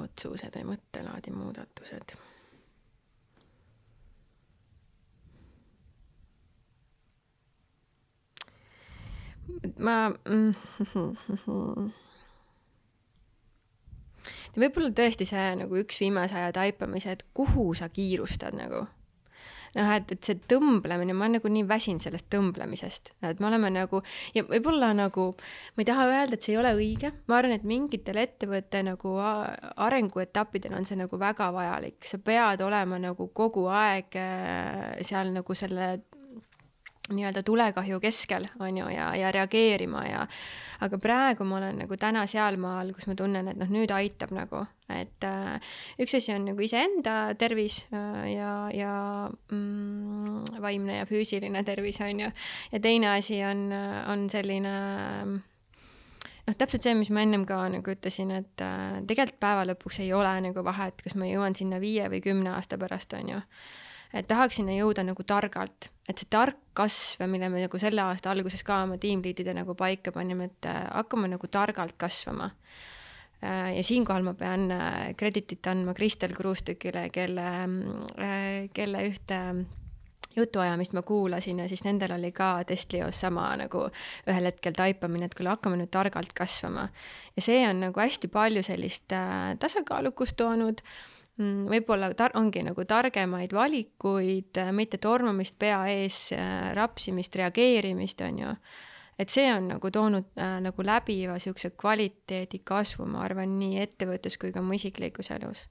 otsused 0.00 0.54
või 0.56 0.70
mõttelaadi 0.72 1.32
muudatused 1.36 2.14
ma 9.80 9.96
mm, 10.10 10.54
võib-olla 14.58 14.94
tõesti 14.96 15.26
see 15.28 15.50
nagu 15.60 15.76
üks 15.80 16.00
viimase 16.02 16.38
aja 16.38 16.54
taipamise, 16.54 17.14
et 17.14 17.26
kuhu 17.36 17.70
sa 17.78 17.90
kiirustad 17.92 18.56
nagu. 18.58 18.86
noh, 19.70 19.90
et, 19.94 20.10
et 20.10 20.26
see 20.26 20.34
tõmblemine, 20.50 21.14
ma 21.14 21.28
olen 21.28 21.36
nagu 21.38 21.50
nii 21.54 21.62
väsinud 21.70 22.02
sellest 22.02 22.26
tõmblemisest, 22.34 23.12
et 23.22 23.38
me 23.38 23.46
oleme 23.46 23.68
nagu 23.70 24.00
ja 24.34 24.42
võib-olla 24.48 24.88
nagu, 24.98 25.28
ma 25.76 25.84
ei 25.84 25.86
taha 25.86 26.08
öelda, 26.10 26.34
et 26.34 26.42
see 26.42 26.56
ei 26.56 26.58
ole 26.58 26.72
õige, 26.74 27.12
ma 27.30 27.38
arvan, 27.38 27.54
et 27.54 27.68
mingitel 27.70 28.18
ettevõtte 28.18 28.82
nagu 28.82 29.14
arenguetappidel 29.22 30.74
on 30.74 30.88
see 30.88 30.98
nagu 30.98 31.22
väga 31.22 31.52
vajalik, 31.54 32.02
sa 32.02 32.18
pead 32.18 32.66
olema 32.66 32.98
nagu 32.98 33.28
kogu 33.30 33.68
aeg 33.70 34.18
äh, 34.18 34.98
seal 35.06 35.30
nagu 35.38 35.54
selle 35.54 35.92
nii-öelda 37.14 37.42
tulekahju 37.46 38.00
keskel, 38.02 38.46
on 38.60 38.78
ju, 38.80 38.88
ja, 38.92 39.10
ja 39.18 39.32
reageerima 39.34 40.04
ja 40.06 40.24
aga 40.84 40.98
praegu 41.02 41.44
ma 41.48 41.58
olen 41.58 41.82
nagu 41.84 41.98
täna 42.00 42.24
sealmaal, 42.30 42.94
kus 42.96 43.08
ma 43.10 43.16
tunnen, 43.18 43.50
et 43.52 43.60
noh, 43.60 43.70
nüüd 43.72 43.92
aitab 43.94 44.32
nagu, 44.36 44.64
et 44.92 45.26
äh, 45.28 45.74
üks 46.00 46.16
asi 46.18 46.34
on 46.34 46.48
nagu 46.50 46.64
iseenda 46.64 47.34
tervis 47.40 47.82
äh, 47.92 48.24
ja, 48.34 48.54
ja 48.74 48.94
mm, 49.52 50.60
vaimne 50.62 51.02
ja 51.02 51.08
füüsiline 51.10 51.64
tervis, 51.66 52.00
on 52.04 52.26
ju, 52.26 52.32
ja 52.72 52.82
teine 52.82 53.14
asi 53.18 53.42
on, 53.46 53.68
on 54.10 54.26
selline 54.32 54.74
noh, 56.50 56.56
täpselt 56.58 56.86
see, 56.86 56.96
mis 56.98 57.10
ma 57.14 57.24
ennem 57.24 57.44
ka 57.48 57.60
nagu 57.72 57.94
ütlesin, 57.94 58.32
et 58.34 58.64
äh, 58.64 58.98
tegelikult 59.08 59.40
päeva 59.42 59.66
lõpuks 59.70 60.00
ei 60.04 60.12
ole 60.16 60.32
nagu 60.48 60.64
vahet, 60.66 61.00
kas 61.04 61.16
ma 61.18 61.28
jõuan 61.28 61.56
sinna 61.58 61.80
viie 61.82 62.08
või 62.12 62.22
kümne 62.24 62.54
aasta 62.56 62.78
pärast, 62.80 63.14
on 63.18 63.34
ju 63.36 63.44
et 64.14 64.28
tahaks 64.28 64.58
sinna 64.58 64.74
jõuda 64.74 65.04
nagu 65.06 65.24
targalt, 65.26 65.90
et 66.08 66.18
see 66.18 66.30
tark 66.30 66.58
kasv, 66.76 67.24
mille 67.30 67.50
me 67.52 67.64
nagu 67.64 67.80
selle 67.82 68.02
aasta 68.02 68.32
alguses 68.32 68.62
ka 68.66 68.82
oma 68.84 68.98
tiimliidide 69.00 69.54
nagu 69.56 69.76
paika 69.78 70.12
panime, 70.14 70.50
et 70.50 70.70
äh, 70.70 70.86
hakkame 70.90 71.30
nagu 71.30 71.50
targalt 71.50 71.96
kasvama. 72.00 72.50
Äh, 73.40 73.76
ja 73.78 73.84
siinkohal 73.86 74.26
ma 74.26 74.34
pean 74.38 74.70
äh, 74.74 75.12
kreditit 75.18 75.66
andma 75.70 75.94
Kristel 75.96 76.34
Kruustükile, 76.36 77.08
kelle, 77.14 77.50
kelle 78.74 79.04
ühte 79.08 79.38
jutuajamist 80.36 80.94
ma 80.94 81.02
kuulasin 81.02 81.58
ja 81.58 81.68
siis 81.68 81.82
nendel 81.82 82.14
oli 82.14 82.30
ka 82.32 82.52
Testlios 82.66 83.18
sama 83.18 83.48
nagu 83.58 83.88
ühel 84.30 84.46
hetkel 84.46 84.76
taipamine, 84.78 85.26
et 85.26 85.34
kuule, 85.34 85.50
hakkame 85.54 85.78
nüüd 85.80 85.90
targalt 85.94 86.34
kasvama. 86.38 86.88
ja 87.36 87.42
see 87.42 87.64
on 87.66 87.82
nagu 87.86 88.00
hästi 88.00 88.30
palju 88.30 88.62
sellist 88.66 89.10
tasakaalukust 89.58 90.38
toonud 90.38 90.84
Mm, 90.84 91.19
võib-olla 91.40 92.10
tar-, 92.16 92.36
ongi 92.38 92.62
nagu 92.66 92.84
targemaid 92.88 93.52
valikuid, 93.54 94.52
äh, 94.60 94.70
mitte 94.76 95.00
tormamist 95.02 95.56
pea 95.58 95.80
ees, 95.92 96.28
äh, 96.36 96.70
rapsimist, 96.76 97.36
reageerimist, 97.36 98.20
on 98.26 98.38
ju. 98.38 98.54
et 99.20 99.28
see 99.28 99.50
on 99.52 99.68
nagu 99.68 99.90
toonud 99.92 100.30
äh, 100.40 100.56
nagu 100.64 100.84
läbiva 100.84 101.36
niisuguse 101.36 101.70
kvaliteedi 101.76 102.62
kasvu, 102.64 103.06
ma 103.06 103.24
arvan, 103.26 103.58
nii 103.60 103.80
ettevõttes 103.82 104.38
kui 104.40 104.52
ka 104.52 104.62
mu 104.64 104.76
isiklikus 104.78 105.30
elus. 105.36 105.68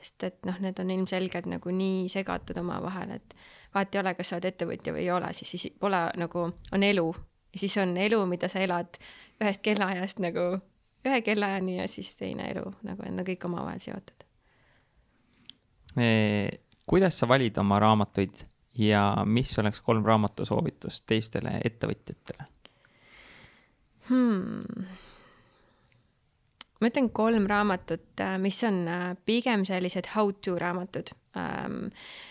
sest 0.00 0.24
et 0.24 0.44
noh, 0.44 0.58
need 0.60 0.78
on 0.80 0.90
ilmselgelt 0.90 1.46
nagu 1.48 1.72
nii 1.72 2.08
segatud 2.12 2.58
omavahel, 2.60 3.16
et 3.16 3.36
vahet 3.74 3.94
ei 3.94 4.00
ole, 4.00 4.14
kas 4.14 4.28
sa 4.30 4.36
oled 4.36 4.50
ettevõtja 4.52 4.92
või 4.92 5.04
ei 5.06 5.10
ole, 5.10 5.32
siis, 5.32 5.50
siis 5.56 5.72
pole 5.80 6.02
nagu, 6.16 6.50
on 6.72 6.82
elu 6.82 7.06
ja 7.52 7.60
siis 7.60 7.76
on 7.80 7.96
elu, 7.96 8.20
mida 8.26 8.48
sa 8.52 8.60
elad 8.60 9.00
ühest 9.40 9.64
kellaajast 9.64 10.20
nagu 10.20 10.46
ühe 11.06 11.22
kellaajani 11.22 11.78
ja 11.80 11.88
siis 11.88 12.14
teine 12.16 12.50
elu 12.52 12.68
nagu 12.84 13.08
on 13.08 13.24
kõik 13.24 13.44
omavahel 13.48 13.80
seotud 13.80 14.25
kuidas 15.96 17.18
sa 17.18 17.28
valid 17.28 17.56
oma 17.58 17.78
raamatuid 17.80 18.44
ja 18.78 19.24
mis 19.24 19.58
oleks 19.58 19.80
kolm 19.80 20.04
raamatusoovitust 20.04 21.06
teistele 21.08 21.56
ettevõtjatele 21.64 22.46
hmm.? 24.10 24.86
ma 26.80 26.90
ütlen 26.90 27.08
kolm 27.16 27.46
raamatut, 27.48 28.08
äh, 28.20 28.36
mis 28.42 28.58
on 28.68 28.82
äh, 28.88 29.04
pigem 29.24 29.64
sellised 29.68 30.10
how 30.14 30.32
to 30.32 30.58
raamatud 30.60 31.12
ähm,. 31.36 31.88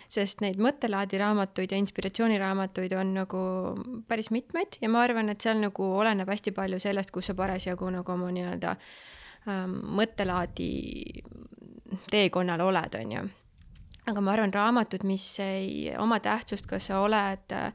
sest 0.10 0.40
neid 0.46 0.60
mõttelaadi 0.62 1.18
raamatuid 1.20 1.74
ja 1.74 1.80
inspiratsiooniraamatuid 1.82 2.94
on 2.96 3.14
nagu 3.18 3.40
päris 4.08 4.30
mitmeid 4.32 4.78
ja 4.82 4.90
ma 4.90 5.02
arvan, 5.04 5.30
et 5.34 5.42
seal 5.42 5.60
nagu 5.60 5.90
oleneb 5.98 6.30
hästi 6.30 6.54
palju 6.56 6.80
sellest, 6.80 7.12
kus 7.12 7.32
sa 7.32 7.36
parasjagu 7.36 7.90
nagu 7.92 8.14
oma 8.14 8.30
nii-öelda 8.32 8.76
ähm, 9.50 9.80
mõttelaadi 9.98 10.70
teekonnal 12.12 12.62
oled, 12.64 13.02
on 13.02 13.18
ju 13.18 13.26
aga 14.10 14.22
ma 14.22 14.34
arvan, 14.36 14.54
raamatud, 14.54 15.06
mis 15.08 15.28
ei 15.44 15.94
oma 16.00 16.20
tähtsust, 16.24 16.68
kas 16.70 16.90
sa 16.92 17.02
oled 17.04 17.56
äh, 17.56 17.72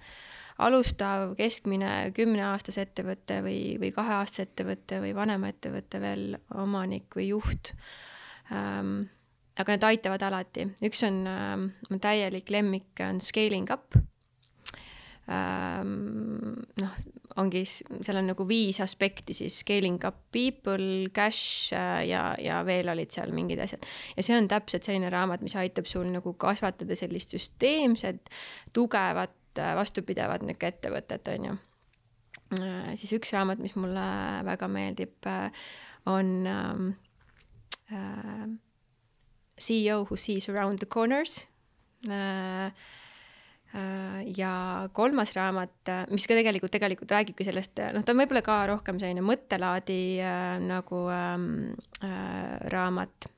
alustav, 0.61 1.35
keskmine 1.39 2.11
kümneaastase 2.17 2.85
ettevõtte 2.87 3.41
või, 3.45 3.61
või 3.81 3.93
kaheaastase 3.95 4.49
ettevõtte 4.49 5.01
või 5.03 5.15
vanema 5.17 5.51
ettevõtte 5.53 6.01
veel 6.03 6.37
omanik 6.55 7.17
või 7.17 7.31
juht 7.33 7.73
ähm,. 8.53 9.09
aga 9.61 9.75
need 9.75 9.85
aitavad 9.85 10.23
alati, 10.25 10.69
üks 10.87 11.03
on 11.05 11.25
ähm, 11.29 11.67
täielik 12.01 12.51
lemmik, 12.51 12.93
on 13.05 13.21
Scaling 13.21 13.69
Up. 13.73 13.97
Noh, 15.31 16.95
ongi, 17.39 17.63
seal 17.67 18.19
on 18.19 18.31
nagu 18.33 18.45
viis 18.49 18.81
aspekti 18.83 19.35
siis 19.37 19.61
scaling 19.63 20.01
up 20.07 20.19
people, 20.35 21.09
cash 21.15 21.71
äh, 21.77 22.03
ja, 22.11 22.23
ja 22.43 22.61
veel 22.67 22.91
olid 22.91 23.13
seal 23.15 23.31
mingid 23.35 23.63
asjad. 23.63 23.87
ja 24.17 24.25
see 24.27 24.37
on 24.37 24.49
täpselt 24.51 24.87
selline 24.87 25.11
raamat, 25.13 25.45
mis 25.47 25.57
aitab 25.61 25.87
sul 25.91 26.09
nagu 26.11 26.35
kasvatada 26.41 26.99
sellist 26.99 27.35
süsteemset, 27.37 28.33
tugevat, 28.77 29.37
äh, 29.59 29.75
vastupidavat 29.79 30.47
niisugune 30.47 30.75
ettevõtet, 30.75 31.31
on 31.35 31.51
ju. 31.51 31.59
Äh, 32.59 32.91
siis 32.99 33.15
üks 33.21 33.31
raamat, 33.37 33.63
mis 33.63 33.77
mulle 33.79 34.09
väga 34.49 34.67
meeldib, 34.71 35.31
on 36.11 36.35
ähm, 36.51 36.91
äh, 37.93 38.49
CEO 39.61 40.03
who 40.09 40.17
sees 40.17 40.49
around 40.49 40.81
the 40.81 40.89
corners 40.89 41.45
Äh, 42.09 42.71
ja 44.37 44.89
kolmas 44.93 45.35
raamat, 45.37 45.75
äh, 45.89 46.07
mis 46.11 46.27
ka 46.27 46.35
tegelikult, 46.35 46.73
tegelikult 46.75 47.13
räägibki 47.15 47.47
sellest, 47.47 47.79
äh, 47.79 47.93
noh, 47.95 48.05
ta 48.05 48.15
on 48.15 48.23
võib-olla 48.23 48.43
ka 48.43 48.63
rohkem 48.71 48.99
selline 48.99 49.23
mõttelaadi 49.25 50.01
äh, 50.25 50.57
nagu 50.65 51.05
ähm, 51.15 51.77
äh, 52.03 52.57
raamat. 52.75 53.31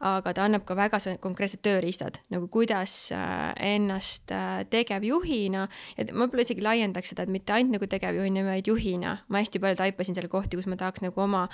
aga 0.00 0.32
ta 0.32 0.46
annab 0.48 0.62
ka 0.64 0.72
väga 0.72 0.96
konkreetsed 1.20 1.60
tööriistad, 1.60 2.14
nagu 2.32 2.46
kuidas 2.48 3.10
äh, 3.12 3.52
ennast 3.74 4.32
äh, 4.32 4.64
tegevjuhina 4.72 5.66
ja 5.98 6.06
ma 6.14 6.24
võib-olla 6.24 6.46
isegi 6.46 6.64
laiendaks 6.64 7.12
seda, 7.12 7.26
et 7.28 7.34
mitte 7.34 7.52
ainult 7.52 7.76
nagu 7.76 7.86
tegevjuhina, 7.86 8.46
vaid 8.48 8.66
juhina. 8.72 9.18
ma 9.28 9.44
hästi 9.44 9.60
palju 9.60 9.76
taipasin 9.76 10.16
seal 10.16 10.32
kohti, 10.32 10.56
kus 10.56 10.70
ma 10.72 10.80
tahaks 10.80 11.04
nagu 11.04 11.20
oma 11.20 11.48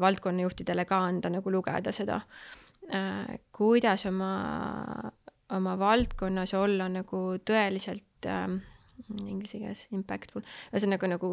valdkonnajuhtidele 0.00 0.88
ka 0.88 1.04
anda 1.10 1.28
nagu 1.28 1.52
lugeda 1.52 1.92
seda 1.92 2.22
äh,, 2.88 3.36
kuidas 3.52 4.06
oma 4.08 4.32
oma 5.56 5.76
valdkonnas 5.78 6.54
olla 6.54 6.88
nagu 6.92 7.22
tõeliselt 7.46 8.28
ähm, 8.28 8.60
inglise 9.26 9.58
keeles 9.58 9.86
impactful, 9.94 10.44
ühesõnaga 10.72 11.10
nagu 11.10 11.30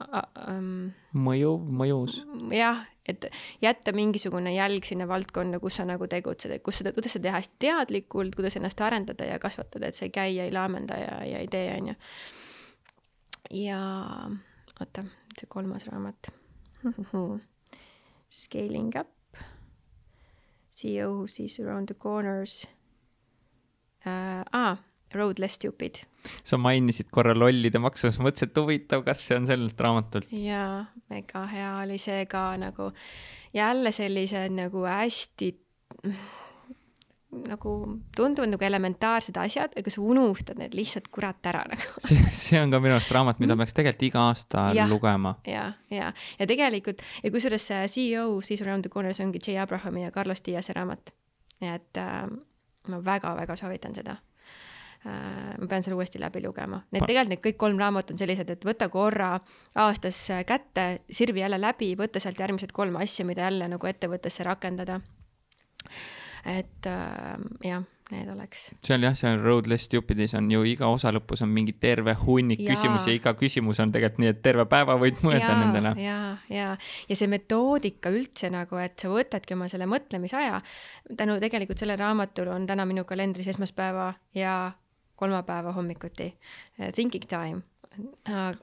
ähm, 0.00 0.90
mõjuv, 1.14 1.66
mõjus. 1.80 2.20
jah, 2.54 2.82
et 3.08 3.26
jätta 3.62 3.94
mingisugune 3.96 4.54
jälg 4.54 4.86
sinna 4.88 5.06
valdkonda, 5.10 5.60
kus 5.62 5.78
sa 5.80 5.86
nagu 5.88 6.08
tegutsed, 6.10 6.54
et 6.54 6.64
kus 6.66 6.80
seda, 6.80 6.94
kuidas 6.96 7.16
seda 7.16 7.28
teha 7.28 7.40
hästi 7.40 7.60
teadlikult, 7.66 8.34
kuidas 8.38 8.56
ennast 8.58 8.80
arendada 8.84 9.28
ja 9.28 9.38
kasvatada, 9.42 9.90
et 9.90 9.98
sa 9.98 10.06
ei 10.08 10.14
käi 10.14 10.34
ja 10.36 10.48
ei 10.48 10.54
laamenda 10.54 10.98
ja, 11.00 11.14
ja 11.34 11.44
ei 11.44 11.50
tee, 11.52 11.68
on 11.76 11.92
ju. 11.92 11.96
ja 13.62 13.80
oota, 14.80 15.06
see 15.36 15.48
kolmas 15.48 15.86
raamat 15.90 16.32
Scaling 18.30 18.94
up, 18.96 19.40
CEO 20.72 21.10
who 21.16 21.26
sees 21.26 21.58
around 21.60 21.90
the 21.90 21.94
corners 21.94 22.66
uh,. 24.06 24.44
Ah, 24.52 24.76
Road 25.14 25.40
less 25.42 25.58
stupid. 25.58 26.04
sa 26.44 26.56
mainisid 26.60 27.08
korra 27.10 27.32
lollide 27.34 27.80
maksu, 27.82 28.10
siis 28.10 28.20
mõtlesin, 28.22 28.50
et 28.50 28.58
huvitav, 28.60 29.02
kas 29.06 29.22
see 29.26 29.38
on 29.40 29.48
sellelt 29.48 29.80
raamatult. 29.80 30.28
jaa, 30.30 30.84
mega 31.10 31.46
hea 31.50 31.70
oli 31.82 31.96
see 31.98 32.26
ka 32.30 32.44
nagu 32.60 32.92
jälle 33.56 33.92
sellised 33.92 34.54
nagu 34.54 34.84
hästi 34.86 35.54
nagu 37.30 37.72
tunduvad 38.16 38.50
nagu 38.50 38.64
elementaarsed 38.66 39.36
asjad, 39.38 39.74
aga 39.78 39.92
sa 39.92 40.02
unustad 40.02 40.58
need 40.58 40.74
lihtsalt 40.74 41.08
kurat 41.14 41.46
ära 41.46 41.62
nagu. 41.70 41.94
see, 42.06 42.18
see 42.34 42.60
on 42.60 42.74
ka 42.74 42.80
minu 42.82 42.96
arust 42.96 43.12
raamat, 43.14 43.38
mida 43.42 43.56
peaks 43.58 43.76
tegelikult 43.76 44.06
iga 44.08 44.24
aasta 44.28 44.66
ja, 44.76 44.86
lugema. 44.90 45.36
ja, 45.46 45.70
ja, 45.94 46.12
ja 46.38 46.50
tegelikult 46.50 47.02
ja 47.22 47.32
kusjuures 47.32 47.66
see 47.70 47.86
CEO 47.94 48.40
Sees 48.44 48.62
Around 48.66 48.86
the 48.86 48.92
Corners 48.92 49.22
ongi 49.22 49.42
J 49.42 49.60
Abrahami 49.62 50.04
ja 50.04 50.14
Carlos 50.14 50.42
Diase 50.46 50.74
raamat. 50.76 51.14
et 51.60 51.96
äh, 51.98 52.26
ma 52.88 53.00
väga-väga 53.04 53.56
soovitan 53.56 53.94
seda 53.94 54.16
äh,. 55.04 55.58
ma 55.58 55.66
pean 55.68 55.82
selle 55.82 55.96
uuesti 55.96 56.20
läbi 56.20 56.42
lugema. 56.44 56.82
Need 56.92 57.06
tegelikult 57.06 57.34
need 57.34 57.44
kõik 57.44 57.58
kolm 57.60 57.78
raamatut 57.80 58.14
on 58.14 58.22
sellised, 58.22 58.50
et 58.50 58.64
võta 58.64 58.88
korra 58.92 59.32
aastas 59.76 60.22
kätte, 60.46 60.86
sirvi 61.10 61.44
jälle 61.44 61.60
läbi, 61.60 61.94
võta 61.96 62.22
sealt 62.22 62.40
järgmised 62.40 62.72
kolm 62.72 62.96
asja, 63.00 63.24
mida 63.28 63.48
jälle 63.48 63.68
nagu 63.68 63.92
ettevõttesse 63.92 64.46
rakendada 64.46 65.00
et 66.44 66.86
äh, 66.86 67.36
jah, 67.64 67.84
need 68.10 68.28
oleks. 68.32 68.66
seal 68.84 69.04
jah, 69.04 69.14
seal 69.18 69.40
Roadless 69.42 69.86
Stupidis 69.88 70.34
on 70.38 70.50
ju 70.50 70.62
iga 70.68 70.88
osa 70.90 71.12
lõpus 71.14 71.44
on 71.44 71.52
mingi 71.54 71.74
terve 71.80 72.14
hunnik 72.24 72.62
küsimusi 72.64 73.14
ja 73.14 73.18
iga 73.18 73.34
küsimus 73.38 73.80
on 73.82 73.92
tegelikult 73.94 74.22
nii, 74.24 74.32
et 74.34 74.42
terve 74.44 74.66
päeva 74.70 74.96
võid 75.00 75.22
mõelda 75.24 75.52
ja, 75.52 75.58
nendele. 75.60 75.94
ja, 76.02 76.18
ja, 76.52 76.68
ja 77.08 77.18
see 77.18 77.30
metoodika 77.30 78.12
üldse 78.14 78.50
nagu, 78.52 78.78
et 78.82 78.98
sa 79.00 79.12
võtadki 79.12 79.56
oma 79.56 79.70
selle 79.72 79.88
mõtlemisaja. 79.90 80.60
tänu 81.16 81.38
tegelikult 81.42 81.82
sellele 81.82 82.00
raamatule 82.02 82.54
on 82.54 82.66
täna 82.70 82.86
minu 82.88 83.06
kalendris 83.08 83.50
esmaspäeva 83.54 84.12
ja 84.34 84.72
kolmapäeva 85.20 85.74
hommikuti 85.76 86.32
thinking 86.94 87.28
time 87.28 87.62
äh,. 88.28 88.56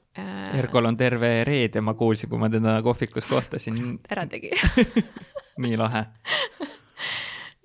Erkol 0.58 0.86
on 0.86 0.98
terve 0.98 1.44
reede, 1.44 1.82
ma 1.82 1.94
kuulsin, 1.94 2.30
kui 2.30 2.40
ma 2.40 2.50
teda 2.50 2.80
kohvikus 2.84 3.28
kohtasin 3.30 3.98
ära 4.12 4.26
tegi 4.28 4.52
nii 5.64 5.78
lahe 5.78 6.06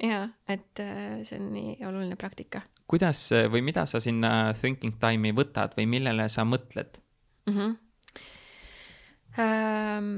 jaa, 0.02 0.26
et 0.48 0.80
äh, 0.82 1.22
see 1.24 1.38
on 1.38 1.50
nii 1.54 1.76
oluline 1.86 2.16
praktika. 2.20 2.62
kuidas 2.86 3.24
või 3.52 3.62
mida 3.64 3.86
sa 3.86 4.00
sinna 4.00 4.52
thinking 4.58 4.98
time'i 5.00 5.32
võtad 5.32 5.76
või 5.78 5.86
millele 5.96 6.28
sa 6.28 6.44
mõtled 6.44 7.00
mm? 7.46 7.56
-hmm. 7.56 7.76
Ähm, 9.40 10.08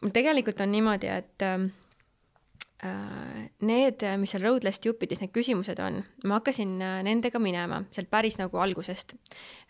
mul 0.00 0.12
tegelikult 0.14 0.60
on 0.62 0.70
niimoodi, 0.70 1.08
et 1.10 1.42
ähm, 1.42 1.64
Äh, 1.64 1.81
need, 2.82 4.02
mis 4.18 4.32
seal 4.34 4.42
Roadless 4.42 4.80
Stupidis 4.80 5.20
need 5.22 5.30
küsimused 5.34 5.78
on, 5.82 6.00
ma 6.26 6.40
hakkasin 6.40 6.74
äh, 6.82 6.98
nendega 7.06 7.38
minema 7.42 7.82
sealt 7.94 8.10
päris 8.10 8.38
nagu 8.40 8.58
algusest. 8.58 9.14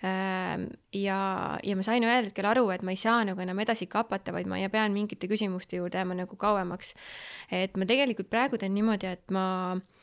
Ähm, 0.06 0.70
ja, 0.96 1.18
ja 1.62 1.76
ma 1.76 1.84
sain 1.86 2.04
ühel 2.06 2.30
hetkel 2.30 2.48
aru, 2.48 2.68
et 2.72 2.84
ma 2.86 2.94
ei 2.94 3.00
saa 3.00 3.20
nagu 3.28 3.44
enam 3.44 3.60
edasi 3.64 3.88
kapata, 3.90 4.32
vaid 4.32 4.48
ma 4.48 4.60
pean 4.72 4.96
mingite 4.96 5.28
küsimuste 5.28 5.76
juurde 5.80 6.00
jääma 6.00 6.16
nagu 6.22 6.36
kauemaks. 6.40 6.94
et 7.50 7.76
ma 7.76 7.84
tegelikult 7.88 8.30
praegu 8.32 8.58
teen 8.58 8.74
niimoodi, 8.74 9.12
et 9.12 9.30
ma 9.30 9.76
Äh, 9.76 10.01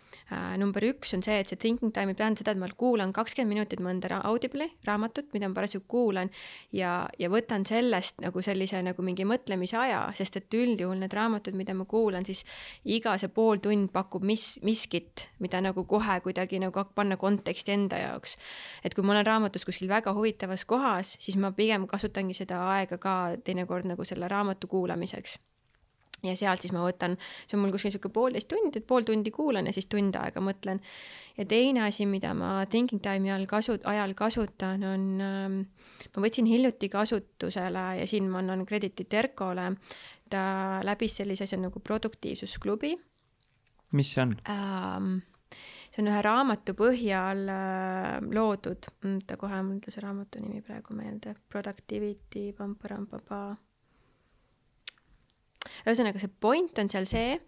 number 0.57 0.83
üks 0.85 1.13
on 1.15 1.23
see, 1.25 1.39
et 1.41 1.49
see 1.49 1.57
thinking 1.59 1.93
time'i 1.93 2.15
tähendab 2.17 2.43
seda, 2.43 2.53
et 2.53 2.61
ma 2.61 2.69
kuulan 2.77 3.13
kakskümmend 3.15 3.55
minutit 3.55 3.81
mõnda 3.83 4.19
audible'i, 4.29 4.69
raamatut, 4.87 5.31
mida 5.33 5.49
ma 5.49 5.57
parasjagu 5.57 5.85
kuulan 5.89 6.29
ja, 6.75 7.07
ja 7.19 7.29
võtan 7.33 7.65
sellest 7.65 8.19
nagu 8.21 8.43
sellise 8.45 8.81
nagu 8.85 9.05
mingi 9.05 9.25
mõtlemise 9.27 9.79
aja, 9.81 10.03
sest 10.17 10.39
et 10.39 10.57
üldjuhul 10.59 11.01
need 11.01 11.15
raamatud, 11.17 11.57
mida 11.57 11.73
ma 11.77 11.87
kuulan, 11.89 12.27
siis 12.27 12.45
iga 12.85 13.15
see 13.21 13.31
pool 13.33 13.61
tund 13.63 13.89
pakub 13.95 14.25
mis, 14.25 14.59
miskit, 14.65 15.27
mida 15.43 15.61
nagu 15.65 15.85
kohe 15.89 16.19
kuidagi 16.25 16.61
nagu 16.61 16.85
panna 16.95 17.17
konteksti 17.17 17.75
enda 17.75 18.01
jaoks. 18.03 18.37
et 18.83 18.93
kui 18.93 19.03
ma 19.03 19.17
olen 19.17 19.27
raamatus 19.27 19.65
kuskil 19.65 19.89
väga 19.89 20.13
huvitavas 20.13 20.65
kohas, 20.65 21.15
siis 21.19 21.37
ma 21.37 21.51
pigem 21.51 21.87
kasutangi 21.87 22.37
seda 22.37 22.61
aega 22.75 22.97
ka 23.01 23.15
teinekord 23.43 23.89
nagu 23.89 24.05
selle 24.05 24.27
raamatu 24.29 24.67
kuulamiseks 24.67 25.39
ja 26.23 26.35
sealt 26.35 26.63
siis 26.63 26.73
ma 26.75 26.83
võtan, 26.83 27.15
see 27.47 27.57
on 27.57 27.63
mul 27.63 27.73
kuskil 27.73 27.91
niisugune 27.91 28.15
poolteist 28.15 28.49
tundi, 28.51 28.81
et 28.81 28.87
pool 28.87 29.07
tundi 29.07 29.31
kuulan 29.33 29.69
ja 29.69 29.73
siis 29.75 29.89
tund 29.91 30.15
aega 30.19 30.43
mõtlen. 30.43 30.81
ja 31.37 31.45
teine 31.45 31.85
asi, 31.87 32.05
mida 32.09 32.33
ma 32.33 32.65
thinking 32.69 33.01
time'i 33.03 33.31
all 33.31 33.47
kasu-, 33.49 33.79
ajal 33.83 34.13
kasutan, 34.17 34.83
on 34.83 35.07
ähm,, 35.23 35.59
ma 36.15 36.25
võtsin 36.25 36.49
hiljuti 36.49 36.89
kasutusele 36.89 37.85
ja 38.01 38.07
siin 38.07 38.29
ma 38.29 38.43
annan 38.43 38.65
kreditit 38.65 39.13
Erkole, 39.13 39.71
ta 40.29 40.43
läbis 40.85 41.19
sellise 41.21 41.47
asja 41.47 41.59
nagu 41.59 41.79
produktiivsusklubi. 41.79 42.95
mis 43.91 44.13
see 44.13 44.21
on 44.21 44.37
ähm,? 44.49 45.19
see 45.89 46.03
on 46.03 46.11
ühe 46.11 46.19
raamatu 46.21 46.75
põhjal 46.77 47.47
äh, 47.49 48.19
loodud, 48.35 48.91
oota 49.09 49.37
kohe 49.41 49.63
mul 49.63 49.79
ei 49.79 49.81
tule 49.85 49.95
see 49.95 50.05
raamatu 50.05 50.43
nimi 50.43 50.61
praegu 50.61 50.93
meelde, 50.93 51.33
Productivity, 51.49 52.51
pam-param-papa 52.57 53.41
ühesõnaga, 55.85 56.21
see 56.21 56.31
point 56.41 56.81
on 56.81 56.91
seal 56.91 57.07
see, 57.09 57.39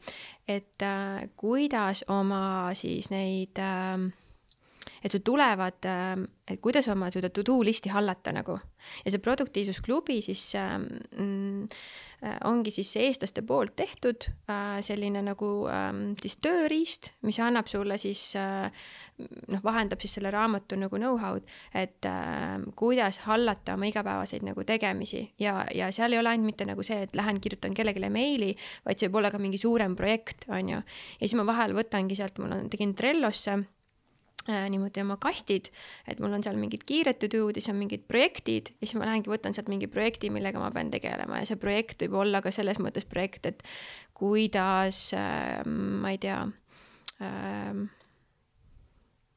et 0.49 0.85
äh, 0.85 1.27
kuidas 1.39 2.03
oma 2.11 2.71
siis 2.77 3.11
neid 3.13 3.59
äh, 3.61 4.09
et 5.01 5.11
sul 5.11 5.23
tulevad, 5.25 5.81
ähm, 5.89 6.27
et 6.47 6.61
kuidas 6.61 6.87
oma 6.91 7.09
seda 7.13 7.31
to-do 7.33 7.61
listi 7.65 7.91
hallata 7.93 8.33
nagu. 8.35 8.59
ja 9.05 9.11
see 9.13 9.21
produktiivsusklubi 9.21 10.21
siis 10.25 10.55
mm, 10.57 11.67
ongi 12.49 12.71
siis 12.73 12.95
eestlaste 12.97 13.43
poolt 13.45 13.75
tehtud 13.77 14.25
äh, 14.49 14.79
selline 14.85 15.21
nagu 15.25 15.49
ähm, 15.69 16.15
siis 16.21 16.39
tööriist, 16.41 17.11
mis 17.25 17.37
annab 17.41 17.69
sulle 17.69 17.97
siis 18.01 18.31
äh, 18.37 18.69
noh, 19.53 19.61
vahendab 19.63 20.01
siis 20.01 20.17
selle 20.17 20.31
raamatu 20.33 20.79
nagu 20.81 20.97
know-how'd, 20.97 21.45
et 21.77 22.05
kuidas 22.77 23.21
hallata 23.27 23.75
oma 23.77 23.89
igapäevaseid 23.89 24.45
nagu 24.45 24.65
tegemisi 24.65 25.27
ja, 25.41 25.61
ja 25.75 25.91
seal 25.93 26.13
ei 26.13 26.21
ole 26.21 26.33
ainult 26.33 26.49
mitte 26.49 26.65
nagu 26.65 26.85
see, 26.85 27.03
et 27.05 27.17
lähen 27.17 27.41
kirjutan 27.41 27.77
kellelegi 27.77 28.09
meili, 28.09 28.55
vaid 28.85 28.97
see 28.97 29.09
võib 29.09 29.21
olla 29.21 29.33
ka 29.33 29.41
mingi 29.41 29.61
suurem 29.61 29.93
projekt, 29.97 30.47
on 30.49 30.73
ju. 30.73 30.81
ja 30.81 31.21
siis 31.21 31.37
ma 31.37 31.45
vahel 31.45 31.77
võtangi 31.77 32.17
sealt, 32.17 32.41
mul 32.41 32.57
on, 32.57 32.69
tegin 32.73 32.97
Trellosse 32.97 33.61
niimoodi 34.47 35.03
oma 35.03 35.17
kastid, 35.21 35.69
et 36.09 36.21
mul 36.21 36.33
on 36.33 36.43
seal 36.43 36.57
mingid 36.57 36.85
kiired 36.89 37.19
to 37.21 37.29
do'd 37.29 37.57
ja 37.57 37.61
siis 37.61 37.73
on 37.73 37.79
mingid 37.81 38.07
projektid 38.09 38.71
ja 38.73 38.87
siis 38.87 38.97
ma 38.97 39.05
lähengi, 39.09 39.29
võtan 39.29 39.53
sealt 39.53 39.69
mingi 39.71 39.89
projekti, 39.91 40.31
millega 40.33 40.61
ma 40.61 40.71
pean 40.73 40.89
tegelema. 40.93 41.41
Ja 41.41 41.49
see 41.51 41.61
projekt 41.61 42.01
võib 42.05 42.17
olla 42.23 42.41
ka 42.41 42.53
selles 42.53 42.81
mõttes 42.81 43.05
projekt, 43.09 43.45
et 43.45 43.61
kuidas 44.17 45.11
äh,, 45.17 45.61
ma 45.65 46.13
ei 46.15 46.21
tea 46.21 46.39
äh,, 47.21 47.83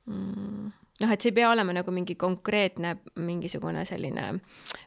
mm, 0.07 0.73
noh, 1.05 1.13
et 1.13 1.23
see 1.23 1.31
ei 1.31 1.37
pea 1.37 1.51
olema 1.53 1.75
nagu 1.77 1.93
mingi 1.95 2.17
konkreetne 2.19 2.95
mingisugune 3.21 3.85
selline 3.89 4.27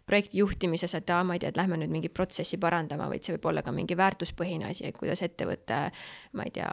projekti 0.08 0.42
juhtimises, 0.42 0.94
et 0.98 1.10
aa, 1.14 1.24
ma 1.28 1.38
ei 1.38 1.44
tea, 1.44 1.52
et 1.54 1.60
lähme 1.60 1.80
nüüd 1.80 1.94
mingit 1.94 2.14
protsessi 2.18 2.60
parandama, 2.62 3.10
vaid 3.12 3.26
see 3.26 3.36
võib 3.36 3.50
olla 3.52 3.64
ka 3.66 3.74
mingi 3.76 3.98
väärtuspõhine 4.00 4.70
asi, 4.72 4.88
et 4.88 4.98
kuidas 5.00 5.22
ettevõte, 5.26 5.80
ma 6.40 6.48
ei 6.48 6.54
tea, 6.56 6.70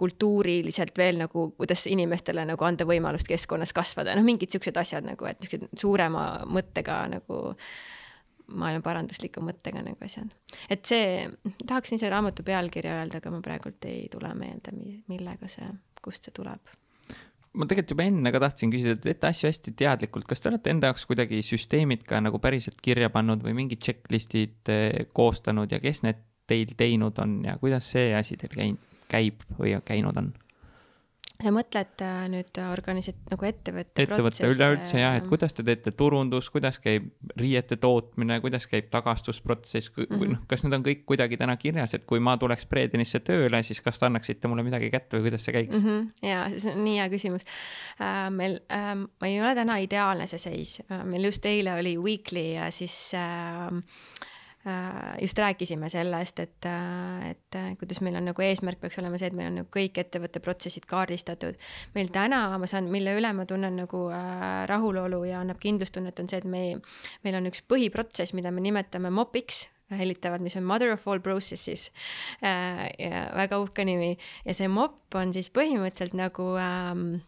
kultuuriliselt 0.00 0.96
veel 0.98 1.20
nagu, 1.22 1.50
kuidas 1.58 1.86
inimestele 1.90 2.46
nagu 2.48 2.68
anda 2.68 2.86
võimalust 2.88 3.28
keskkonnas 3.30 3.74
kasvada, 3.76 4.16
noh, 4.16 4.26
mingid 4.26 4.54
siuksed 4.54 4.80
asjad 4.80 5.06
nagu, 5.06 5.28
et 5.28 5.44
niisugused 5.44 5.78
suurema 5.80 6.26
mõttega 6.48 7.04
nagu 7.12 7.42
maailmaparandusliku 8.46 9.42
mõttega 9.42 9.82
nagu 9.82 10.04
asjad. 10.06 10.30
et 10.70 10.84
see, 10.86 11.28
tahaksin 11.66 11.98
selle 11.98 12.14
raamatu 12.14 12.46
pealkirja 12.46 13.00
öelda, 13.00 13.20
aga 13.20 13.34
ma 13.34 13.42
praegult 13.42 13.84
ei 13.90 14.08
tule 14.12 14.32
meelde, 14.38 14.74
millega 15.10 15.50
see, 15.50 15.68
kust 16.02 16.28
see 16.28 16.34
tuleb 16.36 16.76
ma 17.56 17.66
tegelikult 17.68 17.94
juba 17.94 18.06
enne 18.10 18.32
ka 18.34 18.40
tahtsin 18.42 18.72
küsida, 18.72 18.96
et 18.96 19.04
teete 19.04 19.30
asju 19.30 19.50
hästi 19.50 19.74
teadlikult, 19.80 20.28
kas 20.28 20.42
te 20.42 20.50
olete 20.50 20.72
enda 20.72 20.90
jaoks 20.90 21.06
kuidagi 21.08 21.42
süsteemid 21.46 22.04
ka 22.08 22.20
nagu 22.24 22.40
päriselt 22.42 22.80
kirja 22.84 23.10
pannud 23.12 23.44
või 23.44 23.56
mingid 23.62 23.82
checklist'id 23.84 24.72
eh, 24.72 25.06
koostanud 25.16 25.72
ja 25.72 25.80
kes 25.82 26.02
need 26.06 26.20
teil 26.46 26.76
teinud 26.78 27.18
on 27.22 27.40
ja 27.46 27.56
kuidas 27.60 27.88
see 27.96 28.12
asi 28.14 28.38
teil 28.40 28.54
käinud, 28.54 28.90
käib 29.10 29.46
või 29.58 29.74
käinud 29.86 30.20
on? 30.20 30.34
Sa 31.42 31.52
mõtled 31.52 32.02
äh, 32.04 32.20
nüüd 32.32 32.58
organisa-, 32.64 33.14
nagu 33.30 33.46
ettevõtte 33.48 34.06
ettevõtte 34.06 34.48
üleüldse 34.48 35.00
jah, 35.00 35.16
et 35.18 35.26
kuidas 35.28 35.52
te 35.56 35.64
teete 35.66 35.92
turundust, 35.96 36.50
kuidas 36.54 36.78
käib 36.82 37.10
riiete 37.36 37.76
tootmine, 37.80 38.38
kuidas 38.44 38.68
käib 38.70 38.88
tagastusprotsess 38.92 39.92
mm 39.92 40.06
-hmm. 40.06 40.22
või 40.22 40.30
noh, 40.32 40.44
kas 40.48 40.64
need 40.64 40.78
on 40.78 40.86
kõik 40.86 41.04
kuidagi 41.08 41.38
täna 41.40 41.56
kirjas, 41.60 41.94
et 41.94 42.06
kui 42.08 42.20
ma 42.20 42.36
tuleks 42.40 42.66
Bredenisse 42.70 43.20
tööle, 43.20 43.62
siis 43.62 43.82
kas 43.84 44.00
te 44.00 44.08
annaksite 44.08 44.48
mulle 44.48 44.64
midagi 44.66 44.90
kätte 44.90 45.18
või 45.18 45.28
kuidas 45.28 45.44
see 45.44 45.56
käiks 45.56 45.82
mm? 45.82 45.90
-hmm. 45.90 46.28
ja 46.28 46.46
see 46.56 46.72
on 46.72 46.84
nii 46.84 46.96
hea 47.00 47.08
küsimus 47.12 47.44
äh,. 48.00 48.30
meil 48.30 48.60
äh,, 48.72 48.94
ma 48.96 49.26
ei 49.26 49.40
ole 49.40 49.54
täna 49.54 49.76
ideaalne 49.76 50.26
see 50.26 50.38
seis 50.38 50.80
äh,, 50.90 51.04
meil 51.04 51.24
just 51.24 51.46
eile 51.46 51.74
oli 51.74 51.96
weekly 51.98 52.54
ja 52.56 52.70
siis 52.70 53.12
äh, 53.14 53.82
just 55.22 55.38
rääkisime 55.38 55.90
sellest, 55.92 56.40
et, 56.42 56.66
et 57.30 57.58
kuidas 57.78 58.00
meil 58.02 58.18
on 58.18 58.26
nagu 58.30 58.42
eesmärk 58.42 58.80
peaks 58.82 58.98
olema 58.98 59.20
see, 59.20 59.30
et 59.30 59.36
meil 59.38 59.52
on 59.52 59.60
nagu 59.60 59.70
kõik 59.72 60.00
ettevõtte 60.02 60.42
protsessid 60.42 60.88
kaardistatud. 60.90 61.54
meil 61.94 62.10
täna, 62.14 62.40
ma 62.58 62.66
saan, 62.70 62.90
mille 62.90 63.14
üle 63.18 63.30
ma 63.36 63.46
tunnen 63.46 63.78
nagu 63.84 64.06
rahulolu 64.66 65.22
ja 65.28 65.44
annab 65.44 65.62
kindlustunnet, 65.62 66.18
on 66.18 66.28
see, 66.32 66.42
et 66.42 66.50
me, 66.50 66.64
meil 67.22 67.38
on 67.38 67.46
üks 67.52 67.62
põhiprotsess, 67.68 68.34
mida 68.34 68.50
me 68.50 68.64
nimetame 68.64 69.12
MOP-iks 69.14 69.66
hellitavad, 69.94 70.42
mis 70.42 70.56
on 70.56 70.64
Mother 70.66 70.92
of 70.92 71.06
all 71.08 71.20
processes 71.20 71.90
äh,. 72.42 72.90
väga 73.36 73.60
uhke 73.62 73.84
nimi 73.86 74.16
ja 74.44 74.54
see 74.54 74.68
MOP 74.68 75.14
on 75.14 75.32
siis 75.36 75.52
põhimõtteliselt 75.54 76.16
nagu 76.18 76.54
ähm, 76.58 77.20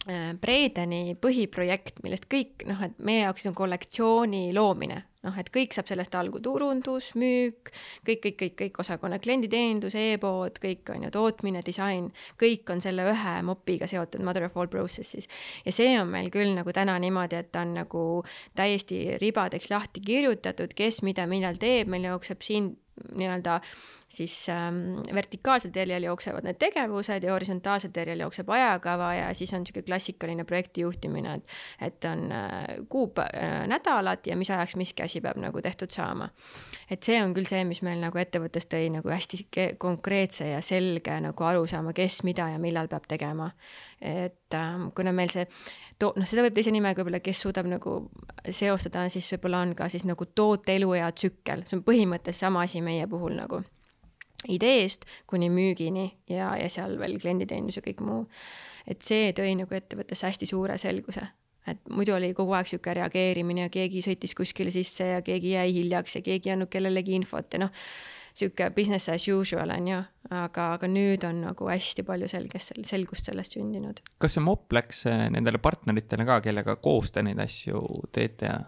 Bredeni 0.00 1.12
põhiprojekt, 1.20 1.98
millest 2.00 2.24
kõik 2.32 2.64
noh, 2.64 2.80
et 2.86 2.94
meie 3.04 3.26
jaoks 3.26 3.44
on 3.50 3.54
kollektsiooni 3.56 4.46
loomine, 4.56 5.02
noh, 5.26 5.36
et 5.36 5.50
kõik 5.52 5.76
saab 5.76 5.90
sellest 5.90 6.16
algu, 6.16 6.40
turundus, 6.40 7.10
müük, 7.20 7.68
kõik, 8.08 8.22
kõik, 8.24 8.38
kõik, 8.40 8.54
kõik 8.62 8.80
osakonnad, 8.80 9.20
klienditeenindus 9.20 9.98
e, 10.00 10.06
e-pood, 10.14 10.56
kõik 10.62 10.88
on 10.94 11.04
ju, 11.04 11.12
tootmine, 11.12 11.60
disain, 11.66 12.08
kõik 12.40 12.72
on 12.72 12.80
selle 12.80 13.04
ühe 13.12 13.36
mopiga 13.44 13.90
seotud, 13.90 14.24
mother 14.24 14.48
of 14.48 14.56
all 14.56 14.72
processes. 14.72 15.28
ja 15.66 15.76
see 15.76 15.92
on 16.00 16.08
meil 16.08 16.32
küll 16.32 16.56
nagu 16.56 16.72
täna 16.72 16.96
niimoodi, 17.02 17.36
et 17.36 17.52
ta 17.52 17.66
on 17.68 17.76
nagu 17.82 18.04
täiesti 18.56 19.18
ribadeks 19.20 19.68
lahti 19.68 20.00
kirjutatud, 20.00 20.72
kes 20.72 21.02
mida 21.04 21.28
millal 21.28 21.60
teeb, 21.60 21.92
meil 21.92 22.08
jookseb 22.08 22.40
siin 22.40 22.72
nii-öelda 23.12 23.60
siis 24.10 24.48
ähm, 24.48 24.98
vertikaalsel 25.14 25.70
teljel 25.70 26.02
jooksevad 26.02 26.44
need 26.44 26.58
tegevused 26.58 27.22
ja 27.22 27.32
horisontaalsel 27.32 27.92
teljel 27.94 28.24
jookseb 28.24 28.48
ajakava 28.50 29.12
ja 29.14 29.28
siis 29.34 29.52
on 29.54 29.62
niisugune 29.62 29.86
klassikaline 29.86 30.44
projekti 30.44 30.82
juhtimine, 30.82 31.34
et 31.34 31.90
et 31.90 32.04
on 32.10 32.24
äh, 32.32 32.64
kuu 32.88 33.12
äh,, 33.22 33.66
nädalad 33.70 34.26
ja 34.26 34.36
mis 34.36 34.50
ajaks 34.50 34.76
miski 34.76 35.02
asi 35.02 35.20
peab 35.20 35.38
nagu 35.38 35.62
tehtud 35.62 35.90
saama. 35.90 36.28
et 36.90 37.02
see 37.02 37.22
on 37.22 37.34
küll 37.34 37.46
see, 37.46 37.62
mis 37.64 37.82
meil 37.86 38.02
nagu 38.02 38.18
ettevõttes 38.18 38.66
tõi 38.66 38.90
nagu 38.90 39.08
hästi 39.08 39.46
konkreetse 39.78 40.48
ja 40.48 40.60
selge 40.60 41.20
nagu 41.20 41.44
arusaama, 41.44 41.92
kes 41.92 42.22
mida 42.26 42.48
ja 42.50 42.58
millal 42.58 42.88
peab 42.88 43.06
tegema. 43.08 43.50
et 44.00 44.54
äh, 44.54 44.90
kuna 44.94 45.12
meil 45.12 45.30
see 45.30 45.46
to-, 45.98 46.14
noh, 46.16 46.26
seda 46.26 46.42
võib 46.42 46.56
teise 46.58 46.74
nimega 46.74 46.98
võib-olla, 46.98 47.22
kes 47.22 47.46
suudab 47.46 47.70
nagu 47.70 48.00
seostada, 48.50 49.08
siis 49.08 49.30
võib-olla 49.36 49.62
on 49.62 49.74
ka 49.78 49.88
siis 49.88 50.04
nagu 50.08 50.26
toote 50.34 50.74
eluea 50.74 51.12
tsükkel, 51.12 51.68
see 51.68 51.78
on 51.78 51.86
põhimõtteliselt 51.86 52.48
sama 52.48 52.66
asi 52.66 52.82
meie 52.82 53.06
puhul 53.06 53.38
nagu 53.38 53.62
ideest 54.48 55.04
kuni 55.26 55.50
müügini 55.52 56.06
ja, 56.30 56.54
ja 56.56 56.68
seal 56.72 56.96
veel 57.00 57.18
klienditeenindus 57.20 57.80
ja 57.80 57.84
kõik 57.84 58.00
muu. 58.04 58.24
et 58.88 59.02
see 59.04 59.34
tõi 59.36 59.52
nagu 59.58 59.74
ettevõttesse 59.76 60.26
hästi 60.26 60.48
suure 60.48 60.78
selguse, 60.80 61.26
et 61.68 61.82
muidu 61.92 62.14
oli 62.16 62.32
kogu 62.34 62.54
aeg 62.56 62.70
sihuke 62.70 62.94
reageerimine 62.96 63.68
ja 63.68 63.72
keegi 63.72 64.02
sõitis 64.06 64.34
kuskile 64.36 64.72
sisse 64.74 65.06
ja 65.06 65.20
keegi 65.22 65.52
jäi 65.52 65.68
hiljaks 65.76 66.16
ja 66.16 66.24
keegi 66.24 66.50
ei 66.50 66.56
andnud 66.56 66.72
kellelegi 66.72 67.14
infot 67.18 67.52
ja 67.52 67.66
noh, 67.66 67.84
sihuke 68.34 68.70
business 68.74 69.10
as 69.12 69.26
usual 69.28 69.70
on 69.74 69.88
ju, 69.90 70.00
aga, 70.30 70.70
aga 70.78 70.88
nüüd 70.88 71.24
on 71.28 71.42
nagu 71.44 71.68
hästi 71.68 72.04
palju 72.06 72.30
selgest, 72.30 72.72
selgust 72.88 73.28
sellest 73.28 73.58
sündinud. 73.58 74.00
kas 74.18 74.36
see 74.36 74.44
mopp 74.44 74.72
läks 74.72 75.04
eh, 75.10 75.26
nendele 75.34 75.60
partneritele 75.62 76.26
ka, 76.28 76.40
kellega 76.44 76.76
koos 76.82 77.12
te 77.12 77.24
neid 77.26 77.40
asju 77.42 77.84
teete 78.14 78.50
ja? 78.50 78.58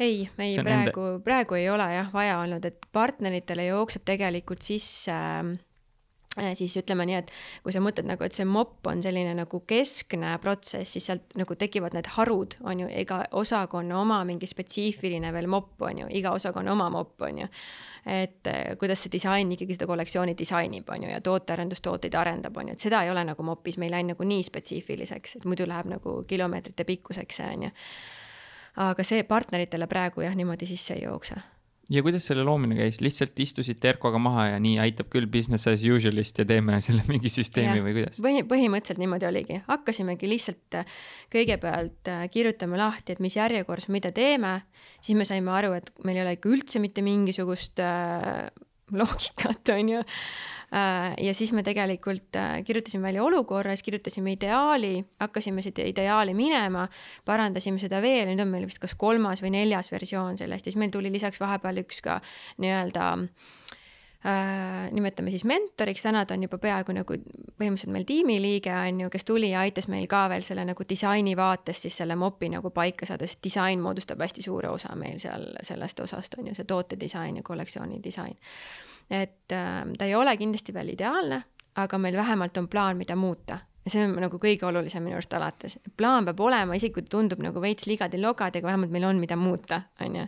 Ei, 0.00 0.28
ei 0.38 0.58
praegu 0.58 1.06
nende..., 1.06 1.22
praegu 1.24 1.58
ei 1.58 1.70
ole 1.70 1.88
jah 1.94 2.12
vaja 2.12 2.38
olnud, 2.42 2.64
et 2.64 2.86
partneritele 2.92 3.68
jookseb 3.68 4.04
tegelikult 4.08 4.62
sisse 4.62 5.14
äh, 6.38 6.54
siis 6.54 6.76
ütleme 6.78 7.06
nii, 7.08 7.18
et 7.22 7.32
kui 7.64 7.74
sa 7.74 7.82
mõtled 7.82 8.06
nagu, 8.08 8.24
et 8.24 8.36
see 8.36 8.46
mopp 8.48 8.86
on 8.90 9.02
selline 9.02 9.34
nagu 9.36 9.60
keskne 9.68 10.34
protsess, 10.42 10.94
siis 10.94 11.08
sealt 11.10 11.36
nagu 11.38 11.56
tekivad 11.58 11.96
need 11.96 12.10
harud, 12.14 12.58
on 12.64 12.84
ju, 12.84 12.90
iga 13.02 13.22
osakonna 13.38 14.00
oma 14.00 14.20
mingi 14.28 14.48
spetsiifiline 14.50 15.32
veel 15.34 15.50
mopp, 15.50 15.76
on 15.88 16.04
ju, 16.04 16.10
iga 16.20 16.34
osakonna 16.36 16.74
oma 16.74 16.88
mopp, 16.94 17.16
on 17.26 17.42
ju. 17.44 17.48
et 18.08 18.46
äh, 18.48 18.76
kuidas 18.80 19.02
see 19.04 19.12
disain 19.12 19.50
ikkagi 19.52 19.76
seda 19.76 19.88
kollektsiooni 19.90 20.36
disainib, 20.38 20.88
on 20.94 21.02
ju, 21.04 21.10
ja 21.12 21.20
tootearendustooteid 21.24 22.14
arendab, 22.16 22.56
on 22.56 22.70
ju, 22.70 22.78
et 22.78 22.86
seda 22.86 23.02
ei 23.04 23.10
ole 23.12 23.24
nagu 23.28 23.44
mopis 23.44 23.80
meil 23.82 23.92
läinud 23.96 24.14
nagu 24.14 24.28
nii 24.30 24.46
spetsiifiliseks, 24.46 25.40
et 25.40 25.48
muidu 25.48 25.66
läheb 25.68 25.90
nagu 25.90 26.22
kilomeetrite 26.28 26.86
pikkuseks, 26.88 27.42
on 27.50 27.68
ju 27.68 27.74
aga 28.78 29.06
see 29.06 29.22
partneritele 29.28 29.88
praegu 29.90 30.24
jah, 30.26 30.34
niimoodi 30.38 30.68
sisse 30.70 30.96
ei 30.96 31.06
jookse. 31.06 31.38
Ja 31.88 32.02
kuidas 32.04 32.26
selle 32.28 32.42
loomine 32.44 32.76
käis, 32.76 32.98
lihtsalt 33.00 33.38
istusite 33.40 33.88
Erkoga 33.88 34.18
maha 34.20 34.42
ja 34.50 34.56
nii 34.60 34.74
aitab 34.82 35.08
küll 35.08 35.24
business 35.32 35.64
as 35.70 35.86
usual'ist 35.88 36.42
ja 36.42 36.44
teeme 36.48 36.76
selle 36.84 37.00
mingi 37.08 37.32
süsteemi 37.32 37.80
ja, 37.80 37.84
või 37.84 37.94
kuidas? 37.96 38.20
põhi, 38.20 38.42
põhimõtteliselt 38.50 39.00
niimoodi 39.00 39.28
oligi, 39.28 39.60
hakkasimegi 39.70 40.28
lihtsalt 40.28 40.78
äh, 40.82 40.98
kõigepealt 41.32 42.12
äh, 42.12 42.26
kirjutama 42.34 42.82
lahti, 42.82 43.16
et 43.16 43.24
mis 43.24 43.38
järjekorras 43.40 43.88
mida 43.94 44.12
teeme, 44.12 44.58
siis 45.00 45.16
me 45.16 45.24
saime 45.28 45.54
aru, 45.56 45.72
et 45.80 45.88
meil 46.04 46.20
ei 46.20 46.26
ole 46.26 46.36
ikka 46.36 46.52
üldse 46.52 46.84
mitte 46.84 47.04
mingisugust 47.06 47.80
äh, 47.80 48.50
loogikat, 48.92 49.68
on 49.76 49.96
ju 49.96 50.04
Äh, 50.68 51.14
ja 51.24 51.32
siis 51.34 51.54
me 51.56 51.62
tegelikult 51.64 52.36
äh, 52.36 52.58
kirjutasime 52.64 53.06
välja 53.06 53.22
olukorra, 53.24 53.72
siis 53.72 53.86
kirjutasime 53.86 54.34
ideaali, 54.36 55.00
hakkasime 55.20 55.64
seda 55.64 55.86
ideaali 55.88 56.34
minema, 56.36 56.84
parandasime 57.24 57.80
seda 57.80 58.02
veel, 58.04 58.28
nüüd 58.28 58.42
on 58.44 58.52
meil 58.52 58.66
vist 58.68 58.82
kas 58.82 58.92
kolmas 59.00 59.40
või 59.40 59.54
neljas 59.56 59.88
versioon 59.92 60.36
sellest. 60.36 60.66
Ja 60.66 60.74
siis 60.74 60.80
meil 60.80 60.92
tuli 60.92 61.12
lisaks 61.14 61.40
vahepeal 61.40 61.80
üks 61.86 62.02
ka 62.04 62.18
nii-öelda 62.60 63.14
Äh, 63.16 63.77
nimetame 64.18 65.30
siis 65.30 65.44
mentoriks, 65.46 66.02
täna 66.02 66.24
ta 66.26 66.34
on 66.34 66.42
juba 66.42 66.58
peaaegu 66.58 66.90
nagu 66.96 67.14
põhimõtteliselt 67.14 67.92
meil 67.94 68.06
tiimiliige 68.08 68.72
on 68.74 69.04
ju, 69.04 69.10
kes 69.14 69.24
tuli 69.24 69.52
ja 69.52 69.60
aitas 69.62 69.86
meil 69.86 70.08
ka 70.10 70.24
veel 70.32 70.42
selle 70.42 70.64
nagu 70.66 70.86
disaini 70.90 71.36
vaatest 71.38 71.86
siis 71.86 72.00
selle 72.02 72.16
mopi 72.18 72.50
nagu 72.50 72.72
paika 72.74 73.06
saada, 73.06 73.28
sest 73.30 73.38
disain 73.46 73.78
moodustab 73.78 74.18
hästi 74.18 74.42
suure 74.42 74.72
osa 74.74 74.90
meil 74.98 75.20
seal 75.22 75.46
sellest 75.62 76.02
osast 76.02 76.34
on 76.34 76.50
ju, 76.50 76.56
see 76.58 76.66
tootedisain 76.66 77.38
ja 77.38 77.46
kollektsiooni 77.46 78.02
disain 78.02 78.34
et 79.10 79.52
äh, 79.52 79.84
ta 79.98 80.04
ei 80.04 80.14
ole 80.14 80.36
kindlasti 80.36 80.74
veel 80.74 80.92
ideaalne, 80.92 81.42
aga 81.80 81.98
meil 81.98 82.16
vähemalt 82.16 82.56
on 82.56 82.68
plaan, 82.68 82.96
mida 82.96 83.16
muuta. 83.16 83.58
Ja 83.84 83.92
see 83.92 84.04
on 84.04 84.16
nagu 84.20 84.40
kõige 84.42 84.66
olulisem 84.68 85.04
minu 85.06 85.16
arust 85.16 85.34
alates. 85.34 85.78
plaan 85.96 86.26
peab 86.28 86.40
olema, 86.40 86.76
isegi 86.76 86.98
kui 86.98 87.06
tundub 87.08 87.40
nagu 87.40 87.60
veits 87.60 87.86
ligadi-logadi, 87.88 88.60
aga 88.60 88.72
vähemalt 88.72 88.92
meil 88.92 89.06
on, 89.08 89.22
mida 89.22 89.36
muuta, 89.36 89.82
on 90.00 90.16
ju 90.16 90.26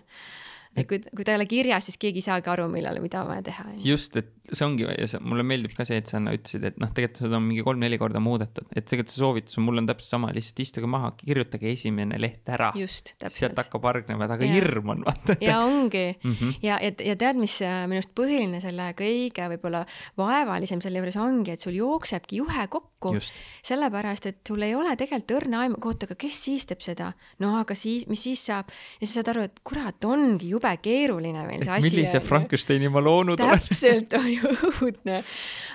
et 0.78 0.86
kui, 0.86 1.00
kui 1.02 1.26
ta 1.26 1.34
ei 1.34 1.40
ole 1.40 1.46
kirjas, 1.50 1.88
siis 1.88 1.98
keegi 2.00 2.20
ei 2.22 2.26
saagi 2.28 2.50
aru, 2.52 2.68
millal, 2.70 3.00
mida 3.02 3.24
on 3.24 3.30
vaja 3.32 3.42
teha. 3.48 3.64
just, 3.82 4.14
et 4.20 4.30
see 4.46 4.66
ongi, 4.66 4.86
mulle 5.24 5.44
meeldib 5.46 5.74
ka 5.76 5.86
see, 5.86 5.98
et 5.98 6.10
sa 6.10 6.20
ütlesid, 6.22 6.66
et 6.68 6.78
noh, 6.80 6.90
tegelikult 6.94 7.24
seda 7.24 7.38
on 7.38 7.46
mingi 7.48 7.64
kolm-neli 7.66 7.98
korda 8.00 8.22
muudetud, 8.22 8.68
et 8.70 8.86
tegelikult 8.86 9.12
see 9.12 9.22
soovitus 9.22 9.58
on, 9.58 9.66
mul 9.66 9.82
on 9.82 9.88
täpselt 9.90 10.14
sama, 10.14 10.30
lihtsalt 10.36 10.62
istuge 10.62 10.90
maha, 10.90 11.10
kirjutage 11.18 11.72
esimene 11.72 12.20
leht 12.22 12.50
ära. 12.54 12.70
sealt 12.76 13.58
hakkab 13.58 13.88
hargnema, 13.90 14.28
aga 14.30 14.46
hirm 14.46 14.94
on 14.94 15.04
vaata. 15.08 15.36
ja 15.42 15.58
ongi 15.64 16.04
mm 16.12 16.32
-hmm. 16.34 16.54
ja, 16.62 16.78
ja, 16.82 16.92
ja 17.10 17.16
tead, 17.16 17.40
mis 17.40 17.58
äh, 17.62 17.82
minu 17.90 17.98
arust 18.00 18.14
põhiline 18.14 18.62
selle 18.62 18.92
kõige 18.98 19.48
võib-olla 19.54 19.84
vaevalisem 20.18 20.80
selle 20.80 21.02
juures 21.02 21.18
ongi, 21.18 21.56
et 21.56 21.60
sul 21.60 21.74
jooksebki 21.74 22.36
juhe 22.42 22.66
kokku. 22.68 23.16
sellepärast, 23.62 24.26
et 24.26 24.38
sul 24.46 24.62
ei 24.62 24.74
ole 24.74 24.96
tegelikult 24.96 25.42
õrna 25.42 25.64
aimu, 25.64 25.76
oota, 25.84 26.06
aga 26.06 26.14
kes 26.14 26.44
siis 26.44 26.66
teeb 26.66 26.80
seda? 26.80 27.12
no 27.38 27.56
aga 27.58 27.74
siis, 27.74 28.06
mis 28.06 28.22
siis 28.22 28.46
saab? 28.46 28.70
ja 29.00 29.06
sa 29.06 29.20
saad 29.20 29.34
aru, 29.34 29.42
et 29.48 29.60
kurat, 29.64 30.04
ongi 30.04 30.48
jube 30.48 30.59
jube 30.60 30.72
keeruline 30.84 31.44
meil 31.48 31.64
see 31.64 31.74
asi. 31.78 31.88
millise 31.88 32.20
Frankensteini 32.24 32.90
ma 32.92 33.02
loonud 33.04 33.40
olen. 33.40 33.64
täpselt, 33.64 34.14
on 34.20 34.28
ju 34.30 34.54
õudne. 34.70 35.20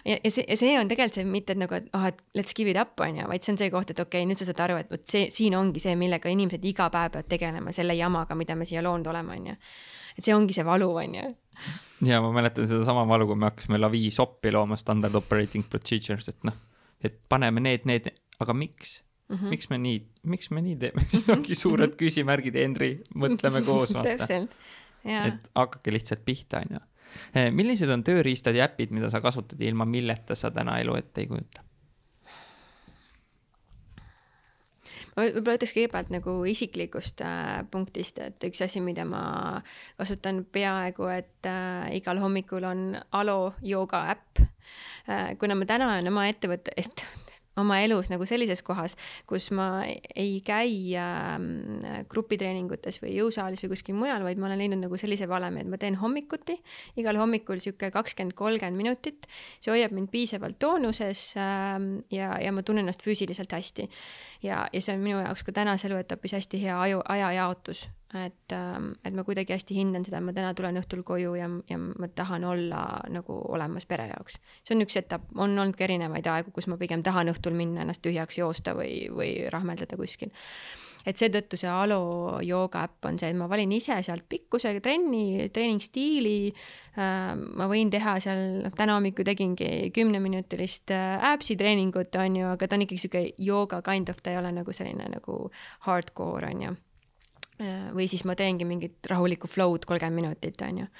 ja, 0.06 0.18
ja 0.18 0.32
see, 0.32 0.46
ja 0.48 0.60
see 0.60 0.76
on 0.80 0.92
tegelikult 0.92 1.20
see 1.20 1.28
mitte, 1.30 1.56
et 1.56 1.62
nagu, 1.62 1.78
et 1.78 1.90
ah, 1.98 2.10
et 2.12 2.22
let's 2.38 2.56
give 2.58 2.72
it 2.72 2.80
up, 2.80 2.94
on 3.04 3.22
ju, 3.22 3.30
vaid 3.32 3.46
see 3.46 3.56
on 3.56 3.62
see 3.62 3.72
koht, 3.74 3.92
et 3.92 4.00
okei 4.00 4.22
okay,, 4.22 4.30
nüüd 4.30 4.42
sa 4.42 4.48
saad 4.50 4.62
aru, 4.68 4.82
et 4.84 4.92
vot 4.94 5.04
see, 5.10 5.30
siin 5.34 5.58
ongi 5.58 5.84
see, 5.84 5.96
millega 6.00 6.32
inimesed 6.32 6.66
iga 6.66 6.90
päev 6.94 7.16
peavad 7.16 7.32
tegelema, 7.32 7.74
selle 7.76 7.98
jamaga, 7.98 8.38
mida 8.38 8.56
me 8.58 8.68
siia 8.68 8.84
loonud 8.86 9.08
oleme, 9.12 9.40
on 9.40 9.50
ju. 9.52 9.58
et 10.16 10.28
see 10.28 10.36
ongi 10.36 10.56
see 10.56 10.68
valu, 10.68 10.92
on 11.02 11.18
ju 11.20 11.32
ja 12.06 12.22
ma 12.22 12.32
mäletan 12.36 12.68
sedasama 12.68 13.06
valu, 13.08 13.30
kui 13.30 13.40
me 13.40 13.50
hakkasime 13.50 13.80
Lavi 13.80 14.10
soppi 14.12 14.52
looma 14.52 14.78
standard 14.80 15.16
operating 15.16 15.66
procedures, 15.70 16.30
et 16.30 16.48
noh, 16.48 16.58
et 17.04 17.18
paneme 17.30 17.64
need, 17.64 17.88
need, 17.90 18.12
aga 18.44 18.54
miks? 18.54 19.02
Mm 19.26 19.36
-hmm. 19.36 19.50
miks 19.50 19.70
me 19.70 19.78
nii, 19.78 20.02
miks 20.24 20.52
me 20.52 20.62
nii 20.62 20.76
teeme 20.76 21.02
siis 21.10 21.30
ongi 21.34 21.56
suured 21.56 21.96
küsimärgid, 21.98 22.54
Henri, 22.62 23.00
mõtleme 23.16 23.64
koos, 23.66 23.94
vaata 23.94 24.28
et 25.06 25.52
hakake 25.56 25.94
lihtsalt 25.94 26.26
pihta, 26.26 26.64
on 26.66 26.78
ju. 26.78 26.84
Eh, 27.36 27.52
millised 27.54 27.90
on 27.90 28.04
tööriistad 28.04 28.58
ja 28.58 28.66
äpid, 28.66 28.92
mida 28.92 29.10
sa 29.10 29.22
kasutad 29.24 29.62
ja 29.62 29.70
ilma 29.70 29.86
milleta 29.86 30.36
sa 30.36 30.52
täna 30.52 30.80
elu 30.82 30.98
ette 30.98 31.24
ei 31.24 31.30
kujuta? 31.32 31.66
ma 35.16 35.24
võib-olla 35.24 35.56
ütleks 35.56 35.74
kõigepealt 35.76 36.10
nagu 36.12 36.34
isiklikust 36.50 37.22
äh, 37.24 37.62
punktist, 37.72 38.20
et 38.20 38.44
üks 38.48 38.62
asi, 38.66 38.82
mida 38.84 39.06
ma 39.08 39.24
kasutan 40.00 40.44
peaaegu, 40.44 41.08
et 41.14 41.48
äh, 41.50 41.88
igal 41.96 42.20
hommikul 42.20 42.68
on 42.68 42.82
Alo 43.16 43.54
jooga 43.64 44.06
äpp 44.12 44.44
äh,. 45.08 45.36
kuna 45.40 45.56
ma 45.56 45.68
täna 45.70 45.94
olen 45.94 46.12
oma 46.12 46.28
ettevõtte, 46.32 46.76
ettevõtte 46.76 47.24
oma 47.62 47.80
elus 47.84 48.10
nagu 48.12 48.28
sellises 48.28 48.62
kohas, 48.66 48.96
kus 49.30 49.50
ma 49.56 49.86
ei 49.88 50.40
käi 50.46 50.96
äh, 51.00 51.36
grupitreeningutes 52.12 53.00
või 53.04 53.16
jõusaalis 53.18 53.64
või 53.66 53.74
kuskil 53.76 53.98
mujal, 54.00 54.26
vaid 54.28 54.42
ma 54.42 54.50
olen 54.50 54.62
leidnud 54.64 54.86
nagu 54.86 55.00
sellise 55.00 55.30
valemi, 55.32 55.64
et 55.64 55.72
ma 55.72 55.80
teen 55.82 56.00
hommikuti, 56.02 56.58
igal 57.00 57.20
hommikul 57.22 57.62
sihuke 57.64 57.92
kakskümmend, 57.96 58.36
kolmkümmend 58.38 58.80
minutit. 58.80 59.28
see 59.60 59.74
hoiab 59.74 59.96
mind 59.96 60.12
piisavalt 60.14 60.60
toonuses 60.60 61.32
äh, 61.40 61.78
ja, 62.12 62.36
ja 62.42 62.52
ma 62.56 62.64
tunnen 62.64 62.86
ennast 62.86 63.04
füüsiliselt 63.06 63.52
hästi. 63.52 63.90
Ja, 64.46 64.66
ja 64.74 64.82
see 64.82 64.96
on 64.96 65.04
minu 65.04 65.20
jaoks 65.24 65.44
ka 65.44 65.56
tänases 65.56 65.90
eluetapis 65.90 66.38
hästi 66.38 66.62
hea 66.62 66.80
aju, 66.82 67.02
ajajaotus 67.10 67.88
et, 68.24 68.52
ähm, 68.54 68.92
et 69.06 69.14
ma 69.14 69.24
kuidagi 69.24 69.54
hästi 69.54 69.76
hindan 69.76 70.06
seda, 70.06 70.20
et 70.22 70.26
ma 70.28 70.34
täna 70.36 70.54
tulen 70.56 70.78
õhtul 70.80 71.04
koju 71.08 71.36
ja, 71.40 71.50
ja 71.70 71.80
ma 71.82 72.08
tahan 72.16 72.46
olla 72.48 72.82
nagu 73.12 73.38
olemas 73.58 73.88
pere 73.90 74.08
jaoks. 74.12 74.40
see 74.64 74.76
on 74.78 74.86
üks 74.86 74.98
etapp, 75.02 75.28
on 75.36 75.58
olnud 75.58 75.76
ka 75.78 75.88
erinevaid 75.88 76.28
aegu, 76.32 76.54
kus 76.56 76.70
ma 76.72 76.80
pigem 76.82 77.04
tahan 77.04 77.32
õhtul 77.34 77.58
minna 77.58 77.84
ennast 77.84 78.04
tühjaks 78.06 78.38
joosta 78.40 78.76
või, 78.78 79.08
või 79.12 79.32
rahmeldada 79.52 79.98
kuskil 80.00 80.32
et 81.06 81.20
seetõttu 81.20 81.58
see 81.60 81.70
Alo 81.70 82.40
jooga 82.46 82.86
äpp 82.88 83.08
on 83.10 83.20
see, 83.22 83.30
et 83.32 83.38
ma 83.38 83.48
valin 83.52 83.72
ise 83.76 83.98
sealt 84.06 84.26
pikkuse, 84.30 84.74
trenni, 84.84 85.50
treeningstiili 85.54 86.38
äh,. 86.50 87.36
ma 87.36 87.70
võin 87.72 87.92
teha 87.94 88.18
seal, 88.24 88.44
noh 88.66 88.74
täna 88.78 88.98
hommikul 88.98 89.28
tegingi 89.28 89.92
kümneminutilist 89.96 90.96
äh, 90.96 91.30
äpsi 91.34 91.58
treeningut, 91.60 92.16
on 92.22 92.42
ju, 92.42 92.50
aga 92.56 92.68
ta 92.68 92.80
on 92.80 92.88
ikkagi 92.88 93.06
sihuke 93.06 93.24
jooga 93.38 93.82
kind 93.86 94.10
of, 94.10 94.24
ta 94.24 94.34
ei 94.34 94.42
ole 94.42 94.52
nagu 94.56 94.76
selline 94.76 95.08
nagu 95.14 95.40
hardcore, 95.88 96.52
on 96.52 96.68
ju 96.68 96.76
äh, 97.62 97.88
või 97.96 98.10
siis 98.12 98.26
ma 98.26 98.38
teengi 98.40 98.68
mingit 98.68 99.12
rahulikku 99.12 99.52
flow'd 99.52 99.88
kolmkümmend 99.88 100.24
minutit, 100.24 100.62
on 100.66 100.86
ju. 100.86 100.92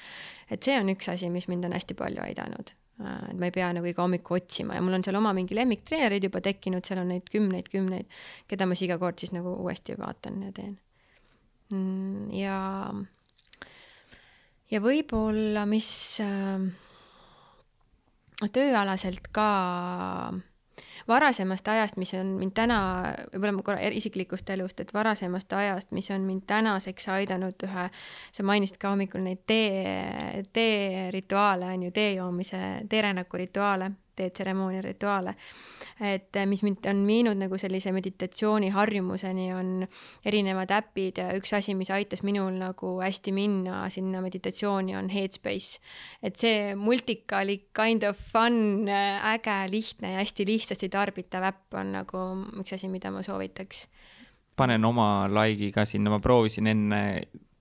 et 0.50 0.62
see 0.62 0.78
on 0.78 0.94
üks 0.94 1.10
asi, 1.12 1.30
mis 1.30 1.50
mind 1.50 1.66
on 1.66 1.76
hästi 1.76 1.98
palju 1.98 2.22
aidanud 2.30 2.76
Äh, 2.76 2.85
et 2.96 3.36
ma 3.36 3.48
ei 3.48 3.52
pea 3.52 3.68
nagu 3.76 3.88
iga 3.88 4.04
hommiku 4.04 4.38
otsima 4.38 4.76
ja 4.76 4.84
mul 4.84 4.96
on 4.96 5.04
seal 5.04 5.18
oma 5.18 5.34
mingi 5.36 5.56
lemmiktreenerid 5.58 6.24
juba 6.28 6.40
tekkinud, 6.44 6.86
seal 6.86 7.02
on 7.02 7.12
neid 7.12 7.28
kümneid, 7.32 7.68
kümneid, 7.72 8.08
keda 8.48 8.68
ma 8.68 8.76
siis 8.76 8.88
iga 8.88 8.98
kord 9.02 9.20
siis 9.20 9.34
nagu 9.36 9.52
uuesti 9.60 9.98
vaatan 10.00 10.42
ja 10.46 10.54
teen. 10.56 10.74
Mm, 11.74 12.32
ja, 12.36 12.58
ja 14.72 14.82
võib-olla, 14.84 15.66
mis 15.68 15.90
äh, 16.24 16.66
tööalaselt 18.54 19.28
ka 19.34 19.48
äh, 20.30 20.44
varasemast 21.08 21.68
ajast, 21.68 21.96
mis 21.96 22.14
on 22.14 22.34
mind 22.40 22.54
täna, 22.56 22.78
võib-olla 23.32 23.52
ma 23.58 23.66
korra 23.66 23.90
isiklikust 23.94 24.50
elust, 24.50 24.80
et 24.80 24.94
varasemast 24.94 25.52
ajast, 25.52 25.92
mis 25.96 26.10
on 26.10 26.26
mind 26.26 26.46
tänaseks 26.46 27.08
aidanud 27.14 27.66
ühe, 27.68 27.88
sa 28.32 28.46
mainisid 28.46 28.80
ka 28.82 28.94
hommikul 28.94 29.22
neid 29.26 29.44
tee, 29.46 30.42
teerituaale 30.52 31.70
on 31.74 31.86
ju, 31.88 31.94
tee 31.94 32.12
joomise, 32.18 32.62
teerännaku 32.90 33.44
rituaale 33.44 33.92
teetseremoonia 34.16 34.82
rituaale. 34.84 35.34
et 36.00 36.36
mis 36.46 36.62
mind 36.62 36.84
on 36.90 37.06
viinud 37.06 37.38
nagu 37.40 37.58
sellise 37.58 37.92
meditatsiooniharjumuseni, 37.96 39.46
on 39.54 39.86
erinevad 40.24 40.72
äpid 40.76 41.22
ja 41.22 41.30
üks 41.38 41.54
asi, 41.56 41.74
mis 41.74 41.90
aitas 41.90 42.22
minul 42.26 42.52
nagu 42.60 42.96
hästi 43.00 43.32
minna 43.32 43.86
sinna 43.90 44.20
meditatsiooni, 44.24 44.96
on 44.96 45.08
Headspace. 45.12 45.80
et 46.22 46.36
see 46.36 46.74
multikalik 46.76 47.68
kind 47.76 48.02
of 48.02 48.18
fun, 48.32 48.88
äge, 48.88 49.58
lihtne 49.70 50.12
ja 50.12 50.24
hästi 50.24 50.46
lihtsasti 50.46 50.88
tarbitav 50.88 51.46
äpp 51.48 51.80
on 51.80 51.92
nagu 52.00 52.26
üks 52.60 52.76
asi, 52.76 52.88
mida 52.92 53.10
ma 53.10 53.22
soovitaks 53.22 53.86
panen 54.56 54.84
oma 54.88 55.28
like'i 55.28 55.72
ka 55.74 55.84
sinna, 55.88 56.10
ma 56.10 56.20
proovisin 56.22 56.70
enne 56.70 57.00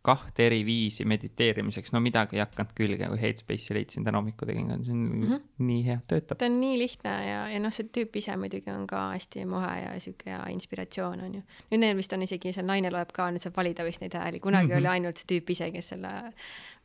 kahte 0.05 0.45
eri 0.45 0.61
viisi 0.65 1.05
mediteerimiseks, 1.09 1.91
no 1.93 2.01
midagi 2.03 2.37
ei 2.37 2.43
hakanud 2.43 2.73
külge, 2.77 3.09
kui 3.11 3.21
Headspace'i 3.21 3.77
leidsin 3.77 4.05
täna 4.05 4.21
hommikul 4.21 4.49
tegin, 4.49 4.69
see 4.85 4.93
on 4.93 5.01
mm 5.01 5.23
-hmm. 5.23 5.45
nii 5.69 5.85
hea, 5.87 5.99
töötab. 6.07 6.37
ta 6.37 6.49
on 6.49 6.59
nii 6.61 6.77
lihtne 6.79 7.13
ja, 7.29 7.39
ja 7.49 7.59
noh, 7.59 7.73
see 7.73 7.89
tüüp 7.97 8.17
ise 8.21 8.37
muidugi 8.37 8.71
on 8.71 8.87
ka 8.87 9.01
hästi 9.13 9.45
muhe 9.49 9.73
ja 9.81 9.99
sihuke 9.99 10.29
hea 10.31 10.43
inspiratsioon 10.53 11.25
on 11.27 11.35
ju. 11.39 11.41
nüüd 11.71 11.83
neil 11.83 11.97
vist 11.97 12.13
on 12.13 12.23
isegi, 12.27 12.53
see 12.53 12.65
naine 12.65 12.91
loeb 12.93 13.13
ka, 13.13 13.29
nüüd 13.31 13.43
saab 13.43 13.57
valida 13.57 13.85
vist 13.87 14.01
neid 14.01 14.13
hääli, 14.13 14.39
kunagi 14.39 14.67
mm 14.67 14.71
-hmm. 14.71 14.77
oli 14.77 14.87
ainult 14.87 15.17
see 15.17 15.31
tüüp 15.33 15.51
ise, 15.51 15.71
kes 15.71 15.89
selle, 15.93 16.13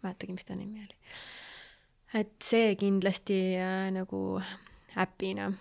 mäletagi, 0.03 0.33
mis 0.33 0.45
ta 0.45 0.55
nimi 0.55 0.87
oli. 0.87 0.97
et 2.15 2.33
see 2.43 2.75
kindlasti 2.77 3.41
äh, 3.57 3.91
nagu 3.93 4.41
äpina 4.97 5.53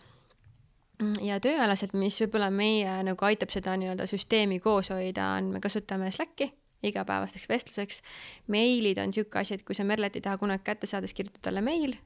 ja 1.22 1.40
tööalaselt, 1.40 1.94
mis 1.94 2.22
võib-olla 2.22 2.50
meie 2.52 3.04
nagu 3.04 3.26
aitab 3.26 3.50
seda 3.50 3.76
nii-öelda 3.80 4.08
süsteemi 4.08 4.60
koos 4.60 4.90
hoida, 4.90 5.36
on, 5.38 5.54
me 5.54 5.60
kasutame 5.60 6.12
Slacki 6.12 6.52
igapäevasteks 6.84 7.50
vestluseks. 7.50 8.02
meilid 8.48 8.98
on 8.98 9.12
niisugune 9.12 9.42
asi, 9.42 9.54
et 9.54 9.64
kui 9.64 9.76
sa 9.76 9.84
Merlet 9.84 10.16
ei 10.16 10.22
taha 10.22 10.38
kunagi 10.38 10.64
kätte 10.64 10.88
saada, 10.88 11.08
siis 11.08 11.18
kirjuta 11.18 11.40
talle 11.42 11.62
meil 11.62 11.98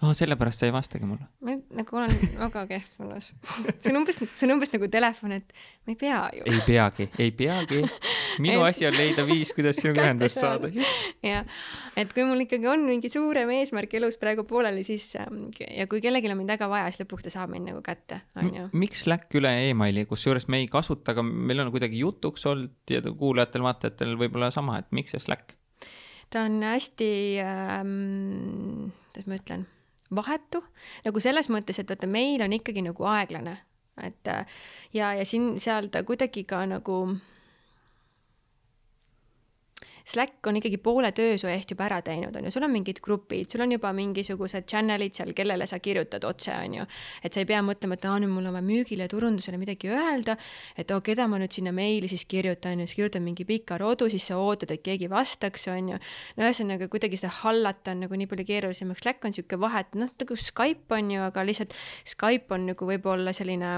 aa 0.00 0.08
oh,, 0.08 0.14
sellepärast 0.16 0.62
sa 0.62 0.68
ei 0.68 0.72
vastagi 0.72 1.04
mulle? 1.04 1.26
ma 1.44 1.54
nagu 1.76 1.96
olen 1.98 2.12
väga 2.38 2.62
kehv 2.70 2.86
selles. 2.88 3.26
see 3.82 3.90
on 3.90 3.98
umbes, 4.00 4.16
see 4.22 4.46
on 4.46 4.54
umbes 4.54 4.70
nagu 4.72 4.88
telefon, 4.92 5.34
et 5.36 5.50
ma 5.84 5.92
ei 5.92 5.98
pea 6.00 6.20
ju. 6.38 6.44
ei 6.48 6.60
peagi, 6.64 7.06
ei 7.20 7.32
peagi. 7.36 7.80
minu 8.44 8.62
asi 8.64 8.86
on 8.88 8.96
leida 8.96 9.26
viis, 9.28 9.52
kuidas 9.56 9.80
sinuga 9.82 10.06
ühendust 10.06 10.40
saada, 10.40 10.70
jah, 11.26 11.44
et 12.00 12.14
kui 12.16 12.24
mul 12.24 12.46
ikkagi 12.46 12.70
on 12.70 12.86
mingi 12.86 13.10
suurem 13.12 13.52
eesmärk 13.58 13.98
elus 13.98 14.16
praegu 14.20 14.46
pooleli, 14.48 14.86
siis 14.86 15.04
ähm, 15.20 15.50
ja 15.58 15.84
kui 15.90 16.00
kellelgi 16.04 16.30
on 16.30 16.38
mind 16.38 16.54
väga 16.54 16.70
vaja, 16.72 16.86
siis 16.88 17.04
lõpuks 17.04 17.26
ta 17.26 17.34
saab 17.34 17.52
mind 17.52 17.68
nagu 17.68 17.82
kätte, 17.84 18.22
on 18.40 18.48
ju. 18.56 18.68
miks 18.80 19.04
Slack 19.04 19.36
üle 19.36 19.52
emaili, 19.66 20.06
kusjuures 20.08 20.48
me 20.48 20.62
ei 20.62 20.70
kasuta, 20.70 21.12
aga 21.12 21.26
meil 21.26 21.60
on 21.66 21.72
kuidagi 21.74 22.00
jutuks 22.00 22.46
olnud 22.48 22.94
ja 22.94 23.02
kuulajatel-vaatajatel 23.04 24.16
võib-olla 24.22 24.48
sama, 24.54 24.78
et 24.80 24.88
miks 24.96 25.12
see 25.16 25.26
Slack? 25.26 25.58
ta 26.30 26.46
on 26.46 26.62
hästi 26.62 27.10
ähm,, 27.42 28.88
kuidas 29.10 29.28
ma 29.28 29.38
ütlen 29.42 29.68
vahetu, 30.14 30.62
nagu 31.04 31.22
selles 31.22 31.50
mõttes, 31.52 31.78
et 31.78 31.90
vaata, 31.90 32.08
meil 32.10 32.42
on 32.42 32.54
ikkagi 32.56 32.82
nagu 32.86 33.06
aeglane, 33.06 33.58
et 34.02 34.30
ja, 34.94 35.12
ja 35.14 35.24
siin, 35.24 35.52
seal 35.60 35.90
ta 35.92 36.02
kuidagi 36.06 36.44
ka 36.48 36.64
nagu 36.66 37.02
Slack 40.04 40.46
on 40.46 40.58
ikkagi 40.60 40.78
poole 40.82 41.12
töö 41.16 41.36
su 41.38 41.48
eest 41.50 41.70
juba 41.70 41.86
ära 41.86 42.00
teinud, 42.04 42.36
on 42.36 42.46
ju, 42.46 42.52
sul 42.54 42.66
on 42.66 42.72
mingid 42.72 43.00
grupid, 43.04 43.48
sul 43.50 43.64
on 43.64 43.74
juba 43.74 43.92
mingisugused 43.96 44.66
channel'id 44.70 45.16
seal, 45.16 45.32
kellele 45.36 45.66
sa 45.68 45.80
kirjutad 45.82 46.24
otse, 46.28 46.54
on 46.54 46.78
ju. 46.80 46.86
et 47.24 47.32
sa 47.32 47.42
ei 47.42 47.48
pea 47.48 47.60
mõtlema, 47.64 47.98
et 47.98 48.06
aa, 48.08 48.18
nüüd 48.22 48.32
mul 48.32 48.48
on 48.50 48.56
vaja 48.56 48.66
müügile 48.66 49.06
ja 49.06 49.12
turundusele 49.12 49.60
midagi 49.60 49.90
öelda, 49.92 50.36
et 50.78 50.90
oo, 50.94 51.00
keda 51.04 51.28
ma 51.30 51.40
nüüd 51.42 51.54
sinna 51.54 51.72
meili 51.76 52.08
siis 52.10 52.24
kirjutan, 52.30 52.82
siis 52.86 52.96
kirjutan 52.98 53.24
mingi 53.26 53.46
pika 53.48 53.78
rodu, 53.80 54.10
siis 54.12 54.26
sa 54.30 54.40
ootad, 54.40 54.72
et 54.74 54.84
keegi 54.86 55.10
vastaks, 55.10 55.68
on 55.72 55.94
ju. 55.94 56.00
no 56.36 56.48
ühesõnaga 56.48 56.88
kuidagi 56.92 57.20
seda 57.20 57.32
hallata 57.42 57.94
on 57.94 58.06
nagu 58.06 58.16
nii 58.18 58.30
palju 58.30 58.48
keerulisemaks, 58.48 59.04
Slack 59.04 59.24
on 59.24 59.34
niisugune 59.34 59.62
vahe, 59.64 59.84
et 59.84 59.94
noh, 59.98 60.10
nagu 60.20 60.36
Skype 60.36 60.96
on 60.96 61.14
ju, 61.14 61.22
aga 61.28 61.44
lihtsalt 61.46 61.76
Skype 62.08 62.54
on 62.54 62.68
nagu 62.72 62.88
võib-olla 62.88 63.34
selline 63.36 63.76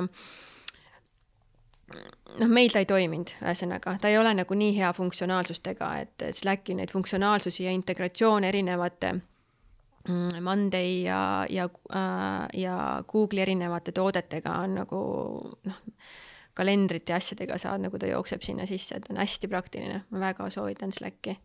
noh, 2.39 2.49
meil 2.49 2.73
ta 2.73 2.83
ei 2.83 2.89
toiminud, 2.89 3.35
ühesõnaga, 3.43 3.97
ta 4.01 4.11
ei 4.11 4.19
ole 4.21 4.33
nagu 4.37 4.57
nii 4.59 4.73
hea 4.77 4.93
funktsionaalsustega, 4.97 5.91
et 6.05 6.25
Slacki 6.39 6.77
neid 6.79 6.93
funktsionaalsusi 6.95 7.67
ja 7.67 7.75
integratsioone 7.77 8.49
erinevate 8.49 9.13
mm, 10.09 10.43
Monday 10.45 11.03
ja, 11.07 11.21
ja 11.51 11.69
äh,, 11.95 12.49
ja 12.63 12.77
Google'i 13.09 13.47
erinevate 13.47 13.93
toodetega 13.97 14.59
on 14.65 14.77
nagu 14.83 15.05
noh, 15.69 15.81
kalendrite 16.55 17.15
ja 17.15 17.21
asjadega 17.21 17.57
saad, 17.61 17.85
nagu 17.87 17.99
ta 17.99 18.11
jookseb 18.11 18.45
sinna 18.45 18.67
sisse, 18.69 18.99
et 18.99 19.09
on 19.11 19.21
hästi 19.23 19.49
praktiline, 19.49 20.03
ma 20.11 20.27
väga 20.29 20.51
soovitan 20.53 20.93
Slacki 20.93 21.39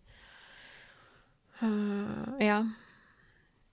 uh,. 1.62 2.36
jah 2.44 2.68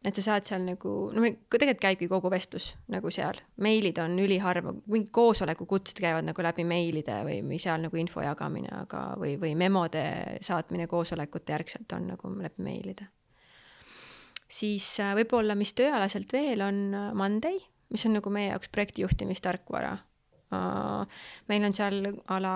et 0.05 0.19
sa 0.19 0.23
saad 0.25 0.45
seal 0.47 0.65
nagu, 0.67 0.93
no 1.17 1.25
tegelikult 1.53 1.81
käibki 1.81 2.09
kogu 2.11 2.31
vestlus 2.33 2.71
nagu 2.93 3.11
seal, 3.15 3.39
meilid 3.65 3.99
on 4.03 4.19
üliharva, 4.21 4.75
mingid 4.85 5.11
koosolekukutsed 5.17 6.01
käivad 6.03 6.27
nagu 6.29 6.45
läbi 6.45 6.67
meilide 6.69 7.23
või, 7.27 7.39
või 7.47 7.61
seal 7.63 7.87
nagu 7.87 8.01
info 8.01 8.25
jagamine, 8.25 8.71
aga, 8.85 9.05
või, 9.21 9.37
või 9.41 9.55
memode 9.59 10.05
saatmine 10.45 10.89
koosolekute 10.91 11.57
järgselt 11.57 11.97
on 11.97 12.11
nagu 12.13 12.33
läbi 12.37 12.67
meilide. 12.67 13.09
siis 14.49 14.89
äh, 15.01 15.15
võib-olla, 15.17 15.57
mis 15.57 15.73
tööalaselt 15.75 16.33
veel 16.33 16.63
on 16.63 16.83
äh, 16.95 17.13
Monday, 17.17 17.57
mis 17.95 18.05
on 18.07 18.19
nagu 18.19 18.31
meie 18.31 18.51
jaoks 18.51 18.69
projektijuhtimistarkvara. 18.77 19.97
Äh, 20.53 21.25
meil 21.49 21.65
on 21.65 21.73
seal 21.73 22.13
a 22.29 22.43
la 22.43 22.55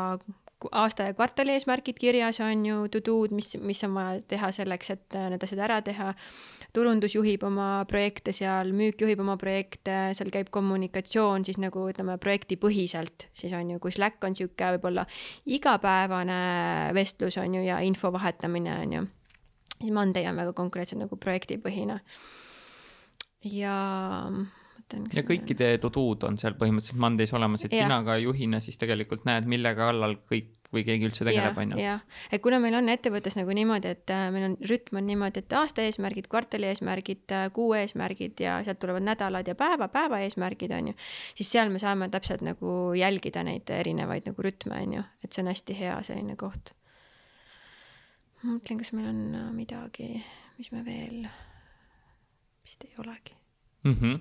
aasta 0.75 1.07
ja 1.07 1.15
kvartali 1.15 1.55
eesmärgid 1.55 1.97
kirjas, 1.97 2.41
on 2.45 2.67
ju, 2.67 2.89
to 2.93 3.01
do'd, 3.05 3.33
mis, 3.33 3.55
mis 3.63 3.81
on 3.87 3.95
vaja 3.95 4.21
teha 4.29 4.51
selleks, 4.53 4.91
et 4.91 5.19
need 5.31 5.45
asjad 5.47 5.63
ära 5.65 5.79
teha 5.87 6.13
turundus 6.75 7.15
juhib 7.17 7.45
oma 7.49 7.85
projekte 7.89 8.35
seal, 8.37 8.73
müük 8.77 9.01
juhib 9.03 9.23
oma 9.25 9.39
projekte, 9.41 9.97
seal 10.17 10.33
käib 10.35 10.51
kommunikatsioon 10.55 11.47
siis 11.49 11.61
nagu 11.63 11.87
ütleme, 11.91 12.19
projektipõhiselt, 12.23 13.29
siis 13.37 13.55
on 13.57 13.75
ju, 13.75 13.81
kui 13.83 13.95
Slack 13.95 14.25
on 14.25 14.37
niisugune 14.37 14.75
võib-olla 14.77 15.07
igapäevane 15.49 16.41
vestlus, 16.97 17.39
on 17.41 17.59
ju, 17.59 17.65
ja 17.67 17.81
info 17.85 18.13
vahetamine, 18.15 18.77
on 18.85 18.95
ju, 18.99 19.07
siis 19.79 19.95
Monday 19.95 20.29
on 20.31 20.43
väga 20.43 20.55
konkreetselt 20.59 21.03
nagu 21.07 21.17
projektipõhine. 21.17 22.01
ja 23.49 23.77
mõtlen. 24.89 25.09
ja 25.15 25.23
kõikide 25.23 25.73
to-do'd 25.83 26.25
on 26.29 26.39
seal 26.39 26.57
põhimõtteliselt 26.59 27.01
Mondays 27.01 27.33
olemas, 27.33 27.65
et 27.65 27.73
ja. 27.73 27.85
sina 27.85 28.03
ka 28.05 28.19
juhina 28.19 28.61
siis 28.61 28.79
tegelikult 28.79 29.25
näed, 29.25 29.47
mille 29.47 29.75
kallal 29.75 30.17
kõik 30.29 30.58
või 30.75 30.83
keegi 30.85 31.09
üldse 31.09 31.25
tegeleb, 31.25 31.57
on 31.63 31.73
ju. 31.73 31.81
jah, 31.81 32.03
et 32.35 32.43
kuna 32.45 32.59
meil 32.61 32.77
on 32.77 32.91
ettevõttes 32.93 33.39
nagu 33.39 33.55
niimoodi, 33.57 33.93
et 33.97 34.13
äh, 34.13 34.27
meil 34.35 34.51
on 34.51 34.57
rütm 34.69 35.01
on 35.01 35.07
niimoodi, 35.09 35.41
et 35.41 35.55
aasta 35.57 35.85
eesmärgid, 35.87 36.29
kvartali 36.29 36.69
eesmärgid, 36.69 37.25
äh, 37.33 37.47
kuu 37.57 37.73
eesmärgid 37.79 38.43
ja 38.45 38.59
sealt 38.67 38.81
tulevad 38.83 39.07
nädalad 39.07 39.49
ja 39.49 39.57
päeva, 39.59 39.89
päeva 39.93 40.21
eesmärgid, 40.27 40.75
on 40.77 40.91
ju, 40.93 40.97
siis 41.39 41.53
seal 41.55 41.73
me 41.73 41.81
saame 41.81 42.11
täpselt 42.13 42.45
nagu 42.45 42.75
jälgida 42.99 43.45
neid 43.49 43.71
erinevaid 43.73 44.29
nagu 44.29 44.45
rütme, 44.45 44.83
on 44.85 44.99
ju, 44.99 45.07
et 45.25 45.33
see 45.33 45.45
on 45.45 45.53
hästi 45.53 45.79
hea 45.79 45.97
selline 46.11 46.37
koht. 46.41 46.75
ma 48.43 48.59
mõtlen, 48.59 48.83
kas 48.83 48.93
meil 48.93 49.09
on 49.09 49.23
äh, 49.41 49.49
midagi, 49.57 50.11
mis 50.61 50.73
me 50.75 50.85
veel, 50.85 51.23
vist 52.67 52.85
ei 52.85 52.93
olegi 53.01 53.39
mm. 53.85 53.95
-hmm. 53.95 54.21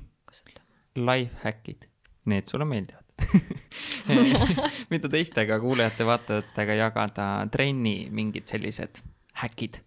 Life 0.97 1.35
hack'id, 1.43 1.89
need 2.25 2.47
sulle 2.47 2.65
meeldivad? 2.65 3.06
mida 4.91 5.09
teistega 5.11 5.59
kuulajate-vaatajatega 5.63 6.77
jagada, 6.81 7.27
trenni 7.51 7.97
mingid 8.13 8.47
sellised 8.49 9.01
häkid? 9.43 9.81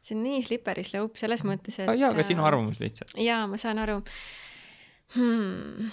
see 0.00 0.16
on 0.16 0.24
nii 0.26 0.42
slippery 0.42 0.84
slope 0.86 1.20
selles 1.20 1.44
mõttes, 1.46 1.80
et. 1.82 1.90
jaa, 1.94 2.10
aga 2.10 2.26
sinu 2.26 2.46
arvamus 2.46 2.80
lihtsalt. 2.82 3.14
jaa, 3.20 3.44
ma 3.50 3.60
saan 3.60 3.82
aru 3.82 4.00
hmm.. 5.16 5.90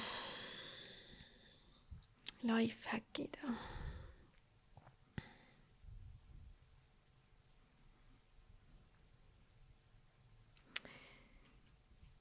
Life 2.47 2.93
hack'id 2.93 3.41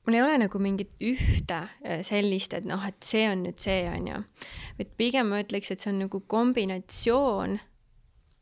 mul 0.07 0.15
ei 0.15 0.23
ole 0.23 0.37
nagu 0.39 0.59
mingit 0.63 0.95
ühte 1.03 1.59
äh, 1.83 2.03
sellist, 2.07 2.55
et 2.55 2.67
noh, 2.69 2.83
et 2.87 3.03
see 3.05 3.25
on 3.29 3.43
nüüd 3.47 3.59
see, 3.63 3.83
on 3.91 4.07
ju. 4.07 4.21
et 4.83 4.93
pigem 4.99 5.33
ma 5.33 5.43
ütleks, 5.43 5.73
et 5.73 5.83
see 5.83 5.91
on 5.91 6.05
nagu 6.05 6.21
kombinatsioon 6.31 7.59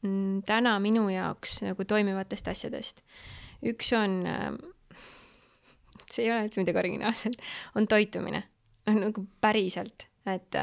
mm, 0.04 0.44
täna 0.48 0.76
minu 0.84 1.06
jaoks 1.12 1.62
nagu 1.64 1.86
toimivatest 1.88 2.52
asjadest. 2.52 3.00
üks 3.64 3.92
on, 3.96 4.20
ähm, 4.28 4.60
see 6.12 6.26
ei 6.26 6.32
ole 6.34 6.44
üldse 6.48 6.60
midagi 6.60 6.82
originaalset, 6.84 7.38
on 7.74 7.88
toitumine. 7.88 8.44
nagu 8.84 9.24
päriselt, 9.40 10.04
et, 10.28 10.60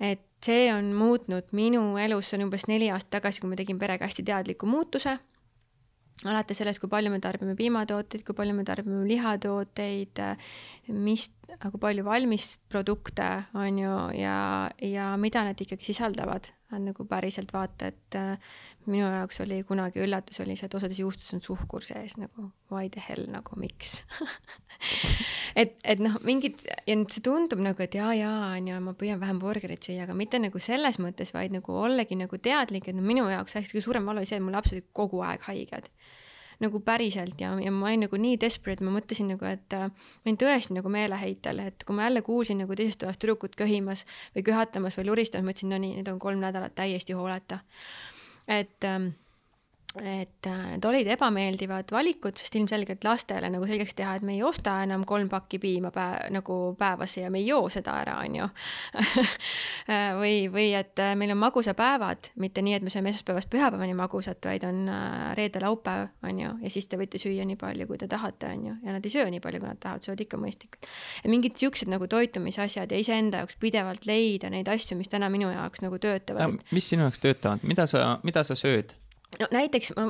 et 0.00 0.24
see 0.42 0.70
on 0.72 0.94
muutnud 0.96 1.52
minu 1.52 1.84
elus, 2.00 2.30
see 2.30 2.40
on 2.40 2.46
umbes 2.48 2.64
neli 2.70 2.88
aastat 2.90 3.18
tagasi, 3.18 3.42
kui 3.42 3.52
ma 3.52 3.60
tegin 3.60 3.78
perega 3.82 4.08
hästi 4.08 4.24
teadliku 4.24 4.70
muutuse 4.70 5.18
alates 6.24 6.60
sellest, 6.60 6.80
kui 6.82 6.90
palju 6.92 7.10
me 7.12 7.20
tarbime 7.22 7.54
piimatooteid, 7.58 8.24
kui 8.26 8.36
palju 8.36 8.54
me 8.56 8.64
tarbime 8.68 9.02
lihatooteid, 9.08 10.22
mis, 10.94 11.28
kui 11.64 11.82
palju 11.82 12.06
valmisprodukte 12.06 13.28
on 13.58 13.80
ju 13.82 13.94
ja, 14.20 14.36
ja 14.78 15.12
mida 15.20 15.44
need 15.48 15.64
ikkagi 15.64 15.92
sisaldavad. 15.92 16.52
Nagu 16.80 17.04
päriselt 17.08 17.52
vaata, 17.52 17.90
et 17.92 18.16
äh, 18.18 18.54
minu 18.86 19.04
jaoks 19.04 19.42
oli 19.44 19.60
kunagi 19.68 20.02
üllatus 20.04 20.40
oli 20.44 20.56
see, 20.56 20.68
et 20.70 20.76
osades 20.78 21.00
juustus 21.02 21.32
on 21.36 21.42
suhkur 21.44 21.84
sees 21.86 22.16
nagu 22.20 22.48
why 22.72 22.88
the 22.92 23.02
hell 23.08 23.26
nagu 23.30 23.58
miks? 23.60 24.00
Et, 25.52 25.74
et 25.84 26.00
noh, 26.00 26.14
mingid 26.24 26.62
ja 26.64 26.94
nüüd 26.96 27.12
see 27.12 27.20
tundub 27.22 27.60
nagu, 27.60 27.76
et 27.84 27.92
jaa, 27.94 28.14
jaa, 28.16 28.54
on 28.56 28.70
ju, 28.70 28.78
ma 28.80 28.94
püüan 28.96 29.20
vähem 29.20 29.36
burgerit 29.38 29.84
süüa, 29.84 30.06
aga 30.06 30.14
mitte 30.16 30.40
nagu 30.40 30.58
selles 30.64 30.96
mõttes, 30.98 31.34
vaid 31.36 31.52
nagu 31.52 31.76
ollagi 31.76 32.16
nagu 32.16 32.38
teadlik, 32.40 32.88
et 32.88 32.96
no 32.96 33.04
minu 33.04 33.26
jaoks 33.28 33.58
hästi 33.58 33.82
suurem 33.84 34.08
valu 34.08 34.22
oli 34.22 34.30
see, 34.30 34.40
et 34.40 34.46
mul 34.46 34.56
lapsed 34.56 34.78
olid 34.78 34.88
kogu 34.96 35.20
aeg 35.28 35.44
haiged 35.50 35.90
nagu 36.62 36.80
päriselt 36.84 37.40
ja, 37.40 37.52
ja 37.60 37.72
ma 37.74 37.90
olin 37.90 38.06
nagu 38.06 38.20
nii 38.20 38.38
desperate, 38.40 38.84
ma 38.84 38.94
mõtlesin 38.94 39.30
nagu, 39.34 39.46
et 39.48 39.76
äh, 39.76 39.88
ma 39.88 40.28
olin 40.28 40.38
tõesti 40.40 40.76
nagu 40.76 40.92
meeleheitel, 40.92 41.62
et 41.68 41.86
kui 41.86 41.96
ma 41.96 42.08
jälle 42.08 42.22
kuulsin 42.26 42.62
nagu 42.64 42.76
teisest 42.78 43.02
toast 43.02 43.22
tüdrukut 43.22 43.56
köhimas 43.58 44.06
või 44.36 44.46
köhatamas 44.50 44.98
või 44.98 45.10
luristamas, 45.10 45.48
mõtlesin, 45.50 45.72
no 45.72 45.80
nii, 45.82 45.98
nüüd 46.00 46.12
on 46.12 46.20
kolm 46.22 46.42
nädalat 46.42 46.74
täiesti 46.78 47.16
hooleta. 47.18 47.62
et 48.48 48.84
ähm, 48.84 49.12
et 50.00 50.46
äh, 50.46 50.60
need 50.72 50.84
olid 50.88 51.08
ebameeldivad 51.12 51.92
valikud, 51.92 52.38
sest 52.40 52.54
ilmselgelt 52.56 53.04
lastele 53.04 53.50
nagu 53.52 53.66
selgeks 53.68 53.96
teha, 53.98 54.14
et 54.16 54.24
me 54.24 54.36
ei 54.36 54.42
osta 54.46 54.78
enam 54.86 55.04
kolm 55.08 55.28
pakki 55.32 55.60
piima 55.60 55.90
päev, 55.92 56.30
nagu 56.32 56.56
päevas 56.78 57.16
ja 57.18 57.30
me 57.32 57.42
ei 57.42 57.50
joo 57.50 57.68
seda 57.72 57.98
ära, 58.00 58.16
on 58.24 58.38
ju 58.38 58.46
või, 60.22 60.46
või 60.52 60.70
et 60.78 61.02
äh, 61.02 61.12
meil 61.18 61.34
on 61.34 61.40
magusapäevad, 61.42 62.32
mitte 62.40 62.64
nii, 62.64 62.78
et 62.78 62.86
me 62.86 62.92
sööme 62.94 63.12
esmaspäevast 63.12 63.50
pühapäevani 63.52 63.96
magusat, 63.98 64.40
vaid 64.48 64.64
on 64.68 64.86
äh, 64.88 65.34
reede-laupäev, 65.38 66.08
on 66.24 66.40
ju, 66.40 66.54
ja 66.64 66.72
siis 66.72 66.88
te 66.88 67.00
võite 67.00 67.20
süüa 67.20 67.44
nii 67.48 67.60
palju, 67.60 67.88
kui 67.90 68.00
te 68.00 68.08
tahate, 68.08 68.54
on 68.56 68.66
ju, 68.70 68.78
ja 68.86 68.96
nad 68.96 69.04
ei 69.04 69.12
söö 69.12 69.28
nii 69.34 69.44
palju, 69.44 69.60
kui 69.60 69.72
nad 69.74 69.82
tahavad, 69.82 70.06
söövad 70.08 70.24
ikka 70.24 70.40
mõistlikult. 70.40 70.88
mingid 71.28 71.60
siuksed 71.60 71.92
nagu 71.92 72.08
toitumisasjad 72.08 72.92
ja 72.92 73.04
iseenda 73.04 73.44
jaoks 73.44 73.60
pidevalt 73.60 74.08
leida 74.08 74.48
neid 74.52 74.72
asju, 74.72 74.96
mis 74.96 75.12
täna 75.12 75.28
minu 75.32 75.52
jaoks 75.52 75.84
nagu 75.84 76.00
töötavad. 76.00 76.58
mis 76.72 76.88
sinu 76.88 77.04
jaoks 77.08 77.20
töötavad, 77.20 77.68
mida 77.68 77.86
sa, 77.90 78.16
mida 78.24 78.44
sa 78.46 78.56
sööd? 78.56 78.96
No 79.40 79.48
näiteks 79.52 79.92
ma 79.96 80.06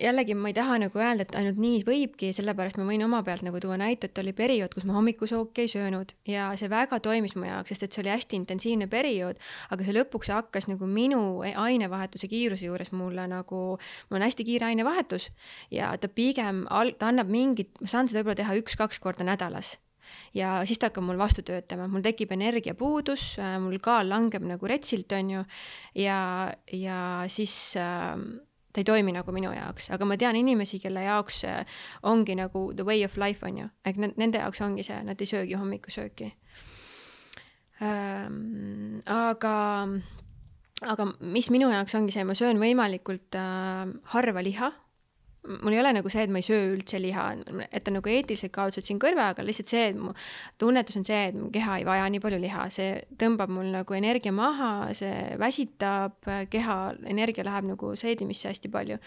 jällegi 0.00 0.34
ma 0.38 0.50
ei 0.50 0.56
taha 0.56 0.78
nagu 0.82 1.00
öelda, 1.00 1.24
et 1.24 1.36
ainult 1.38 1.60
nii 1.62 1.80
võibki, 1.86 2.30
sellepärast 2.36 2.78
ma 2.80 2.86
võin 2.88 3.04
oma 3.06 3.22
pealt 3.26 3.44
nagu 3.46 3.60
tuua 3.62 3.78
näite, 3.80 4.10
et 4.10 4.20
oli 4.22 4.34
periood, 4.36 4.74
kus 4.74 4.86
ma 4.88 4.96
hommikusooki 4.96 5.64
ei 5.64 5.72
söönud 5.72 6.12
ja 6.28 6.50
see 6.60 6.70
väga 6.72 7.00
toimis 7.04 7.36
mu 7.38 7.48
jaoks, 7.48 7.72
sest 7.72 7.86
et 7.86 7.96
see 7.96 8.04
oli 8.04 8.12
hästi 8.12 8.40
intensiivne 8.42 8.88
periood, 8.92 9.40
aga 9.74 9.86
see 9.86 9.96
lõpuks 9.96 10.32
hakkas 10.34 10.68
nagu 10.70 10.88
minu 10.90 11.22
ainevahetuse 11.48 12.30
kiiruse 12.30 12.68
juures 12.68 12.92
mulle 12.92 13.26
nagu, 13.30 13.64
mul 14.10 14.20
on 14.20 14.26
hästi 14.26 14.46
kiire 14.48 14.70
ainevahetus 14.70 15.30
ja 15.74 15.94
ta 16.00 16.10
pigem, 16.12 16.64
ta 16.98 17.12
annab 17.12 17.30
mingit, 17.32 17.74
ma 17.80 17.90
saan 17.90 18.10
seda 18.10 18.22
võib-olla 18.22 18.42
teha 18.42 18.58
üks-kaks 18.62 19.00
korda 19.02 19.26
nädalas. 19.28 19.76
Ja 20.32 20.62
siis 20.64 20.80
ta 20.80 20.88
hakkab 20.88 21.04
mul 21.04 21.18
vastu 21.20 21.42
töötama, 21.44 21.84
mul 21.92 22.00
tekib 22.04 22.32
energiapuudus, 22.32 23.34
mul 23.60 23.76
kaal 23.84 24.08
langeb 24.08 24.44
nagu 24.48 24.70
retsilt, 24.70 25.12
on 25.12 25.32
ju, 25.34 25.42
ja, 26.00 26.20
ja 26.72 27.00
siis 27.28 27.54
äh, 27.76 28.16
ta 28.78 28.84
ei 28.84 28.86
toimi 28.86 29.12
nagu 29.16 29.32
minu 29.34 29.50
jaoks, 29.50 29.88
aga 29.90 30.06
ma 30.06 30.16
tean 30.20 30.36
inimesi, 30.38 30.78
kelle 30.78 31.02
jaoks 31.02 31.42
ongi 32.06 32.36
nagu 32.38 32.68
the 32.78 32.86
way 32.86 33.02
of 33.04 33.16
life 33.18 33.46
on 33.46 33.56
ju, 33.64 33.70
ehk 33.82 33.98
nende 34.06 34.38
jaoks 34.38 34.62
ongi 34.62 34.86
see, 34.86 34.98
nad 35.02 35.18
ei 35.18 35.26
söögi 35.26 35.58
hommikusööki 35.58 36.30
ähm,. 37.82 39.00
aga, 39.10 39.54
aga 40.94 41.08
mis 41.18 41.50
minu 41.50 41.72
jaoks 41.74 41.98
ongi 41.98 42.14
see, 42.14 42.26
ma 42.28 42.38
söön 42.38 42.62
võimalikult 42.62 43.34
äh, 43.34 43.90
harva 44.14 44.46
liha 44.46 44.70
mul 45.48 45.74
ei 45.74 45.80
ole 45.80 45.92
nagu 45.96 46.10
see, 46.12 46.24
et 46.26 46.32
ma 46.32 46.40
ei 46.42 46.46
söö 46.46 46.72
üldse 46.74 47.00
liha, 47.02 47.24
et 47.72 47.88
on 47.88 47.98
nagu 47.98 48.12
eetilised 48.12 48.52
kaalutlused 48.54 48.88
siin 48.88 49.00
kõrval, 49.02 49.32
aga 49.32 49.44
lihtsalt 49.46 49.72
see, 49.72 49.84
et 49.92 49.98
mu 49.98 50.14
tunnetus 50.60 50.98
on 51.00 51.06
see, 51.08 51.20
et 51.30 51.36
mu 51.36 51.48
keha 51.54 51.80
ei 51.80 51.86
vaja 51.88 52.08
nii 52.12 52.22
palju 52.24 52.40
liha, 52.42 52.68
see 52.74 52.96
tõmbab 53.20 53.52
mul 53.52 53.70
nagu 53.74 53.98
energia 53.98 54.32
maha, 54.34 54.72
see 54.98 55.12
väsitab 55.40 56.28
keha, 56.52 56.78
energia 57.10 57.46
läheb 57.48 57.70
nagu 57.72 57.94
seedimisse 57.98 58.50
hästi 58.52 58.72
palju. 58.72 58.98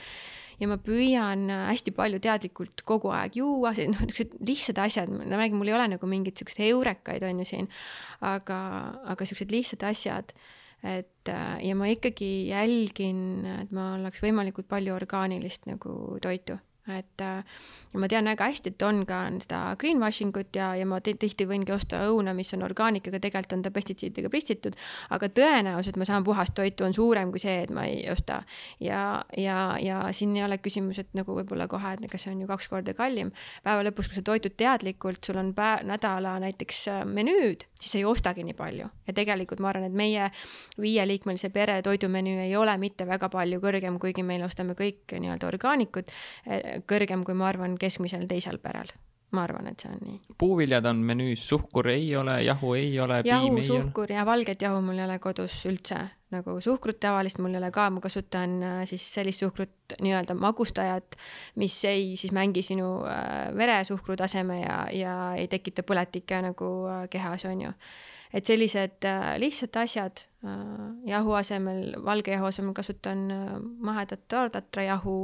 ja 0.62 0.68
ma 0.70 0.76
püüan 0.78 1.48
hästi 1.50 1.90
palju 1.98 2.20
teadlikult 2.22 2.84
kogu 2.86 3.10
aeg 3.18 3.40
juua, 3.40 3.72
noh, 3.74 4.02
niisugused 4.06 4.36
lihtsad 4.46 4.82
asjad, 4.84 5.10
ma 5.10 5.26
räägin, 5.26 5.58
mul 5.58 5.72
ei 5.72 5.78
ole 5.78 5.88
nagu 5.96 6.10
mingeid 6.10 6.38
siukseid 6.38 6.68
eurekaid 6.68 7.26
on 7.26 7.42
ju 7.42 7.48
siin, 7.50 7.70
aga, 8.22 8.60
aga 9.10 9.26
siuksed 9.26 9.54
lihtsad 9.54 9.88
asjad 9.90 10.36
et 10.84 11.30
äh, 11.30 11.62
ja 11.68 11.76
ma 11.78 11.90
ikkagi 11.92 12.50
jälgin, 12.50 13.46
et 13.62 13.72
ma 13.76 13.94
oleks 14.00 14.24
võimalikult 14.24 14.70
palju 14.72 14.96
orgaanilist 14.96 15.68
nagu 15.70 16.18
toitu 16.22 16.58
et 16.90 17.22
äh, 17.22 17.44
ma 17.94 18.08
tean 18.10 18.26
väga 18.26 18.48
hästi, 18.50 18.74
et 18.74 18.86
on 18.86 19.04
ka 19.06 19.22
seda 19.44 19.60
greenwashing 19.80 20.36
ut 20.38 20.56
ja, 20.58 20.72
ja 20.78 20.86
ma 20.90 21.02
tihti 21.04 21.46
võingi 21.50 21.74
osta 21.76 22.02
õuna, 22.10 22.34
mis 22.38 22.54
on 22.56 22.66
orgaanik, 22.66 23.08
aga 23.12 23.20
tegelikult 23.22 23.58
on 23.58 23.66
ta 23.66 23.72
pestitsiididega 23.74 24.32
pritsitud, 24.34 24.78
aga 25.14 25.30
tõenäosus, 25.30 25.92
et 25.92 26.00
ma 26.02 26.08
saan 26.08 26.26
puhast 26.26 26.56
toitu, 26.58 26.86
on 26.88 26.96
suurem 26.98 27.32
kui 27.34 27.42
see, 27.44 27.62
et 27.66 27.74
ma 27.74 27.86
ei 27.90 28.06
osta. 28.12 28.42
ja, 28.80 29.22
ja, 29.38 29.78
ja 29.82 30.02
siin 30.16 30.36
ei 30.38 30.46
ole 30.46 30.58
küsimus, 30.58 31.00
et 31.02 31.12
nagu 31.18 31.36
võib-olla 31.38 31.68
kohe, 31.72 31.94
et 31.94 32.08
kas 32.12 32.26
see 32.26 32.34
on 32.34 32.42
ju 32.42 32.50
kaks 32.50 32.72
korda 32.72 32.96
kallim. 32.98 33.32
päeva 33.64 33.86
lõpus, 33.86 34.10
kui 34.10 34.18
sa 34.18 34.26
toitud 34.26 34.58
teadlikult, 34.58 35.24
sul 35.26 35.38
on 35.42 35.54
päev, 35.58 35.86
nädala 35.88 36.38
näiteks 36.42 36.88
äh, 36.92 37.04
menüüd, 37.06 37.68
siis 37.80 37.94
sa 37.94 38.02
ei 38.02 38.08
ostagi 38.10 38.46
nii 38.48 38.58
palju 38.58 38.90
ja 39.08 39.16
tegelikult 39.16 39.62
ma 39.62 39.72
arvan, 39.72 39.90
et 39.90 39.96
meie 39.96 40.30
viieliikmelise 40.82 41.52
pere 41.54 41.82
toidumenüü 41.86 42.46
ei 42.46 42.56
ole 42.58 42.74
mitte 42.82 43.06
väga 43.08 43.30
palju 43.32 43.60
kõrgem, 43.64 44.00
kuigi 44.02 44.24
meil 44.26 44.44
ostame 44.46 44.76
kõik 44.78 45.14
nii-öelda 45.14 45.50
orgaanikut 45.52 46.12
kõrgem, 46.88 47.26
kui 47.28 47.38
ma 47.38 47.48
arvan, 47.52 47.78
keskmisel 47.82 48.28
teisel 48.30 48.60
perel 48.64 48.92
ma 49.36 49.46
arvan, 49.48 49.70
et 49.72 49.80
see 49.80 49.92
on 49.92 50.00
nii. 50.04 50.18
puuviljad 50.40 50.86
on 50.90 51.04
menüüs, 51.08 51.44
suhkur 51.48 51.88
ei 51.92 52.10
ole, 52.20 52.36
jahu 52.44 52.74
ei 52.76 52.92
ole. 53.00 53.22
jahu, 53.26 53.62
suhkur 53.64 54.12
ja 54.12 54.26
valget 54.28 54.62
jahu 54.62 54.82
mul 54.84 55.00
ei 55.00 55.06
ole 55.06 55.18
kodus 55.24 55.56
üldse, 55.70 56.00
nagu 56.36 56.58
suhkrut 56.64 57.00
tavalist 57.04 57.40
mul 57.40 57.56
ei 57.56 57.62
ole 57.62 57.72
ka, 57.76 57.88
ma 57.94 58.04
kasutan 58.04 58.58
äh, 58.64 58.82
siis 58.90 59.06
sellist 59.14 59.44
suhkrut, 59.44 59.96
nii-öelda 60.04 60.36
magustajat, 60.40 61.16
mis 61.62 61.78
ei 61.88 62.16
siis 62.20 62.36
mängi 62.36 62.64
sinu 62.66 62.90
äh, 63.08 63.52
veresuhkru 63.56 64.20
taseme 64.20 64.62
ja, 64.62 64.82
ja 64.96 65.16
ei 65.40 65.48
tekita 65.52 65.88
põletikke 65.88 66.44
nagu 66.50 66.74
äh, 66.92 67.06
kehas, 67.12 67.48
on 67.48 67.68
ju. 67.70 67.74
et 68.34 68.48
sellised 68.48 69.04
lihtsad 69.44 69.76
asjad, 69.82 70.22
jahu 71.06 71.34
asemel, 71.36 71.98
valge 72.04 72.32
jahu 72.32 72.48
asemel 72.48 72.74
kasutan 72.74 73.28
mahedat 73.84 74.24
taortatrajahu 74.32 75.18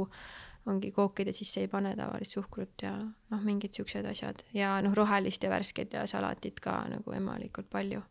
ongi 0.68 0.90
kookide 0.92 1.32
sisse 1.32 1.60
ei 1.64 1.68
pane 1.68 1.94
tavalist 1.96 2.36
suhkrut 2.36 2.82
ja 2.82 2.92
noh, 2.98 3.42
mingid 3.44 3.76
siuksed 3.76 4.06
asjad 4.10 4.42
ja 4.54 4.76
noh, 4.84 4.94
rohelist 4.96 5.42
ja 5.42 5.50
värsket 5.50 5.96
ja 5.96 6.06
salatit 6.06 6.60
ka 6.60 6.80
nagu 6.90 7.14
emalikult 7.16 7.70
palju 7.70 8.02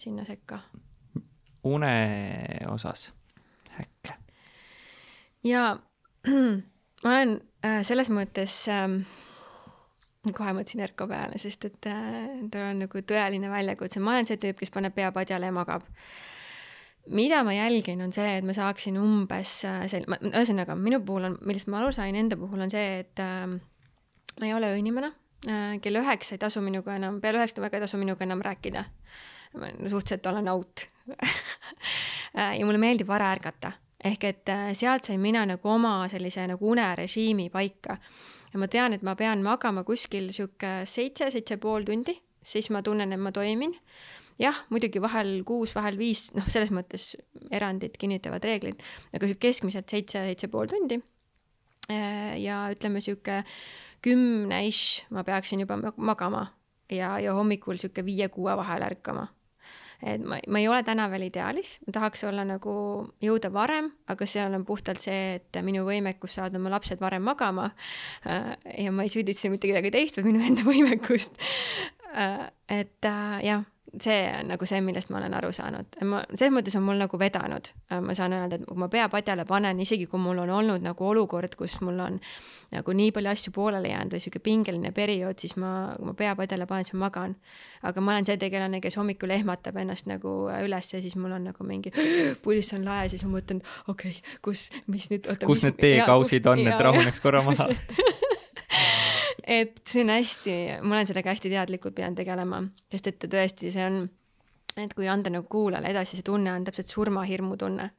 sinna 0.00 0.24
sekka. 0.24 0.60
une 1.64 1.94
osas 2.68 3.12
häkke? 3.70 4.14
ja 5.44 5.76
ma 7.04 7.16
olen 7.16 7.40
äh, 7.64 7.82
selles 7.86 8.10
mõttes 8.10 8.56
äh, 8.68 8.88
kohe 10.36 10.52
mõtlesin 10.56 10.84
Erko 10.84 11.06
peale, 11.08 11.38
sest 11.40 11.64
et 11.68 11.88
äh, 11.88 12.40
tal 12.52 12.70
on 12.72 12.82
nagu 12.84 13.04
tõeline 13.12 13.52
väljakutse, 13.52 14.00
ma 14.00 14.16
olen 14.16 14.28
see 14.28 14.40
tüüp, 14.40 14.58
kes 14.60 14.72
paneb 14.74 14.96
pea 14.96 15.12
padjale 15.12 15.48
ja 15.48 15.56
magab 15.56 15.86
mida 17.06 17.42
ma 17.44 17.54
jälgin, 17.54 18.02
on 18.04 18.12
see, 18.12 18.36
et 18.38 18.46
ma 18.46 18.54
saaksin 18.56 18.98
umbes 19.00 19.60
äh, 19.68 19.82
sel-, 19.90 20.06
ühesõnaga 20.30 20.76
minu 20.78 21.00
puhul 21.06 21.30
on, 21.30 21.36
millest 21.46 21.70
ma 21.72 21.80
aru 21.80 21.92
sain 21.96 22.16
enda 22.18 22.38
puhul, 22.40 22.60
on 22.66 22.72
see, 22.72 23.00
et 23.02 23.22
äh, 23.22 23.46
ma 23.48 24.48
ei 24.48 24.54
ole 24.54 24.72
ööinimene 24.74 25.12
äh,, 25.48 25.76
kell 25.82 26.00
üheksa 26.02 26.36
ei 26.36 26.42
tasu 26.42 26.62
minuga 26.64 26.96
enam, 26.98 27.20
peale 27.22 27.40
üheksat 27.40 27.62
väga 27.64 27.80
ei 27.80 27.86
tasu 27.86 28.00
minuga 28.00 28.26
enam 28.26 28.44
rääkida. 28.44 28.84
Ma 29.58 29.66
suhteliselt 29.90 30.26
olen 30.30 30.48
out 30.48 30.84
ja 32.58 32.66
mulle 32.66 32.78
meeldib 32.78 33.08
vara 33.10 33.32
ärgata, 33.34 33.72
ehk 34.04 34.26
et 34.28 34.52
äh, 34.52 34.68
sealt 34.78 35.08
sain 35.08 35.18
mina 35.20 35.42
nagu 35.48 35.72
oma 35.72 36.04
sellise 36.12 36.46
nagu 36.46 36.70
unerežiimi 36.70 37.48
paika. 37.50 37.98
ja 38.52 38.58
ma 38.62 38.68
tean, 38.70 38.94
et 38.94 39.02
ma 39.02 39.16
pean 39.18 39.42
magama 39.42 39.82
kuskil 39.84 40.30
sihuke 40.34 40.84
seitse, 40.84 41.32
seitse 41.34 41.56
pool 41.56 41.82
tundi, 41.82 42.14
siis 42.46 42.70
ma 42.70 42.82
tunnen, 42.82 43.12
et 43.12 43.20
ma 43.20 43.32
toimin 43.32 43.74
jah, 44.40 44.62
muidugi 44.72 45.02
vahel 45.02 45.40
kuus, 45.48 45.74
vahel 45.76 45.98
viis, 46.00 46.28
noh, 46.36 46.46
selles 46.50 46.72
mõttes 46.74 47.12
erandid 47.52 47.96
kinnitavad 48.00 48.44
reeglid, 48.46 48.82
aga 49.16 49.30
keskmiselt 49.40 49.90
seitse, 49.90 50.24
seitse 50.30 50.50
pool 50.52 50.70
tundi. 50.70 51.00
Äh, 51.90 52.36
ja 52.40 52.62
ütleme 52.72 53.02
sihuke 53.02 53.42
kümne-ish 54.04 55.10
ma 55.12 55.24
peaksin 55.26 55.64
juba 55.64 55.76
magama 55.96 56.46
ja, 56.92 57.16
ja 57.20 57.34
hommikul 57.36 57.80
sihuke 57.80 58.04
viie-kuue 58.06 58.54
vahel 58.60 58.84
ärkama 58.86 59.26
et 60.00 60.22
ma, 60.24 60.38
ma 60.48 60.60
ei 60.60 60.68
ole 60.70 60.80
täna 60.86 61.06
veel 61.12 61.26
ideaalis, 61.26 61.74
ma 61.84 61.94
tahaks 61.96 62.22
olla 62.28 62.44
nagu, 62.48 62.72
jõuda 63.20 63.50
varem, 63.52 63.90
aga 64.10 64.28
seal 64.28 64.54
on 64.56 64.64
puhtalt 64.68 65.02
see, 65.02 65.36
et 65.36 65.60
minu 65.66 65.84
võimekus 65.88 66.38
saada 66.38 66.56
oma 66.60 66.72
lapsed 66.72 67.02
varem 67.02 67.26
magama. 67.26 67.70
Äh, 68.24 68.54
ja 68.86 68.94
ma 68.94 69.04
ei 69.04 69.12
süüdista 69.12 69.52
mitte 69.52 69.68
kedagi 69.68 69.92
teist, 69.92 70.16
vaid 70.16 70.30
minu 70.30 70.44
enda 70.46 70.64
võimekust. 70.70 71.36
Äh, 72.14 72.48
et 72.80 73.10
jah 73.44 73.66
see 73.98 74.18
on 74.38 74.50
nagu 74.52 74.66
see, 74.68 74.80
millest 74.84 75.10
ma 75.10 75.18
olen 75.18 75.34
aru 75.34 75.50
saanud. 75.54 75.98
ma, 76.06 76.22
selles 76.34 76.52
mõttes 76.54 76.76
on 76.78 76.84
mul 76.86 77.00
nagu 77.00 77.18
vedanud, 77.18 77.70
ma 78.06 78.14
saan 78.14 78.34
öelda, 78.36 78.60
et 78.60 78.66
kui 78.68 78.78
ma 78.78 78.88
pea 78.92 79.08
padjale 79.10 79.44
panen, 79.48 79.80
isegi 79.82 80.06
kui 80.10 80.20
mul 80.22 80.38
on 80.44 80.52
olnud 80.60 80.84
nagu 80.84 81.06
olukord, 81.06 81.56
kus 81.58 81.80
mul 81.82 81.98
on 82.04 82.20
nagu 82.70 82.94
nii 82.94 83.10
palju 83.16 83.32
asju 83.32 83.52
pooleli 83.56 83.90
jäänud 83.90 84.14
või 84.14 84.22
sihuke 84.22 84.42
pingeline 84.44 84.92
periood, 84.94 85.40
siis 85.42 85.56
ma, 85.58 85.90
kui 85.96 86.10
ma 86.10 86.14
pea 86.18 86.36
padjale 86.38 86.68
panen, 86.70 86.86
siis 86.86 86.98
ma 86.98 87.08
magan. 87.08 87.36
aga 87.82 88.04
ma 88.04 88.14
olen 88.14 88.28
see 88.28 88.38
tegelane, 88.38 88.80
kes 88.84 88.98
hommikul 89.00 89.34
ehmatab 89.34 89.76
ennast 89.82 90.06
nagu 90.06 90.34
üles 90.52 90.94
ja 90.94 91.02
siis 91.02 91.16
mul 91.16 91.34
on 91.34 91.50
nagu 91.50 91.66
mingi 91.66 91.92
pulss 92.44 92.76
on 92.76 92.86
lae, 92.86 93.08
siis 93.10 93.24
ma 93.26 93.38
mõtlen, 93.38 93.62
okei 93.88 94.14
okay,, 94.18 94.38
kus, 94.44 94.68
mis 94.86 95.10
nüüd. 95.10 95.26
kus 95.40 95.62
mis, 95.62 95.68
need 95.70 95.80
teekausid 95.82 96.46
on, 96.46 96.66
et 96.70 96.86
rahuneks 96.88 97.24
korra 97.24 97.42
maha 97.46 97.70
et 99.44 99.80
see 99.88 100.04
on 100.04 100.12
hästi, 100.14 100.56
ma 100.82 100.96
olen 100.96 101.10
sellega 101.10 101.34
hästi 101.34 101.52
teadlikult 101.52 101.96
pidanud 101.96 102.18
tegelema, 102.20 102.62
sest 102.92 103.12
et 103.12 103.28
tõesti, 103.32 103.72
see 103.74 103.86
on, 103.86 104.02
et 104.80 104.92
kui 104.96 105.08
anda 105.10 105.32
nagu 105.32 105.48
kuulajale 105.50 105.90
edasi, 105.92 106.18
see 106.18 106.26
tunne 106.26 106.52
on 106.52 106.66
täpselt 106.66 106.90
surmahirmu 106.92 107.56
tunne. 107.60 107.90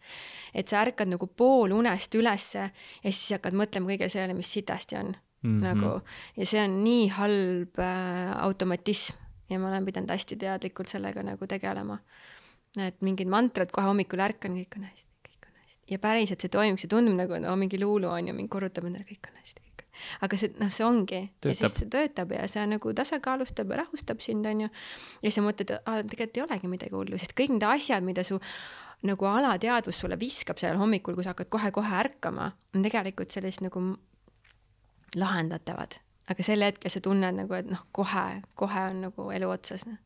et 0.53 0.67
sa 0.67 0.81
ärkad 0.81 1.07
nagu 1.07 1.27
poolunest 1.27 2.15
ülesse 2.15 2.59
ja 2.59 3.11
siis 3.11 3.37
hakkad 3.37 3.55
mõtlema 3.55 3.87
kõigele 3.93 4.11
sellele, 4.11 4.35
mis 4.35 4.51
sitasti 4.51 4.95
on 4.99 5.13
mm 5.41 5.49
-hmm. 5.49 5.63
nagu 5.63 6.01
ja 6.37 6.45
see 6.45 6.63
on 6.63 6.83
nii 6.83 7.07
halb 7.07 7.79
äh, 7.79 8.43
automatism 8.43 9.15
ja 9.49 9.59
ma 9.59 9.67
olen 9.67 9.85
pidanud 9.85 10.09
hästi 10.09 10.35
teadlikult 10.35 10.89
sellega 10.89 11.23
nagu 11.23 11.47
tegelema. 11.47 11.99
et 12.79 13.01
mingid 13.01 13.27
mantrad 13.27 13.71
kohe 13.71 13.87
hommikul 13.87 14.19
ärkan, 14.19 14.55
kõik 14.55 14.77
on 14.77 14.83
hästi, 14.83 15.09
kõik 15.27 15.47
on 15.47 15.55
hästi 15.63 15.91
ja 15.91 15.99
päriselt 15.99 16.41
see 16.41 16.49
toimub, 16.49 16.79
see 16.79 16.87
tundub 16.87 17.15
nagu 17.15 17.39
no 17.39 17.55
mingi 17.55 17.79
luulu 17.79 18.07
on 18.07 18.27
ju, 18.27 18.33
mingi 18.33 18.49
korrutab 18.49 18.85
endale, 18.85 19.03
kõik 19.03 19.27
on 19.27 19.39
hästi 19.41 19.70
aga 20.21 20.37
see, 20.39 20.51
noh, 20.59 20.71
see 20.73 20.85
ongi. 20.85 21.21
ja 21.45 21.55
siis 21.57 21.75
see 21.79 21.89
töötab 21.91 22.35
ja 22.35 22.45
see 22.51 22.63
nagu 22.69 22.93
tasakaalustab 22.97 23.73
ja 23.73 23.81
rahustab 23.83 24.21
sind, 24.23 24.45
on 24.45 24.65
ju. 24.65 24.69
ja 25.21 25.25
siis 25.27 25.39
sa 25.39 25.45
mõtled, 25.45 25.73
et 25.73 25.89
aa, 25.89 26.03
tegelikult 26.03 26.37
ei 26.37 26.45
olegi 26.45 26.71
midagi 26.71 26.97
hullu, 26.97 27.19
sest 27.21 27.35
kõik 27.37 27.55
need 27.55 27.67
asjad, 27.67 28.05
mida 28.05 28.25
su 28.27 28.39
nagu 29.07 29.25
alateadvus 29.25 29.99
sulle 30.03 30.19
viskab 30.19 30.61
sellel 30.61 30.79
hommikul, 30.81 31.17
kui 31.17 31.25
sa 31.25 31.33
hakkad 31.33 31.49
kohe-kohe 31.53 31.97
ärkama, 32.03 32.51
on 32.75 32.85
tegelikult 32.85 33.33
sellist 33.33 33.63
nagu 33.65 33.81
lahendatavad. 35.17 35.99
aga 36.31 36.43
sel 36.45 36.63
hetkel 36.63 36.93
sa 36.93 37.01
tunned 37.03 37.35
nagu, 37.41 37.53
et 37.57 37.67
noh, 37.67 37.81
kohe, 37.91 38.41
kohe 38.55 38.87
on 38.93 39.05
nagu 39.07 39.29
elu 39.35 39.49
otsas. 39.51 39.85
Noh. 39.89 39.99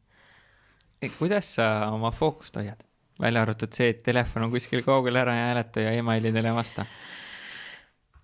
kuidas 1.20 1.56
sa 1.60 1.92
oma 1.94 2.12
fookust 2.12 2.56
hoiad? 2.56 2.88
välja 3.22 3.42
arvatud 3.42 3.72
see, 3.72 3.94
et 3.94 4.04
telefon 4.04 4.48
on 4.48 4.52
kuskil 4.52 4.84
kaugel 4.84 5.16
ära 5.16 5.36
ja 5.36 5.48
hääleta 5.50 5.86
ja 5.86 5.96
emailidele 5.96 6.52
ei 6.52 6.56
vasta 6.56 6.86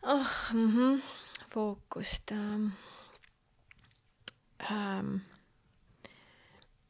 oh,. 0.01 0.27
Mm 0.53 0.69
-hmm 0.75 1.20
fookust 1.51 2.31
ähm,. 2.35 2.71
Ähm, 4.71 5.15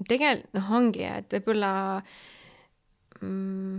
tegelikult 0.08 0.58
noh, 0.58 0.72
ongi, 0.76 1.06
et 1.08 1.32
võib-olla 1.32 1.72
mm, 3.22 3.78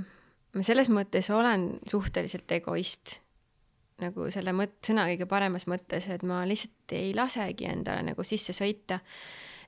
ma 0.56 0.64
selles 0.64 0.88
mõttes 0.88 1.28
olen 1.34 1.66
suhteliselt 1.90 2.54
egoist 2.56 3.18
nagu 4.02 4.30
selle 4.34 4.54
mõt-, 4.56 4.78
sõna 4.86 5.04
kõige 5.10 5.28
paremas 5.30 5.68
mõttes, 5.70 6.08
et 6.10 6.24
ma 6.26 6.42
lihtsalt 6.48 6.94
ei 6.96 7.12
lasegi 7.16 7.68
endale 7.68 8.06
nagu 8.08 8.24
sisse 8.26 8.56
sõita. 8.56 9.02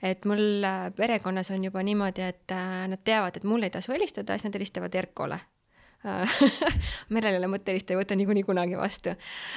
et 0.05 0.25
mul 0.25 0.65
äh, 0.65 0.89
perekonnas 0.97 1.51
on 1.55 1.65
juba 1.65 1.83
niimoodi, 1.83 2.23
et 2.23 2.53
äh, 2.53 2.87
nad 2.89 3.05
teavad, 3.05 3.37
et 3.37 3.45
mul 3.45 3.63
ei 3.63 3.71
tasu 3.73 3.93
helistada, 3.93 4.35
siis 4.35 4.49
nad 4.49 4.57
helistavad 4.57 4.95
Erkole 4.95 5.39
Merel 7.15 7.37
ei 7.37 7.41
ole 7.41 7.49
mõttelist, 7.49 7.89
ei 7.89 7.97
võta 7.97 8.17
niikuinii 8.19 8.45
kunagi 8.45 8.77
vastu. 8.77 9.15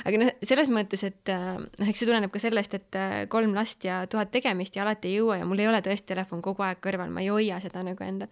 aga 0.07 0.22
noh, 0.22 0.32
selles 0.48 0.72
mõttes, 0.72 1.03
et 1.07 1.32
äh, 1.34 1.57
noh, 1.60 1.90
eks 1.90 2.02
see 2.02 2.07
tuleneb 2.07 2.32
ka 2.32 2.41
sellest, 2.41 2.78
et 2.78 2.98
äh, 2.99 3.18
kolm 3.32 3.56
last 3.57 3.84
ja 3.88 3.99
tuhat 4.10 4.32
tegemist 4.32 4.78
ja 4.78 4.86
alati 4.86 5.11
ei 5.11 5.19
jõua 5.19 5.41
ja 5.41 5.49
mul 5.49 5.60
ei 5.64 5.68
ole 5.68 5.82
tõesti 5.84 6.14
telefon 6.14 6.41
kogu 6.45 6.64
aeg 6.64 6.80
kõrval, 6.84 7.11
ma 7.11 7.24
ei 7.26 7.32
hoia 7.34 7.60
seda 7.64 7.84
nagu 7.86 8.03
endal. 8.03 8.32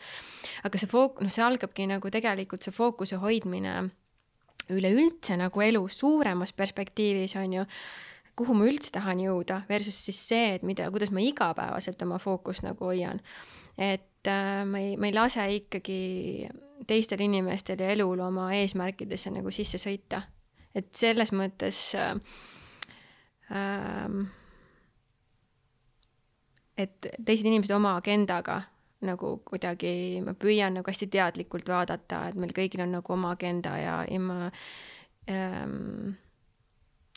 aga 0.63 0.81
see 0.81 0.91
fook-, 0.91 1.21
noh, 1.25 1.33
see 1.33 1.43
algabki 1.43 1.89
nagu 1.91 2.11
tegelikult 2.11 2.63
see 2.63 2.75
fookuse 2.75 3.19
hoidmine 3.19 3.77
üleüldse 4.71 5.37
nagu 5.37 5.61
elu 5.61 5.83
suuremas 5.91 6.55
perspektiivis 6.55 7.35
on 7.41 7.59
ju 7.59 7.65
kuhu 8.35 8.55
ma 8.57 8.65
üldse 8.67 8.91
tahan 8.91 9.21
jõuda, 9.23 9.61
versus 9.69 9.95
siis 10.07 10.17
see, 10.27 10.55
et 10.57 10.63
mida, 10.67 10.89
kuidas 10.91 11.11
ma 11.15 11.23
igapäevaselt 11.23 12.01
oma 12.03 12.17
fookust 12.19 12.65
nagu 12.65 12.87
hoian. 12.87 13.21
et 13.77 14.27
äh, 14.27 14.63
ma 14.63 14.79
ei, 14.79 14.95
ma 14.95 15.11
ei 15.11 15.15
lase 15.15 15.43
ikkagi 15.59 15.99
teistel 16.87 17.21
inimestel 17.23 17.79
ja 17.79 17.89
elul 17.93 18.19
oma 18.19 18.49
eesmärkidesse 18.53 19.31
nagu 19.31 19.51
sisse 19.51 19.77
sõita. 19.81 20.21
et 20.75 20.91
selles 20.95 21.31
mõttes 21.31 21.95
äh, 21.95 22.15
äh, 23.51 24.25
et 26.77 27.07
teised 27.25 27.45
inimesed 27.45 27.71
oma 27.75 27.95
agendaga 27.99 28.61
nagu 29.05 29.37
kuidagi, 29.45 30.21
ma 30.25 30.33
püüan 30.39 30.79
nagu 30.79 30.89
hästi 30.89 31.07
teadlikult 31.13 31.67
vaadata, 31.69 32.25
et 32.29 32.37
meil 32.39 32.53
kõigil 32.55 32.83
on 32.85 32.95
nagu 32.97 33.13
oma 33.13 33.33
agenda 33.35 33.75
ja, 33.77 33.97
ja 34.09 34.21
ma 34.23 34.49
ähm, 35.29 36.15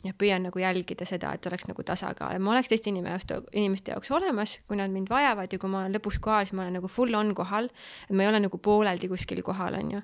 ja 0.03 0.13
püüan 0.15 0.45
nagu 0.47 0.59
jälgida 0.61 1.05
seda, 1.07 1.33
et 1.35 1.45
oleks 1.49 1.67
nagu 1.67 1.83
tasakaal, 1.83 2.37
et 2.37 2.43
ma 2.43 2.53
oleks 2.53 2.71
teiste 2.71 2.91
inimeste, 2.91 3.41
inimeste 3.51 3.91
jaoks 3.91 4.11
olemas, 4.15 4.57
kui 4.67 4.79
nad 4.79 4.91
mind 4.93 5.11
vajavad 5.11 5.51
ja 5.51 5.59
kui 5.59 5.71
ma 5.71 5.83
olen 5.83 5.97
lõpuks 5.97 6.21
kohal, 6.23 6.47
siis 6.47 6.55
ma 6.55 6.65
olen 6.65 6.79
nagu 6.79 6.91
full 6.91 7.15
on 7.19 7.33
kohal. 7.35 7.69
et 8.07 8.15
ma 8.15 8.23
ei 8.23 8.31
ole 8.31 8.39
nagu 8.45 8.57
pooleldi 8.57 9.09
kuskil 9.11 9.43
kohal, 9.43 9.75
on 9.79 9.91
ju. 9.97 10.01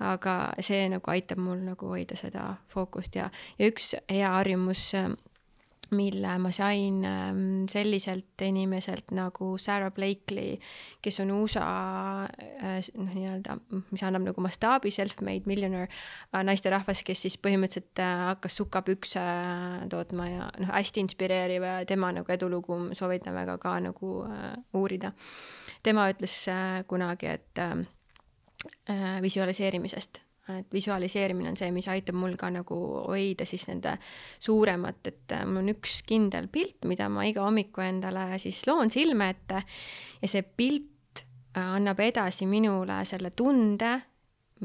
aga 0.00 0.34
see 0.62 0.86
nagu 0.88 1.10
aitab 1.10 1.40
mul 1.42 1.58
nagu 1.66 1.88
hoida 1.90 2.16
seda 2.16 2.54
fookust 2.72 3.16
ja, 3.18 3.30
ja 3.58 3.66
üks 3.66 3.96
hea 4.08 4.30
harjumus 4.30 4.92
mille 5.90 6.34
ma 6.38 6.50
sain 6.52 7.04
ähm, 7.04 7.66
selliselt 7.70 8.42
inimeselt 8.44 9.12
nagu 9.16 9.50
Sarah 9.58 9.92
Blakely, 9.94 10.58
kes 11.02 11.20
on 11.20 11.32
USA 11.32 11.68
äh, 12.26 12.78
noh, 12.98 13.14
nii-öelda, 13.14 13.56
mis 13.90 14.04
annab 14.04 14.26
nagu 14.28 14.44
mastaabi 14.44 14.92
self-made 14.92 15.48
millionaire 15.48 15.88
äh, 15.88 16.44
naisterahvas, 16.44 17.02
kes 17.06 17.24
siis 17.24 17.38
põhimõtteliselt 17.40 18.02
äh, 18.04 18.24
hakkas 18.34 18.58
sukapükse 18.60 19.24
tootma 19.90 20.28
ja 20.28 20.50
noh, 20.60 20.72
hästi 20.74 21.04
inspireeriv 21.06 21.64
ja 21.64 21.80
tema 21.88 22.12
nagu 22.12 22.36
edulugu 22.36 22.80
soovitan 22.98 23.36
väga 23.36 23.58
ka 23.62 23.78
nagu 23.88 24.14
uurida. 24.76 25.12
tema 25.82 26.08
ütles 26.12 26.34
kunagi, 26.88 27.34
et 27.38 27.60
visualiseerimisest 29.22 30.27
et 30.56 30.72
visualiseerimine 30.72 31.52
on 31.52 31.58
see, 31.60 31.70
mis 31.74 31.88
aitab 31.92 32.16
mul 32.18 32.36
ka 32.40 32.50
nagu 32.52 32.78
hoida 33.08 33.46
siis 33.48 33.66
nende 33.68 33.96
suuremat, 34.40 35.00
et 35.10 35.34
äh, 35.36 35.44
mul 35.46 35.62
on 35.62 35.72
üks 35.74 36.00
kindel 36.08 36.48
pilt, 36.52 36.84
mida 36.88 37.08
ma 37.12 37.26
iga 37.28 37.44
hommiku 37.46 37.84
endale 37.84 38.30
siis 38.42 38.62
loon 38.68 38.92
silme 38.92 39.30
ette. 39.34 39.62
Ja 40.22 40.30
see 40.30 40.44
pilt 40.44 41.24
äh, 41.24 41.64
annab 41.64 42.00
edasi 42.04 42.48
minule 42.50 43.02
selle 43.08 43.32
tunde, 43.36 43.96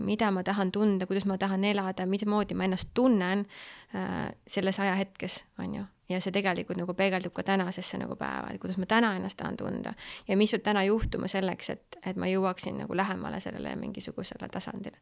mida 0.03 0.31
ma 0.33 0.43
tahan 0.43 0.71
tunda, 0.73 1.07
kuidas 1.09 1.27
ma 1.29 1.37
tahan 1.37 1.65
elada, 1.69 2.07
mismoodi 2.09 2.57
ma 2.57 2.69
ennast 2.69 2.93
tunnen 2.93 3.45
äh, 3.95 4.31
selles 4.47 4.79
ajahetkes, 4.79 5.43
on 5.59 5.75
ju 5.81 5.89
ja 6.09 6.19
see 6.21 6.33
tegelikult 6.35 6.77
nagu 6.79 6.93
peegeldub 6.97 7.33
ka 7.35 7.45
tänasesse 7.47 7.97
nagu 8.01 8.15
päeva, 8.19 8.49
et 8.51 8.59
kuidas 8.61 8.77
ma 8.81 8.87
täna 8.89 9.13
ennast 9.17 9.37
tahan 9.39 9.57
tunda. 9.59 9.93
Ja 10.27 10.37
mis 10.37 10.51
peab 10.51 10.65
täna 10.65 10.83
juhtuma 10.87 11.29
selleks, 11.31 11.69
et, 11.73 11.97
et 12.05 12.19
ma 12.19 12.27
jõuaksin 12.27 12.77
nagu 12.81 12.97
lähemale 12.97 13.39
sellele 13.43 13.75
mingisugusele 13.79 14.49
tasandile. 14.51 14.99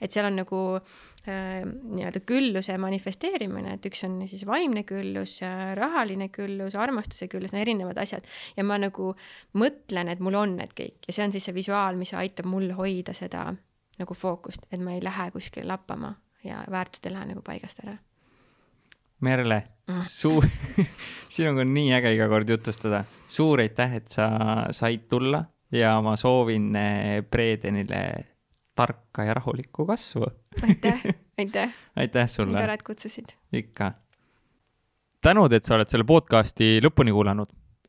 et 0.00 0.14
seal 0.14 0.28
on 0.30 0.38
nagu 0.38 0.60
äh, 0.78 1.64
nii-öelda 1.66 2.22
külluse 2.28 2.78
manifesteerimine, 2.78 3.74
et 3.78 3.90
üks 3.90 4.04
on 4.06 4.20
siis 4.30 4.46
vaimne 4.46 4.84
küllus, 4.86 5.40
rahaline 5.74 6.28
küllus, 6.34 6.78
armastuse 6.78 7.28
küllus, 7.28 7.52
no 7.52 7.58
erinevad 7.58 7.98
asjad. 7.98 8.26
Ja 8.56 8.64
ma 8.64 8.78
nagu 8.78 9.14
mõtlen, 9.58 10.12
et 10.12 10.22
mul 10.22 10.38
on 10.38 10.56
need 10.60 10.74
kõik. 10.78 11.02
Ja 11.08 11.16
see 11.16 11.26
on 11.26 11.34
siis 11.34 11.50
see 11.50 11.56
visuaal, 11.56 11.98
mis 11.98 12.14
aitab 12.14 12.46
mul 12.50 12.70
hoida 12.78 13.14
seda 13.16 13.50
nagu 13.98 14.14
fookust, 14.14 14.66
et 14.70 14.82
ma 14.82 14.94
ei 14.94 15.02
lähe 15.02 15.30
kuskile 15.34 15.66
lappama 15.70 16.14
ja 16.44 16.64
väärtused 16.70 17.06
ei 17.06 17.14
lähe 17.14 17.30
nagu 17.30 17.42
paigast 17.46 17.82
ära 17.84 17.98
Merle 19.20 19.62
mm., 19.86 20.04
suur 20.08 20.46
sinuga 21.34 21.64
on 21.64 21.74
nii 21.74 21.92
äge 21.96 22.14
iga 22.14 22.28
kord 22.28 22.48
jutustada. 22.48 23.04
suur 23.28 23.62
aitäh, 23.64 23.98
et 24.00 24.08
sa 24.08 24.28
said 24.70 25.08
tulla 25.10 25.44
ja 25.72 25.96
ma 26.02 26.16
soovin 26.16 26.72
Breedenile 27.30 28.04
tarka 28.74 29.24
ja 29.24 29.34
rahulikku 29.34 29.86
kasvu. 29.86 30.26
aitäh, 30.62 31.02
aitäh. 31.38 31.74
aitäh 31.96 32.28
sulle. 32.28 32.58
tore, 32.58 32.74
et 32.74 32.82
kutsusid. 32.82 33.36
ikka. 33.52 33.92
tänud, 35.22 35.52
et 35.52 35.64
sa 35.64 35.78
oled 35.78 35.88
selle 35.88 36.04
podcast'i 36.04 36.78
lõpuni 36.84 37.14
kuulanud 37.14 37.52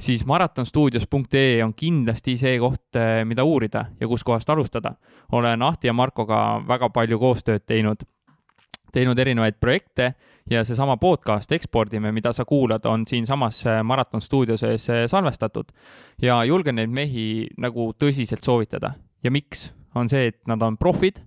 siis 0.00 0.26
maratonstuudios.ee 0.26 1.64
on 1.64 1.74
kindlasti 1.76 2.36
see 2.40 2.58
koht, 2.58 2.96
eh, 2.96 3.24
mida 3.24 3.44
uurida 3.44 3.84
ja 4.00 4.08
kuskohast 4.08 4.50
alustada. 4.50 4.94
olen 5.32 5.62
Ahti 5.62 5.86
ja 5.86 5.92
Markoga 5.92 6.62
väga 6.68 6.90
palju 6.90 7.18
koostööd 7.18 7.66
teinud, 7.66 8.02
teinud 8.92 9.18
erinevaid 9.18 9.60
projekte 9.60 10.14
ja 10.50 10.64
seesama 10.64 10.96
podcast 10.96 11.52
Ekspordime, 11.52 12.12
mida 12.12 12.32
sa 12.32 12.44
kuulad, 12.44 12.84
on 12.84 13.06
siinsamas 13.06 13.66
eh, 13.66 13.82
Maraton 13.82 14.20
stuudio 14.20 14.56
sees 14.56 14.88
eh, 14.88 15.06
salvestatud. 15.06 15.72
ja 16.22 16.44
julgen 16.44 16.74
neid 16.74 16.90
mehi 16.90 17.46
nagu 17.58 17.92
tõsiselt 17.92 18.42
soovitada. 18.42 18.94
ja 19.22 19.30
miks? 19.30 19.72
on 19.94 20.08
see, 20.08 20.26
et 20.26 20.38
nad 20.46 20.62
on 20.62 20.76
profid, 20.78 21.18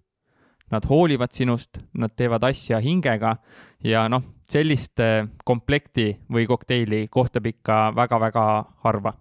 nad 0.74 0.86
hoolivad 0.90 1.34
sinust, 1.36 1.80
nad 1.94 2.14
teevad 2.18 2.44
asja 2.50 2.82
hingega 2.84 3.38
ja 3.86 4.08
noh 4.10 4.24
sellist 4.50 5.00
komplekti 5.46 6.12
või 6.34 6.46
kokteili 6.50 7.08
kohtab 7.14 7.48
ikka 7.50 7.78
väga-väga 7.96 8.48
harva 8.84 9.14